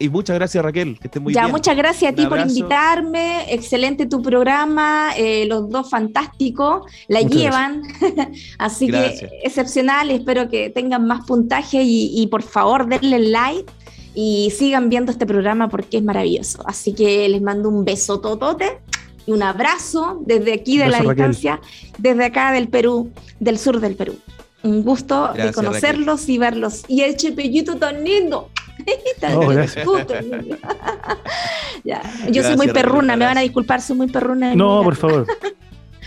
Y 0.00 0.08
muchas 0.08 0.34
gracias, 0.34 0.64
Raquel, 0.64 0.98
que 0.98 1.06
estés 1.06 1.22
muy 1.22 1.32
ya, 1.32 1.42
bien. 1.42 1.52
muchas 1.52 1.76
gracias 1.76 2.12
a 2.12 2.14
ti 2.16 2.26
por 2.26 2.40
invitarme. 2.40 3.52
Excelente 3.54 4.06
tu 4.06 4.20
programa, 4.22 5.12
eh, 5.16 5.46
los 5.46 5.70
dos 5.70 5.88
fantásticos, 5.88 6.90
la 7.06 7.20
Muchas 7.22 7.38
llevan. 7.38 7.82
Así 8.58 8.88
Gracias. 8.88 9.30
que 9.30 9.38
excepcional. 9.44 10.10
Espero 10.10 10.48
que 10.48 10.70
tengan 10.70 11.06
más 11.06 11.24
puntaje 11.26 11.82
y, 11.84 12.10
y 12.20 12.26
por 12.26 12.42
favor 12.42 12.88
denle 12.88 13.20
like 13.20 13.70
y 14.14 14.52
sigan 14.56 14.88
viendo 14.88 15.12
este 15.12 15.26
programa 15.26 15.68
porque 15.68 15.98
es 15.98 16.02
maravilloso. 16.02 16.64
Así 16.66 16.92
que 16.92 17.28
les 17.28 17.40
mando 17.40 17.68
un 17.68 17.84
beso 17.84 18.18
totote 18.20 18.80
y 19.26 19.32
un 19.32 19.42
abrazo 19.44 20.22
desde 20.26 20.54
aquí 20.54 20.76
de 20.76 20.86
Beso, 20.86 20.90
la 20.90 20.98
Raquel. 20.98 21.28
distancia, 21.28 21.60
desde 21.98 22.24
acá 22.24 22.52
del 22.52 22.68
Perú, 22.68 23.10
del 23.38 23.58
sur 23.58 23.80
del 23.80 23.94
Perú. 23.94 24.16
Un 24.64 24.82
gusto 24.82 25.32
de 25.34 25.52
conocerlos 25.52 26.28
y 26.28 26.38
verlos. 26.38 26.82
Y 26.88 27.02
el 27.02 27.16
chepellito 27.16 27.76
tan 27.76 28.02
lindo. 28.02 28.50
Tan 29.20 29.34
Oh, 29.34 29.48
gracias. 29.48 29.86
Ya, 31.84 32.00
Yo 32.02 32.08
soy 32.10 32.32
Gracias, 32.32 32.56
muy 32.56 32.66
Raquel, 32.66 32.82
perruna, 32.82 33.12
un 33.14 33.18
me 33.18 33.24
van 33.26 33.38
a 33.38 33.40
disculpar, 33.42 33.80
soy 33.82 33.96
muy 33.96 34.06
perruna. 34.08 34.54
No, 34.54 34.70
Mira. 34.78 34.84
por 34.84 34.96
favor. 34.96 35.26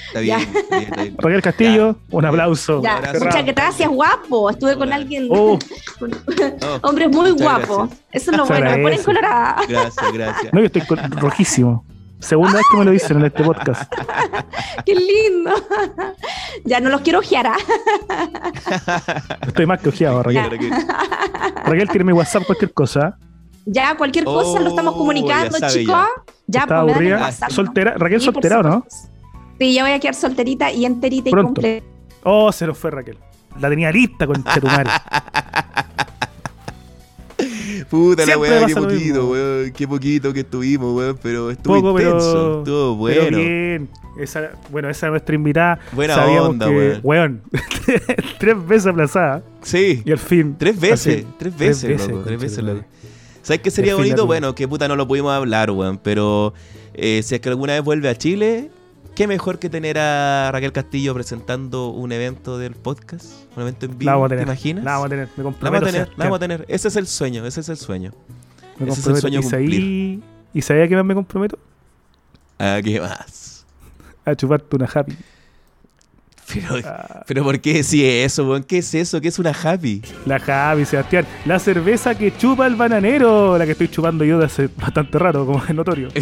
Está 0.07 0.19
bien, 0.21 0.39
Ya. 0.39 0.45
bien, 0.79 0.83
está 0.83 1.01
bien. 1.03 1.15
Raquel 1.17 1.41
Castillo, 1.41 1.95
un 2.11 2.25
aplauso. 2.25 2.81
Ya, 2.81 2.95
abrazo. 2.97 3.25
muchas 3.25 3.45
gracias, 3.45 3.89
guapo. 3.89 4.49
Estuve 4.49 4.77
con 4.77 4.93
alguien, 4.93 5.27
Oh, 5.29 5.59
con 5.99 6.11
No, 6.11 6.17
hombres 6.83 7.09
muy 7.09 7.31
muchas 7.33 7.41
guapos. 7.45 7.77
gracias. 7.89 7.99
Eso 8.13 8.31
es 8.31 8.37
lo 8.37 8.45
bueno, 8.45 8.71
me 8.71 8.77
ponen 8.83 9.03
colorada. 9.03 9.57
Gracias, 9.67 10.13
gracias. 10.13 10.53
no, 10.53 10.59
yo 10.61 10.65
estoy 10.67 10.81
con- 10.83 11.11
rojísimo. 11.11 11.83
Segunda 12.19 12.53
vez 12.57 12.65
que 12.71 12.77
me 12.77 12.85
lo 12.85 12.91
dicen 12.91 13.17
en 13.19 13.25
este 13.25 13.43
podcast. 13.43 13.91
Qué 14.85 14.95
lindo. 14.95 15.51
ya 16.65 16.79
no 16.79 16.89
los 16.89 17.01
quiero 17.01 17.19
ojear. 17.19 17.47
¿ah? 17.47 17.57
Estoy 19.45 19.65
más 19.65 19.79
que 19.81 19.89
ojeado, 19.89 20.23
Raquel. 20.23 20.43
Raquel. 20.51 20.71
Raquel, 21.65 21.89
tiene 21.89 22.03
mi 22.05 22.13
WhatsApp, 22.13 22.43
cualquier 22.45 22.73
cosa. 22.73 23.17
Ya, 23.65 23.95
cualquier 23.97 24.25
cosa 24.25 24.59
lo 24.61 24.69
estamos 24.69 24.93
Oh, 24.95 24.97
comunicando, 24.97 25.57
ya 25.57 25.67
chicos. 25.67 25.95
Ya, 26.47 26.61
Está 26.61 26.83
pues. 26.85 27.53
Soltera. 27.53 27.93
Raquel, 27.97 28.19
Sí, 28.19 28.25
soltera, 28.25 28.59
¿o 28.59 28.63
no? 28.63 28.85
Sí, 29.59 29.73
ya 29.73 29.83
voy 29.83 29.91
a 29.91 29.99
quedar 29.99 30.15
solterita 30.15 30.71
y 30.71 30.85
enterita 30.85 31.29
Pronto. 31.29 31.61
y 31.61 31.81
completa. 31.81 31.85
Oh, 32.23 32.51
se 32.51 32.65
nos 32.65 32.77
fue 32.77 32.91
Raquel. 32.91 33.17
la 33.59 33.69
tenía 33.69 33.91
lista 33.91 34.25
con 34.25 34.43
Chetumare. 34.43 34.89
Puta 37.89 38.25
la 38.25 38.37
weá, 38.37 38.65
qué 38.65 38.75
poquito, 38.75 39.29
weón. 39.29 39.71
Qué 39.71 39.87
poquito 39.87 40.33
que 40.33 40.39
estuvimos, 40.41 40.95
weón. 40.95 41.19
Pero 41.21 41.51
estuvo 41.51 41.75
Poco, 41.75 41.99
intenso. 41.99 42.17
pero. 42.19 42.57
Estuvo 42.59 43.07
pero 43.07 43.21
bueno. 43.21 43.37
bien. 43.37 43.89
Esa, 44.19 44.51
bueno, 44.69 44.89
esa 44.89 45.07
es 45.07 45.11
nuestra 45.11 45.35
invitada. 45.35 45.79
Buena 45.91 46.15
Sabíamos 46.15 46.49
onda, 46.49 46.67
que, 46.67 46.99
weón. 47.03 47.41
tres 48.39 48.67
veces 48.67 48.87
aplazada. 48.87 49.43
Sí. 49.61 50.01
Y 50.05 50.11
al 50.11 50.17
fin. 50.17 50.55
Tres 50.57 50.79
veces, 50.79 51.17
fin, 51.17 51.33
tres 51.37 51.57
veces, 51.57 52.07
loco, 52.07 52.23
tres 52.23 52.39
veces, 52.39 52.63
loco. 52.63 52.83
¿Sabes 53.41 53.61
qué 53.61 53.71
sería 53.71 53.95
bonito? 53.95 54.25
Bueno, 54.25 54.55
que 54.55 54.67
puta 54.67 54.87
no 54.87 54.95
lo 54.95 55.07
pudimos 55.07 55.31
hablar, 55.31 55.71
weón. 55.71 55.99
Pero 56.03 56.53
eh, 56.93 57.21
si 57.23 57.35
es 57.35 57.41
que 57.41 57.49
alguna 57.49 57.73
vez 57.73 57.83
vuelve 57.83 58.09
a 58.09 58.15
Chile, 58.15 58.71
qué 59.17 59.25
mejor 59.27 59.57
que 59.57 59.67
tener 59.67 59.97
a 59.97 60.51
Raquel 60.51 60.71
Castillo 60.71 61.11
presentando 61.15 61.87
un 61.89 62.11
evento 62.11 62.59
del 62.59 62.75
podcast. 62.75 63.25
Un 63.55 63.63
evento 63.63 63.87
en 63.87 63.97
vivo, 63.97 64.11
La 64.11 64.15
vamos 64.17 64.31
a 64.31 64.35
¿te 64.35 64.43
imaginas? 64.43 64.83
La 64.83 64.91
vamos 64.91 65.05
a 65.07 65.09
tener. 65.09 65.27
Me 65.35 65.43
La 65.43 65.43
vamos 65.43 65.55
comprometo. 65.59 65.85
a 65.87 65.91
tener, 65.91 66.09
la 66.17 66.23
vamos 66.25 66.35
a 66.35 66.39
tener. 66.39 66.65
Ese 66.67 66.87
es 66.87 66.95
el 66.95 67.07
sueño, 67.07 67.43
ese 67.47 67.61
es 67.61 67.69
el 67.69 67.77
sueño. 67.77 68.11
Me 68.77 68.87
Ese 68.91 68.99
es 68.99 69.07
el 69.07 69.17
sueño 69.17 69.39
¿Y 69.39 69.43
sabí- 69.43 70.21
¿Y 70.53 70.61
sabía 70.61 70.83
a 70.83 70.87
qué 70.87 70.95
más 70.95 71.03
me 71.05 71.15
comprometo? 71.15 71.57
Ah, 72.59 72.79
¿qué 72.83 73.01
más? 73.01 73.65
A 74.23 74.35
chuparte 74.35 74.75
una 74.75 74.85
happy. 74.93 75.17
Pero, 76.53 76.75
Ah, 76.85 77.23
pero 77.27 77.43
¿por 77.43 77.59
qué 77.59 77.73
decís 77.73 78.01
eso, 78.03 78.47
weón? 78.47 78.63
¿Qué 78.63 78.77
es 78.77 78.93
eso? 78.95 79.19
¿Qué 79.19 79.27
es 79.27 79.37
una 79.37 79.49
happy? 79.51 80.01
la 80.25 80.37
happy, 80.37 80.85
Sebastián. 80.85 81.25
La 81.45 81.59
cerveza 81.59 82.15
que 82.15 82.35
chupa 82.37 82.65
el 82.67 82.75
bananero. 82.75 83.57
La 83.57 83.65
que 83.65 83.73
estoy 83.73 83.89
chupando 83.89 84.23
yo 84.23 84.39
de 84.39 84.45
hace 84.45 84.69
bastante 84.77 85.19
rato, 85.19 85.45
como 85.45 85.61
es 85.63 85.75
notorio. 85.75 86.07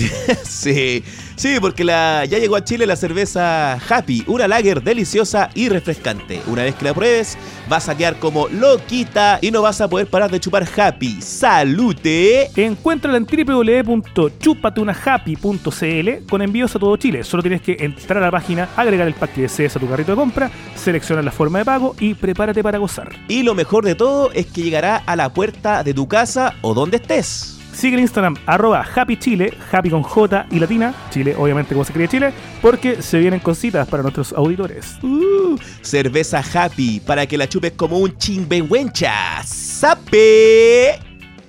Sí, 0.45 1.03
sí, 1.35 1.57
porque 1.61 1.83
la, 1.83 2.25
ya 2.25 2.39
llegó 2.39 2.55
a 2.55 2.63
Chile 2.63 2.87
la 2.87 2.95
cerveza 2.95 3.73
Happy, 3.73 4.23
una 4.25 4.47
lager 4.47 4.81
deliciosa 4.81 5.49
y 5.53 5.69
refrescante. 5.69 6.41
Una 6.47 6.63
vez 6.63 6.73
que 6.75 6.85
la 6.85 6.93
pruebes, 6.95 7.37
vas 7.69 7.87
a 7.87 7.95
quedar 7.95 8.15
como 8.17 8.47
loquita 8.47 9.37
y 9.41 9.51
no 9.51 9.61
vas 9.61 9.79
a 9.81 9.87
poder 9.87 10.07
parar 10.07 10.31
de 10.31 10.39
chupar 10.39 10.65
Happy. 10.75 11.21
¡Salute! 11.21 12.49
Encuéntrala 12.55 13.17
en 13.17 13.25
www.chupatunahappy.cl 13.25 16.25
con 16.29 16.41
envíos 16.41 16.75
a 16.75 16.79
todo 16.79 16.97
Chile. 16.97 17.23
Solo 17.23 17.43
tienes 17.43 17.61
que 17.61 17.77
entrar 17.79 18.17
a 18.17 18.21
la 18.21 18.31
página, 18.31 18.69
agregar 18.75 19.07
el 19.07 19.13
pack 19.13 19.33
que 19.33 19.41
desees 19.43 19.75
a 19.75 19.79
tu 19.79 19.87
carrito 19.87 20.14
compra, 20.15 20.51
seleccionar 20.75 21.23
la 21.23 21.31
forma 21.31 21.59
de 21.59 21.65
pago 21.65 21.95
y 21.99 22.13
prepárate 22.13 22.63
para 22.63 22.77
gozar. 22.77 23.11
Y 23.27 23.43
lo 23.43 23.55
mejor 23.55 23.85
de 23.85 23.95
todo 23.95 24.31
es 24.31 24.45
que 24.47 24.61
llegará 24.61 24.97
a 25.05 25.15
la 25.15 25.33
puerta 25.33 25.83
de 25.83 25.93
tu 25.93 26.07
casa 26.07 26.55
o 26.61 26.73
donde 26.73 26.97
estés. 26.97 27.51
Sigue 27.75 27.97
en 27.97 28.03
Instagram, 28.03 28.37
arroba 28.45 28.85
Happy 28.95 29.17
Chile, 29.17 29.53
Happy 29.69 29.89
con 29.89 30.01
J 30.01 30.45
y 30.49 30.59
latina, 30.59 30.93
Chile, 31.09 31.35
obviamente 31.37 31.73
como 31.73 31.83
se 31.83 31.91
escribe 31.91 32.07
Chile, 32.07 32.33
porque 32.61 33.01
se 33.01 33.19
vienen 33.19 33.41
cositas 33.41 33.85
para 33.89 34.01
nuestros 34.01 34.31
auditores. 34.31 34.97
Uh, 35.03 35.57
cerveza 35.81 36.41
Happy 36.53 37.01
para 37.01 37.25
que 37.25 37.37
la 37.37 37.49
chupes 37.49 37.73
como 37.73 37.97
un 37.97 38.17
chimbenhuencha. 38.17 39.43
¡Sape! 39.43 40.97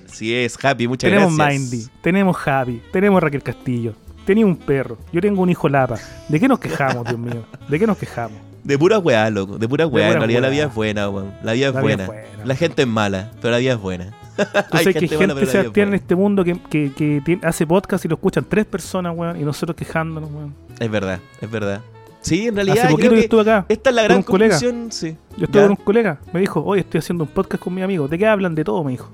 Sí 0.05 0.35
es 0.35 0.57
Happy, 0.61 0.85
muchas 0.85 1.09
tenemos 1.09 1.33
gracias. 1.37 1.71
Mindy, 1.71 1.87
tenemos 2.01 2.35
Javi, 2.35 2.81
tenemos 2.91 3.23
Raquel 3.23 3.41
Castillo, 3.41 3.93
tenía 4.25 4.45
un 4.45 4.57
perro, 4.57 4.97
yo 5.13 5.21
tengo 5.21 5.41
un 5.41 5.49
hijo 5.49 5.69
lapa. 5.69 5.97
¿De 6.27 6.41
qué 6.41 6.49
nos 6.49 6.59
quejamos, 6.59 7.05
Dios 7.05 7.19
mío? 7.19 7.45
¿De 7.69 7.79
qué 7.79 7.87
nos 7.87 7.97
quejamos? 7.97 8.46
De 8.67 8.77
pura 8.77 8.99
weá, 8.99 9.29
loco. 9.29 9.57
De 9.57 9.67
pura 9.67 9.87
weá. 9.87 10.09
en 10.11 10.17
realidad 10.17 10.41
la 10.41 10.49
vida 10.49 10.63
es 10.65 10.73
buena, 10.75 11.09
weón. 11.09 11.31
La 11.41 11.53
vida 11.53 11.69
es 11.69 11.73
La 11.73 11.81
vida 11.81 11.95
buena. 11.95 12.03
es 12.03 12.07
buena. 12.07 12.45
La 12.45 12.55
gente 12.55 12.81
es 12.81 12.87
mala, 12.87 13.31
pero 13.41 13.51
la 13.51 13.57
vida 13.59 13.73
es 13.73 13.79
buena. 13.79 14.13
Que 14.37 14.77
hay 14.77 14.83
gente, 14.93 15.17
vida 15.17 15.41
es 15.41 15.49
Sebastián, 15.49 15.87
en 15.87 15.93
este 15.95 16.15
mundo 16.15 16.43
que, 16.43 16.59
que- 16.69 16.91
que 16.93 17.21
tiene- 17.25 17.41
hace 17.47 17.65
podcast 17.65 18.05
y 18.05 18.07
lo 18.07 18.15
escuchan 18.15 18.45
tres 18.47 18.65
personas, 18.65 19.15
weón, 19.15 19.39
y 19.39 19.43
nosotros 19.43 19.75
quejándonos, 19.75 20.29
weón. 20.31 20.53
Es 20.79 20.91
verdad, 20.91 21.19
es 21.41 21.49
verdad. 21.49 21.81
Sí, 22.21 22.47
en 22.47 22.55
realidad 22.55 22.77
Hace 22.79 22.87
poquito 22.89 23.07
creo 23.09 23.19
que 23.19 23.23
estuve 23.23 23.41
acá. 23.41 23.65
esta 23.69 23.89
es 23.89 23.95
la 23.95 24.03
gran 24.03 24.21
conclusión, 24.21 24.91
sí. 24.91 25.15
Yo 25.37 25.45
estuve 25.45 25.61
Ya. 25.61 25.67
con 25.69 25.77
un 25.79 25.83
colega, 25.85 26.19
me 26.33 26.39
dijo, 26.41 26.61
hoy 26.63 26.79
estoy 26.79 26.99
haciendo 26.99 27.23
un 27.23 27.29
podcast 27.29 27.63
con 27.63 27.73
mi 27.73 27.81
amigo. 27.81 28.07
¿De 28.09 28.17
qué 28.17 28.27
hablan? 28.27 28.53
De 28.53 28.63
todo, 28.65 28.83
me 28.83 28.91
dijo. 28.91 29.09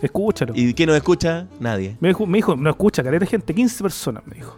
Escúchalo. 0.00 0.52
¿Y 0.56 0.72
quién 0.74 0.86
nos 0.88 0.96
escucha? 0.96 1.46
Nadie. 1.60 1.96
Me, 2.00 2.08
dijo, 2.08 2.26
me 2.26 2.38
dijo, 2.38 2.56
no 2.56 2.70
escucha, 2.70 3.02
caleta 3.02 3.24
de 3.24 3.30
gente, 3.30 3.52
15 3.54 3.82
personas, 3.82 4.22
me 4.26 4.36
dijo. 4.36 4.56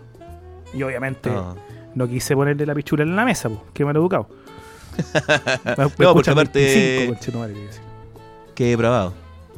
Y 0.75 0.83
obviamente 0.83 1.31
No. 1.31 1.57
No 1.95 2.09
quise 2.09 2.35
ponerle 2.35 2.67
la 2.67 2.75
pichula 2.75 3.03
en 3.03 3.15
la 3.17 3.25
mesa, 3.25 3.49
pues, 3.49 3.61
que 3.73 3.85
mal 3.85 3.97
educado. 3.97 4.29
Me 5.79 5.89
porque 6.13 6.31
aparte- 6.31 6.61
25, 6.61 7.13
conchetumare, 7.15 7.53
le 7.53 7.59
iba 7.61 7.69
a 7.69 7.71
decir. 7.73 7.85
Qué 8.55 8.65
depravado. 8.67 9.13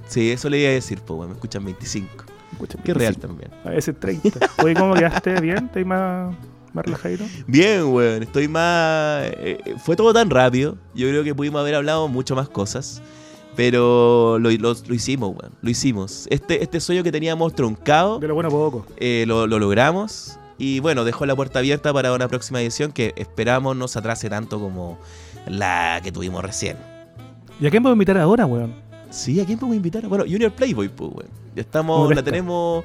Sí, 0.09 0.30
eso 0.30 0.49
le 0.49 0.59
iba 0.61 0.70
a 0.70 0.72
decir, 0.72 1.01
pues, 1.05 1.16
weón. 1.18 1.30
Me 1.30 1.34
escuchan 1.34 1.64
25. 1.64 2.09
Me 2.16 2.53
escuchan 2.53 2.80
Qué 2.82 2.95
real 2.95 3.14
25, 3.14 3.26
también. 3.26 3.51
A 3.64 3.70
veces 3.70 3.99
30. 3.99 4.39
Oye, 4.62 4.74
¿cómo 4.74 4.95
quedaste? 4.95 5.41
¿Bien? 5.41 5.66
¿Estás 5.66 5.84
más, 5.84 6.34
más 6.72 6.84
relajadito? 6.84 7.24
Bien, 7.47 7.84
weón. 7.93 8.22
Estoy 8.22 8.49
más. 8.49 9.24
eh, 9.26 9.59
eh, 9.64 9.74
fue 9.84 9.97
todo 9.97 10.12
tan 10.14 10.30
rápido. 10.30 10.76
Yo 10.95 11.09
creo 11.09 11.24
que 11.24 11.34
pudimos 11.34 11.61
haber 11.61 11.74
hablado 11.74 12.09
mucho 12.09 12.34
más 12.34 12.49
cosas. 12.49 13.03
Pero 13.57 14.39
lo, 14.39 14.51
lo- 14.51 14.74
lo 14.87 14.95
hicimos, 14.95 15.30
weón. 15.30 15.53
Lo 15.61 15.70
hicimos. 15.70 16.26
Este, 16.30 16.62
este 16.62 16.78
sueño 16.80 17.03
que 17.03 17.11
teníamos 17.12 17.55
truncado, 17.55 18.18
De 18.18 18.28
lo 18.28 18.34
bueno 18.34 18.49
poco. 18.51 18.87
eh, 18.99 19.24
lo, 19.26 19.47
lo 19.47 19.59
logramos. 19.59 20.39
Y 20.59 20.81
bueno, 20.81 21.05
dejó 21.05 21.27
la 21.27 21.37
puerta 21.37 21.59
abierta 21.59 21.93
para 21.93 22.13
una 22.13 22.29
próxima 22.29 22.61
edición 22.63 22.93
que 22.93 23.13
esperamos 23.17 23.77
no 23.77 23.89
se 23.89 23.99
atrase 23.99 24.31
tanto 24.31 24.59
como 24.59 24.99
la 25.47 26.01
que 26.03 26.11
tuvimos 26.13 26.43
recién. 26.43 26.77
¿Y 27.61 27.67
a 27.67 27.71
quién 27.71 27.83
puedo 27.83 27.95
invitar 27.95 28.17
ahora, 28.19 28.47
weón? 28.47 28.75
Sí, 29.11 29.41
¿a 29.41 29.45
quién 29.47 29.59
podemos 29.59 29.77
invitar? 29.77 30.07
Bueno, 30.09 30.25
Junior 30.25 30.53
Playboy, 30.53 30.89
pues, 30.89 31.11
weón. 31.13 31.31
Ya 31.55 31.63
estamos, 31.63 32.15
la 32.15 32.23
tenemos. 32.23 32.85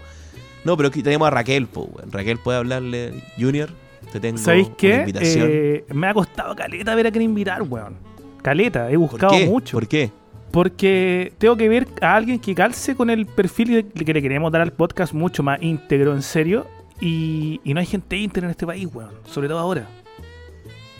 No, 0.63 0.77
pero 0.77 0.89
aquí 0.89 1.01
tenemos 1.01 1.27
a 1.27 1.31
Raquel, 1.31 1.67
pues, 1.67 1.87
weón. 1.93 2.11
Raquel 2.11 2.37
puede 2.37 2.57
hablarle. 2.59 3.23
Junior, 3.39 3.69
te 4.11 4.19
tengo 4.19 4.37
¿Sabéis 4.37 4.67
una 4.67 4.77
qué? 4.77 4.95
invitación. 4.97 5.47
Eh, 5.49 5.85
me 5.93 6.07
ha 6.07 6.13
costado 6.13 6.55
caleta 6.55 6.93
ver 6.95 7.07
a 7.07 7.11
quién 7.11 7.23
invitar, 7.23 7.61
weón. 7.63 7.95
Caleta, 8.41 8.87
he 8.89 8.93
¿Por 8.93 8.99
buscado 9.09 9.33
qué? 9.33 9.45
mucho. 9.45 9.77
¿Por 9.77 9.87
qué? 9.87 10.11
Porque 10.51 11.31
tengo 11.37 11.55
que 11.55 11.69
ver 11.69 11.87
a 12.01 12.15
alguien 12.15 12.39
que 12.39 12.53
calce 12.53 12.95
con 12.95 13.09
el 13.09 13.25
perfil 13.25 13.87
que 13.87 14.13
le 14.13 14.21
queremos 14.21 14.51
dar 14.51 14.61
al 14.61 14.73
podcast 14.73 15.13
mucho 15.13 15.41
más 15.43 15.61
íntegro, 15.61 16.13
en 16.13 16.21
serio. 16.21 16.67
Y, 17.01 17.59
y 17.63 17.73
no 17.73 17.79
hay 17.79 17.85
gente 17.87 18.15
íntegra 18.15 18.47
en 18.47 18.51
este 18.51 18.65
país, 18.65 18.87
weón. 18.93 19.11
Sobre 19.25 19.47
todo 19.47 19.59
ahora. 19.59 19.87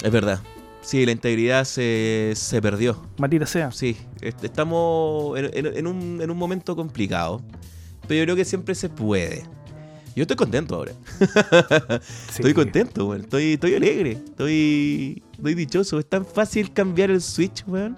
Es 0.03 0.11
verdad. 0.11 0.41
Sí, 0.81 1.05
la 1.05 1.11
integridad 1.11 1.63
se, 1.63 2.33
se 2.35 2.59
perdió. 2.61 2.99
Maldita 3.19 3.45
sea. 3.45 3.71
Sí, 3.71 3.95
est- 4.19 4.43
estamos 4.43 5.37
en, 5.37 5.51
en- 5.53 5.77
en 5.77 5.87
un, 5.87 6.19
en 6.21 6.31
un 6.31 6.37
momento 6.37 6.75
complicado. 6.75 7.41
Pero 8.07 8.19
yo 8.19 8.23
creo 8.25 8.35
que 8.35 8.45
siempre 8.45 8.73
se 8.73 8.89
puede. 8.89 9.43
Yo 10.15 10.23
estoy 10.23 10.35
contento 10.35 10.75
ahora. 10.75 10.93
Sí. 12.01 12.37
Estoy 12.37 12.53
contento, 12.55 13.05
weón. 13.05 13.21
Estoy, 13.21 13.53
estoy 13.53 13.75
alegre. 13.75 14.11
Estoy, 14.13 15.21
estoy 15.33 15.53
dichoso. 15.53 15.99
Es 15.99 16.05
tan 16.09 16.25
fácil 16.25 16.73
cambiar 16.73 17.11
el 17.11 17.21
switch, 17.21 17.63
weón. 17.67 17.95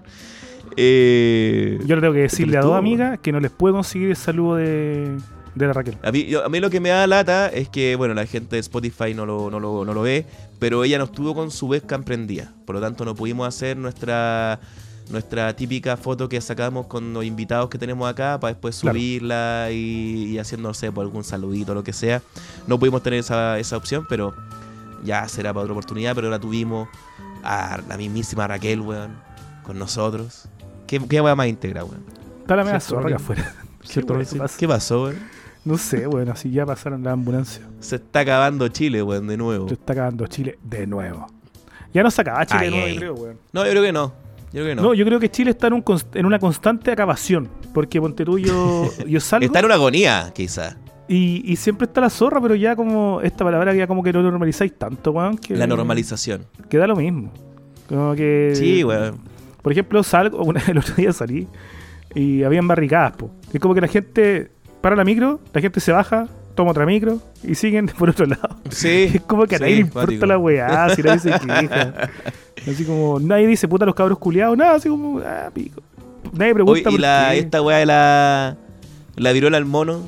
Eh, 0.76 1.80
Yo 1.86 1.96
le 1.96 2.02
tengo 2.02 2.14
que 2.14 2.20
decirle 2.22 2.58
a 2.58 2.62
dos 2.62 2.76
amigas 2.76 3.20
que 3.20 3.32
no 3.32 3.40
les 3.40 3.52
puedo 3.52 3.76
conseguir 3.76 4.10
el 4.10 4.16
saludo 4.16 4.56
de, 4.56 5.18
de 5.56 5.68
la 5.68 5.74
Raquel. 5.74 5.98
A 6.04 6.12
mí, 6.12 6.26
yo- 6.26 6.44
a 6.46 6.50
mí 6.50 6.60
lo 6.60 6.70
que 6.70 6.80
me 6.80 6.90
da 6.90 7.06
lata 7.08 7.48
es 7.48 7.70
que, 7.70 7.96
bueno, 7.96 8.14
la 8.14 8.26
gente 8.26 8.56
de 8.56 8.60
Spotify 8.60 9.14
no 9.14 9.26
lo, 9.26 9.50
no 9.52 9.60
lo, 9.60 9.86
no 9.86 9.94
lo 9.94 10.02
ve, 10.02 10.26
pero 10.60 10.84
ella 10.84 10.98
no 10.98 11.04
estuvo 11.06 11.34
con 11.36 11.52
su 11.52 11.68
webcam 11.68 12.04
prendida. 12.04 12.54
Por 12.66 12.76
lo 12.76 12.82
tanto, 12.82 13.06
no 13.06 13.16
pudimos 13.16 13.48
hacer 13.48 13.78
nuestra 13.78 14.60
nuestra 15.10 15.54
típica 15.54 15.98
foto 15.98 16.30
que 16.30 16.40
sacamos 16.40 16.86
con 16.88 17.14
los 17.14 17.26
invitados 17.26 17.70
que 17.70 17.78
tenemos 17.78 18.10
acá 18.10 18.40
para 18.40 18.54
después 18.54 18.80
Claro. 18.80 18.98
subirla 18.98 19.68
y, 19.70 20.30
y 20.32 20.40
haciendo, 20.40 20.70
no 20.70 20.74
sé, 20.74 20.94
por 20.94 21.04
algún 21.04 21.26
saludito 21.26 21.74
o 21.74 21.76
lo 21.76 21.84
que 21.84 21.92
sea. 21.92 22.22
No 22.68 22.80
pudimos 22.80 23.04
tener 23.04 23.20
esa, 23.20 23.60
esa 23.60 23.76
opción, 23.76 24.06
pero 24.08 24.34
ya 25.04 25.28
será 25.28 25.52
para 25.54 25.64
otra 25.64 25.74
oportunidad, 25.74 26.16
pero 26.16 26.30
la 26.30 26.40
tuvimos 26.40 26.88
a 27.44 27.82
la 27.90 27.98
mismísima 27.98 28.48
Raquel, 28.48 28.80
weón, 28.80 29.12
con 29.64 29.78
nosotros. 29.78 30.46
¿Qué, 30.88 31.00
qué 31.10 31.20
weá 31.20 31.36
más 31.36 31.48
íntegra, 31.48 31.84
weón? 31.84 32.06
Está 32.40 32.56
la 32.56 32.64
media 32.64 32.80
zorra 32.80 33.08
acá 33.08 33.16
afuera. 33.18 33.54
¿Qué, 33.82 33.88
¿Cierto? 33.90 34.14
weón? 34.14 34.26
¿Qué 34.26 34.38
pasa? 34.38 34.58
¿Qué 34.58 34.68
pasó, 34.70 35.04
weón? 35.04 35.18
No 35.66 35.78
sé, 35.78 36.08
bueno, 36.08 36.34
así 36.34 36.52
ya 36.52 36.66
pasaron 36.66 37.04
la 37.04 37.12
ambulancia. 37.14 37.64
Se 37.80 37.96
está 37.96 38.20
acabando 38.22 38.68
Chile, 38.68 39.02
weón, 39.02 39.28
de 39.28 39.38
nuevo. 39.38 39.68
Se 39.70 39.76
está 39.76 39.94
acabando 39.94 40.28
Chile 40.28 40.58
de 40.62 40.86
nuevo. 40.88 41.28
Ya 41.94 42.04
no 42.04 42.12
se 42.12 42.22
acaba 42.22 42.46
Chile 42.46 42.60
Ay, 42.62 42.70
de 42.70 42.72
nuevo, 42.72 42.86
ay. 42.88 42.94
yo 42.96 43.00
creo, 43.00 43.14
weón. 43.16 43.38
No, 43.54 43.64
yo 43.66 43.72
creo 43.72 43.84
que 43.84 43.94
no. 43.94 44.08
Yo 44.52 44.62
creo 44.62 44.66
que 44.66 44.76
No. 44.76 44.82
no. 44.84 44.94
yo 44.94 45.06
creo 45.06 45.20
que 45.20 45.30
Chile 45.32 45.52
está 45.52 45.68
en, 45.68 45.74
un 45.74 45.84
const- 45.86 46.16
en 46.16 46.26
una 46.26 46.38
constante 46.40 46.92
acabación. 46.92 47.48
Porque 47.74 48.00
ponte 48.02 48.26
tú, 48.26 48.38
yo, 48.40 48.90
yo 49.08 49.20
salgo 49.20 49.46
Está 49.46 49.60
en 49.60 49.66
una 49.66 49.76
agonía, 49.76 50.32
quizá. 50.36 50.76
y, 51.08 51.42
y 51.50 51.56
siempre 51.56 51.86
está 51.86 52.02
la 52.02 52.10
zorra, 52.10 52.42
pero 52.42 52.56
ya 52.56 52.76
como 52.76 53.22
esta 53.22 53.44
palabra 53.46 53.74
ya 53.74 53.88
como 53.88 54.04
que 54.04 54.12
lo 54.12 54.22
normalizáis 54.22 54.78
tanto, 54.78 55.12
weón. 55.12 55.38
Que, 55.38 55.56
La 55.56 55.66
normalización. 55.68 56.46
Que 56.70 56.78
da 56.78 56.88
lo 56.88 56.96
mismo. 56.98 57.32
Como 57.88 58.14
que. 58.16 58.52
Sí, 58.56 58.84
weón. 58.84 59.18
Por 59.62 59.72
ejemplo, 59.72 60.04
salgo, 60.04 60.38
una, 60.44 60.62
el 60.68 60.78
otro 60.78 60.94
día 60.96 61.14
salí 61.14 61.48
y 62.14 62.44
habían 62.44 62.68
barricadas, 62.68 63.14
po. 63.16 63.32
Es 63.54 63.60
como 63.62 63.74
que 63.74 63.82
la 63.82 63.88
gente 63.88 64.52
para 64.84 64.98
la 64.98 65.06
micro, 65.06 65.40
la 65.54 65.62
gente 65.62 65.80
se 65.80 65.94
baja, 65.94 66.28
toma 66.56 66.72
otra 66.72 66.86
micro 66.86 67.22
y 67.42 67.56
siguen 67.56 67.86
por 67.98 68.10
otro 68.10 68.26
lado. 68.26 68.58
Sí. 68.70 69.12
Es 69.14 69.22
como 69.22 69.48
que 69.48 69.56
a 69.56 69.58
sí, 69.58 69.64
nadie 69.64 69.76
le 69.76 69.82
importa 69.82 70.26
la 70.26 70.38
weá, 70.38 70.90
si 70.96 71.02
nadie 71.02 71.20
se 71.20 71.32
queja. 71.32 72.10
Así 72.70 72.84
como, 72.84 73.18
nadie 73.18 73.48
dice 73.48 73.66
puta 73.70 73.86
los 73.86 73.96
cabros 73.96 74.20
culiados, 74.20 74.58
nada, 74.58 74.76
así 74.76 74.90
como, 74.90 75.20
ah, 75.20 75.50
pico. 75.54 75.82
Nadie 76.34 76.54
pregunta 76.54 76.74
Oye, 76.74 76.82
y 76.82 76.92
por 76.92 77.00
la, 77.00 77.30
qué. 77.32 77.40
esta 77.40 77.62
weá 77.62 77.78
de 77.78 77.86
la, 77.86 78.58
la 79.16 79.32
viruela 79.32 79.56
al 79.56 79.66
mono. 79.66 80.02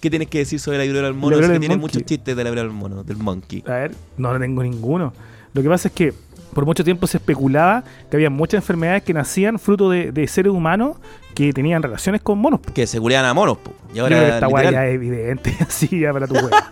¿Qué 0.00 0.08
tienes 0.08 0.28
que 0.28 0.38
decir 0.38 0.58
sobre 0.58 0.78
la 0.78 0.84
viruela 0.84 1.08
al 1.08 1.14
mono? 1.14 1.38
La 1.38 1.48
que 1.52 1.60
tiene 1.60 1.76
muchos 1.76 2.02
chistes 2.04 2.34
de 2.34 2.44
la 2.44 2.48
viruela 2.48 2.70
al 2.70 2.76
mono, 2.76 3.04
del 3.04 3.18
monkey. 3.18 3.62
A 3.66 3.72
ver, 3.72 3.94
no, 4.16 4.32
no 4.32 4.38
tengo 4.40 4.62
ninguno. 4.62 5.12
Lo 5.52 5.62
que 5.62 5.68
pasa 5.68 5.88
es 5.88 5.94
que 5.94 6.14
por 6.54 6.64
mucho 6.64 6.82
tiempo 6.82 7.06
se 7.06 7.18
especulaba 7.18 7.84
que 8.10 8.16
había 8.16 8.30
muchas 8.30 8.58
enfermedades 8.62 9.02
que 9.02 9.12
nacían 9.12 9.58
fruto 9.58 9.90
de, 9.90 10.12
de 10.12 10.26
seres 10.28 10.52
humanos 10.52 10.96
que 11.34 11.52
tenían 11.52 11.82
relaciones 11.82 12.22
con 12.22 12.38
monos. 12.38 12.60
po. 12.60 12.72
Que 12.72 12.86
se 12.86 13.00
culean 13.00 13.24
a 13.24 13.34
monos, 13.34 13.58
po. 13.58 13.72
Y 13.92 13.96
Yo 13.96 14.04
ahora 14.04 14.16
creo 14.16 14.28
que 14.28 14.34
esta 14.34 14.48
weá 14.48 14.70
ya 14.70 14.86
es 14.86 14.94
evidente, 14.94 15.56
así 15.66 16.00
ya 16.00 16.12
para 16.12 16.26
tu 16.26 16.34
weá. 16.34 16.68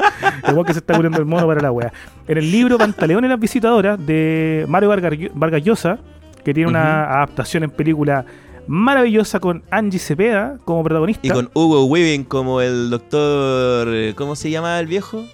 Igual 0.48 0.66
que 0.66 0.72
se 0.72 0.78
está 0.78 0.94
muriendo 0.94 1.18
el 1.18 1.24
mono 1.26 1.46
para 1.46 1.60
la 1.60 1.70
weá. 1.72 1.92
En 2.28 2.38
el 2.38 2.50
libro 2.50 2.78
Pantaleón 2.78 3.24
y 3.24 3.28
las 3.28 3.38
visitadoras 3.40 4.04
de 4.04 4.64
Mario 4.68 4.88
Vargas 5.34 5.62
Llosa, 5.64 5.98
que 6.44 6.54
tiene 6.54 6.68
una 6.70 7.04
adaptación 7.16 7.64
en 7.64 7.70
película 7.70 8.24
maravillosa 8.66 9.40
con 9.40 9.62
Angie 9.70 9.98
Cepeda 9.98 10.56
como 10.64 10.84
protagonista. 10.84 11.26
Y 11.26 11.30
con 11.30 11.50
Hugo 11.54 11.84
Weaving 11.86 12.24
como 12.24 12.60
el 12.60 12.90
doctor. 12.90 13.88
eh, 13.92 14.14
¿Cómo 14.16 14.36
se 14.36 14.50
llamaba 14.50 14.78
el 14.80 14.86
viejo? 14.86 15.24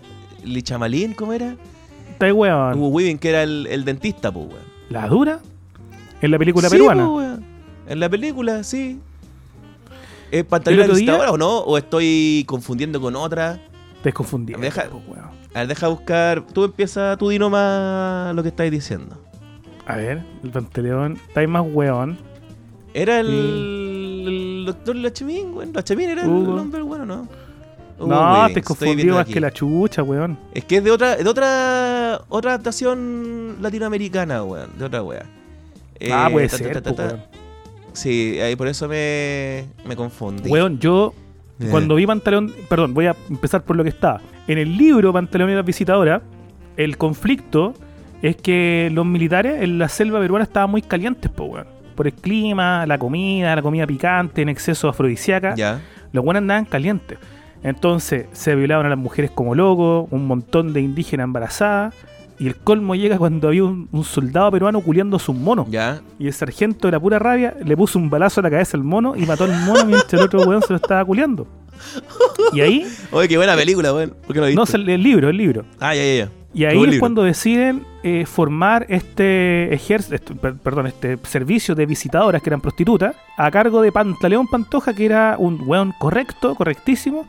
¿Lichamalín? 0.45 1.13
¿Cómo 1.15 1.33
era? 1.35 1.55
Está 2.11 2.33
weón. 2.33 2.79
Hugo 2.79 2.89
Weaving, 2.89 3.19
que 3.19 3.29
era 3.31 3.43
el, 3.43 3.67
el 3.71 3.85
dentista, 3.85 4.33
pues, 4.33 4.47
weón. 4.49 4.63
La 4.91 5.07
dura 5.09 5.41
en 6.23 6.31
la 6.31 6.39
película 6.39 6.69
Sí, 6.69 6.77
peruana. 6.77 7.05
po. 7.07 7.21
En 7.23 8.01
la 8.01 8.09
película, 8.09 8.63
sí. 8.65 8.99
¿Es 10.31 10.45
El 10.51 10.55
otro 10.55 10.73
día- 10.73 10.87
visitadora 10.87 11.31
o 11.33 11.39
no? 11.39 11.59
¿O 11.61 11.79
estoy 11.79 12.45
confundiendo 12.47 13.01
con 13.01 13.17
otra? 13.17 13.61
Te 14.03 14.13
confundí. 14.13 14.53
Deja- 14.55 14.89
weón. 15.09 15.31
A 15.55 15.61
ver, 15.61 15.69
deja 15.69 15.89
buscar. 15.89 16.45
Tú 16.53 16.65
empieza, 16.65 17.17
tú 17.17 17.31
di 17.31 17.39
nomás 17.39 18.35
lo 18.35 18.43
que 18.43 18.51
estáis 18.51 18.71
diciendo. 18.71 19.17
A 19.87 19.97
ver, 19.97 20.23
el 20.45 20.51
Pantaleón. 20.51 21.19
Está 21.29 21.41
ahí 21.41 21.47
más 21.47 21.65
weón. 21.67 22.19
Era 22.95 23.21
el, 23.21 23.27
Sí. 23.27 24.25
el 24.27 24.65
doctor 24.67 24.97
Lachemín, 24.97 25.55
weón. 25.55 25.73
Lachemín 25.73 26.11
era 26.11 26.27
Hugo. 26.29 26.53
el 26.55 26.59
hombre 26.61 26.83
bueno, 26.83 27.07
¿no? 27.07 27.29
Hugo 27.99 28.07
no, 28.09 28.33
Weaving, 28.35 28.55
te 28.55 28.63
confundí 28.63 29.05
más 29.07 29.21
aquí. 29.23 29.33
que 29.35 29.41
la 29.41 29.51
chucha, 29.51 30.03
weón. 30.03 30.39
Es 30.55 30.65
que 30.65 30.77
es 30.77 30.85
de 30.85 30.91
otra, 30.91 31.17
de 31.17 31.29
otra, 31.29 32.21
otra 32.29 32.53
adaptación 32.53 33.57
latinoamericana, 33.61 34.45
weón. 34.45 34.71
De 34.79 34.85
otra 34.85 35.03
wea. 35.03 35.25
ah, 36.13 36.29
Eh, 36.29 36.33
puede 36.33 36.49
ta, 36.49 36.59
ta, 36.59 36.65
ser, 36.65 36.73
ta, 36.75 36.83
ta, 36.83 36.95
po, 36.95 37.03
weón. 37.03 37.23
Sí, 37.99 38.39
ahí 38.41 38.55
por 38.57 38.69
eso 38.69 38.89
me, 38.89 39.65
me 39.87 39.97
confundí. 39.97 40.49
Weón, 40.49 40.79
yo 40.79 41.13
Eh. 41.61 41.67
cuando 41.71 41.97
vi 41.97 42.07
Pantaleón, 42.07 42.53
perdón, 42.69 42.95
voy 42.95 43.07
a 43.07 43.17
empezar 43.29 43.63
por 43.65 43.75
lo 43.77 43.83
que 43.83 43.89
estaba. 43.91 44.21
En 44.47 44.59
el 44.59 44.77
libro 44.79 45.13
Pantaleón 45.13 45.51
y 45.51 45.55
la 45.55 45.63
visitadora, 45.63 46.23
el 46.77 46.97
conflicto 46.97 47.75
es 48.23 48.37
que 48.37 48.89
los 48.93 49.05
militares 49.05 49.63
en 49.63 49.79
la 49.79 49.89
selva 49.89 50.21
peruana 50.21 50.45
estaban 50.45 50.71
muy 50.71 50.83
calientes, 50.83 51.31
po, 51.31 51.45
weón. 51.47 51.67
Por 51.97 52.07
el 52.07 52.13
clima, 52.13 52.87
la 52.87 52.97
comida, 52.99 53.57
la 53.57 53.63
comida 53.63 53.85
picante, 53.87 54.43
en 54.43 54.49
exceso 54.49 54.89
afrodisíaca. 54.89 55.57
Ya. 55.57 55.81
Los 56.13 56.25
buenos 56.25 56.43
andaban 56.43 56.65
calientes. 56.65 57.19
Entonces 57.65 58.27
se 58.31 58.55
violaban 58.55 58.87
a 58.87 58.91
las 58.91 58.99
mujeres 58.99 59.33
como 59.33 59.57
locos, 59.57 60.07
un 60.13 60.27
montón 60.29 60.73
de 60.73 60.81
indígenas 60.81 61.25
embarazadas. 61.25 61.93
Y 62.39 62.47
el 62.47 62.57
colmo 62.57 62.95
llega 62.95 63.19
cuando 63.19 63.49
había 63.49 63.65
un, 63.65 63.89
un 63.91 64.05
soldado 64.05 64.51
peruano 64.53 64.81
culiando 64.81 65.17
a 65.17 65.21
sus 65.21 65.35
monos. 65.35 65.67
Ya. 65.71 66.01
Y 66.19 66.27
el 66.29 66.33
sargento 66.33 66.87
de 66.87 66.93
la 66.93 67.01
pura 67.01 67.19
rabia 67.19 67.57
le 67.65 67.77
puso 67.77 67.99
un 67.99 68.09
balazo 68.09 68.41
a 68.41 68.45
la 68.45 68.51
cabeza 68.51 68.77
al 68.77 68.85
mono 68.85 69.17
y 69.17 69.27
mató 69.27 69.45
al 69.45 69.59
mono 69.65 69.85
mientras 69.85 70.13
el 70.15 70.21
otro 70.21 70.43
weón 70.43 70.63
se 70.63 70.73
lo 70.73 70.77
estaba 70.77 71.05
culiando. 71.05 71.47
Y 72.53 72.63
ahí, 72.63 72.87
Oye, 73.11 73.29
qué 73.29 73.37
buena 73.37 73.55
película, 73.55 73.93
weón. 73.93 74.15
¿Por 74.27 74.35
qué 74.35 74.41
no 74.41 74.65
no, 74.65 74.65
el, 74.73 75.03
libro, 75.03 75.29
el 75.29 75.37
libro. 75.37 75.65
Ah, 75.81 75.95
ya, 75.95 76.03
ya, 76.03 76.15
ya. 76.25 76.31
Y 76.55 76.65
ahí 76.65 76.83
es 76.83 76.99
cuando 76.99 77.23
deciden 77.23 77.85
eh, 78.03 78.25
formar 78.25 78.87
este 78.89 79.73
ejército, 79.75 80.35
perdón, 80.35 80.87
este 80.87 81.19
servicio 81.25 81.75
de 81.75 81.85
visitadoras 81.85 82.43
que 82.43 82.49
eran 82.49 82.61
prostitutas, 82.61 83.15
a 83.37 83.51
cargo 83.51 83.83
de 83.83 83.93
Pantaleón 83.93 84.47
Pantoja, 84.47 84.95
que 84.95 85.05
era 85.05 85.37
un 85.39 85.61
weón 85.67 85.93
correcto, 85.99 86.55
correctísimo, 86.55 87.27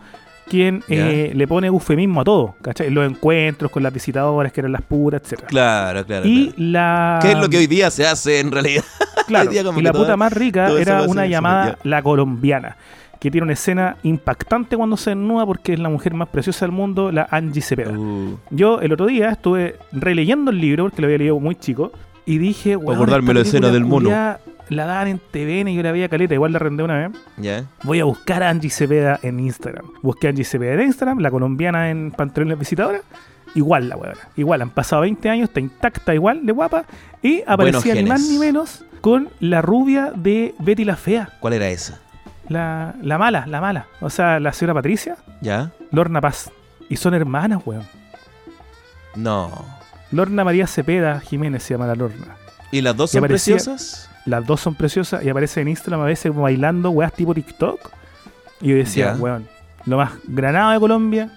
quien 0.50 0.84
eh, 0.90 1.32
le 1.34 1.48
pone 1.48 1.68
eufemismo 1.68 2.22
a 2.22 2.24
todo, 2.24 2.56
¿cachai? 2.62 2.88
En 2.88 2.96
Los 2.96 3.10
encuentros 3.10 3.72
con 3.72 3.84
las 3.84 3.94
visitadoras, 3.94 4.52
que 4.52 4.62
eran 4.62 4.72
las 4.72 4.82
puras, 4.82 5.22
etcétera. 5.24 5.48
Claro, 5.48 6.06
claro. 6.06 6.28
Y 6.28 6.48
claro. 6.50 6.72
la. 6.72 7.20
¿Qué 7.22 7.32
es 7.32 7.38
lo 7.38 7.48
que 7.50 7.58
hoy 7.58 7.68
día 7.68 7.90
se 7.92 8.06
hace 8.06 8.40
en 8.40 8.52
realidad? 8.52 8.84
Claro, 9.28 9.48
Hoy 9.48 9.54
día 9.54 9.64
como 9.64 9.80
y 9.80 9.84
la 9.84 9.94
puta 9.94 10.18
más 10.18 10.34
rica 10.34 10.72
era 10.72 11.04
una 11.04 11.28
llamada 11.28 11.74
ya. 11.74 11.78
La 11.84 12.02
Colombiana, 12.02 12.78
que 13.20 13.30
tiene 13.30 13.44
una 13.44 13.54
escena 13.54 13.96
impactante 14.02 14.76
cuando 14.76 14.98
se 14.98 15.12
desnuda 15.12 15.46
porque 15.46 15.74
es 15.74 15.80
la 15.80 15.90
mujer 15.90 16.16
más 16.16 16.30
preciosa 16.30 16.66
del 16.66 16.72
mundo, 16.72 17.12
la 17.12 17.28
Angie 17.30 17.62
Cepeda. 17.62 17.92
Uh, 17.92 18.40
Yo 18.50 18.82
el 18.82 18.92
otro 18.92 19.06
día 19.06 19.30
estuve 19.30 19.76
releyendo 19.92 20.50
el 20.50 20.60
libro 20.60 20.86
porque 20.86 21.00
lo 21.04 21.06
había 21.06 21.20
leído 21.20 21.40
muy 21.40 21.54
chico 21.54 21.92
y 22.30 22.38
dije, 22.38 22.76
weón, 22.76 22.96
acordarme 22.96 23.34
la 23.34 23.42
escena 23.42 23.70
del 23.70 23.86
mono. 23.86 24.10
La 24.70 24.86
daban 24.86 25.08
en 25.08 25.18
TVN 25.18 25.70
y 25.70 25.76
yo 25.76 25.82
la 25.82 25.92
veía 25.92 26.10
caleta, 26.10 26.36
igual 26.36 26.52
la 26.52 26.58
arrendé 26.58 26.84
una 26.84 27.08
vez. 27.08 27.18
ya. 27.38 27.66
Voy 27.82 28.00
a 28.02 28.04
buscar 28.04 28.44
a 28.44 28.50
Angie 28.52 28.70
Cepeda 28.70 29.20
en 29.24 29.40
Instagram. 29.40 29.86
Busqué 30.04 30.28
a 30.28 30.30
Angie 30.30 30.44
Cepeda 30.46 30.74
en 30.74 30.82
Instagram, 30.82 31.18
la 31.22 31.32
colombiana 31.32 31.90
en 31.90 32.12
Pantalones 32.12 32.60
Visitadora. 32.60 33.00
Igual 33.56 33.90
la 33.90 33.98
weona. 33.98 34.20
Igual, 34.38 34.62
han 34.62 34.70
pasado 34.70 35.02
20 35.02 35.28
años, 35.28 35.50
está 35.50 35.60
intacta 35.60 36.14
igual 36.14 36.46
de 36.46 36.52
guapa. 36.52 36.86
Y 37.24 37.42
aparecía 37.48 37.96
ni 37.96 38.04
más 38.04 38.22
ni 38.22 38.38
menos 38.38 38.86
con 39.02 39.30
la 39.40 39.64
rubia 39.64 40.12
de 40.16 40.54
Betty 40.60 40.86
la 40.86 40.98
Fea. 40.98 41.30
¿Cuál 41.40 41.54
era 41.54 41.68
esa? 41.70 42.00
La, 42.48 42.94
la 43.02 43.18
mala, 43.18 43.48
la 43.48 43.60
mala. 43.60 43.88
O 44.02 44.12
sea, 44.12 44.40
la 44.40 44.54
señora 44.54 44.76
Patricia, 44.76 45.18
¿Ya? 45.42 45.72
Lorna 45.92 46.22
Paz. 46.22 46.52
Y 46.90 46.96
son 46.98 47.16
hermanas, 47.16 47.62
weón. 47.66 47.88
No. 49.16 49.79
Lorna 50.12 50.44
María 50.44 50.68
Cepeda 50.68 51.20
Jiménez 51.20 51.64
se 51.64 51.74
llama 51.74 51.88
la 51.88 51.96
Lorna. 51.96 52.36
¿Y 52.72 52.82
las 52.82 52.96
dos 52.96 53.12
Y 53.12 53.14
son 53.14 53.24
aparecía- 53.26 53.56
preciosas? 53.56 54.10
Las 54.26 54.46
dos 54.46 54.62
son 54.62 54.76
preciosas 54.76 55.24
y 55.24 55.30
aparece 55.30 55.62
en 55.62 55.70
Instagram 55.70 56.02
a 56.02 56.06
veces 56.06 56.32
como 56.32 56.44
bailando 56.44 56.90
weas 56.92 57.14
tipo 57.14 57.34
TikTok. 57.34 57.80
Y 58.62 58.70
yo 58.70 58.76
decía, 58.76 59.14
Ya. 59.14 59.16
weón, 59.16 59.48
lo 59.86 59.98
más 59.98 60.12
granado 60.28 60.72
de 60.72 60.80
Colombia, 60.80 61.30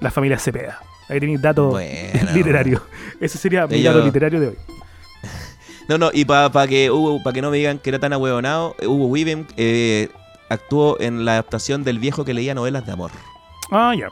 la 0.00 0.10
familia 0.10 0.38
Cepeda. 0.38 0.78
Ahí 1.08 1.20
tenéis 1.20 1.42
datos 1.42 1.72
Bueno. 1.72 2.30
literarios. 2.34 2.80
Ese 3.20 3.36
sería 3.38 3.66
mi 3.66 3.76
Ellos- 3.76 3.92
dato 3.94 4.06
literario 4.06 4.40
de 4.40 4.46
hoy. 4.48 4.56
No, 5.86 5.98
no, 5.98 6.10
y 6.14 6.24
para 6.24 6.66
que 6.66 6.90
Hugo, 6.90 7.22
para 7.22 7.34
que 7.34 7.42
no 7.42 7.50
me 7.50 7.58
digan 7.58 7.78
que 7.78 7.90
era 7.90 7.98
tan 7.98 8.10
ahueonado, 8.14 8.74
eh, 8.78 8.86
Hugo 8.86 9.04
Weaving 9.08 9.46
eh, 9.58 10.08
actuó 10.48 10.98
en 10.98 11.26
la 11.26 11.32
adaptación 11.32 11.84
del 11.84 11.98
viejo 11.98 12.24
que 12.24 12.32
leía 12.32 12.54
novelas 12.54 12.86
de 12.86 12.92
amor. 12.92 13.10
Ah, 13.70 13.92
ya. 13.94 14.08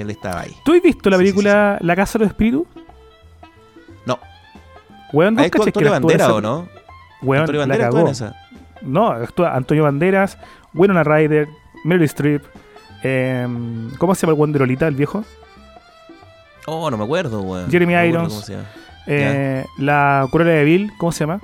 Él 0.00 0.10
estaba 0.10 0.40
ahí. 0.40 0.54
¿Tú 0.64 0.72
has 0.74 0.82
visto 0.82 1.10
la 1.10 1.16
Sí, 1.16 1.22
sí, 1.24 1.32
película 1.32 1.78
La 1.80 1.96
Casa 1.96 2.18
de 2.18 2.24
los 2.24 2.30
Espíritus? 2.32 2.66
No. 4.06 4.18
Weón, 5.12 5.34
¿vos 5.34 5.42
¿Ahí 5.42 5.46
actúa 5.46 5.64
cachai 5.66 5.72
que 5.82 5.88
Antonio 5.88 5.90
la 5.90 5.96
actúa 5.96 6.08
Bandera 6.08 6.24
esa- 6.24 6.34
o 6.34 6.40
no? 6.40 6.68
Weón, 7.22 7.40
Antonio 7.42 7.60
la 7.60 7.66
Bandera 7.66 7.86
actúa 7.86 8.00
en 8.02 8.06
esa. 8.08 8.34
No, 8.82 9.08
actúa 9.08 9.56
Antonio 9.56 9.82
Banderas, 9.84 10.38
Winona 10.74 11.02
Ryder, 11.04 11.48
Meryl 11.84 12.04
Streep. 12.04 12.42
em, 13.02 13.90
¿Cómo 13.98 14.14
se 14.14 14.22
llama 14.22 14.32
el 14.34 14.38
weón 14.40 14.52
de 14.52 14.58
Lolita, 14.60 14.86
el 14.88 14.94
viejo? 14.94 15.24
Oh, 16.66 16.90
no 16.90 16.96
me 16.96 17.04
acuerdo, 17.04 17.40
weón. 17.42 17.70
Jeremy 17.70 17.94
No 17.94 18.04
Irons. 18.04 18.28
cómo 18.28 18.42
se 18.42 18.52
llama. 18.54 18.64
Eh, 19.06 19.64
la 19.78 20.26
Cruella 20.30 20.50
de 20.52 20.64
Bill, 20.64 20.92
¿cómo 20.98 21.12
se 21.12 21.20
llama? 21.20 21.40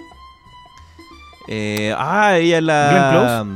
Eh, 1.49 1.95
ah, 1.97 2.37
ella 2.37 2.59
es 2.59 2.63
la. 2.65 3.47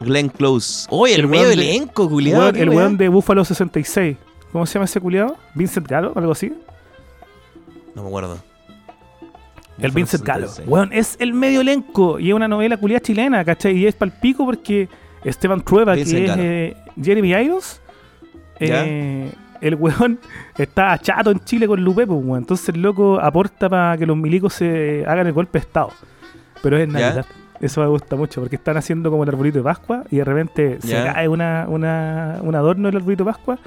Glenn 0.00 0.28
Close. 0.28 0.86
Oye, 0.90 1.14
el, 1.14 1.20
El 1.22 1.28
medio 1.28 1.46
de- 1.48 1.54
elenco. 1.54 2.04
Weón, 2.06 2.56
el 2.56 2.68
weón 2.68 2.96
de 2.96 3.08
Buffalo 3.08 3.44
66. 3.44 4.16
¿Cómo 4.54 4.66
se 4.66 4.74
llama 4.74 4.84
ese 4.84 5.00
culiado? 5.00 5.36
Vincent 5.56 5.88
Gallo, 5.88 6.12
algo 6.14 6.30
así. 6.30 6.52
No 7.92 8.02
me 8.02 8.08
acuerdo. 8.08 8.38
El 9.80 9.90
Vincent 9.90 10.22
Gallo. 10.22 10.46
66. 10.46 10.68
Weón, 10.68 10.92
es 10.92 11.16
el 11.18 11.34
medio 11.34 11.60
elenco 11.62 12.20
y 12.20 12.28
es 12.28 12.34
una 12.36 12.46
novela 12.46 12.76
culiada 12.76 13.00
chilena, 13.00 13.44
¿cachai? 13.44 13.76
Y 13.76 13.88
es 13.88 13.96
palpico 13.96 14.44
porque 14.46 14.88
Esteban 15.24 15.60
Trueba, 15.60 15.94
Vincent 15.94 16.26
que 16.36 16.68
es 16.68 16.76
eh, 16.76 16.76
Jeremy 17.02 17.30
Irons, 17.32 17.80
eh, 18.60 19.32
el 19.60 19.74
weón 19.74 20.20
está 20.56 20.96
chato 20.98 21.32
en 21.32 21.40
Chile 21.40 21.66
con 21.66 21.82
Lupe, 21.82 22.06
pues, 22.06 22.24
weón. 22.24 22.38
Entonces 22.38 22.68
el 22.68 22.80
loco 22.80 23.18
aporta 23.20 23.68
para 23.68 23.98
que 23.98 24.06
los 24.06 24.16
milicos 24.16 24.54
se 24.54 25.04
hagan 25.04 25.26
el 25.26 25.32
golpe 25.32 25.58
de 25.58 25.64
Estado. 25.64 25.90
Pero 26.62 26.76
es 26.76 26.84
en 26.84 26.92
Ya. 26.92 27.00
Navidad. 27.00 27.26
Eso 27.60 27.80
me 27.80 27.88
gusta 27.88 28.14
mucho 28.14 28.40
porque 28.40 28.54
están 28.54 28.76
haciendo 28.76 29.10
como 29.10 29.24
el 29.24 29.30
arbolito 29.30 29.58
de 29.58 29.64
Pascua 29.64 30.04
y 30.12 30.18
de 30.18 30.24
repente 30.24 30.78
se 30.80 30.92
cae 30.92 31.26
una, 31.26 31.66
una, 31.68 32.38
un 32.40 32.54
adorno 32.54 32.86
del 32.86 32.98
arbolito 32.98 33.24
de 33.24 33.32
Pascua 33.32 33.58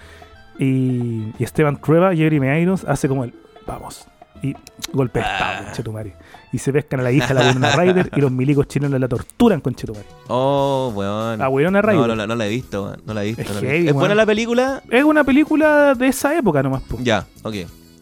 y, 0.60 1.34
y 1.38 1.44
Esteban 1.44 1.78
Trueba, 1.82 2.16
Jeremy 2.16 2.48
Irons, 2.62 2.84
hace 2.86 3.08
como 3.08 3.24
el 3.24 3.34
vamos. 3.66 4.06
Y 4.44 4.54
golpe 4.94 5.20
de 5.20 5.26
Ah. 5.26 5.32
Estado, 5.34 5.66
conchetumare. 5.66 6.14
Y 6.54 6.60
se 6.60 6.72
pescan 6.72 7.00
a 7.00 7.04
la 7.04 7.12
hija 7.12 7.30
de 7.30 7.34
la 7.34 7.48
Winona 7.48 7.72
Ryder 7.76 8.12
y 8.16 8.22
los 8.22 8.32
milicos 8.32 8.68
chilenos 8.68 9.00
la 9.00 9.08
torturan, 9.08 9.62
conchetumare. 9.62 10.06
Oh, 10.28 10.92
weón. 10.96 11.40
La 11.40 11.50
Winona 11.50 11.82
Ryder. 11.82 11.98
No, 12.02 12.08
no, 12.08 12.16
la- 12.16 12.28
no 12.28 12.36
la 12.36 12.46
he 12.46 12.50
visto, 12.50 12.84
weón. 12.84 13.02
No 13.06 13.14
la 13.16 13.24
he 13.24 13.28
visto. 13.28 13.42
Es 13.42 13.48
no 13.50 13.54
la 13.56 13.60
he 13.60 13.64
heavy, 13.64 13.78
visto. 13.80 13.90
¿Es 13.92 13.96
buena 13.96 14.16
la 14.16 14.26
película? 14.28 14.84
Es 14.90 15.04
una 15.04 15.24
película 15.24 15.96
de 15.96 16.08
esa 16.08 16.38
época 16.38 16.62
nomás, 16.62 16.84
po. 16.84 16.98
Ya, 17.02 17.26
ok. 17.44 17.56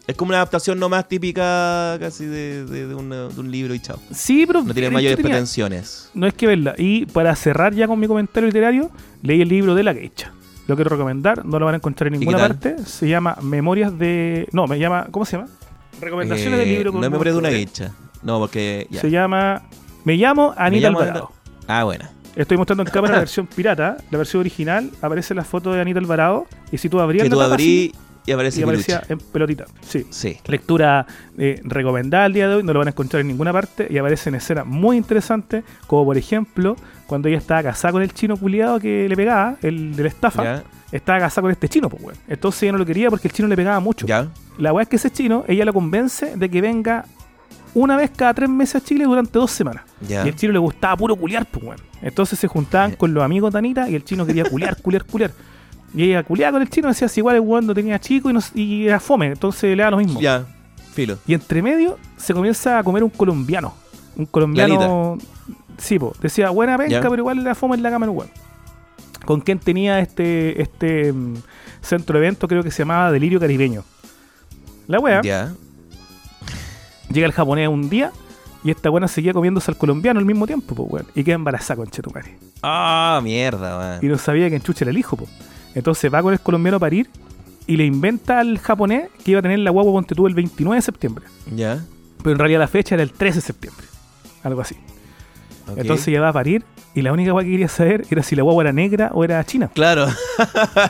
Es 0.06 0.14
como 0.14 0.28
una 0.28 0.36
adaptación 0.38 0.78
no 0.78 0.88
más 0.88 1.08
típica 1.08 1.96
casi 1.98 2.26
de, 2.26 2.64
de- 2.66 2.86
de 2.86 2.94
una- 2.94 3.28
de 3.28 3.40
un 3.40 3.50
libro 3.50 3.74
y 3.74 3.80
chao. 3.80 3.98
Sí, 4.12 4.44
pero 4.46 4.62
No 4.62 4.72
tiene 4.74 4.88
es 4.88 4.92
mayores 4.92 5.16
pretensiones. 5.18 6.10
No 6.14 6.26
es 6.26 6.34
que 6.34 6.46
verla. 6.46 6.74
Y 6.78 7.06
para 7.06 7.34
cerrar 7.34 7.74
ya 7.74 7.88
con 7.88 7.98
mi 7.98 8.06
comentario 8.06 8.46
literario, 8.46 8.90
leí 9.22 9.40
el 9.40 9.48
libro 9.48 9.74
de 9.74 9.82
La 9.82 9.94
Geisha. 9.94 10.32
Lo 10.66 10.74
quiero 10.74 10.90
recomendar, 10.90 11.44
no 11.44 11.58
lo 11.58 11.66
van 11.66 11.74
a 11.74 11.76
encontrar 11.76 12.08
en 12.08 12.16
¿Y 12.16 12.18
ninguna 12.18 12.38
parte. 12.38 12.78
Se 12.84 13.08
llama 13.08 13.36
Memorias 13.42 13.96
de. 13.98 14.48
No, 14.52 14.66
me 14.66 14.78
llama. 14.78 15.06
¿Cómo 15.10 15.24
se 15.24 15.36
llama? 15.36 15.48
Recomendaciones 16.00 16.54
Eh, 16.58 16.62
del 16.62 16.68
libro. 16.68 16.92
con 16.92 17.00
No 17.00 17.06
es 17.06 17.10
memoria 17.12 17.32
de 17.32 17.38
una 17.38 17.50
guicha. 17.50 17.92
No, 18.22 18.38
porque. 18.38 18.86
Ya. 18.90 19.00
Se 19.00 19.10
llama. 19.10 19.62
Me 20.04 20.16
llamo 20.16 20.54
Anita 20.56 20.88
llamo 20.88 21.00
Alvarado. 21.00 21.32
Ah, 21.68 21.84
buena. 21.84 22.10
Estoy 22.34 22.56
mostrando 22.56 22.82
en 22.82 22.90
cámara 22.90 23.14
la 23.14 23.18
versión 23.20 23.46
pirata. 23.46 23.96
La 24.10 24.18
versión 24.18 24.40
original 24.40 24.90
aparece 25.00 25.34
la 25.34 25.44
foto 25.44 25.72
de 25.72 25.80
Anita 25.80 25.98
Alvarado. 26.00 26.46
Y 26.72 26.78
si 26.78 26.88
tú 26.88 27.00
abrías 27.00 27.24
Que 27.24 27.30
tú 27.30 27.40
abrí. 27.40 27.90
así, 27.92 27.92
Y 28.26 28.32
aparece 28.32 28.60
y 28.60 28.62
aparecía 28.64 29.02
en 29.08 29.18
pelotita. 29.18 29.64
Sí. 29.82 30.04
Sí. 30.10 30.36
Lectura 30.46 31.06
eh, 31.38 31.60
recomendada 31.64 32.24
al 32.24 32.32
día 32.32 32.48
de 32.48 32.56
hoy, 32.56 32.62
no 32.64 32.72
lo 32.72 32.80
van 32.80 32.88
a 32.88 32.90
encontrar 32.90 33.20
en 33.20 33.28
ninguna 33.28 33.52
parte 33.52 33.86
y 33.88 33.96
aparecen 33.98 34.34
escenas 34.34 34.66
muy 34.66 34.96
interesantes, 34.96 35.64
como 35.86 36.04
por 36.04 36.18
ejemplo 36.18 36.76
cuando 37.06 37.28
ella 37.28 37.38
estaba 37.38 37.62
casada 37.62 37.92
con 37.92 38.02
el 38.02 38.12
chino 38.12 38.36
culiado 38.36 38.80
que 38.80 39.08
le 39.08 39.16
pegaba, 39.16 39.56
el 39.62 39.94
de 39.94 40.02
la 40.02 40.08
estafa, 40.08 40.42
estaba 40.92 41.18
casada 41.20 41.42
con 41.42 41.50
este 41.50 41.68
chino, 41.68 41.88
pues 41.88 42.02
weón. 42.02 42.16
Entonces 42.28 42.62
ella 42.64 42.72
no 42.72 42.78
lo 42.78 42.86
quería 42.86 43.10
porque 43.10 43.28
el 43.28 43.34
chino 43.34 43.48
le 43.48 43.56
pegaba 43.56 43.78
mucho. 43.80 44.06
La 44.58 44.72
weá 44.72 44.82
es 44.82 44.88
que 44.88 44.96
ese 44.96 45.10
chino, 45.10 45.44
ella 45.46 45.64
la 45.64 45.72
convence 45.72 46.36
de 46.36 46.48
que 46.48 46.60
venga 46.60 47.04
una 47.74 47.96
vez 47.96 48.10
cada 48.16 48.32
tres 48.34 48.48
meses 48.48 48.76
a 48.82 48.84
Chile 48.84 49.04
durante 49.04 49.38
dos 49.38 49.50
semanas. 49.50 49.82
Y 50.24 50.28
el 50.28 50.34
chino 50.36 50.52
le 50.52 50.58
gustaba 50.58 50.96
puro 50.96 51.14
culiar, 51.14 51.46
pues 51.46 51.64
weón. 51.64 51.80
Entonces 52.02 52.38
se 52.38 52.48
juntaban 52.48 52.92
con 52.92 53.12
los 53.14 53.22
amigos 53.22 53.52
de 53.52 53.58
Anita 53.58 53.88
y 53.88 53.94
el 53.94 54.04
chino 54.04 54.24
quería 54.26 54.44
culiar, 54.44 54.76
culiar, 54.82 55.04
culiar. 55.04 55.30
Y 55.94 56.04
ella 56.04 56.22
culiaba 56.24 56.52
con 56.52 56.62
el 56.62 56.68
chino, 56.70 56.88
decía 56.88 57.08
si 57.08 57.20
igual 57.20 57.36
el 57.36 57.40
weón 57.42 57.66
no 57.66 57.74
tenía 57.74 57.98
chico 57.98 58.28
y, 58.30 58.32
no- 58.32 58.40
y 58.54 58.86
era 58.86 58.98
fome, 59.00 59.26
entonces 59.26 59.76
le 59.76 59.82
da 59.82 59.90
lo 59.90 59.98
mismo. 59.98 60.20
Ya. 60.20 60.44
Filo. 60.92 61.18
Y 61.26 61.34
entre 61.34 61.60
medio 61.62 61.98
se 62.16 62.32
comienza 62.34 62.78
a 62.78 62.82
comer 62.82 63.04
un 63.04 63.10
colombiano. 63.10 63.74
Un 64.16 64.24
colombiano. 64.26 65.18
Sí, 65.78 65.98
po. 65.98 66.14
Decía, 66.20 66.50
buena 66.50 66.76
penca, 66.78 67.02
pero 67.02 67.16
igual 67.16 67.42
la 67.44 67.54
fome 67.54 67.76
en 67.76 67.82
la 67.82 67.90
cama. 67.90 68.06
Con 69.24 69.40
quien 69.40 69.58
tenía 69.58 69.98
este, 70.00 70.60
este 70.62 71.12
mm, 71.12 71.34
centro 71.80 72.18
de 72.18 72.26
evento, 72.26 72.46
creo 72.48 72.62
que 72.62 72.70
se 72.70 72.78
llamaba 72.78 73.10
Delirio 73.10 73.40
Caribeño. 73.40 73.84
La 74.86 75.00
wea, 75.00 75.20
Ya. 75.22 75.52
llega 77.10 77.26
el 77.26 77.32
japonés 77.32 77.68
un 77.68 77.88
día 77.88 78.12
y 78.62 78.70
esta 78.70 78.88
buena 78.88 79.08
seguía 79.08 79.32
comiéndose 79.32 79.70
al 79.70 79.76
colombiano 79.76 80.20
al 80.20 80.26
mismo 80.26 80.46
tiempo, 80.46 80.74
pues 80.74 80.88
weón. 80.90 81.06
Y 81.14 81.24
queda 81.24 81.34
embarazada 81.34 81.76
con 81.76 81.88
Chetumare. 81.90 82.38
Ah, 82.62 83.20
mierda, 83.22 83.78
weón. 83.78 83.98
Y 84.04 84.06
no 84.08 84.18
sabía 84.18 84.48
que 84.48 84.56
enchuche 84.56 84.84
era 84.84 84.90
el 84.90 84.98
hijo, 84.98 85.16
po. 85.16 85.26
Entonces 85.74 86.12
va 86.12 86.22
con 86.22 86.32
el 86.32 86.40
colombiano 86.40 86.76
a 86.76 86.80
parir 86.80 87.08
y 87.66 87.76
le 87.76 87.84
inventa 87.84 88.38
al 88.40 88.58
japonés 88.58 89.08
que 89.24 89.32
iba 89.32 89.40
a 89.40 89.42
tener 89.42 89.58
la 89.58 89.70
guagua 89.70 89.92
ponte 89.92 90.14
tú 90.14 90.26
el 90.26 90.34
29 90.34 90.76
de 90.76 90.82
septiembre. 90.82 91.26
Ya. 91.54 91.84
Pero 92.18 92.30
en 92.32 92.38
realidad 92.38 92.60
la 92.60 92.68
fecha 92.68 92.94
era 92.94 93.02
el 93.02 93.12
13 93.12 93.36
de 93.36 93.42
septiembre. 93.42 93.86
Algo 94.44 94.60
así. 94.60 94.76
Entonces 95.76 96.06
ella 96.08 96.20
va 96.20 96.28
a 96.28 96.32
parir 96.32 96.64
y 96.94 97.02
la 97.02 97.12
única 97.12 97.32
guagua 97.32 97.44
que 97.44 97.50
quería 97.50 97.68
saber 97.68 98.04
era 98.10 98.22
si 98.22 98.36
la 98.36 98.42
guagua 98.42 98.62
era 98.64 98.72
negra 98.72 99.10
o 99.12 99.24
era 99.24 99.42
china. 99.44 99.70
Claro. 99.74 100.06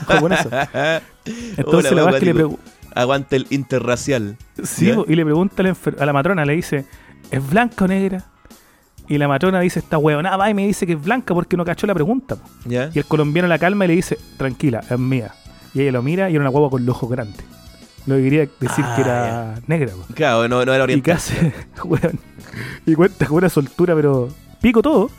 japonesa. 0.06 0.68
Entonces 1.56 1.92
Hola, 1.92 2.02
la 2.02 2.10
es 2.10 2.16
que 2.20 2.26
le 2.26 2.34
pregunta. 2.34 2.62
Aguante 2.94 3.36
el 3.36 3.46
interracial. 3.50 4.36
Sí, 4.62 4.90
y 5.06 5.14
le 5.14 5.24
pregunta 5.24 5.62
a 5.98 6.06
la, 6.06 6.12
matrona, 6.12 6.44
le 6.46 6.54
dice, 6.54 6.86
¿es 7.30 7.46
blanca 7.50 7.84
o 7.84 7.88
negra? 7.88 8.24
Y 9.08 9.18
la 9.18 9.28
matrona 9.28 9.60
dice, 9.60 9.78
esta 9.80 9.98
huevonada 9.98 10.36
va 10.36 10.48
y 10.50 10.54
me 10.54 10.66
dice 10.66 10.86
que 10.86 10.94
es 10.94 11.02
blanca 11.02 11.34
porque 11.34 11.56
no 11.56 11.64
cachó 11.64 11.86
la 11.86 11.94
pregunta. 11.94 12.38
Y 12.68 12.74
el 12.98 13.04
colombiano 13.04 13.48
la 13.48 13.58
calma 13.58 13.84
y 13.84 13.88
le 13.88 13.94
dice, 13.94 14.18
tranquila, 14.36 14.80
es 14.88 14.98
mía. 14.98 15.32
Y 15.74 15.82
ella 15.82 15.92
lo 15.92 16.02
mira 16.02 16.30
y 16.30 16.34
era 16.34 16.40
una 16.42 16.50
guagua 16.50 16.70
con 16.70 16.86
los 16.86 16.96
ojos 16.96 17.10
grandes. 17.10 17.44
Lo 18.06 18.16
que 18.16 18.22
quería 18.22 18.40
decir 18.60 18.84
Ah, 18.86 18.92
que 18.96 19.02
era 19.02 19.54
negra. 19.66 19.92
Claro, 20.14 20.48
no, 20.48 20.64
no 20.64 20.72
era 20.72 20.82
Y 20.82 20.84
oriental. 20.84 21.14
casi, 21.16 21.34
weón, 21.84 22.18
y 22.86 22.94
cuenta 22.94 23.26
con 23.26 23.36
una 23.38 23.48
soltura, 23.50 23.94
pero 23.94 24.28
pico 24.60 24.82
todo. 24.82 25.10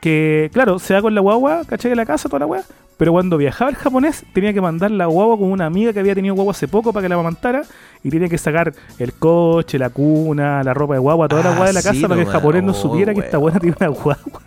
Que, 0.00 0.50
claro, 0.52 0.78
se 0.78 0.94
va 0.94 1.02
con 1.02 1.14
la 1.14 1.20
guagua, 1.20 1.62
¿cachai? 1.66 1.90
De 1.90 1.96
la 1.96 2.04
casa, 2.06 2.28
toda 2.28 2.40
la 2.40 2.46
weá. 2.46 2.62
Pero 2.96 3.12
cuando 3.12 3.36
viajaba 3.36 3.70
el 3.70 3.76
japonés, 3.76 4.24
tenía 4.32 4.52
que 4.52 4.60
mandar 4.60 4.90
la 4.90 5.06
guagua 5.06 5.38
con 5.38 5.50
una 5.50 5.66
amiga 5.66 5.92
que 5.92 6.00
había 6.00 6.14
tenido 6.14 6.34
guagua 6.34 6.52
hace 6.52 6.68
poco 6.68 6.92
para 6.92 7.04
que 7.04 7.08
la 7.08 7.14
amamantara. 7.14 7.62
Y 8.02 8.10
tenía 8.10 8.28
que 8.28 8.38
sacar 8.38 8.72
el 8.98 9.12
coche, 9.14 9.78
la 9.78 9.90
cuna, 9.90 10.62
la 10.62 10.74
ropa 10.74 10.94
de 10.94 11.00
guagua, 11.00 11.28
toda 11.28 11.42
la 11.42 11.48
Ah, 11.50 11.52
guagua 11.52 11.66
de 11.68 11.72
la 11.72 11.82
sí, 11.82 11.88
casa 11.88 12.02
para 12.08 12.14
que 12.16 12.26
el 12.26 12.32
japonés 12.32 12.62
no 12.62 12.72
oh, 12.72 12.74
supiera 12.74 13.14
que 13.14 13.20
esta 13.20 13.38
buena 13.38 13.58
tiene 13.60 13.76
una 13.78 13.88
guagua. 13.88 14.42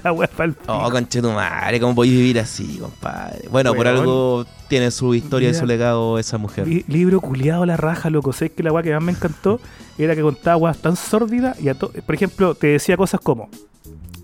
La 0.04 0.12
weá 0.12 0.28
para 0.28 0.50
el 0.50 0.56
Oh, 0.66 0.90
conchetumare, 0.90 1.80
¿cómo 1.80 1.94
podéis 1.94 2.14
vivir 2.14 2.38
así, 2.40 2.78
compadre? 2.80 3.48
Bueno, 3.50 3.74
por 3.74 3.86
algo 3.86 4.46
tiene 4.68 4.90
su 4.90 5.14
historia 5.14 5.50
y 5.50 5.54
su 5.54 5.66
legado 5.66 6.18
esa 6.18 6.38
mujer. 6.38 6.66
Li- 6.68 6.84
libro 6.88 7.20
culiado 7.20 7.64
la 7.66 7.76
raja, 7.76 8.10
loco. 8.10 8.32
Sé 8.32 8.50
que 8.52 8.62
la 8.62 8.72
weá 8.72 8.82
que 8.82 8.92
más 8.92 9.02
me 9.02 9.12
encantó 9.12 9.60
era 9.98 10.14
que 10.14 10.22
contaba 10.22 10.56
weas 10.56 10.78
tan 10.78 10.96
sórdidas 10.96 11.60
y 11.60 11.68
a 11.68 11.74
por 11.74 12.14
ejemplo, 12.14 12.54
te 12.54 12.68
decía 12.68 12.96
cosas 12.96 13.20
como. 13.20 13.48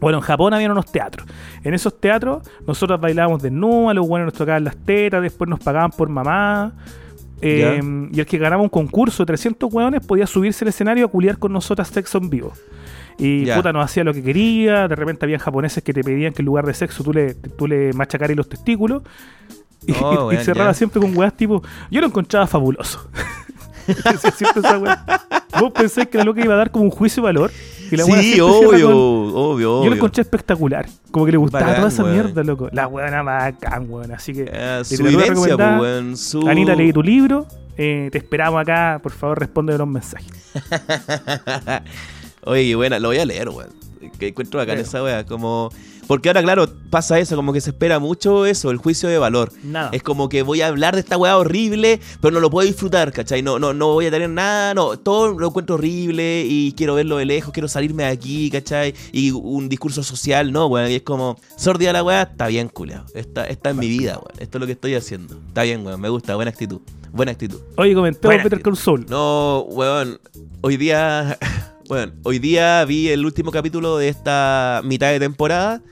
Bueno, 0.01 0.19
en 0.19 0.25
Japón 0.25 0.53
había 0.53 0.71
unos 0.71 0.87
teatros. 0.93 1.27
En 1.63 1.73
esos 1.73 1.99
teatros 1.99 2.43
nosotros 2.67 3.01
bailábamos 3.01 3.41
desnudas, 3.43 3.95
los 3.95 4.07
buenos 4.07 4.27
nos 4.27 4.35
tocaban 4.35 4.63
las 4.65 4.77
tetas, 4.77 5.23
después 5.23 5.49
nos 5.49 5.61
pagaban 5.61 5.91
por 5.93 6.09
mamá. 6.11 6.73
eh, 7.41 7.81
y 8.13 8.21
el 8.21 8.27
que 8.27 8.37
ganaba 8.39 8.63
un 8.63 8.69
concurso 8.69 9.23
de 9.23 9.27
300 9.29 9.73
hueones 9.73 10.05
podía 10.07 10.27
subirse 10.27 10.65
al 10.65 10.69
escenario 10.69 11.07
a 11.07 11.09
culiar 11.09 11.39
con 11.39 11.53
nosotras 11.53 11.89
sexo 11.89 12.19
en 12.19 12.29
vivo. 12.29 12.53
Y 13.19 13.47
puta 13.51 13.73
nos 13.73 13.85
hacía 13.85 14.03
lo 14.05 14.13
que 14.13 14.23
quería. 14.23 14.89
De 14.89 14.97
repente 14.97 15.25
había 15.25 15.39
japoneses 15.39 15.83
que 15.83 15.93
te 15.93 16.03
pedían 16.03 16.33
que 16.33 16.43
en 16.43 16.47
lugar 16.47 16.67
de 16.67 16.75
sexo 16.75 17.03
tú 17.05 17.13
le, 17.13 17.35
tú 17.35 17.67
le 17.67 17.93
machacaras 17.93 18.37
los 18.37 18.49
testículos. 18.49 19.03
Y, 19.87 19.93
Oh, 20.01 20.33
y 20.33 20.37
cerraba 20.39 20.75
siempre 20.75 21.01
con 21.01 21.17
weas 21.17 21.37
tipo. 21.37 21.63
Yo 21.91 22.01
lo 22.01 22.07
encontraba 22.09 22.47
fabuloso. 22.47 23.09
Vos 25.61 25.73
pensáis 25.73 26.09
que 26.09 26.19
la 26.19 26.25
loca 26.25 26.43
iba 26.43 26.55
a 26.55 26.57
dar 26.57 26.71
como 26.71 26.85
un 26.85 26.91
juicio 26.91 27.23
de 27.23 27.27
valor. 27.27 27.51
Y 27.91 27.97
la 27.97 28.05
Sí, 28.05 28.41
obvio, 28.41 28.87
con- 28.87 28.95
obvio, 28.95 29.59
Yo 29.59 29.75
obvio. 29.81 29.91
lo 29.91 29.95
encontré 29.97 30.23
espectacular. 30.23 30.87
Como 31.11 31.27
que 31.27 31.33
le 31.33 31.39
gustaba 31.39 31.75
toda 31.77 31.89
esa 31.89 32.03
weón. 32.03 32.15
mierda, 32.15 32.43
loco. 32.43 32.69
La 32.73 32.87
buena 32.87 33.23
bacán, 33.23 33.87
weón. 33.89 34.11
Así 34.13 34.33
que. 34.33 34.51
Eh, 34.51 34.81
su 34.85 35.05
vivencia, 35.05 35.57
pues, 35.57 35.81
weón. 35.81 36.17
Su... 36.17 36.49
Anita, 36.49 36.75
leí 36.75 36.93
tu 36.93 37.03
libro. 37.03 37.47
eh, 37.77 38.09
te 38.11 38.19
esperamos 38.19 38.61
acá. 38.63 38.99
Por 39.03 39.13
favor, 39.13 39.39
responde 39.39 39.77
los 39.79 39.87
mensajes. 39.87 40.27
Oye, 42.47 42.75
buena, 42.75 42.99
lo 42.99 43.09
voy 43.09 43.19
a 43.19 43.25
leer, 43.27 43.49
weón. 43.49 43.71
Que 44.19 44.29
encuentro 44.29 44.59
bacán 44.59 44.77
Leo. 44.77 44.85
esa 44.85 45.03
weá. 45.03 45.25
Como. 45.25 45.71
Porque 46.07 46.29
ahora, 46.29 46.43
claro, 46.43 46.69
pasa 46.91 47.19
eso, 47.19 47.35
como 47.35 47.55
que 47.55 47.63
se 47.63 47.71
espera 47.71 47.99
mucho 47.99 48.45
eso, 48.45 48.71
el 48.71 48.77
juicio 48.77 49.09
de 49.09 49.17
valor. 49.17 49.51
Nada. 49.63 49.89
Es 49.93 50.03
como 50.03 50.29
que 50.29 50.43
voy 50.43 50.61
a 50.61 50.67
hablar 50.69 50.93
de 50.95 51.01
esta 51.01 51.17
weá 51.17 51.39
horrible, 51.39 51.99
pero 52.21 52.35
no 52.35 52.41
lo 52.41 52.51
puedo 52.51 52.67
disfrutar, 52.67 53.11
¿cachai? 53.11 53.41
No, 53.41 53.59
no, 53.59 53.73
no 53.73 53.95
voy 53.95 54.07
a 54.07 54.11
tener 54.11 54.29
nada, 54.29 54.75
no, 54.75 54.99
todo 54.99 55.39
lo 55.39 55.49
encuentro 55.49 55.77
horrible 55.77 56.45
y 56.47 56.73
quiero 56.73 56.95
verlo 56.95 57.17
de 57.17 57.25
lejos, 57.25 57.55
quiero 57.55 57.69
salirme 57.69 58.03
de 58.03 58.11
aquí, 58.11 58.51
¿cachai? 58.51 58.95
Y 59.13 59.31
un 59.31 59.71
discurso 59.71 60.03
social, 60.03 60.53
no, 60.53 60.67
weón. 60.67 60.91
Y 60.91 60.97
es 60.97 61.03
como, 61.03 61.39
sordida 61.57 61.95
la 61.95 62.03
weá, 62.03 62.23
está 62.23 62.49
bien, 62.49 62.69
culiao. 62.69 63.07
Está, 63.15 63.47
está 63.47 63.71
en 63.71 63.79
mi 63.79 63.89
vida, 63.89 64.19
weón. 64.19 64.39
Esto 64.41 64.59
es 64.59 64.61
lo 64.61 64.67
que 64.67 64.73
estoy 64.73 64.95
haciendo. 64.97 65.41
Está 65.49 65.63
bien, 65.63 65.87
weón, 65.87 65.99
me 66.03 66.11
gusta, 66.11 66.35
buena 66.35 66.51
actitud. 66.51 66.81
Buena 67.13 67.33
actitud. 67.33 67.61
Oye, 67.77 67.95
comentemos 67.95 68.43
Better. 68.43 68.61
Call 68.61 68.77
Saul. 68.77 69.07
No, 69.09 69.61
weón, 69.71 70.21
hoy 70.61 70.77
día, 70.77 71.39
bueno, 71.89 72.13
hoy 72.23 72.39
día 72.39 72.85
vi 72.85 73.09
el 73.09 73.25
último 73.25 73.51
capítulo 73.51 73.99
de 73.99 74.09
esta 74.09 74.81
mitad 74.85 75.11
de 75.11 75.21
temporada. 75.21 75.83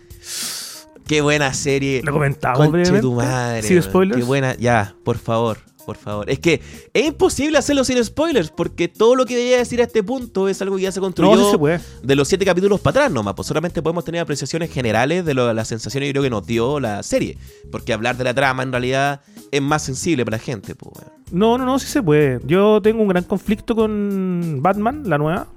Qué 1.06 1.20
buena 1.20 1.52
serie. 1.52 2.00
Lo 2.02 2.12
comentamos 2.12 2.68
Conche 2.68 3.00
tu 3.00 3.14
madre. 3.14 3.62
Sin 3.62 3.82
spoilers. 3.82 4.18
Qué 4.18 4.24
buena. 4.24 4.56
Ya, 4.56 4.94
por 5.04 5.18
favor, 5.18 5.58
por 5.84 5.96
favor. 5.96 6.30
Es 6.30 6.38
que 6.38 6.62
es 6.94 7.06
imposible 7.06 7.58
hacerlo 7.58 7.84
sin 7.84 8.02
spoilers, 8.02 8.50
porque 8.50 8.88
todo 8.88 9.16
lo 9.16 9.26
que 9.26 9.34
voy 9.34 9.52
a 9.52 9.58
decir 9.58 9.80
a 9.80 9.84
este 9.84 10.02
punto 10.02 10.48
es 10.48 10.62
algo 10.62 10.76
que 10.76 10.82
ya 10.82 10.92
se 10.92 11.00
construyó 11.00 11.34
No, 11.36 11.44
sí 11.44 11.50
se 11.50 11.58
puede. 11.58 11.80
de 12.02 12.16
los 12.16 12.28
siete 12.28 12.44
capítulos 12.44 12.80
para 12.80 13.00
atrás 13.02 13.12
nomás. 13.12 13.34
Pues 13.34 13.48
solamente 13.48 13.82
podemos 13.82 14.04
tener 14.04 14.20
apreciaciones 14.22 14.70
generales 14.70 15.24
de 15.24 15.34
lo, 15.34 15.52
las 15.52 15.68
sensaciones 15.68 16.08
yo 16.08 16.12
creo 16.12 16.22
que 16.22 16.30
nos 16.30 16.46
dio 16.46 16.80
la 16.80 17.02
serie. 17.02 17.36
Porque 17.70 17.92
hablar 17.92 18.16
de 18.16 18.24
la 18.24 18.32
trama 18.32 18.62
en 18.62 18.70
realidad 18.70 19.20
es 19.50 19.60
más 19.60 19.82
sensible 19.82 20.24
para 20.24 20.38
la 20.38 20.42
gente, 20.42 20.74
pues. 20.74 20.94
No, 21.30 21.58
no, 21.58 21.64
no, 21.66 21.78
sí 21.78 21.86
se 21.88 22.02
puede. 22.02 22.40
Yo 22.46 22.80
tengo 22.80 23.02
un 23.02 23.08
gran 23.08 23.24
conflicto 23.24 23.74
con 23.74 24.58
Batman, 24.60 25.02
la 25.06 25.16
nueva, 25.18 25.48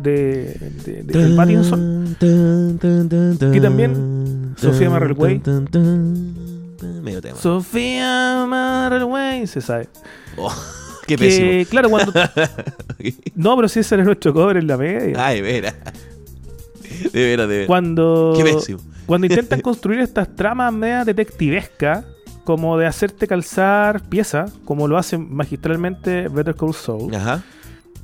de, 0.00 0.54
de, 0.84 1.02
de- 1.02 1.18
del 1.18 1.36
Pattinson. 1.36 2.16
Y 3.54 3.60
también 3.60 4.54
Sofía 4.56 4.90
Marrelway. 4.90 5.40
Medio 7.02 7.20
tema. 7.22 7.36
Sofía 7.38 8.44
Marrelway, 8.48 9.46
se 9.46 9.60
sabe. 9.60 9.88
Oh, 10.36 10.52
qué 11.06 11.16
pésimo. 11.16 11.48
Que, 11.50 11.66
claro, 11.70 11.88
cuando. 11.90 12.12
no, 13.34 13.56
pero 13.56 13.68
si 13.68 13.80
ese 13.80 13.94
era 13.94 14.04
nuestro 14.04 14.32
cover 14.34 14.56
en 14.58 14.66
la 14.66 14.76
media. 14.76 15.26
Ay, 15.26 15.36
de 15.36 15.42
veras. 15.42 15.74
De 17.12 17.24
veras, 17.24 17.48
de 17.48 17.54
veras. 17.54 17.66
Cuando. 17.66 18.34
Qué 18.36 18.44
pésimo. 18.44 18.80
Cuando 19.06 19.26
intentan 19.26 19.60
construir 19.60 20.00
estas 20.00 20.34
tramas 20.34 20.72
media 20.72 21.04
detectivescas, 21.04 22.04
como 22.44 22.76
de 22.78 22.86
hacerte 22.86 23.26
calzar 23.26 24.02
piezas, 24.08 24.52
como 24.64 24.88
lo 24.88 24.98
hacen 24.98 25.32
magistralmente 25.34 26.28
Better 26.28 26.54
Call 26.54 26.74
Saul. 26.74 27.14
Ajá. 27.14 27.42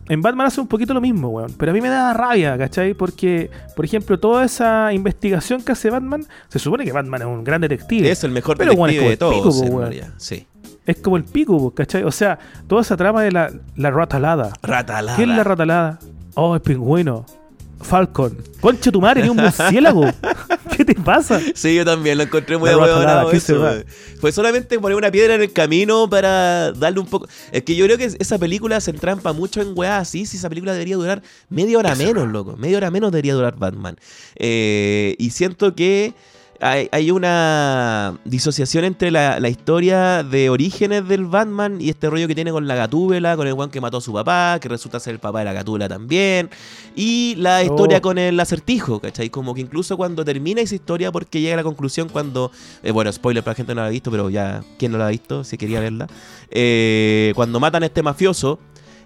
En 0.08 0.20
Batman 0.20 0.48
hace 0.48 0.60
un 0.60 0.66
poquito 0.66 0.92
lo 0.94 1.00
mismo, 1.00 1.28
weón. 1.28 1.52
Pero 1.56 1.70
a 1.70 1.74
mí 1.74 1.80
me 1.80 1.88
da 1.88 2.12
rabia, 2.12 2.58
¿cachai? 2.58 2.94
Porque, 2.94 3.50
por 3.76 3.84
ejemplo, 3.84 4.18
toda 4.18 4.44
esa 4.44 4.92
investigación 4.92 5.62
que 5.62 5.72
hace 5.72 5.90
Batman, 5.90 6.26
se 6.48 6.58
supone 6.58 6.84
que 6.84 6.92
Batman 6.92 7.22
es 7.22 7.26
un 7.28 7.44
gran 7.44 7.60
detective. 7.60 8.10
Es 8.10 8.24
el 8.24 8.32
mejor 8.32 8.56
Pero, 8.58 8.74
bueno, 8.74 8.92
es 8.92 9.00
detective 9.00 9.10
de 9.10 9.18
como 9.18 9.32
el 9.32 9.42
todos, 9.42 9.62
pico, 9.62 9.76
weón. 9.76 10.14
Sí. 10.16 10.46
Es 10.84 10.96
como 10.96 11.16
el 11.16 11.24
pico, 11.24 11.72
¿cachai? 11.72 12.02
O 12.02 12.10
sea, 12.10 12.38
toda 12.66 12.82
esa 12.82 12.96
trama 12.96 13.22
de 13.22 13.30
la, 13.30 13.52
la 13.76 13.90
ratalada. 13.90 14.52
Ratalada. 14.62 15.16
¿Qué 15.16 15.22
es 15.22 15.28
la 15.28 15.44
ratalada? 15.44 15.98
Oh, 16.34 16.56
es 16.56 16.62
pingüino. 16.62 17.24
Falcon. 17.82 18.36
Concha 18.60 18.90
tu 18.90 19.00
madre, 19.00 19.22
ni 19.22 19.28
un 19.28 19.36
murciélago. 19.36 20.04
¿Qué 20.76 20.84
te 20.84 20.94
pasa? 20.94 21.40
Sí, 21.54 21.74
yo 21.74 21.84
también 21.84 22.16
lo 22.16 22.24
encontré 22.24 22.56
muy 22.56 22.70
weón. 22.70 23.84
Fue 24.20 24.32
solamente 24.32 24.78
poner 24.78 24.96
una 24.96 25.10
piedra 25.10 25.34
en 25.34 25.42
el 25.42 25.52
camino 25.52 26.08
para 26.08 26.72
darle 26.72 27.00
un 27.00 27.06
poco. 27.06 27.28
Es 27.50 27.62
que 27.62 27.76
yo 27.76 27.84
creo 27.84 27.98
que 27.98 28.04
esa 28.18 28.38
película 28.38 28.80
se 28.80 28.90
entrampa 28.90 29.32
mucho 29.32 29.60
en 29.60 29.72
weá 29.76 29.98
así. 29.98 30.26
Si 30.26 30.36
esa 30.36 30.48
película 30.48 30.72
debería 30.72 30.96
durar 30.96 31.22
media 31.48 31.78
hora 31.78 31.94
menos, 31.94 32.28
loco. 32.28 32.56
Media 32.56 32.78
hora 32.78 32.90
menos 32.90 33.12
debería 33.12 33.34
durar 33.34 33.56
Batman. 33.56 33.96
Eh, 34.36 35.14
y 35.18 35.30
siento 35.30 35.74
que 35.74 36.14
hay, 36.60 36.88
hay 36.92 37.10
una 37.10 38.18
disociación 38.24 38.84
entre 38.84 39.10
la, 39.10 39.40
la 39.40 39.48
historia 39.48 40.22
de 40.22 40.50
orígenes 40.50 41.08
del 41.08 41.26
Batman 41.26 41.80
y 41.80 41.88
este 41.90 42.08
rollo 42.08 42.28
que 42.28 42.34
tiene 42.34 42.52
con 42.52 42.66
la 42.68 42.74
gatúbela, 42.74 43.36
con 43.36 43.46
el 43.46 43.54
weón 43.54 43.70
que 43.70 43.80
mató 43.80 43.96
a 43.96 44.00
su 44.00 44.12
papá, 44.12 44.58
que 44.60 44.68
resulta 44.68 45.00
ser 45.00 45.14
el 45.14 45.18
papá 45.18 45.40
de 45.40 45.46
la 45.46 45.52
gatúbela 45.52 45.88
también, 45.88 46.50
y 46.94 47.34
la 47.36 47.62
historia 47.62 47.98
Oh. 47.98 48.02
con 48.02 48.18
el 48.18 48.38
acertijo, 48.38 49.00
¿cachai? 49.00 49.28
Como 49.30 49.54
que 49.54 49.60
incluso 49.60 49.96
cuando 49.96 50.24
termina 50.24 50.60
esa 50.60 50.74
historia, 50.74 51.10
porque 51.10 51.40
llega 51.40 51.54
a 51.54 51.56
la 51.56 51.62
conclusión 51.62 52.08
cuando, 52.08 52.50
eh, 52.82 52.90
bueno, 52.90 53.12
spoiler 53.12 53.42
para 53.42 53.52
la 53.52 53.56
gente 53.56 53.70
que 53.72 53.74
no 53.74 53.80
la 53.82 53.88
ha 53.88 53.90
visto, 53.90 54.10
pero 54.10 54.30
ya, 54.30 54.62
¿quién 54.78 54.92
no 54.92 54.98
la 54.98 55.06
ha 55.06 55.10
visto? 55.10 55.44
Si 55.44 55.58
quería 55.58 55.80
verla. 55.80 56.06
Eh, 56.50 57.32
cuando 57.34 57.58
matan 57.60 57.82
a 57.82 57.86
este 57.86 58.02
mafioso, 58.02 58.58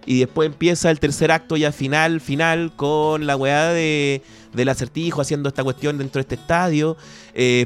y 0.06 0.20
después 0.20 0.46
empieza 0.46 0.90
el 0.90 1.00
tercer 1.00 1.32
acto 1.32 1.56
ya 1.56 1.72
final, 1.72 2.20
final, 2.20 2.72
con 2.76 3.26
la 3.26 3.34
weá 3.36 3.72
de, 3.72 4.22
del 4.56 4.68
acertijo 4.70 5.20
haciendo 5.20 5.48
esta 5.48 5.62
cuestión 5.62 5.98
dentro 5.98 6.18
de 6.18 6.22
este 6.22 6.34
estadio. 6.36 6.96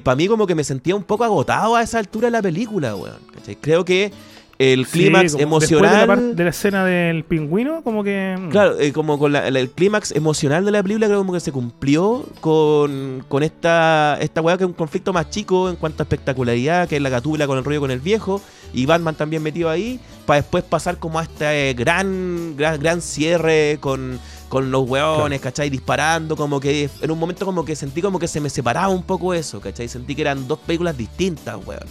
Para 0.03 0.17
mí 0.17 0.27
como 0.29 0.47
que 0.47 0.55
me 0.55 0.65
sentía 0.65 0.95
un 0.97 1.05
poco 1.05 1.25
agotado 1.25 1.77
a 1.77 1.83
esa 1.83 1.99
altura 1.99 2.27
de 2.27 2.33
la 2.33 2.43
película, 2.43 2.95
weón. 2.97 3.17
¿cachai? 3.35 3.57
Creo 3.57 3.85
que 3.85 4.13
el 4.59 4.85
Sí, 4.85 4.93
clímax 5.05 5.33
como 5.33 5.43
emocional... 5.43 6.01
De 6.07 6.07
la, 6.07 6.17
de 6.35 6.45
la 6.45 6.51
escena 6.51 6.85
del 6.85 7.25
pingüino, 7.25 7.83
como 7.83 8.05
que. 8.05 8.37
mm, 8.39 8.51
Claro, 8.51 8.79
eh, 8.79 8.93
como 8.93 9.19
con 9.19 9.33
la- 9.33 9.49
el 9.49 9.71
clímax 9.71 10.13
emocional 10.13 10.67
de 10.67 10.71
la 10.71 10.83
película, 10.83 11.07
creo 11.07 11.17
como 11.21 11.33
que 11.33 11.41
se 11.41 11.51
cumplió 11.51 12.27
con, 12.43 13.25
con 13.27 13.43
esta, 13.43 14.19
esta 14.21 14.43
weá 14.43 14.59
que 14.59 14.65
es 14.65 14.69
un 14.69 14.75
conflicto 14.75 15.15
más 15.15 15.31
chico 15.31 15.71
en 15.71 15.77
cuanto 15.77 16.03
a 16.03 16.05
espectacularidad, 16.05 16.89
que 16.89 16.97
es 16.97 17.03
la 17.03 17.09
gatúbela 17.09 17.47
con 17.47 17.57
el 17.57 17.65
rollo 17.65 17.81
con 17.81 17.91
el 17.91 18.01
viejo, 18.01 18.43
y 18.75 18.85
Batman 18.85 19.15
también 19.15 19.43
metido 19.43 19.71
ahí, 19.71 19.99
para 20.27 20.43
después 20.43 20.63
pasar 20.63 20.99
como 20.99 21.19
a 21.19 21.23
este 21.23 21.73
gran, 21.73 22.55
gran, 22.59 22.79
gran 22.81 23.01
cierre 23.01 23.79
con, 23.81 24.21
con 24.51 24.71
los 24.71 24.87
weones, 24.87 25.41
¿cachai? 25.41 25.71
Disparando, 25.71 26.37
como 26.37 26.59
que 26.61 26.91
en 27.01 27.11
un 27.11 27.19
momento 27.19 27.47
como 27.47 27.65
que 27.65 27.77
sentí 27.77 28.03
como 28.03 28.19
que 28.19 28.29
se 28.29 28.41
me 28.41 28.51
separaba 28.51 28.89
un 28.89 29.05
poco 29.05 29.33
eso, 29.33 29.61
¿cachai? 29.61 29.89
Sentí 29.89 30.15
que 30.17 30.23
eran 30.23 30.47
dos 30.49 30.59
películas 30.59 30.99
distintas, 30.99 31.57
weón. 31.65 31.87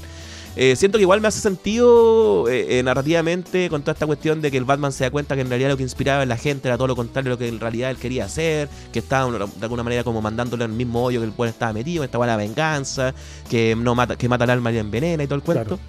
Eh, 0.56 0.76
siento 0.76 0.98
que 0.98 1.04
igual 1.04 1.22
me 1.22 1.30
hace 1.30 1.40
sentido 1.40 2.50
eh, 2.50 2.80
eh, 2.80 2.84
narrativamente 2.84 3.70
con 3.70 3.82
toda 3.82 3.94
esta 3.94 4.06
cuestión 4.06 4.42
de 4.42 4.52
que 4.52 4.58
el 4.58 4.66
Batman 4.66 4.92
se 4.92 5.06
da 5.06 5.12
cuenta 5.12 5.36
que 5.36 5.42
en 5.42 5.48
realidad 5.48 5.70
lo 5.70 5.78
que 5.78 5.84
inspiraba 5.84 6.22
en 6.22 6.28
la 6.28 6.36
gente 6.36 6.68
era 6.68 6.76
todo 6.76 6.88
lo 6.88 6.98
contrario 6.98 7.30
de 7.30 7.34
lo 7.36 7.38
que 7.38 7.48
en 7.48 7.62
realidad 7.62 7.92
él 7.92 7.98
quería 7.98 8.26
hacer, 8.26 8.68
que 8.92 9.00
estaba 9.00 9.32
de 9.32 9.46
alguna 9.62 9.84
manera 9.84 10.04
como 10.04 10.22
mandándole 10.22 10.66
al 10.66 10.72
mismo 10.72 11.02
hoyo 11.02 11.22
que 11.22 11.28
el 11.28 11.32
pueblo 11.32 11.52
estaba 11.52 11.72
metido, 11.72 12.04
esta 12.04 12.18
buena 12.18 12.36
venganza, 12.36 13.14
que 13.50 13.74
no 13.78 13.96
mata, 13.96 14.18
que 14.18 14.28
mata 14.28 14.44
al 14.44 14.50
alma 14.50 14.72
y 14.72 14.74
la 14.74 14.82
envenena 14.82 15.24
y 15.24 15.28
todo 15.28 15.36
el 15.36 15.44
cuento. 15.44 15.78
Claro. 15.78 15.80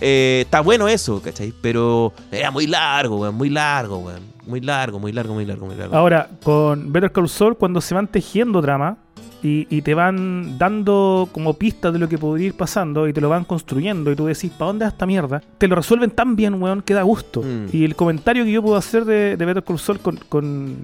Eh, 0.00 0.42
está 0.44 0.60
bueno 0.60 0.88
eso, 0.88 1.20
¿cachai? 1.20 1.52
Pero 1.60 2.12
era 2.30 2.50
muy 2.50 2.66
largo, 2.66 3.18
weón, 3.18 3.34
muy 3.34 3.50
largo, 3.50 3.98
weón. 3.98 4.22
Muy 4.50 4.60
largo, 4.60 4.98
muy 4.98 5.12
largo, 5.12 5.32
muy 5.32 5.46
largo, 5.46 5.66
muy 5.66 5.76
largo. 5.76 5.96
Ahora, 5.96 6.28
con 6.42 6.92
Better 6.92 7.12
Call 7.12 7.28
Saul, 7.28 7.56
cuando 7.56 7.80
se 7.80 7.94
van 7.94 8.08
tejiendo 8.08 8.60
trama 8.60 8.98
y, 9.42 9.66
y 9.74 9.82
te 9.82 9.94
van 9.94 10.58
dando 10.58 11.28
como 11.32 11.54
pistas 11.54 11.92
de 11.92 11.98
lo 12.00 12.08
que 12.08 12.18
podría 12.18 12.48
ir 12.48 12.54
pasando 12.54 13.08
y 13.08 13.12
te 13.12 13.20
lo 13.20 13.28
van 13.28 13.44
construyendo 13.44 14.10
y 14.10 14.16
tú 14.16 14.26
decís, 14.26 14.50
¿para 14.50 14.66
dónde 14.66 14.84
va 14.84 14.90
esta 14.90 15.06
mierda? 15.06 15.40
Te 15.56 15.68
lo 15.68 15.76
resuelven 15.76 16.10
tan 16.10 16.34
bien, 16.36 16.60
weón, 16.60 16.82
que 16.82 16.94
da 16.94 17.02
gusto. 17.02 17.42
Mm. 17.42 17.66
Y 17.72 17.84
el 17.84 17.94
comentario 17.94 18.44
que 18.44 18.50
yo 18.50 18.60
puedo 18.60 18.76
hacer 18.76 19.04
de, 19.04 19.36
de 19.36 19.44
Better 19.44 19.62
Call 19.62 19.78
Saul 19.78 20.00
con, 20.00 20.16
con, 20.28 20.76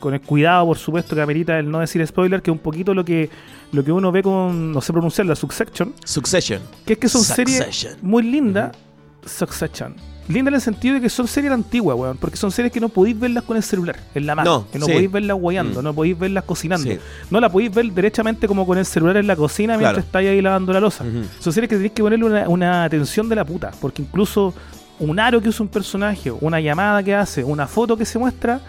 con 0.00 0.14
el 0.14 0.20
cuidado, 0.20 0.66
por 0.66 0.78
supuesto, 0.78 1.14
que 1.14 1.22
amerita 1.22 1.58
el 1.58 1.70
no 1.70 1.78
decir 1.78 2.06
spoiler, 2.06 2.42
que 2.42 2.50
es 2.50 2.52
un 2.52 2.62
poquito 2.62 2.92
lo 2.92 3.04
que, 3.04 3.30
lo 3.72 3.84
que 3.84 3.92
uno 3.92 4.12
ve 4.12 4.22
con, 4.22 4.72
no 4.72 4.80
sé 4.80 4.92
pronunciar, 4.92 5.26
la 5.26 5.36
Succession, 5.36 5.94
Succession. 6.04 6.60
que 6.84 6.94
es 6.94 6.98
que 6.98 7.08
son 7.08 7.22
series 7.22 7.96
muy 8.02 8.22
lindas. 8.22 8.76
Succession. 9.24 9.94
Linda 10.28 10.48
en 10.48 10.54
el 10.56 10.60
sentido 10.60 10.94
de 10.94 11.00
que 11.00 11.08
son 11.08 11.28
series 11.28 11.52
antiguas, 11.52 11.96
weón. 11.96 12.16
Porque 12.18 12.36
son 12.36 12.50
series 12.50 12.72
que 12.72 12.80
no 12.80 12.88
podéis 12.88 13.18
verlas 13.18 13.44
con 13.44 13.56
el 13.56 13.62
celular, 13.62 13.96
en 14.14 14.26
la 14.26 14.34
mano. 14.34 14.50
No, 14.50 14.70
que 14.70 14.78
no 14.78 14.86
sí. 14.86 14.92
podéis 14.92 15.12
verlas 15.12 15.36
guayando, 15.38 15.80
Mm. 15.80 15.84
no 15.84 15.94
podéis 15.94 16.18
verlas 16.18 16.44
cocinando. 16.44 16.90
Sí. 16.90 16.98
No 17.30 17.40
la 17.40 17.48
podéis 17.50 17.72
ver 17.74 17.86
derechamente 17.92 18.48
como 18.48 18.66
con 18.66 18.76
el 18.78 18.84
celular 18.86 19.16
en 19.16 19.26
la 19.26 19.36
cocina 19.36 19.76
mientras 19.78 20.04
estáis 20.04 20.28
ahí 20.30 20.42
lavando 20.42 20.72
la 20.72 20.80
losa. 20.80 21.04
Son 21.40 21.52
series 21.52 21.68
que 21.68 21.76
tenéis 21.76 21.92
que 21.92 22.02
ponerle 22.02 22.24
una, 22.24 22.48
una 22.48 22.84
atención 22.84 23.28
de 23.28 23.36
la 23.36 23.44
puta. 23.44 23.70
Porque 23.80 24.02
incluso 24.02 24.52
un 24.98 25.18
aro 25.20 25.40
que 25.40 25.48
usa 25.48 25.62
un 25.62 25.68
personaje, 25.68 26.30
una 26.30 26.58
llamada 26.60 27.02
que 27.02 27.14
hace, 27.14 27.44
una 27.44 27.66
foto 27.66 27.96
que 27.96 28.04
se 28.04 28.18
muestra, 28.18 28.60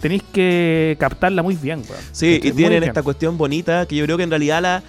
tenéis 0.00 0.22
que 0.32 0.96
captarla 1.00 1.42
muy 1.42 1.54
bien, 1.56 1.82
weón. 1.88 2.02
Sí, 2.12 2.40
y 2.42 2.52
tienen 2.52 2.82
esta 2.82 3.02
cuestión 3.02 3.36
bonita 3.36 3.84
que 3.86 3.96
yo 3.96 4.04
creo 4.04 4.16
que 4.16 4.22
en 4.22 4.30
realidad 4.30 4.62
la. 4.62 4.82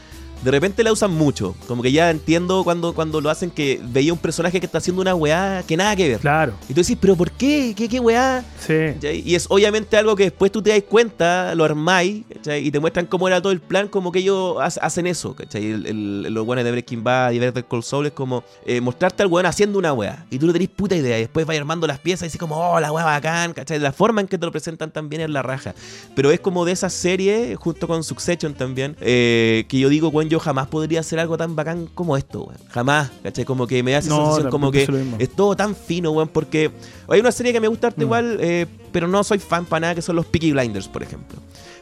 De 0.44 0.52
repente 0.52 0.84
la 0.84 0.92
usan 0.92 1.12
mucho. 1.12 1.56
Como 1.68 1.82
que 1.82 1.92
ya 1.92 2.10
entiendo 2.12 2.64
cuando, 2.64 2.94
cuando 2.94 3.20
lo 3.20 3.30
hacen 3.32 3.50
que 3.50 3.82
veía 3.84 4.14
un 4.14 4.20
personaje 4.20 4.60
que 4.60 4.66
está 4.68 4.78
haciendo 4.78 5.02
una 5.02 5.16
weá 5.16 5.64
que 5.68 5.76
nada 5.76 5.96
que 5.96 6.08
ver. 6.10 6.20
Claro, 6.20 6.54
Y 6.70 6.74
tú 6.74 6.82
decís, 6.82 6.98
¿pero 7.02 7.16
por 7.16 7.32
qué? 7.32 7.74
¿Qué, 7.76 7.90
qué 7.90 8.00
weá? 8.00 8.44
sí. 8.60 8.74
¿Cachai? 8.96 9.24
Y 9.28 9.34
es 9.36 9.48
obviamente 9.50 9.98
algo 9.98 10.16
que 10.16 10.24
después 10.26 10.52
tú 10.52 10.62
te 10.62 10.70
das 10.70 10.84
cuenta, 10.88 11.56
lo 11.56 11.64
armáis, 11.64 12.24
¿cachai? 12.32 12.68
y 12.68 12.72
te 12.72 12.80
muestran 12.80 13.08
cómo 13.08 13.28
era 13.28 13.42
todo 13.42 13.52
el 13.52 13.60
plan, 13.62 13.88
como 13.88 14.12
que 14.12 14.20
ellos 14.20 14.58
ha- 14.60 14.86
hacen 14.86 15.08
eso, 15.08 15.36
¿cachai? 15.36 15.66
El- 15.72 15.86
el- 15.88 16.34
los 16.34 16.46
buenos 16.46 16.64
de 16.64 16.72
Breaking 16.72 17.04
Bad 17.04 17.32
y 17.32 17.40
Better 17.40 17.66
Call 17.66 17.82
Saul 17.84 18.06
es 18.06 18.12
como 18.12 18.44
eh, 18.66 18.82
mostrarte 18.82 19.24
al 19.24 19.30
weón 19.30 19.46
haciendo 19.48 19.80
una 19.80 19.94
weá, 19.94 20.26
y 20.30 20.38
tú 20.38 20.46
no 20.48 20.54
tenés 20.54 20.70
puta 20.70 20.96
idea, 20.96 21.18
y 21.18 21.22
después 21.22 21.46
vas 21.46 21.58
armando 21.58 21.88
las 21.88 22.00
piezas 22.00 22.24
y 22.24 22.26
dices 22.28 22.40
como, 22.40 22.56
oh, 22.58 22.80
la 22.80 22.92
weá 22.92 23.04
bacán, 23.06 23.54
¿cachai? 23.54 23.80
La 23.80 23.92
forma 23.94 24.22
en 24.22 24.28
que 24.28 24.38
te 24.38 24.46
lo 24.46 24.52
presentan 24.52 24.92
también 24.92 25.22
es 25.24 25.30
la 25.30 25.42
raja. 25.42 25.74
Pero 26.16 26.30
es 26.32 26.40
como 26.40 26.66
de 26.66 26.72
esa 26.74 26.90
serie, 26.90 27.56
junto 27.56 27.88
con 27.88 28.04
Succession 28.04 28.54
también, 28.54 28.96
eh, 29.02 29.66
que 29.68 29.80
yo 29.80 29.90
digo, 29.90 30.10
weón, 30.10 30.30
yo 30.30 30.35
jamás 30.40 30.68
podría 30.68 31.00
hacer 31.02 31.20
algo 31.20 31.38
tan 31.38 31.56
bacán 31.56 31.88
como 31.94 32.18
esto, 32.18 32.44
weón. 32.44 32.60
Jamás, 32.70 33.12
¿cachai? 33.24 33.46
Como 33.46 33.68
que 33.68 33.82
me 33.84 33.92
da 33.92 34.00
esa 34.00 34.10
No, 34.10 34.26
sensación 34.26 34.50
como 34.52 34.72
que 34.72 34.88
es 35.20 35.30
todo 35.36 35.56
tan 35.56 35.76
fino, 35.76 36.12
weón, 36.12 36.28
porque 36.30 36.72
hay 37.08 37.20
una 37.20 37.32
serie 37.32 37.52
que 37.54 37.60
me 37.60 37.68
gusta 37.68 37.88
harto 37.88 38.02
Mm. 38.02 38.04
igual, 38.04 38.38
eh, 38.42 38.66
pero 38.92 39.08
no 39.08 39.24
soy 39.24 39.40
fan 39.40 39.66
para 39.66 39.80
nada, 39.82 39.96
que 39.96 40.02
son 40.02 40.16
los 40.16 40.26
Peaky 40.26 40.52
Blinders, 40.52 40.88
por 40.88 41.04
ejemplo. 41.04 41.40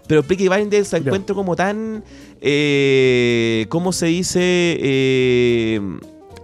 Pero 0.08 0.22
Peaky 0.24 0.50
Blinders 0.50 0.92
la 0.92 0.98
encuentro 1.00 1.34
como 1.36 1.56
tan, 1.56 2.04
eh, 2.42 3.66
¿cómo 3.70 3.92
se 3.94 4.08
dice? 4.08 4.40
Eh, 4.42 5.80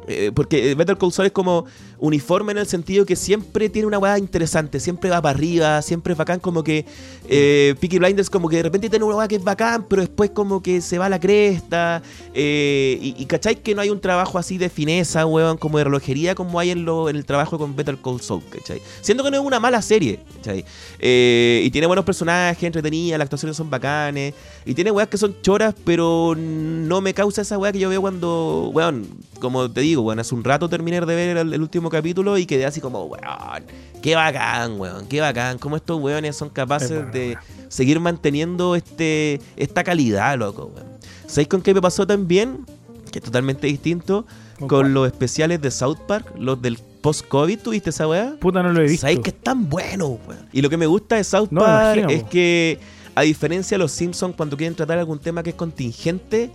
eh, 0.07 0.31
porque 0.33 0.73
Better 0.75 0.97
Call 0.97 1.11
Saul 1.11 1.27
es 1.27 1.31
como 1.31 1.65
uniforme 1.99 2.51
en 2.53 2.59
el 2.59 2.67
sentido 2.67 3.05
que 3.05 3.15
siempre 3.15 3.69
tiene 3.69 3.87
una 3.87 3.99
weá 3.99 4.17
interesante, 4.17 4.79
siempre 4.79 5.09
va 5.09 5.21
para 5.21 5.37
arriba, 5.37 5.81
siempre 5.81 6.13
es 6.13 6.17
bacán, 6.17 6.39
como 6.39 6.63
que 6.63 6.85
eh, 7.27 7.75
Blinders 7.79 8.29
como 8.29 8.47
que 8.47 8.57
de 8.57 8.63
repente 8.63 8.89
tiene 8.89 9.03
una 9.05 9.17
weá 9.17 9.27
que 9.27 9.35
es 9.35 9.43
bacán, 9.43 9.85
pero 9.89 10.01
después 10.01 10.29
como 10.31 10.63
que 10.63 10.81
se 10.81 10.97
va 10.97 11.07
a 11.07 11.09
la 11.09 11.19
cresta, 11.19 12.01
eh, 12.33 12.97
y, 13.01 13.15
y 13.17 13.25
cachai 13.25 13.61
que 13.61 13.75
no 13.75 13.81
hay 13.81 13.89
un 13.89 13.99
trabajo 13.99 14.37
así 14.37 14.57
de 14.57 14.69
fineza, 14.69 15.25
weón, 15.25 15.57
como 15.57 15.77
de 15.77 15.83
relojería 15.83 16.35
como 16.35 16.59
hay 16.59 16.71
en, 16.71 16.85
lo, 16.85 17.09
en 17.09 17.15
el 17.15 17.25
trabajo 17.25 17.57
con 17.57 17.75
Better 17.75 17.97
Call 17.97 18.21
Saul, 18.21 18.43
¿cachai? 18.49 18.81
Siendo 19.01 19.23
que 19.23 19.31
no 19.31 19.37
es 19.37 19.43
una 19.43 19.59
mala 19.59 19.81
serie, 19.81 20.19
¿cachai? 20.37 20.63
Eh, 20.99 21.61
y 21.65 21.71
tiene 21.71 21.87
buenos 21.87 22.05
personajes, 22.05 22.63
entretenida, 22.63 23.17
las 23.17 23.25
actuaciones 23.25 23.57
son 23.57 23.69
bacanes, 23.69 24.33
y 24.65 24.73
tiene 24.73 24.91
weas 24.91 25.09
que 25.09 25.17
son 25.17 25.35
choras, 25.41 25.75
pero 25.83 26.35
no 26.37 27.01
me 27.01 27.13
causa 27.13 27.41
esa 27.41 27.57
wea 27.57 27.71
que 27.71 27.79
yo 27.79 27.89
veo 27.89 28.01
cuando, 28.01 28.71
weón, 28.73 29.07
como 29.39 29.69
te 29.69 29.81
digo, 29.81 30.01
weón, 30.03 30.19
hace 30.19 30.33
un 30.33 30.43
rato 30.43 30.69
terminé 30.69 30.99
de 31.01 31.05
ver 31.15 31.37
el 31.37 31.61
último 31.61 31.88
capítulo 31.89 32.37
y 32.37 32.45
quedé 32.45 32.65
así 32.65 32.81
como, 32.81 33.05
weón, 33.05 33.65
qué 34.01 34.15
bacán, 34.15 34.79
weón, 34.79 35.07
qué 35.07 35.21
bacán, 35.21 35.57
cómo 35.57 35.75
estos 35.75 35.99
weones 35.99 36.35
son 36.35 36.49
capaces 36.49 36.91
bueno, 36.91 37.11
de 37.11 37.27
weón. 37.29 37.41
seguir 37.69 37.99
manteniendo 37.99 38.75
este 38.75 39.41
esta 39.55 39.83
calidad, 39.83 40.37
loco, 40.37 40.71
weón. 40.73 40.87
¿Sabéis 41.27 41.47
con 41.47 41.61
qué 41.61 41.73
me 41.73 41.81
pasó 41.81 42.07
también? 42.07 42.65
Que 43.11 43.19
es 43.19 43.25
totalmente 43.25 43.67
distinto. 43.67 44.25
¿Con 44.59 44.67
cuál? 44.67 44.93
los 44.93 45.07
especiales 45.07 45.61
de 45.61 45.71
South 45.71 45.99
Park, 46.07 46.33
los 46.37 46.61
del 46.61 46.77
post-COVID, 47.01 47.59
¿tuviste 47.59 47.91
esa 47.91 48.07
weá? 48.07 48.35
Puta, 48.39 48.61
no 48.61 48.73
lo 48.73 48.81
he 48.81 48.83
visto. 48.83 49.01
¿Sabéis 49.01 49.21
que 49.21 49.29
están 49.29 49.69
buenos, 49.69 50.17
weón? 50.27 50.49
Y 50.51 50.61
lo 50.61 50.69
que 50.69 50.77
me 50.77 50.85
gusta 50.85 51.15
de 51.15 51.23
South 51.23 51.47
No, 51.49 51.61
Park 51.61 51.97
imagino, 51.97 52.09
es 52.09 52.23
que, 52.29 52.79
a 53.15 53.21
diferencia 53.21 53.75
de 53.75 53.79
los 53.79 53.91
Simpsons, 53.91 54.35
cuando 54.35 54.57
quieren 54.57 54.75
tratar 54.75 54.99
algún 54.99 55.19
tema 55.19 55.43
que 55.43 55.51
es 55.51 55.55
contingente, 55.55 56.51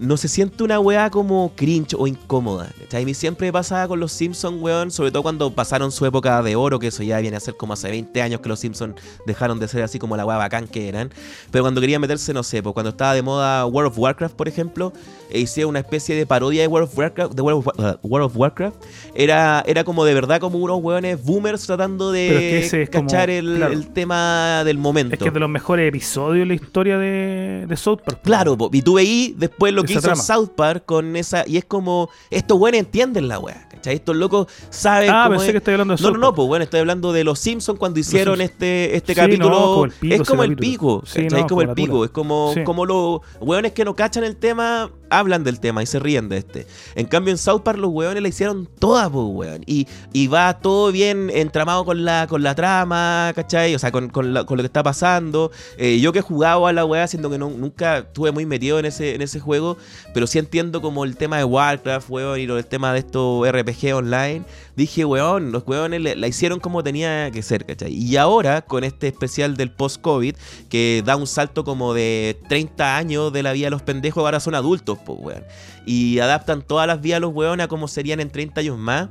no 0.00 0.16
se 0.16 0.28
siente 0.28 0.62
una 0.64 0.78
weá 0.80 1.10
como 1.10 1.52
cringe 1.56 1.94
o 1.98 2.06
incómoda. 2.06 2.70
¿cachai? 2.80 3.02
A 3.02 3.06
mí 3.06 3.14
siempre 3.14 3.52
pasaba 3.52 3.88
con 3.88 4.00
los 4.00 4.12
Simpsons, 4.12 4.60
weón, 4.60 4.90
sobre 4.90 5.10
todo 5.10 5.22
cuando 5.22 5.50
pasaron 5.50 5.90
su 5.92 6.04
época 6.06 6.42
de 6.42 6.56
oro, 6.56 6.78
que 6.78 6.88
eso 6.88 7.02
ya 7.02 7.18
viene 7.20 7.36
a 7.36 7.40
ser 7.40 7.56
como 7.56 7.72
hace 7.72 7.90
20 7.90 8.20
años 8.22 8.40
que 8.40 8.48
los 8.48 8.60
Simpsons 8.60 8.94
dejaron 9.26 9.58
de 9.58 9.68
ser 9.68 9.82
así 9.82 9.98
como 9.98 10.16
la 10.16 10.24
weá 10.26 10.36
bacán 10.36 10.66
que 10.68 10.88
eran. 10.88 11.10
Pero 11.50 11.64
cuando 11.64 11.80
querían 11.80 12.00
meterse, 12.00 12.32
no 12.34 12.42
sé, 12.42 12.62
pues 12.62 12.72
cuando 12.74 12.90
estaba 12.90 13.14
de 13.14 13.22
moda 13.22 13.64
World 13.66 13.92
of 13.92 13.98
Warcraft, 13.98 14.34
por 14.36 14.48
ejemplo, 14.48 14.92
e 15.30 15.40
hicieron 15.40 15.70
una 15.70 15.80
especie 15.80 16.14
de 16.14 16.26
parodia 16.26 16.62
de 16.62 16.68
World 16.68 16.88
of 16.88 16.98
Warcraft, 16.98 17.32
de 17.34 17.42
World 17.42 17.58
of, 17.58 17.66
Wa- 17.78 17.98
uh, 18.02 18.06
World 18.06 18.26
of 18.26 18.36
Warcraft, 18.36 18.76
era, 19.14 19.62
era 19.66 19.84
como 19.84 20.04
de 20.04 20.14
verdad 20.14 20.40
como 20.40 20.58
unos 20.58 20.80
weones 20.82 21.22
boomers 21.24 21.66
tratando 21.66 22.12
Pero 22.12 22.34
es 22.38 22.40
que 22.40 22.46
de 22.54 22.58
ese 22.60 22.82
es 22.82 22.90
como- 22.90 23.08
cachar 23.08 23.30
el, 23.30 23.56
claro. 23.56 23.72
el 23.72 23.88
tema 23.88 24.62
del 24.64 24.78
momento. 24.78 25.14
Es 25.14 25.18
que 25.20 25.28
es 25.28 25.34
de 25.34 25.40
los 25.40 25.50
mejores 25.50 25.88
episodios 25.88 26.40
de 26.40 26.46
la 26.46 26.54
historia 26.54 26.98
de, 26.98 27.66
de 27.68 27.76
South 27.76 28.00
Park. 28.04 28.20
Claro, 28.22 28.56
po, 28.56 28.70
y 28.72 28.82
tú 28.82 28.94
veí 28.94 29.34
después 29.36 29.72
lo 29.82 29.86
que 29.86 29.92
hizo 29.94 30.02
trama. 30.02 30.22
South 30.22 30.50
Park 30.56 30.84
con 30.86 31.16
esa. 31.16 31.44
Y 31.46 31.56
es 31.56 31.64
como. 31.64 32.10
Estos 32.30 32.58
buenos 32.58 32.78
entienden 32.80 33.28
la 33.28 33.38
weá, 33.38 33.68
¿cachai? 33.70 33.94
Estos 33.96 34.16
locos 34.16 34.46
saben. 34.70 35.10
Ah, 35.10 35.24
cómo 35.26 35.36
pensé 35.36 35.46
es. 35.46 35.52
que 35.52 35.58
estoy 35.58 35.74
hablando 35.74 35.96
de 35.96 36.02
No, 36.02 36.10
no, 36.10 36.18
no, 36.18 36.34
pues 36.34 36.48
bueno, 36.48 36.62
estoy 36.64 36.80
hablando 36.80 37.12
de 37.12 37.24
los 37.24 37.38
Simpsons 37.38 37.78
cuando 37.78 37.98
hicieron 38.00 38.40
este, 38.40 38.96
este 38.96 39.14
Sí, 39.14 39.20
capítulo. 39.20 39.50
no, 39.50 39.60
como 39.66 39.84
el 39.86 39.92
pico 39.92 40.14
es 40.22 40.28
como 40.28 40.42
el 40.44 40.50
capítulo. 40.50 40.70
pico, 40.70 41.02
Sí, 41.06 41.22
¿cachai? 41.22 41.28
no, 41.30 41.36
es 41.38 41.44
como 41.48 41.60
el 41.62 41.66
como 41.68 41.74
pico. 41.74 41.92
tula. 41.92 42.04
Es 42.06 42.10
como, 42.10 42.52
Sí. 42.54 42.64
como 42.64 42.86
los 42.86 43.20
weones 43.40 43.72
que 43.72 43.84
no 43.84 43.94
cachan 43.96 44.24
el 44.24 44.36
tema, 44.36 44.90
hablan 45.10 45.42
del 45.44 45.58
tema 45.60 45.82
y 45.82 45.86
se 45.86 45.98
ríen 45.98 46.28
de 46.28 46.38
este. 46.38 46.66
En 46.94 47.06
cambio, 47.06 47.32
en 47.32 47.38
South 47.38 47.60
Park 47.62 47.78
los 47.78 47.90
weones 47.90 48.22
la 48.22 48.28
hicieron 48.28 48.68
toda, 48.78 49.08
pues, 49.08 49.24
weón. 49.28 49.62
Y, 49.66 49.86
y 50.12 50.26
va 50.26 50.58
todo 50.60 50.92
bien 50.92 51.30
entramado 51.32 51.84
con 51.84 52.04
la, 52.04 52.26
con 52.28 52.42
la 52.42 52.54
trama, 52.54 53.32
¿cachai? 53.34 53.74
O 53.74 53.78
sea, 53.78 53.90
con, 53.92 54.08
con, 54.10 54.34
la- 54.34 54.44
con 54.44 54.56
lo 54.56 54.62
que 54.62 54.66
está 54.66 54.82
pasando. 54.82 55.50
Eh, 55.76 55.98
yo 56.00 56.12
que 56.12 56.18
he 56.20 56.22
jugado 56.22 56.66
a 56.66 56.72
la 56.72 56.84
weá, 56.84 57.06
siendo 57.06 57.30
que 57.30 57.38
no- 57.38 57.50
nunca 57.50 57.98
estuve 57.98 58.32
muy 58.32 58.44
metido 58.46 58.78
en 58.78 58.84
ese, 58.86 59.14
en 59.14 59.22
ese 59.22 59.40
juego, 59.40 59.67
pero 60.14 60.26
sí 60.26 60.38
entiendo 60.38 60.80
como 60.80 61.04
el 61.04 61.16
tema 61.16 61.38
de 61.38 61.44
Warcraft, 61.44 62.08
weón, 62.08 62.40
y 62.40 62.44
el 62.44 62.66
tema 62.66 62.92
de 62.92 63.00
estos 63.00 63.46
RPG 63.48 63.94
online. 63.94 64.44
Dije, 64.76 65.04
weón, 65.04 65.52
los 65.52 65.66
weones 65.66 66.16
la 66.16 66.26
hicieron 66.28 66.60
como 66.60 66.84
tenía 66.84 67.30
que 67.30 67.42
ser, 67.42 67.66
¿cachai? 67.66 67.92
Y 67.92 68.16
ahora, 68.16 68.62
con 68.62 68.84
este 68.84 69.08
especial 69.08 69.56
del 69.56 69.70
post-COVID, 69.70 70.36
que 70.68 71.02
da 71.04 71.16
un 71.16 71.26
salto 71.26 71.64
como 71.64 71.94
de 71.94 72.38
30 72.48 72.96
años 72.96 73.32
de 73.32 73.42
la 73.42 73.52
vida 73.52 73.66
de 73.66 73.70
los 73.70 73.82
pendejos, 73.82 74.22
ahora 74.22 74.40
son 74.40 74.54
adultos, 74.54 74.98
pues, 75.04 75.18
weón. 75.20 75.44
Y 75.84 76.18
adaptan 76.20 76.62
todas 76.62 76.86
las 76.86 77.00
vidas 77.00 77.16
de 77.16 77.20
los 77.20 77.34
weones 77.34 77.64
a 77.64 77.68
como 77.68 77.88
serían 77.88 78.20
en 78.20 78.30
30 78.30 78.60
años 78.60 78.78
más. 78.78 79.08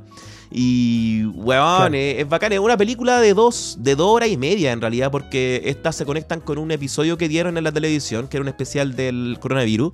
Y, 0.50 1.24
weón, 1.34 1.76
Claro. 1.76 1.94
es, 1.94 2.18
es 2.18 2.28
bacán. 2.28 2.52
Es 2.52 2.58
una 2.58 2.76
película 2.76 3.20
de 3.20 3.34
dos, 3.34 3.76
de 3.80 3.94
dos 3.94 4.08
horas 4.14 4.28
y 4.30 4.36
media, 4.36 4.72
en 4.72 4.80
realidad, 4.80 5.10
porque 5.10 5.62
estas 5.66 5.94
se 5.96 6.06
conectan 6.06 6.40
con 6.40 6.58
un 6.58 6.70
episodio 6.70 7.18
que 7.18 7.28
dieron 7.28 7.58
en 7.58 7.64
la 7.64 7.72
televisión, 7.72 8.28
que 8.28 8.36
era 8.38 8.42
un 8.42 8.48
especial 8.48 8.96
del 8.96 9.36
coronavirus. 9.40 9.92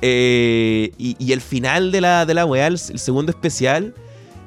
Eh, 0.00 0.92
y, 0.98 1.16
y 1.18 1.32
el 1.32 1.40
final 1.40 1.92
de 1.92 2.00
la, 2.00 2.26
de 2.26 2.34
la 2.34 2.44
weá, 2.44 2.66
el, 2.66 2.74
el 2.74 2.98
segundo 2.98 3.30
especial. 3.30 3.94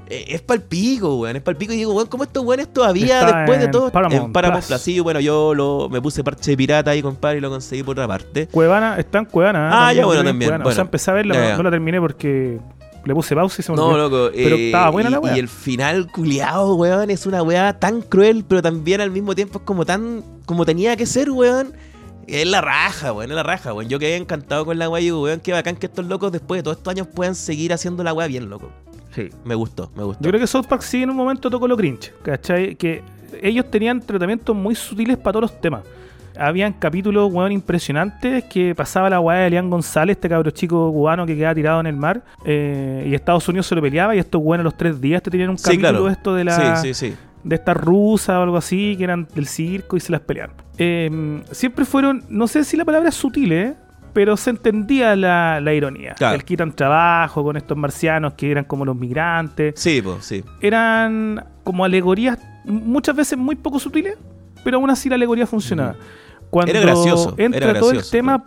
eh, 0.09 0.25
Es 0.27 0.41
palpico, 0.41 1.15
weón, 1.19 1.37
es 1.37 1.41
palpico. 1.41 1.71
Y 1.73 1.77
digo, 1.77 1.93
weón, 1.93 2.07
¿cómo 2.09 2.25
estos 2.25 2.43
weones 2.43 2.71
todavía, 2.73 3.21
Está 3.21 3.37
después 3.37 3.59
de 3.61 3.67
todo, 3.69 3.91
Paramount 3.91 4.25
en 4.25 4.33
Paramount 4.33 4.65
Plus. 4.65 4.81
Sí, 4.81 4.99
bueno, 4.99 5.19
yo 5.21 5.53
lo, 5.55 5.87
me 5.89 6.01
puse 6.01 6.23
parche 6.23 6.51
de 6.51 6.57
pirata 6.57 6.91
ahí, 6.91 7.01
compadre, 7.01 7.37
y 7.37 7.41
lo 7.41 7.49
conseguí 7.49 7.81
por 7.83 7.93
otra 7.93 8.07
parte. 8.07 8.47
Cuevana, 8.47 8.97
está 8.99 9.19
en 9.19 9.25
Cuevana. 9.25 9.67
¿eh? 9.67 9.71
Ah, 9.73 9.93
ya, 9.93 10.05
bueno, 10.05 10.23
también, 10.23 10.49
Cuevana. 10.49 10.63
O 10.63 10.65
bueno. 10.65 10.75
sea, 10.75 10.81
empecé 10.83 11.11
a 11.11 11.13
verla, 11.13 11.33
ya. 11.35 11.57
no 11.57 11.63
la 11.63 11.71
terminé 11.71 11.99
porque 12.01 12.59
le 13.05 13.13
puse 13.13 13.35
pausa 13.35 13.61
y 13.61 13.63
se 13.63 13.71
me 13.71 13.77
No, 13.77 13.85
olvidó. 13.87 14.09
loco. 14.09 14.31
Pero 14.35 14.55
eh, 14.55 14.65
estaba 14.67 14.89
buena 14.89 15.09
y, 15.09 15.11
la 15.13 15.19
weá. 15.19 15.35
Y 15.35 15.39
el 15.39 15.47
final 15.47 16.11
culiado, 16.11 16.75
weón, 16.75 17.09
es 17.09 17.25
una 17.25 17.41
weá 17.43 17.79
tan 17.79 18.01
cruel, 18.01 18.43
pero 18.47 18.61
también 18.61 19.01
al 19.01 19.11
mismo 19.11 19.33
tiempo 19.35 19.59
es 19.59 19.65
como 19.65 19.85
tan. 19.85 20.23
como 20.45 20.65
tenía 20.65 20.95
que 20.97 21.05
ser, 21.05 21.29
weón. 21.31 21.73
Es 22.27 22.47
la 22.47 22.59
raja, 22.61 23.13
weón, 23.13 23.29
es 23.29 23.35
la 23.35 23.43
raja, 23.43 23.73
weón. 23.73 23.87
Yo 23.89 23.99
quedé 23.99 24.15
encantado 24.15 24.65
con 24.65 24.79
la 24.79 24.89
weá 24.89 25.01
y 25.01 25.05
digo, 25.05 25.21
weón, 25.23 25.39
qué 25.39 25.51
bacán 25.53 25.75
que 25.75 25.85
estos 25.85 26.05
locos 26.05 26.31
después 26.31 26.59
de 26.59 26.63
todos 26.63 26.77
estos 26.77 26.91
años 26.91 27.07
puedan 27.07 27.35
seguir 27.35 27.71
haciendo 27.71 28.03
la 28.03 28.13
weá 28.13 28.27
bien, 28.27 28.49
loco. 28.49 28.71
Sí, 29.13 29.29
me 29.45 29.55
gustó, 29.55 29.91
me 29.95 30.03
gustó. 30.03 30.23
Yo 30.23 30.29
creo 30.29 30.41
que 30.41 30.47
South 30.47 30.65
Park 30.67 30.81
sí 30.81 31.03
en 31.03 31.09
un 31.11 31.15
momento 31.15 31.49
tocó 31.49 31.67
lo 31.67 31.77
cringe, 31.77 32.11
¿cachai? 32.23 32.75
Que 32.75 33.01
ellos 33.41 33.69
tenían 33.71 34.01
tratamientos 34.01 34.55
muy 34.55 34.75
sutiles 34.75 35.17
para 35.17 35.33
todos 35.33 35.51
los 35.51 35.61
temas. 35.61 35.83
Habían 36.37 36.73
capítulos, 36.73 37.31
weón, 37.33 37.51
impresionantes 37.51 38.43
que 38.45 38.75
pasaba 38.75 39.09
la 39.09 39.19
weá 39.19 39.39
de 39.39 39.47
Elian 39.47 39.69
González, 39.69 40.17
este 40.17 40.29
cabro 40.29 40.51
chico 40.51 40.91
cubano 40.91 41.25
que 41.25 41.35
quedaba 41.35 41.55
tirado 41.55 41.79
en 41.79 41.87
el 41.87 41.95
mar, 41.95 42.23
eh, 42.45 43.05
y 43.07 43.13
Estados 43.15 43.47
Unidos 43.47 43.67
se 43.67 43.75
lo 43.75 43.81
peleaba, 43.81 44.15
y 44.15 44.19
estos 44.19 44.41
weones 44.43 44.63
los 44.63 44.75
tres 44.77 44.99
días 44.99 45.21
te 45.21 45.31
tenían 45.31 45.49
un 45.51 45.57
Sí, 45.57 45.63
capítulo 45.65 45.89
claro. 45.89 46.09
esto 46.09 46.35
de 46.35 46.43
la 46.43 46.75
Sí, 46.77 46.93
sí, 46.93 47.09
sí. 47.11 47.15
de 47.43 47.55
esta 47.55 47.73
rusa 47.73 48.39
o 48.39 48.43
algo 48.43 48.57
así, 48.57 48.95
que 48.97 49.03
eran 49.03 49.27
del 49.33 49.47
circo 49.47 49.95
y 49.97 49.99
se 49.99 50.11
las 50.11 50.21
pelearon. 50.21 50.55
Eh, 50.77 51.41
siempre 51.51 51.85
fueron, 51.85 52.23
no 52.29 52.47
sé 52.47 52.63
si 52.63 52.75
la 52.77 52.85
palabra 52.85 53.09
es 53.09 53.15
sutil, 53.15 53.51
¿eh? 53.53 53.75
pero 54.13 54.37
se 54.37 54.49
entendía 54.49 55.13
la, 55.17 55.59
la 55.61 55.73
ironía. 55.73 56.13
Claro. 56.13 56.35
El 56.35 56.45
quitan 56.45 56.71
trabajo 56.71 57.43
con 57.43 57.57
estos 57.57 57.77
marcianos 57.77 58.33
que 58.33 58.49
eran 58.49 58.63
como 58.63 58.85
los 58.85 58.95
migrantes. 58.95 59.73
Sí, 59.77 60.01
pues, 60.01 60.23
sí. 60.23 60.41
Eran 60.61 61.43
como 61.65 61.83
alegorías 61.83 62.39
muchas 62.63 63.13
veces 63.15 63.37
muy 63.37 63.55
poco 63.57 63.77
sutiles, 63.77 64.17
pero 64.63 64.77
aún 64.77 64.89
así 64.89 65.09
la 65.09 65.15
alegoría 65.15 65.45
funcionaba. 65.45 65.95
Cuando 66.55 66.71
Era 66.71 66.79
gracioso, 66.79 67.35
entra 67.37 67.71
era 67.71 67.79
todo 67.81 67.91
el 67.91 68.01
tema, 68.09 68.45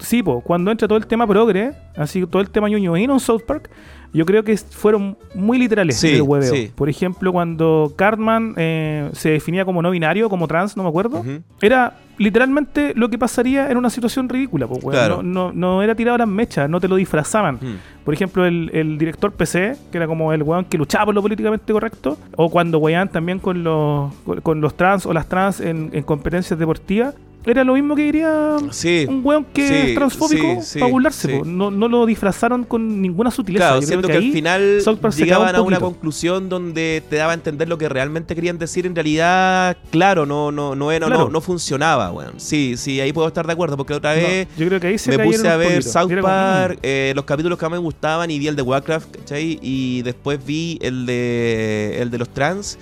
sí, 0.00 0.22
po, 0.22 0.42
cuando 0.42 0.70
entra 0.70 0.86
todo 0.86 0.98
el 0.98 1.06
tema 1.06 1.26
progre, 1.26 1.72
así 1.96 2.26
todo 2.26 2.42
el 2.42 2.50
tema 2.50 2.68
ñoño 2.68 2.94
en 2.94 3.18
South 3.18 3.40
Park, 3.46 3.70
yo 4.12 4.26
creo 4.26 4.44
que 4.44 4.54
fueron 4.58 5.16
muy 5.34 5.58
literales 5.58 5.96
Sí, 5.96 6.08
el 6.16 6.22
hueveo. 6.22 6.52
sí. 6.52 6.70
Por 6.74 6.90
ejemplo, 6.90 7.32
cuando 7.32 7.94
Cartman 7.96 8.52
eh, 8.58 9.08
se 9.14 9.30
definía 9.30 9.64
como 9.64 9.80
no 9.80 9.90
binario, 9.90 10.28
como 10.28 10.46
trans, 10.46 10.76
no 10.76 10.82
me 10.82 10.90
acuerdo, 10.90 11.24
era 11.62 11.96
literalmente 12.18 12.92
lo 12.94 13.08
que 13.08 13.16
pasaría 13.16 13.70
en 13.70 13.78
una 13.78 13.88
situación 13.88 14.28
ridícula. 14.28 14.66
po, 14.66 14.74
weón. 14.74 14.90
Claro. 14.90 15.22
no, 15.22 15.52
no, 15.52 15.52
no 15.52 15.82
era 15.82 15.94
tirado 15.94 16.16
a 16.16 16.18
las 16.18 16.28
mechas, 16.28 16.68
no 16.68 16.80
te 16.80 16.88
lo 16.88 16.96
disfrazaban. 16.96 17.58
Por 18.04 18.12
ejemplo, 18.12 18.44
el, 18.44 18.70
el 18.74 18.98
director 18.98 19.32
PC, 19.32 19.76
que 19.90 19.96
era 19.96 20.06
como 20.06 20.34
el 20.34 20.42
weón 20.42 20.66
que 20.66 20.76
luchaba 20.76 21.06
por 21.06 21.14
lo 21.14 21.22
políticamente 21.22 21.72
correcto, 21.72 22.18
o 22.36 22.50
cuando 22.50 22.78
weón 22.78 23.08
también 23.08 23.38
con 23.38 23.62
los, 23.64 24.12
con, 24.26 24.40
con 24.42 24.60
los 24.60 24.74
trans 24.74 25.06
o 25.06 25.14
las 25.14 25.26
trans 25.28 25.60
en, 25.60 25.88
en 25.94 26.02
competencias 26.02 26.58
deportivas, 26.58 27.14
era 27.46 27.64
lo 27.64 27.74
mismo 27.74 27.94
que 27.96 28.02
diría 28.02 28.56
Sí. 28.70 29.06
un 29.08 29.20
weón 29.24 29.44
que 29.46 29.66
Sí, 29.68 29.74
es 29.74 29.94
transfóbico 29.94 30.60
sí, 30.62 30.78
para 30.80 30.90
burlarse. 30.92 31.38
po. 31.38 31.44
No, 31.44 31.70
no 31.70 31.88
lo 31.88 32.04
disfrazaron 32.04 32.64
con 32.64 33.00
ninguna 33.00 33.30
sutileza. 33.30 33.64
Claro, 33.68 33.80
Yo 33.80 33.86
creo 33.86 34.00
siento 34.00 34.08
que, 34.08 34.16
al 34.16 34.32
final 34.32 34.82
llegaban 35.16 35.48
un 35.50 35.56
a 35.56 35.62
una 35.62 35.80
conclusión 35.80 36.48
donde 36.48 37.02
te 37.08 37.16
daba 37.16 37.32
a 37.32 37.34
entender 37.34 37.68
lo 37.68 37.78
que 37.78 37.88
realmente 37.88 38.34
querían 38.34 38.58
decir. 38.58 38.86
En 38.86 38.94
realidad, 38.94 39.76
claro, 39.90 40.26
no, 40.26 40.52
no, 40.52 40.74
no, 40.74 40.92
era- 40.92 41.06
Claro. 41.06 41.24
no, 41.24 41.30
no 41.30 41.40
funcionaba, 41.40 42.12
weón. 42.12 42.34
Sí, 42.38 42.74
sí, 42.76 43.00
ahí 43.00 43.12
puedo 43.12 43.28
estar 43.28 43.46
de 43.46 43.52
acuerdo, 43.52 43.76
porque 43.76 43.94
otra 43.94 44.14
No, 44.14 44.22
vez 44.22 44.48
yo 44.58 44.66
creo 44.66 44.80
que 44.80 44.86
ahí 44.88 44.98
se 44.98 45.16
me 45.16 45.24
puse 45.24 45.48
a 45.48 45.56
ver. 45.56 45.82
South 45.82 46.10
Park, 46.20 46.78
eh, 46.82 47.12
los 47.14 47.24
capítulos 47.24 47.58
que 47.58 47.64
más 47.64 47.72
me 47.72 47.78
gustaban 47.78 48.30
y 48.30 48.38
vi 48.38 48.48
el 48.48 48.56
de 48.56 48.62
Warcraft, 48.62 49.16
¿cachai? 49.18 49.58
Y 49.62 50.02
después 50.02 50.44
vi 50.44 50.78
el 50.82 51.06
de, 51.06 51.98
el 52.00 52.10
de 52.10 52.18
los 52.18 52.28
trans. 52.28 52.78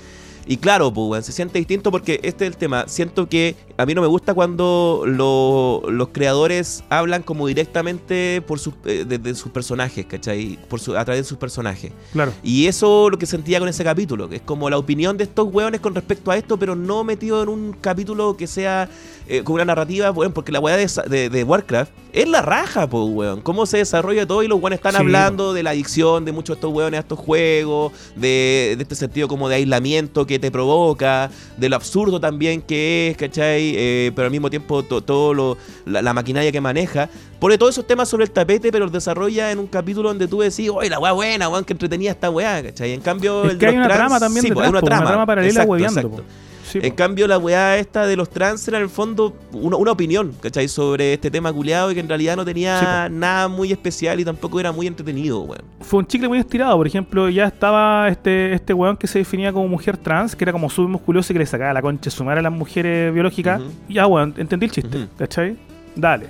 Y 0.48 0.58
claro, 0.58 0.92
pues, 0.94 1.08
weón, 1.08 1.22
se 1.24 1.32
siente 1.32 1.58
distinto 1.58 1.90
porque 1.90 2.20
este 2.22 2.44
es 2.46 2.52
el 2.52 2.56
tema. 2.56 2.84
Siento 2.86 3.28
que 3.28 3.56
a 3.78 3.84
mí 3.86 3.94
no 3.94 4.00
me 4.00 4.06
gusta 4.06 4.32
cuando 4.34 5.02
lo- 5.06 5.82
los 5.90 6.08
creadores 6.08 6.82
hablan 6.88 7.22
como 7.22 7.46
directamente 7.46 8.42
por 8.46 8.58
sus, 8.58 8.74
eh, 8.84 9.04
de, 9.06 9.18
de 9.18 9.34
sus 9.34 9.52
personajes, 9.52 10.06
¿cachai? 10.06 10.58
Por 10.68 10.80
su, 10.80 10.96
a 10.96 11.04
través 11.04 11.22
de 11.24 11.28
sus 11.28 11.38
personajes. 11.38 11.92
Claro. 12.12 12.32
Y 12.42 12.66
eso 12.66 13.10
lo 13.10 13.18
que 13.18 13.26
sentía 13.26 13.58
con 13.58 13.68
ese 13.68 13.84
capítulo, 13.84 14.28
que 14.28 14.36
es 14.36 14.42
como 14.42 14.70
la 14.70 14.78
opinión 14.78 15.16
de 15.16 15.24
estos 15.24 15.52
hueones 15.52 15.80
con 15.80 15.94
respecto 15.94 16.30
a 16.30 16.36
esto, 16.36 16.58
pero 16.58 16.74
no 16.74 17.04
metido 17.04 17.42
en 17.42 17.48
un 17.48 17.72
capítulo 17.80 18.36
que 18.36 18.46
sea 18.46 18.88
eh, 19.28 19.42
con 19.42 19.54
una 19.56 19.64
narrativa, 19.64 20.10
weón, 20.12 20.32
porque 20.32 20.52
la 20.52 20.60
weá 20.60 20.76
de, 20.76 20.88
de- 21.08 21.28
de 21.30 21.44
Warcraft 21.44 21.90
es 22.12 22.28
la 22.28 22.40
raja, 22.42 22.88
pues, 22.88 23.04
weón. 23.08 23.40
Cómo 23.42 23.66
se 23.66 23.78
desarrolla 23.78 24.24
todo 24.26 24.42
y 24.42 24.48
los 24.48 24.58
weones 24.60 24.78
están 24.78 24.92
Sí. 24.92 24.98
hablando 24.98 25.52
de 25.52 25.62
la 25.64 25.70
adicción 25.70 26.24
de 26.24 26.30
muchos 26.32 26.54
de 26.56 26.58
estos 26.58 26.72
hueones 26.72 26.98
a 26.98 27.00
estos 27.00 27.18
juegos, 27.18 27.92
de, 28.14 28.74
de 28.76 28.82
este 28.82 28.94
sentido 28.94 29.26
como 29.28 29.48
de 29.48 29.56
aislamiento 29.56 30.26
que 30.26 30.38
te 30.38 30.50
provoca, 30.52 31.30
de 31.56 31.68
lo 31.68 31.74
absurdo 31.76 32.20
también 32.20 32.62
que 32.62 33.08
es, 33.10 33.16
¿cachai? 33.16 33.65
Eh, 33.76 34.12
pero 34.14 34.26
al 34.26 34.30
mismo 34.30 34.51
tiempo 34.51 34.82
to- 34.82 35.01
todo 35.02 35.34
lo, 35.34 35.56
la, 35.86 36.02
la 36.02 36.12
maquinaria 36.14 36.52
que 36.52 36.60
maneja. 36.60 37.09
Pone 37.40 37.59
todos 37.59 37.74
esos 37.74 37.86
temas 37.86 38.09
sobre 38.09 38.24
el 38.24 38.30
tapete, 38.30 38.70
pero 38.72 38.84
los 38.86 38.93
desarrolla 38.93 39.51
en 39.51 39.59
un 39.59 39.66
capítulo 39.66 40.09
donde 40.09 40.28
tú 40.28 40.40
decís, 40.40 40.70
oye, 40.72 40.88
la 40.90 40.98
weá 40.98 41.12
buena, 41.12 41.48
weón, 41.48 41.64
que 41.64 41.72
entretenía 41.72 42.10
esta 42.12 42.30
weá, 42.30 42.62
¿cachai? 42.62 42.93
En 42.93 43.01
cambio, 43.01 43.44
Es 43.44 43.52
el 43.52 43.59
que 43.59 43.66
hay 43.66 43.76
una 43.76 43.86
trans, 43.86 43.98
trama 44.01 44.20
también 44.20 44.43
sí, 44.43 44.52
pues, 44.52 44.66
detrás, 44.66 44.66
hay 44.66 44.70
una 44.70 44.80
po, 44.80 44.86
una 44.86 44.97
trama, 44.97 45.10
trama 45.10 45.26
paralela 45.26 45.48
Exacto, 45.51 45.70
hueveando, 45.72 46.01
exacto. 46.01 46.24
Sí, 46.66 46.80
En 46.82 46.90
po. 46.90 46.97
cambio, 46.97 47.28
la 47.28 47.38
weá 47.38 47.78
esta 47.78 48.06
de 48.06 48.16
los 48.16 48.28
trans 48.28 48.66
era 48.66 48.78
en 48.78 48.82
el 48.82 48.88
fondo 48.90 49.36
una, 49.52 49.76
una 49.76 49.93
opinión, 49.93 50.32
¿cachai? 50.40 50.66
Sobre 50.68 51.12
este 51.14 51.30
tema 51.30 51.52
culiado 51.52 51.90
y 51.93 51.94
que 51.94 52.01
en 52.01 52.09
realidad 52.09 52.36
no 52.36 52.44
tenía 52.44 53.06
Sí, 53.09 53.12
nada 53.14 53.47
muy 53.48 53.70
especial 53.70 54.18
y 54.18 54.24
tampoco 54.24 54.59
era 54.59 54.72
muy 54.72 54.86
entretenido, 54.86 55.40
weón. 55.43 55.62
fue 55.80 56.01
un 56.01 56.06
chicle 56.06 56.28
muy 56.28 56.38
estirado. 56.38 56.76
Por 56.76 56.86
ejemplo, 56.86 57.28
ya 57.28 57.44
estaba 57.47 58.09
este, 58.09 58.52
este 58.52 58.74
weón 58.74 58.97
que 58.97 59.06
se 59.06 59.20
definía 59.20 59.52
como 59.52 59.68
mujer 59.68 59.97
trans, 59.97 60.34
que 60.34 60.43
era 60.44 60.52
como 60.52 60.68
súper 60.68 60.90
musculoso 60.90 61.32
y 61.32 61.34
que 61.34 61.38
le 61.40 61.47
sacaba 61.47 61.72
la 61.72 61.82
concha 61.82 62.10
sumar 62.10 62.36
a 62.38 62.43
las 62.43 62.52
mujeres 62.52 63.14
biológicas. 63.14 63.60
Ujú. 63.60 63.70
Ya, 63.88 64.06
weón, 64.06 64.34
entendí 64.36 64.66
el 64.66 64.72
chiste, 64.72 64.98
Ujú. 64.98 65.06
¿cachai? 65.18 65.56
Dale. 65.94 66.26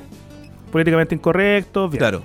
Políticamente 0.71 1.15
incorrecto, 1.15 1.89
bien. 1.89 1.99
Claro. 1.99 2.23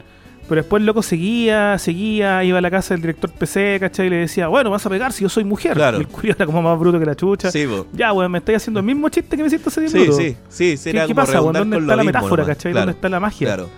Pero 0.51 0.63
después 0.63 0.81
el 0.81 0.85
loco 0.85 1.01
seguía, 1.01 1.77
seguía, 1.77 2.43
iba 2.43 2.57
a 2.57 2.61
la 2.61 2.69
casa 2.69 2.93
del 2.93 2.99
director 2.99 3.31
PC, 3.31 3.77
¿cachai? 3.79 4.07
Y 4.07 4.09
le 4.09 4.15
decía, 4.17 4.49
bueno, 4.49 4.69
vas 4.69 4.85
a 4.85 4.89
pegar 4.89 5.13
si 5.13 5.21
yo 5.21 5.29
soy 5.29 5.45
mujer. 5.45 5.75
Claro. 5.75 5.95
Y 5.97 6.01
el 6.01 6.07
culiao 6.09 6.35
era 6.35 6.45
como 6.45 6.61
más 6.61 6.77
bruto 6.77 6.99
que 6.99 7.05
la 7.05 7.15
chucha. 7.15 7.49
Sí, 7.49 7.65
po. 7.65 7.87
Ya, 7.93 8.11
weón, 8.11 8.29
me 8.29 8.39
estáis 8.39 8.57
haciendo 8.57 8.81
el 8.81 8.85
mismo 8.85 9.07
chiste 9.07 9.37
que 9.37 9.43
me 9.43 9.47
hiciste 9.47 9.69
hace 9.69 9.79
10 9.79 9.91
Sí, 9.93 9.97
minutos. 9.97 10.17
sí, 10.17 10.35
sí, 10.49 10.75
sí, 10.75 10.91
¿Qué, 10.91 11.15
pasa, 11.15 11.41
weón? 11.41 11.53
¿Dónde 11.53 11.77
está 11.77 11.95
la 11.95 12.03
mismo 12.03 12.19
metáfora, 12.19 12.43
nomás. 12.43 12.57
cachai? 12.57 12.71
Claro, 12.73 12.85
¿Dónde 12.87 12.97
está 12.97 13.07
la 13.07 13.19
magia? 13.21 13.47
Claro. 13.47 13.69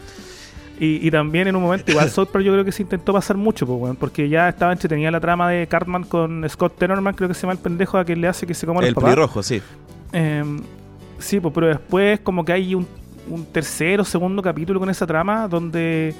Y, 0.79 1.07
y 1.07 1.11
también 1.11 1.47
en 1.47 1.55
un 1.55 1.61
momento, 1.61 1.91
igual 1.91 2.09
South 2.09 2.29
Park 2.31 2.43
yo 2.43 2.51
creo 2.53 2.65
que 2.65 2.71
se 2.71 2.81
intentó 2.81 3.13
pasar 3.13 3.37
mucho, 3.37 3.67
pues, 3.67 3.79
weón, 3.79 3.95
porque 3.95 4.27
ya 4.27 4.49
estaba 4.49 4.71
entretenida 4.71 5.11
la 5.11 5.19
trama 5.19 5.51
de 5.51 5.67
Cartman 5.67 6.05
con 6.05 6.43
Scott 6.49 6.75
Tenorman, 6.79 7.13
creo 7.13 7.27
que 7.29 7.35
se 7.35 7.41
llama 7.41 7.53
el 7.53 7.59
pendejo 7.59 7.99
a 7.99 8.03
que 8.03 8.15
le 8.15 8.27
hace 8.27 8.47
que 8.47 8.55
se 8.55 8.65
coma 8.65 8.79
a 8.79 8.81
los 8.81 8.87
El 8.89 8.95
papás. 8.95 9.09
pelirrojo, 9.11 9.43
sí. 9.43 9.61
Em, 10.11 10.59
sí, 11.19 11.39
pues, 11.39 11.53
pero 11.53 11.67
después 11.67 12.19
como 12.21 12.43
que 12.43 12.51
hay 12.53 12.73
un, 12.73 12.87
un 13.29 13.45
tercer 13.45 14.01
o 14.01 14.03
segundo 14.03 14.41
capítulo 14.41 14.79
con 14.79 14.89
esa 14.89 15.05
trama 15.05 15.47
donde 15.47 16.15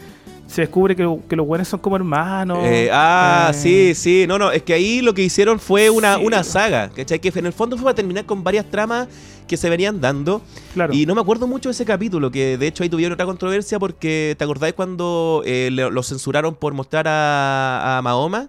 se 0.53 0.61
descubre 0.61 0.95
que, 0.95 1.17
que 1.27 1.35
los 1.35 1.47
buenos 1.47 1.67
son 1.67 1.80
como 1.80 1.95
hermanos. 1.95 2.59
Eh, 2.61 2.88
ah, 2.93 3.49
Eh, 3.49 3.53
sí, 3.55 3.95
sí. 3.95 4.25
No, 4.27 4.38
no, 4.38 4.51
es 4.51 4.61
que 4.61 4.73
ahí 4.73 5.01
lo 5.01 5.13
que 5.15 5.23
hicieron 5.23 5.59
fue 5.59 5.89
una, 5.89 6.17
Sí. 6.17 6.25
una 6.25 6.43
saga, 6.43 6.89
¿cachai? 6.95 7.17
Que 7.19 7.31
en 7.34 7.47
el 7.47 7.53
fondo 7.53 7.75
fue 7.75 7.85
para 7.85 7.95
terminar 7.95 8.25
con 8.25 8.43
varias 8.43 8.69
tramas 8.69 9.07
que 9.47 9.57
se 9.57 9.67
venían 9.69 9.99
dando. 9.99 10.43
Claro. 10.75 10.93
Y 10.93 11.07
no 11.07 11.15
me 11.15 11.21
acuerdo 11.21 11.47
mucho 11.47 11.69
de 11.69 11.71
ese 11.73 11.85
capítulo, 11.85 12.30
que 12.30 12.57
de 12.59 12.67
hecho 12.67 12.84
ahí 12.84 12.89
tuvieron 12.89 13.13
otra 13.13 13.25
controversia 13.25 13.80
porque, 13.80 14.35
¿te 14.38 14.43
acordáis 14.43 14.75
cuando 14.75 15.41
eh, 15.43 15.69
lo 15.71 16.03
censuraron 16.03 16.53
por 16.53 16.73
mostrar 16.73 17.07
a, 17.07 17.97
a 17.97 18.01
Mahoma? 18.03 18.47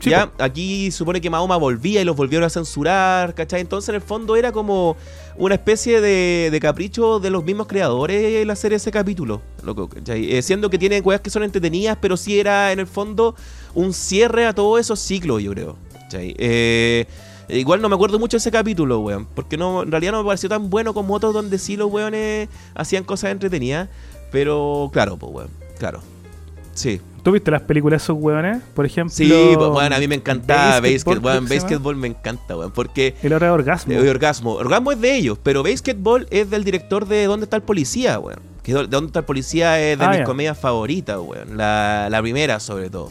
Sí, 0.00 0.10
ya, 0.10 0.30
aquí 0.38 0.90
supone 0.90 1.20
que 1.20 1.30
Mahoma 1.30 1.56
volvía 1.56 2.00
y 2.00 2.04
los 2.04 2.16
volvieron 2.16 2.46
a 2.46 2.50
censurar, 2.50 3.34
¿cachai? 3.34 3.60
Entonces 3.60 3.90
en 3.90 3.96
el 3.96 4.00
fondo 4.00 4.34
era 4.36 4.50
como 4.50 4.96
una 5.36 5.54
especie 5.54 6.00
de, 6.00 6.48
de 6.50 6.60
capricho 6.60 7.20
de 7.20 7.30
los 7.30 7.44
mismos 7.44 7.66
creadores 7.66 8.22
el 8.42 8.50
hacer 8.50 8.72
ese 8.72 8.90
capítulo, 8.90 9.42
loco, 9.62 9.88
¿cachai? 9.88 10.34
Eh, 10.34 10.42
siendo 10.42 10.70
que 10.70 10.78
tiene 10.78 11.02
cosas 11.02 11.20
que 11.20 11.30
son 11.30 11.42
entretenidas, 11.42 11.98
pero 12.00 12.16
sí 12.16 12.40
era 12.40 12.72
en 12.72 12.80
el 12.80 12.86
fondo 12.86 13.34
un 13.74 13.92
cierre 13.92 14.46
a 14.46 14.54
todos 14.54 14.80
esos 14.80 14.98
ciclos, 15.00 15.42
yo 15.42 15.52
creo, 15.52 15.76
¿cachai? 15.92 16.34
Eh, 16.38 17.06
Igual 17.52 17.82
no 17.82 17.88
me 17.88 17.94
acuerdo 17.94 18.18
mucho 18.18 18.36
de 18.36 18.38
ese 18.38 18.50
capítulo, 18.50 19.00
weón. 19.00 19.26
Porque 19.34 19.56
no, 19.56 19.82
en 19.82 19.90
realidad 19.90 20.12
no 20.12 20.22
me 20.22 20.26
pareció 20.26 20.48
tan 20.48 20.70
bueno 20.70 20.94
como 20.94 21.14
otros 21.14 21.34
donde 21.34 21.58
sí 21.58 21.76
los 21.76 21.90
weones 21.90 22.48
hacían 22.74 23.04
cosas 23.04 23.32
entretenidas. 23.32 23.88
Pero 24.30 24.90
claro, 24.92 25.16
pues, 25.16 25.32
weón. 25.32 25.50
Claro. 25.78 26.00
Sí. 26.74 27.00
¿Tú 27.22 27.32
viste 27.32 27.50
las 27.50 27.62
películas 27.62 28.00
de 28.00 28.04
esos 28.04 28.16
weones? 28.18 28.62
Por 28.74 28.86
ejemplo. 28.86 29.14
Sí, 29.14 29.30
weón, 29.30 29.92
a 29.92 29.98
mí 29.98 30.08
me 30.08 30.14
encantaba 30.14 30.80
Basketball. 30.80 31.40
Basketball 31.46 31.96
me 31.96 32.08
encanta, 32.08 32.56
weón. 32.56 32.72
Porque 32.72 33.14
El 33.22 33.32
hora 33.32 33.46
de 33.48 33.52
orgasmo. 33.52 33.92
de 33.94 34.10
Orgasmo. 34.10 34.52
Orgasmo 34.54 34.92
es 34.92 35.00
de 35.00 35.16
ellos, 35.16 35.38
pero 35.42 35.62
Basketball 35.62 36.26
es 36.30 36.48
del 36.50 36.64
director 36.64 37.06
de 37.06 37.24
¿Dónde 37.26 37.44
está 37.44 37.56
el 37.56 37.62
policía, 37.62 38.18
weón? 38.18 38.40
Que 38.62 38.72
de 38.74 38.86
¿Dónde 38.86 39.06
está 39.08 39.20
el 39.20 39.24
policía? 39.26 39.80
es 39.80 39.98
de 39.98 40.04
Ah, 40.04 40.10
mis 40.10 40.22
comedias 40.22 40.58
favoritas, 40.58 41.18
weón. 41.18 41.56
La, 41.56 42.08
la 42.10 42.20
primera, 42.22 42.58
sobre 42.60 42.88
todo. 42.90 43.10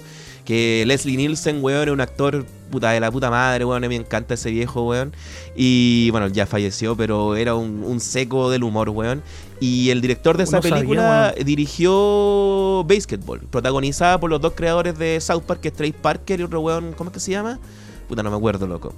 Que 0.49 0.83
Leslie 0.87 1.15
Nielsen, 1.15 1.63
weón, 1.63 1.89
es 1.89 1.93
un 1.93 2.01
actor 2.01 2.43
puta 2.71 2.89
de 2.89 2.99
la 2.99 3.11
puta 3.11 3.29
madre, 3.29 3.65
weón. 3.65 3.83
A 3.83 3.87
mí 3.87 3.95
me 3.95 4.03
encanta 4.03 4.33
ese 4.33 4.49
viejo, 4.49 4.81
weón. 4.81 5.13
Y 5.55 6.09
bueno, 6.09 6.27
ya 6.27 6.47
falleció, 6.47 6.97
pero 6.97 7.35
era 7.35 7.53
un, 7.53 7.83
un 7.83 7.99
seco 7.99 8.49
del 8.49 8.63
humor, 8.63 8.89
weón. 8.89 9.21
Y 9.59 9.91
el 9.91 10.01
director 10.01 10.37
de 10.37 10.45
esa 10.45 10.59
sabía, 10.59 10.77
película 10.77 11.35
dirigió 11.45 12.83
Basketball, 12.83 13.41
protagonizada 13.41 14.19
por 14.19 14.31
los 14.31 14.41
dos 14.41 14.53
creadores 14.55 14.97
de 14.97 15.21
South 15.21 15.43
Park, 15.43 15.61
que 15.61 15.67
es 15.67 15.73
Trey 15.75 15.91
Parker 15.91 16.39
y 16.39 16.43
otro 16.43 16.61
weón, 16.61 16.93
¿cómo 16.97 17.11
es 17.11 17.13
que 17.13 17.19
se 17.19 17.29
llama? 17.29 17.59
Puta, 18.07 18.23
no 18.23 18.31
me 18.31 18.37
acuerdo, 18.37 18.65
loco. 18.65 18.91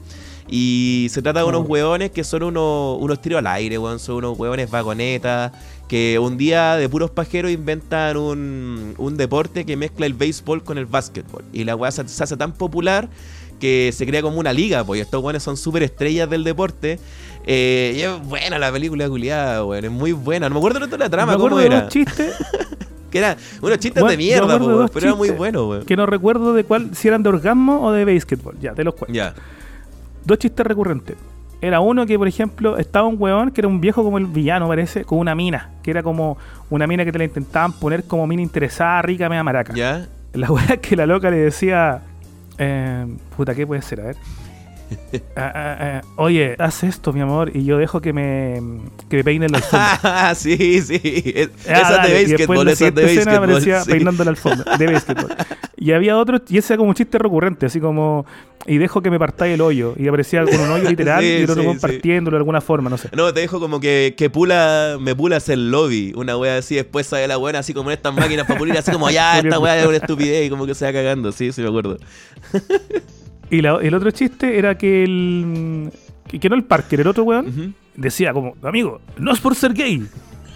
Y 0.47 1.07
se 1.11 1.21
trata 1.21 1.39
de 1.41 1.45
unos 1.45 1.63
No. 1.63 1.67
hueones 1.67 2.11
que 2.11 2.23
son 2.23 2.43
unos, 2.43 2.97
unos 3.01 3.21
tiros 3.21 3.39
al 3.39 3.47
aire, 3.47 3.77
weón. 3.77 3.99
Son 3.99 4.15
unos 4.15 4.39
hueones 4.39 4.71
vagonetas 4.71 5.51
que 5.91 6.19
un 6.19 6.37
día 6.37 6.77
de 6.77 6.87
puros 6.87 7.11
pajeros 7.11 7.51
inventan 7.51 8.15
un, 8.15 8.93
un 8.97 9.17
deporte 9.17 9.65
que 9.65 9.75
mezcla 9.75 10.05
el 10.05 10.13
béisbol 10.13 10.63
con 10.63 10.77
el 10.77 10.85
básquetbol. 10.85 11.43
Y 11.51 11.65
la 11.65 11.75
weá 11.75 11.91
se, 11.91 12.07
se 12.07 12.23
hace 12.23 12.37
tan 12.37 12.53
popular 12.53 13.09
que 13.59 13.91
se 13.93 14.07
crea 14.07 14.21
como 14.21 14.39
una 14.39 14.53
liga, 14.53 14.85
pues. 14.85 14.99
y 14.99 15.01
estos 15.01 15.21
weones 15.21 15.43
son 15.43 15.57
súper 15.57 15.83
estrellas 15.83 16.29
del 16.29 16.45
deporte. 16.45 16.97
Eh, 17.45 17.93
y 17.97 18.01
es 18.03 18.25
buena 18.25 18.57
la 18.57 18.71
película 18.71 19.09
culiada, 19.09 19.65
weón. 19.65 19.83
Es 19.83 19.91
muy 19.91 20.13
buena. 20.13 20.47
No 20.47 20.55
me 20.55 20.59
acuerdo 20.59 20.87
de 20.87 20.97
la 20.97 21.09
trama, 21.09 21.33
me 21.33 21.35
acuerdo 21.35 21.57
cómo 21.57 21.59
de 21.59 21.65
era. 21.65 21.89
chistes 21.89 22.35
Que 23.09 23.17
era 23.17 23.35
unos 23.61 23.77
chistes 23.79 24.01
Bueno, 24.01 24.11
de 24.11 24.17
mierda, 24.17 24.53
de 24.53 24.59
po, 24.59 24.87
pero 24.93 25.07
era 25.07 25.15
muy 25.15 25.31
bueno, 25.31 25.67
weón. 25.67 25.83
que 25.83 25.97
no 25.97 26.05
recuerdo 26.05 26.53
de 26.53 26.63
cuál, 26.63 26.95
si 26.95 27.09
eran 27.09 27.21
de 27.21 27.27
orgasmo 27.27 27.85
o 27.85 27.91
de 27.91 28.05
basketball. 28.05 28.57
Ya, 28.61 28.73
te 28.73 28.85
los 28.85 28.93
cuento. 28.93 29.13
Ya. 29.13 29.33
Dos 30.23 30.37
chistes 30.37 30.65
recurrentes. 30.65 31.17
Era 31.61 31.79
uno 31.79 32.05
que, 32.07 32.17
por 32.17 32.27
ejemplo, 32.27 32.77
estaba 32.77 33.07
un 33.07 33.17
weón 33.19 33.51
que 33.51 33.61
era 33.61 33.67
un 33.67 33.79
viejo 33.79 34.03
como 34.03 34.17
el 34.17 34.25
villano, 34.25 34.67
parece, 34.67 35.05
con 35.05 35.19
una 35.19 35.35
mina. 35.35 35.69
Que 35.83 35.91
era 35.91 36.01
como 36.01 36.37
una 36.71 36.87
mina 36.87 37.05
que 37.05 37.11
te 37.11 37.19
la 37.19 37.25
intentaban 37.25 37.71
poner 37.73 38.05
como 38.05 38.25
mina 38.25 38.41
interesada, 38.41 39.01
rica, 39.03 39.29
media 39.29 39.43
maraca. 39.43 39.73
Ya. 39.73 40.07
La 40.33 40.49
es 40.69 40.79
que 40.79 40.95
la 40.95 41.05
loca 41.05 41.29
le 41.29 41.37
decía. 41.37 42.01
eh, 42.57 43.05
puta, 43.37 43.53
¿qué 43.53 43.67
puede 43.67 43.81
ser? 43.81 44.01
A 44.01 44.03
ver. 44.05 44.15
Ah, 45.35 45.51
ah, 45.55 45.77
ah, 45.79 46.01
Oye, 46.17 46.55
haz 46.59 46.83
esto, 46.83 47.13
mi 47.13 47.21
amor, 47.21 47.51
y 47.55 47.63
yo 47.63 47.77
dejo 47.77 48.01
que 48.01 48.13
me, 48.13 48.61
que 49.09 49.17
me 49.17 49.23
peine 49.23 49.49
la 49.49 49.57
alfombra. 49.57 49.99
Ah, 50.03 50.35
sí, 50.35 50.81
sí. 50.81 50.99
Es- 51.35 51.49
Ah, 51.67 51.81
esa 51.81 51.89
de 51.89 51.97
la 51.97 52.07
esa 52.69 52.87
es 52.87 52.95
de 52.95 53.03
escena 53.05 53.39
básquetbol. 53.39 53.43
aparecía 53.49 53.81
sí. 53.81 53.91
peinando 53.91 54.23
la 54.23 54.29
alfombra 54.31 54.77
de. 54.77 55.01
Y 55.77 55.91
había 55.93 56.17
otro, 56.17 56.39
y 56.47 56.57
ese 56.57 56.73
era 56.73 56.77
como 56.77 56.89
un 56.89 56.95
chiste 56.95 57.17
recurrente, 57.17 57.65
así 57.65 57.79
como, 57.79 58.25
y 58.67 58.77
dejo 58.77 59.01
que 59.01 59.09
me 59.09 59.17
partáis 59.17 59.53
el 59.55 59.61
hoyo. 59.61 59.95
Y 59.97 60.07
aparecía 60.07 60.43
con 60.45 60.59
un 60.59 60.69
hoyo 60.71 60.89
literal 60.89 61.21
Sí, 61.23 61.27
y 61.27 61.35
el 61.37 61.49
otro 61.49 61.61
sí, 61.61 61.67
compartiéndolo 61.67 62.35
de 62.37 62.39
alguna 62.41 62.61
forma, 62.61 62.89
no 62.89 62.97
sé. 62.97 63.09
No, 63.15 63.33
te 63.33 63.39
dejo 63.41 63.59
como 63.59 63.79
que, 63.79 64.13
que 64.17 64.29
pula, 64.29 64.97
me 64.99 65.15
pulas 65.15 65.49
el 65.49 65.71
lobby, 65.71 66.13
una 66.15 66.37
wea 66.37 66.57
así, 66.57 66.75
después 66.75 67.07
sale 67.07 67.27
la 67.27 67.37
buena 67.37 67.59
así 67.59 67.73
como 67.73 67.89
en 67.89 67.97
estas 67.97 68.13
máquinas 68.13 68.45
para 68.45 68.59
pulir, 68.59 68.77
así 68.77 68.91
como 68.91 69.09
ya, 69.09 69.39
esta 69.39 69.59
wea 69.59 69.79
es 69.79 69.87
una 69.87 69.97
estupidez 69.97 70.45
y 70.45 70.49
como 70.49 70.65
que 70.65 70.75
se 70.75 70.85
va 70.85 70.93
cagando, 70.93 71.31
sí, 71.31 71.51
sí 71.51 71.61
me 71.61 71.69
acuerdo. 71.69 71.97
Y 73.51 73.61
la- 73.61 73.77
el 73.81 73.93
otro 73.93 74.09
chiste 74.11 74.57
era 74.57 74.75
que 74.77 75.03
el. 75.03 75.91
Que, 76.27 76.39
que 76.39 76.49
no 76.49 76.55
el 76.55 76.63
Parker, 76.63 77.01
el 77.01 77.07
otro 77.07 77.23
weón, 77.23 77.75
decía 77.95 78.33
como, 78.33 78.55
amigo, 78.63 79.01
no 79.17 79.31
es 79.33 79.39
por 79.39 79.53
ser 79.55 79.73
gay. 79.73 80.03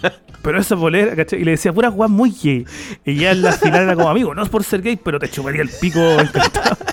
Pero 0.42 0.58
esa 0.60 0.74
bolera, 0.76 1.14
¿cachai? 1.16 1.40
Y 1.40 1.44
le 1.44 1.52
decía 1.52 1.72
puras 1.72 1.92
weas 1.94 2.10
muy 2.10 2.30
gay. 2.30 2.64
Y 3.04 3.16
ya 3.16 3.32
en 3.32 3.42
la 3.42 3.52
final 3.52 3.82
era 3.82 3.94
como, 3.94 4.08
amigo, 4.08 4.34
no 4.34 4.42
es 4.42 4.48
por 4.48 4.62
ser 4.64 4.80
gay, 4.80 4.96
pero 5.02 5.18
te 5.18 5.28
chuparía 5.28 5.62
el 5.62 5.70
pico. 5.80 6.00
encantado". 6.00 6.76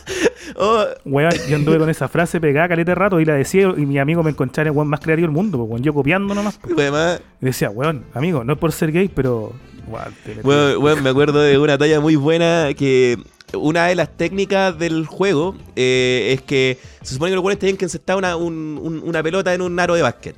Oh, 0.56 0.84
Weón, 1.06 1.32
yo 1.50 1.56
anduve 1.56 1.80
con 1.80 1.90
esa 1.90 2.08
frase 2.08 2.40
pegada 2.40 2.68
caleta 2.68 2.92
de 2.92 2.96
rato 2.96 3.20
y 3.20 3.26
la 3.26 3.34
decía 3.34 3.74
y 3.76 3.88
mi 3.88 3.98
amigo 3.98 4.22
me 4.22 4.30
encontraba 4.30 4.70
el 4.70 4.76
weón 4.76 4.88
más 4.88 5.00
creativo 5.00 5.26
del 5.28 5.34
mundo, 5.36 5.58
pues, 5.58 5.68
weón, 5.72 5.82
yo 5.82 5.94
copiando 5.96 6.36
nomás. 6.36 6.60
pues. 6.62 7.20
y 7.42 7.46
decía, 7.46 7.72
weón, 7.72 8.04
amigo, 8.14 8.44
no 8.44 8.54
es 8.54 8.60
por 8.60 8.72
ser 8.72 8.92
gay, 8.92 9.08
pero... 9.08 9.52
weón, 9.88 10.14
Bueno, 10.44 10.80
bueno, 10.80 11.02
me 11.02 11.10
acuerdo 11.10 11.42
de 11.42 11.58
una 11.58 11.76
talla 11.80 12.00
muy 12.02 12.16
buena 12.18 12.68
que 12.78 13.18
una 13.54 13.86
de 13.88 13.96
las 13.96 14.10
técnicas 14.16 14.78
del 14.78 15.06
juego 15.06 15.56
eh, 15.76 16.32
es 16.34 16.42
que 16.42 16.78
se 17.02 17.14
supone 17.14 17.32
que 17.32 17.36
los 17.36 17.44
hueones 17.44 17.60
tenían 17.60 17.78
que 17.78 17.86
encestar 17.86 18.18
una, 18.18 18.36
un- 18.36 18.80
un- 18.82 19.02
una 19.06 19.22
pelota 19.24 19.54
en 19.54 19.62
un 19.62 19.80
aro 19.80 19.96
de 19.96 20.02
básquet. 20.02 20.36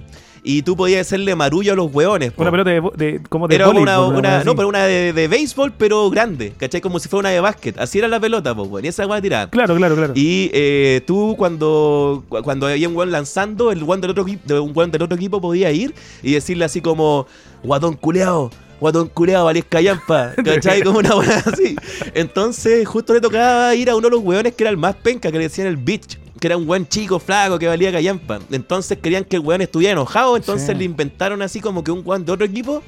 Y 0.48 0.62
tú 0.62 0.78
podías 0.78 1.02
hacerle 1.08 1.34
marullo 1.36 1.74
a 1.74 1.76
los 1.76 1.92
hueones. 1.92 2.32
po. 2.32 2.44
Una 2.44 2.52
pelota 2.52 2.70
de, 2.70 2.82
de- 2.98 3.20
como 3.30 3.48
de 3.48 3.56
Era 3.56 3.68
una, 3.68 3.80
voleibol, 3.98 4.16
una- 4.20 4.30
wea 4.30 4.38
así. 4.38 4.46
no, 4.46 4.56
pero 4.56 4.68
una 4.68 4.84
de, 4.86 5.12
de 5.12 5.28
béisbol, 5.28 5.74
pero 5.76 6.08
grande, 6.12 6.54
¿cachai? 6.56 6.82
Como 6.82 7.00
si 7.00 7.10
fuera 7.10 7.22
una 7.22 7.30
de 7.30 7.40
básquet. 7.40 7.80
Así 7.80 7.98
era 7.98 8.08
la 8.08 8.20
pelota, 8.20 8.54
pues, 8.54 8.70
weón. 8.70 8.86
Y 8.86 8.90
esa 8.90 9.08
weá 9.08 9.20
tirada. 9.20 9.50
Claro, 9.50 9.76
claro, 9.76 9.96
claro. 9.96 10.14
Y 10.16 10.52
eh, 10.54 11.02
tú 11.08 11.34
cuando, 11.36 12.24
cu- 12.30 12.44
cuando 12.44 12.68
había 12.68 12.88
un 12.88 12.96
weón 12.96 13.10
lanzando, 13.12 13.72
el 13.72 13.82
weón 13.82 14.02
del 14.02 14.12
otro 14.12 14.24
un 14.24 14.72
weón 14.76 14.92
del 14.92 15.02
otro 15.02 15.16
equipo 15.18 15.42
podía 15.42 15.72
ir 15.72 15.96
y 16.22 16.34
decirle 16.34 16.66
así 16.66 16.80
como, 16.80 17.26
guatón 17.64 17.96
culeado, 17.96 18.52
guatón 18.80 19.10
culeado, 19.10 19.46
valés 19.46 19.66
callampa, 19.68 20.34
¿cachai? 20.44 20.82
Como 20.84 21.00
una 21.00 21.16
weá 21.16 21.44
así. 21.46 21.76
Entonces 22.14 22.88
justo 22.88 23.14
le 23.14 23.22
tocaba 23.22 23.74
ir 23.76 23.90
a 23.90 23.96
uno 23.96 24.08
de 24.08 24.12
los 24.16 24.24
weones 24.24 24.54
que 24.56 24.64
era 24.64 24.72
el 24.72 24.78
más 24.78 24.96
penca, 24.96 25.32
que 25.32 25.38
le 25.38 25.46
decían 25.46 25.68
el 25.68 25.78
bitch. 25.78 26.20
Que 26.40 26.48
era 26.48 26.58
un 26.58 26.68
weón 26.68 26.86
chico, 26.88 27.18
flaco, 27.18 27.58
que 27.58 27.68
valía 27.68 27.92
callampa. 27.92 28.40
Entonces 28.52 28.98
querían 29.02 29.24
que 29.24 29.38
el 29.38 29.42
weón 29.42 29.62
estuviera 29.62 29.94
enojado. 29.94 30.36
Entonces 30.36 30.68
Sí. 30.68 30.74
le 30.76 30.84
inventaron 30.84 31.42
así 31.42 31.62
como 31.62 31.84
que 31.84 31.92
un 31.92 32.02
weón 32.06 32.26
de 32.26 32.32
otro 32.34 32.46
equipo 32.46 32.84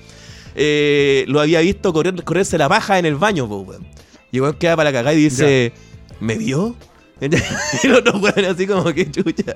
eh, 0.55 1.23
lo 1.27 1.39
había 1.39 1.61
visto 1.61 1.93
correr, 1.93 2.22
correrse 2.23 2.57
la 2.57 2.68
paja 2.68 2.99
en 2.99 3.05
el 3.05 3.15
baño, 3.15 3.47
po, 3.47 3.59
weón. 3.59 3.85
Y 4.31 4.38
el 4.38 4.41
weón 4.43 4.55
queda 4.55 4.76
para 4.76 4.89
la 4.89 4.97
cagada 4.97 5.14
y 5.15 5.23
dice, 5.23 5.72
¿me 6.19 6.35
vio? 6.38 6.76
Y 7.22 7.88
los 7.88 7.99
otros 7.99 8.22
weones 8.22 8.48
así 8.52 8.68
como 8.68 8.94
que 8.94 9.10
chucha. 9.10 9.53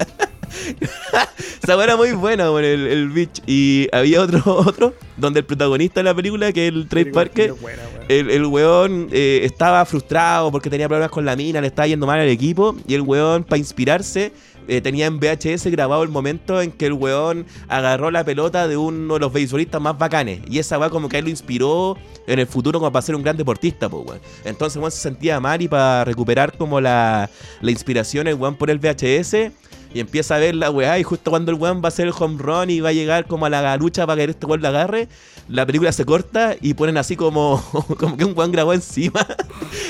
Esa 1.63 1.83
era 1.83 1.95
muy 1.95 2.11
buena, 2.13 2.51
weón, 2.51 2.65
el, 2.65 2.87
el 2.87 3.09
bitch. 3.09 3.41
Y 3.45 3.87
había 3.91 4.21
otro, 4.21 4.41
otro, 4.45 4.93
donde 5.17 5.41
el 5.41 5.45
protagonista 5.45 5.99
de 5.99 6.05
la 6.05 6.15
película, 6.15 6.51
que 6.51 6.67
es 6.67 6.73
el 6.73 6.87
Trey 6.87 7.05
Parker, 7.05 7.53
Buena, 7.53 7.83
el, 8.09 8.29
el 8.29 8.45
weón 8.45 9.09
eh, 9.11 9.41
estaba 9.43 9.85
frustrado 9.85 10.51
porque 10.51 10.69
tenía 10.69 10.87
problemas 10.87 11.11
con 11.11 11.23
la 11.23 11.35
mina, 11.35 11.61
le 11.61 11.67
estaba 11.67 11.87
yendo 11.87 12.07
mal 12.07 12.19
al 12.19 12.27
equipo. 12.27 12.75
Y 12.87 12.95
el 12.95 13.01
weón, 13.01 13.43
para 13.43 13.59
inspirarse, 13.59 14.33
eh, 14.67 14.81
tenía 14.81 15.05
en 15.05 15.19
VHS 15.19 15.67
grabado 15.67 16.03
el 16.03 16.09
momento 16.09 16.61
en 16.61 16.71
que 16.71 16.85
el 16.85 16.93
weón 16.93 17.45
agarró 17.67 18.11
la 18.11 18.23
pelota 18.23 18.67
de 18.67 18.77
uno 18.77 19.15
de 19.15 19.19
los 19.19 19.33
beisbolistas 19.33 19.81
más 19.81 19.97
bacanes. 19.97 20.41
Y 20.49 20.59
esa 20.59 20.77
weá 20.79 20.89
como 20.89 21.09
que 21.09 21.17
él 21.17 21.25
lo 21.25 21.29
inspiró 21.29 21.97
en 22.27 22.39
el 22.39 22.47
futuro 22.47 22.79
como 22.79 22.91
para 22.91 23.01
ser 23.01 23.15
un 23.15 23.23
gran 23.23 23.37
deportista, 23.37 23.89
pues 23.89 24.05
weón. 24.05 24.21
Entonces 24.45 24.77
weón 24.77 24.91
se 24.91 24.99
sentía 24.99 25.39
mal 25.39 25.61
y 25.61 25.67
para 25.67 26.05
recuperar 26.05 26.57
como 26.57 26.79
la, 26.81 27.29
la 27.61 27.71
inspiración, 27.71 28.27
el 28.27 28.35
weón 28.35 28.55
por 28.55 28.69
el 28.69 28.79
VHS. 28.79 29.51
Y 29.93 29.99
empieza 29.99 30.35
a 30.35 30.39
ver 30.39 30.55
la 30.55 30.71
weá 30.71 30.97
y 30.99 31.03
justo 31.03 31.31
cuando 31.31 31.51
el 31.51 31.57
weón 31.57 31.81
va 31.81 31.85
a 31.85 31.87
hacer 31.89 32.07
el 32.07 32.13
home 32.17 32.37
run 32.37 32.69
y 32.69 32.79
va 32.79 32.89
a 32.89 32.93
llegar 32.93 33.25
como 33.27 33.45
a 33.45 33.49
la 33.49 33.75
lucha 33.77 34.07
para 34.07 34.25
que 34.25 34.31
este 34.31 34.45
weón 34.45 34.61
la 34.61 34.69
agarre, 34.69 35.09
la 35.47 35.65
película 35.65 35.91
se 35.91 36.05
corta 36.05 36.55
y 36.61 36.73
ponen 36.73 36.97
así 36.97 37.15
como, 37.15 37.61
como 37.99 38.15
que 38.15 38.23
un 38.23 38.37
weón 38.37 38.51
grabó 38.51 38.73
encima. 38.73 39.25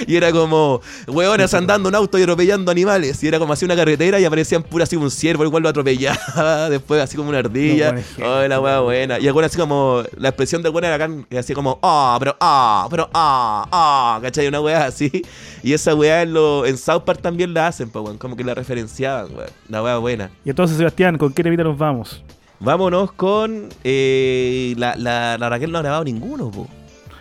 Y 0.07 0.15
era 0.15 0.32
como, 0.32 0.82
weones 1.07 1.53
andando 1.53 1.90
en 1.90 1.95
auto 1.95 2.18
y 2.18 2.23
atropellando 2.23 2.72
animales. 2.72 3.22
Y 3.23 3.28
era 3.28 3.38
como 3.38 3.53
así 3.53 3.65
una 3.65 3.76
carretera 3.76 4.19
y 4.19 4.26
aparecían 4.26 4.64
pura 4.64 4.84
así 4.84 4.95
un 4.95 5.11
ciervo, 5.11 5.44
igual 5.44 5.61
lo 5.61 5.69
atropellaba, 5.69 6.69
después 6.69 6.99
así 7.02 7.15
como 7.15 7.30
una 7.30 7.38
ardilla. 7.38 7.91
No, 7.91 8.02
weón, 8.18 8.41
Oh, 8.41 8.48
la 8.48 8.60
weá 8.60 8.80
buena. 8.80 9.19
Y 9.19 9.28
el 9.28 9.34
weón 9.34 9.45
así 9.45 9.57
como, 9.57 10.03
la 10.18 10.30
expresión 10.30 10.64
del 10.64 10.72
weón 10.72 10.86
era 10.86 11.07
así 11.40 11.53
como, 11.53 11.78
ah, 11.84 12.18
pero 12.19 12.36
ah, 12.40 12.88
pero 12.90 13.10
ah, 13.14 13.68
ah, 13.72 14.19
¿cachai? 14.23 14.48
Una 14.48 14.60
weá 14.60 14.86
así. 14.86 15.22
Y 15.61 15.73
esa 15.73 15.94
weá 15.94 16.23
en, 16.23 16.34
lo, 16.34 16.65
en 16.65 16.78
South 16.78 17.03
Park 17.03 17.22
también 17.22 17.53
la 17.53 17.68
hacen, 17.68 17.90
pues 17.90 18.03
weón, 18.03 18.18
como 18.18 18.36
que 18.36 18.44
la 18.44 18.56
referenciaban, 18.56 19.36
weón. 19.36 19.49
La 19.69 19.84
weá 19.84 19.90
buena. 19.97 20.30
Y 20.45 20.49
entonces, 20.49 20.77
Sebastián, 20.77 21.18
¿con 21.18 21.34
qué 21.34 21.43
temita 21.43 21.63
nos 21.63 21.77
vamos? 21.77 22.23
Vámonos 22.59 23.11
con. 23.13 23.69
Eh, 23.84 24.73
la, 24.77 24.95
la, 24.95 25.38
la 25.38 25.49
Raquel 25.49 25.72
no 25.72 25.80
ha 25.80 25.81
grabado 25.81 26.03
ninguno, 26.03 26.51
po. 26.51 26.68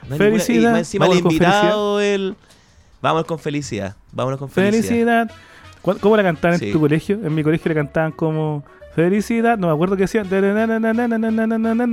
No 0.09 0.17
Felicidad. 0.17 0.49
ninguna- 0.55 0.69
y 0.69 0.73
más 0.73 0.79
encima 0.81 1.05
el 1.07 1.11
Vámonos 1.11 1.33
invitado, 1.33 2.01
el. 2.01 2.35
Vámonos 3.01 3.27
con 3.27 3.39
felicidad. 3.39 3.97
Vámonos 4.13 4.39
con 4.39 4.51
felicidad. 4.51 4.83
Felicidad. 4.83 5.31
¿Cu- 5.81 5.97
¿Cómo 6.01 6.17
la 6.17 6.23
cantaban 6.23 6.59
Sí. 6.59 6.67
en 6.67 6.73
tu 6.73 6.81
colegio? 6.81 7.19
En 7.25 7.35
mi 7.35 7.43
colegio 7.43 7.69
le 7.71 7.75
cantaban 7.75 8.13
como 8.13 8.63
Felicidad. 8.95 9.57
No 9.57 9.69
me 9.69 9.73
acuerdo 9.73 9.97
que 9.97 10.03
decían. 10.03 10.27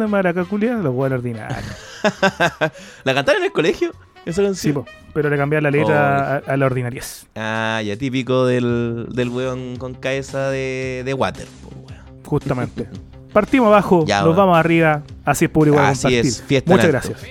Maracaculia. 0.10 0.74
Los 0.76 0.94
buenos 0.94 1.20
ordinarios. 1.20 1.64
¿La 3.04 3.14
cantaron 3.14 3.42
en 3.42 3.46
el 3.46 3.52
colegio? 3.52 3.92
Esa 4.28 4.42
Sí, 4.42 4.46
canción. 4.48 4.74
po, 4.76 4.86
pero 5.14 5.30
le 5.30 5.38
cambiaban 5.38 5.64
la 5.64 5.72
letra 5.72 6.36
a, 6.36 6.38
a 6.38 6.58
la 6.58 6.66
ordinariez. 6.66 7.26
Ah, 7.36 7.82
ya 7.84 7.96
típico 7.96 8.46
del, 8.46 9.08
del 9.12 9.30
weón 9.30 9.78
con 9.78 9.94
cabeza 9.94 10.50
de, 10.50 11.02
de 11.06 11.14
water, 11.14 11.48
po, 11.64 11.70
weón. 11.90 12.02
Justamente. 12.26 12.88
Partimos 13.34 13.68
abajo, 13.68 14.04
Ya, 14.08 14.22
nos 14.24 14.36
vamos 14.36 14.58
arriba. 14.58 15.04
Así 15.24 15.46
es 15.46 15.52
público 15.52 15.76
para 15.78 15.90
Así 15.90 16.04
compartir. 16.04 16.26
es, 16.26 16.42
fiesta 16.42 16.72
Muchas 16.72 16.88
gracias. 16.88 17.22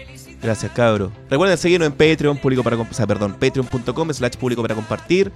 Gracias, 0.43 0.71
cabro. 0.73 1.11
Recuerden 1.31 1.59
seguirnos 1.59 1.89
en 1.89 1.93
Patreon, 1.95 2.37
público 2.37 2.63
para 2.63 2.77
o 2.77 2.87
sea, 2.93 3.07
perdón, 3.07 3.35
patreon.com 3.41 4.13
slash 4.13 4.35
público 4.37 4.63
para 4.63 4.75
compartir. 4.75 5.33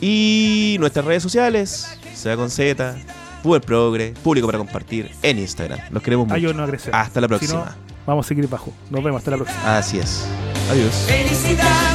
Y 0.00 0.76
nuestras 0.80 1.04
redes 1.04 1.22
sociales, 1.22 1.98
sea 2.14 2.36
con 2.36 2.50
Z, 2.50 2.96
Uber 3.44 3.60
Progre, 3.60 4.12
público 4.22 4.46
para 4.46 4.58
compartir 4.58 5.10
en 5.22 5.38
Instagram. 5.38 5.78
Los 5.90 6.02
queremos 6.02 6.26
mucho. 6.26 6.36
Ah, 6.36 6.38
yo 6.38 6.52
no. 6.52 6.64
Hasta 6.92 7.20
la 7.20 7.26
Si 7.28 7.32
no, 7.32 7.38
próxima. 7.38 7.76
Vamos 8.10 8.26
a 8.26 8.28
seguir 8.30 8.48
bajo. 8.48 8.72
Nos 8.90 9.04
vemos 9.04 9.20
hasta 9.20 9.30
la 9.30 9.36
próxima. 9.36 9.78
Así 9.78 10.00
es. 10.00 10.26
Adiós. 10.68 10.92
Felicidad 11.06 11.94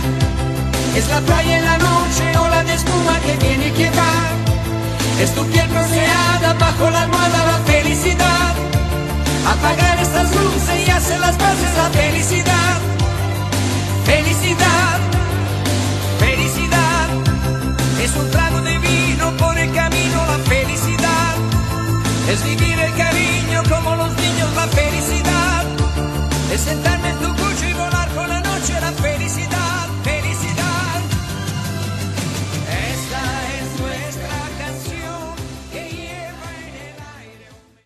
es 0.95 1.09
la 1.09 1.19
playa 1.19 1.57
en 1.57 1.65
la 1.65 1.77
noche, 1.77 2.37
ola 2.37 2.63
de 2.63 2.73
espuma 2.73 3.19
que 3.19 3.35
viene 3.45 3.67
y 3.67 3.71
que 3.71 3.89
va. 3.89 4.13
Es 5.21 5.35
tu 5.35 5.45
piel 5.47 5.67
bronceada 5.67 6.53
bajo 6.53 6.89
la 6.89 7.01
almohada, 7.01 7.45
la 7.51 7.57
felicidad. 7.65 8.55
Apagar 9.45 9.99
estas 9.99 10.33
luces 10.33 10.87
y 10.87 10.89
hacer 10.89 11.19
las 11.19 11.35
paces, 11.35 11.71
la 11.75 11.89
felicidad. 11.89 12.77
Felicidad, 14.05 14.99
felicidad. 16.17 17.09
Es 18.01 18.15
un 18.15 18.31
trago 18.31 18.61
de 18.61 18.77
vino 18.77 19.35
por 19.35 19.57
el 19.57 19.69
camino, 19.73 20.25
la 20.27 20.37
felicidad. 20.45 21.35
Es 22.29 22.41
vivir 22.41 22.79
el 22.79 22.93
cariño 22.95 23.63
como 23.69 23.94
es 26.56 26.61
sentarme 26.61 27.35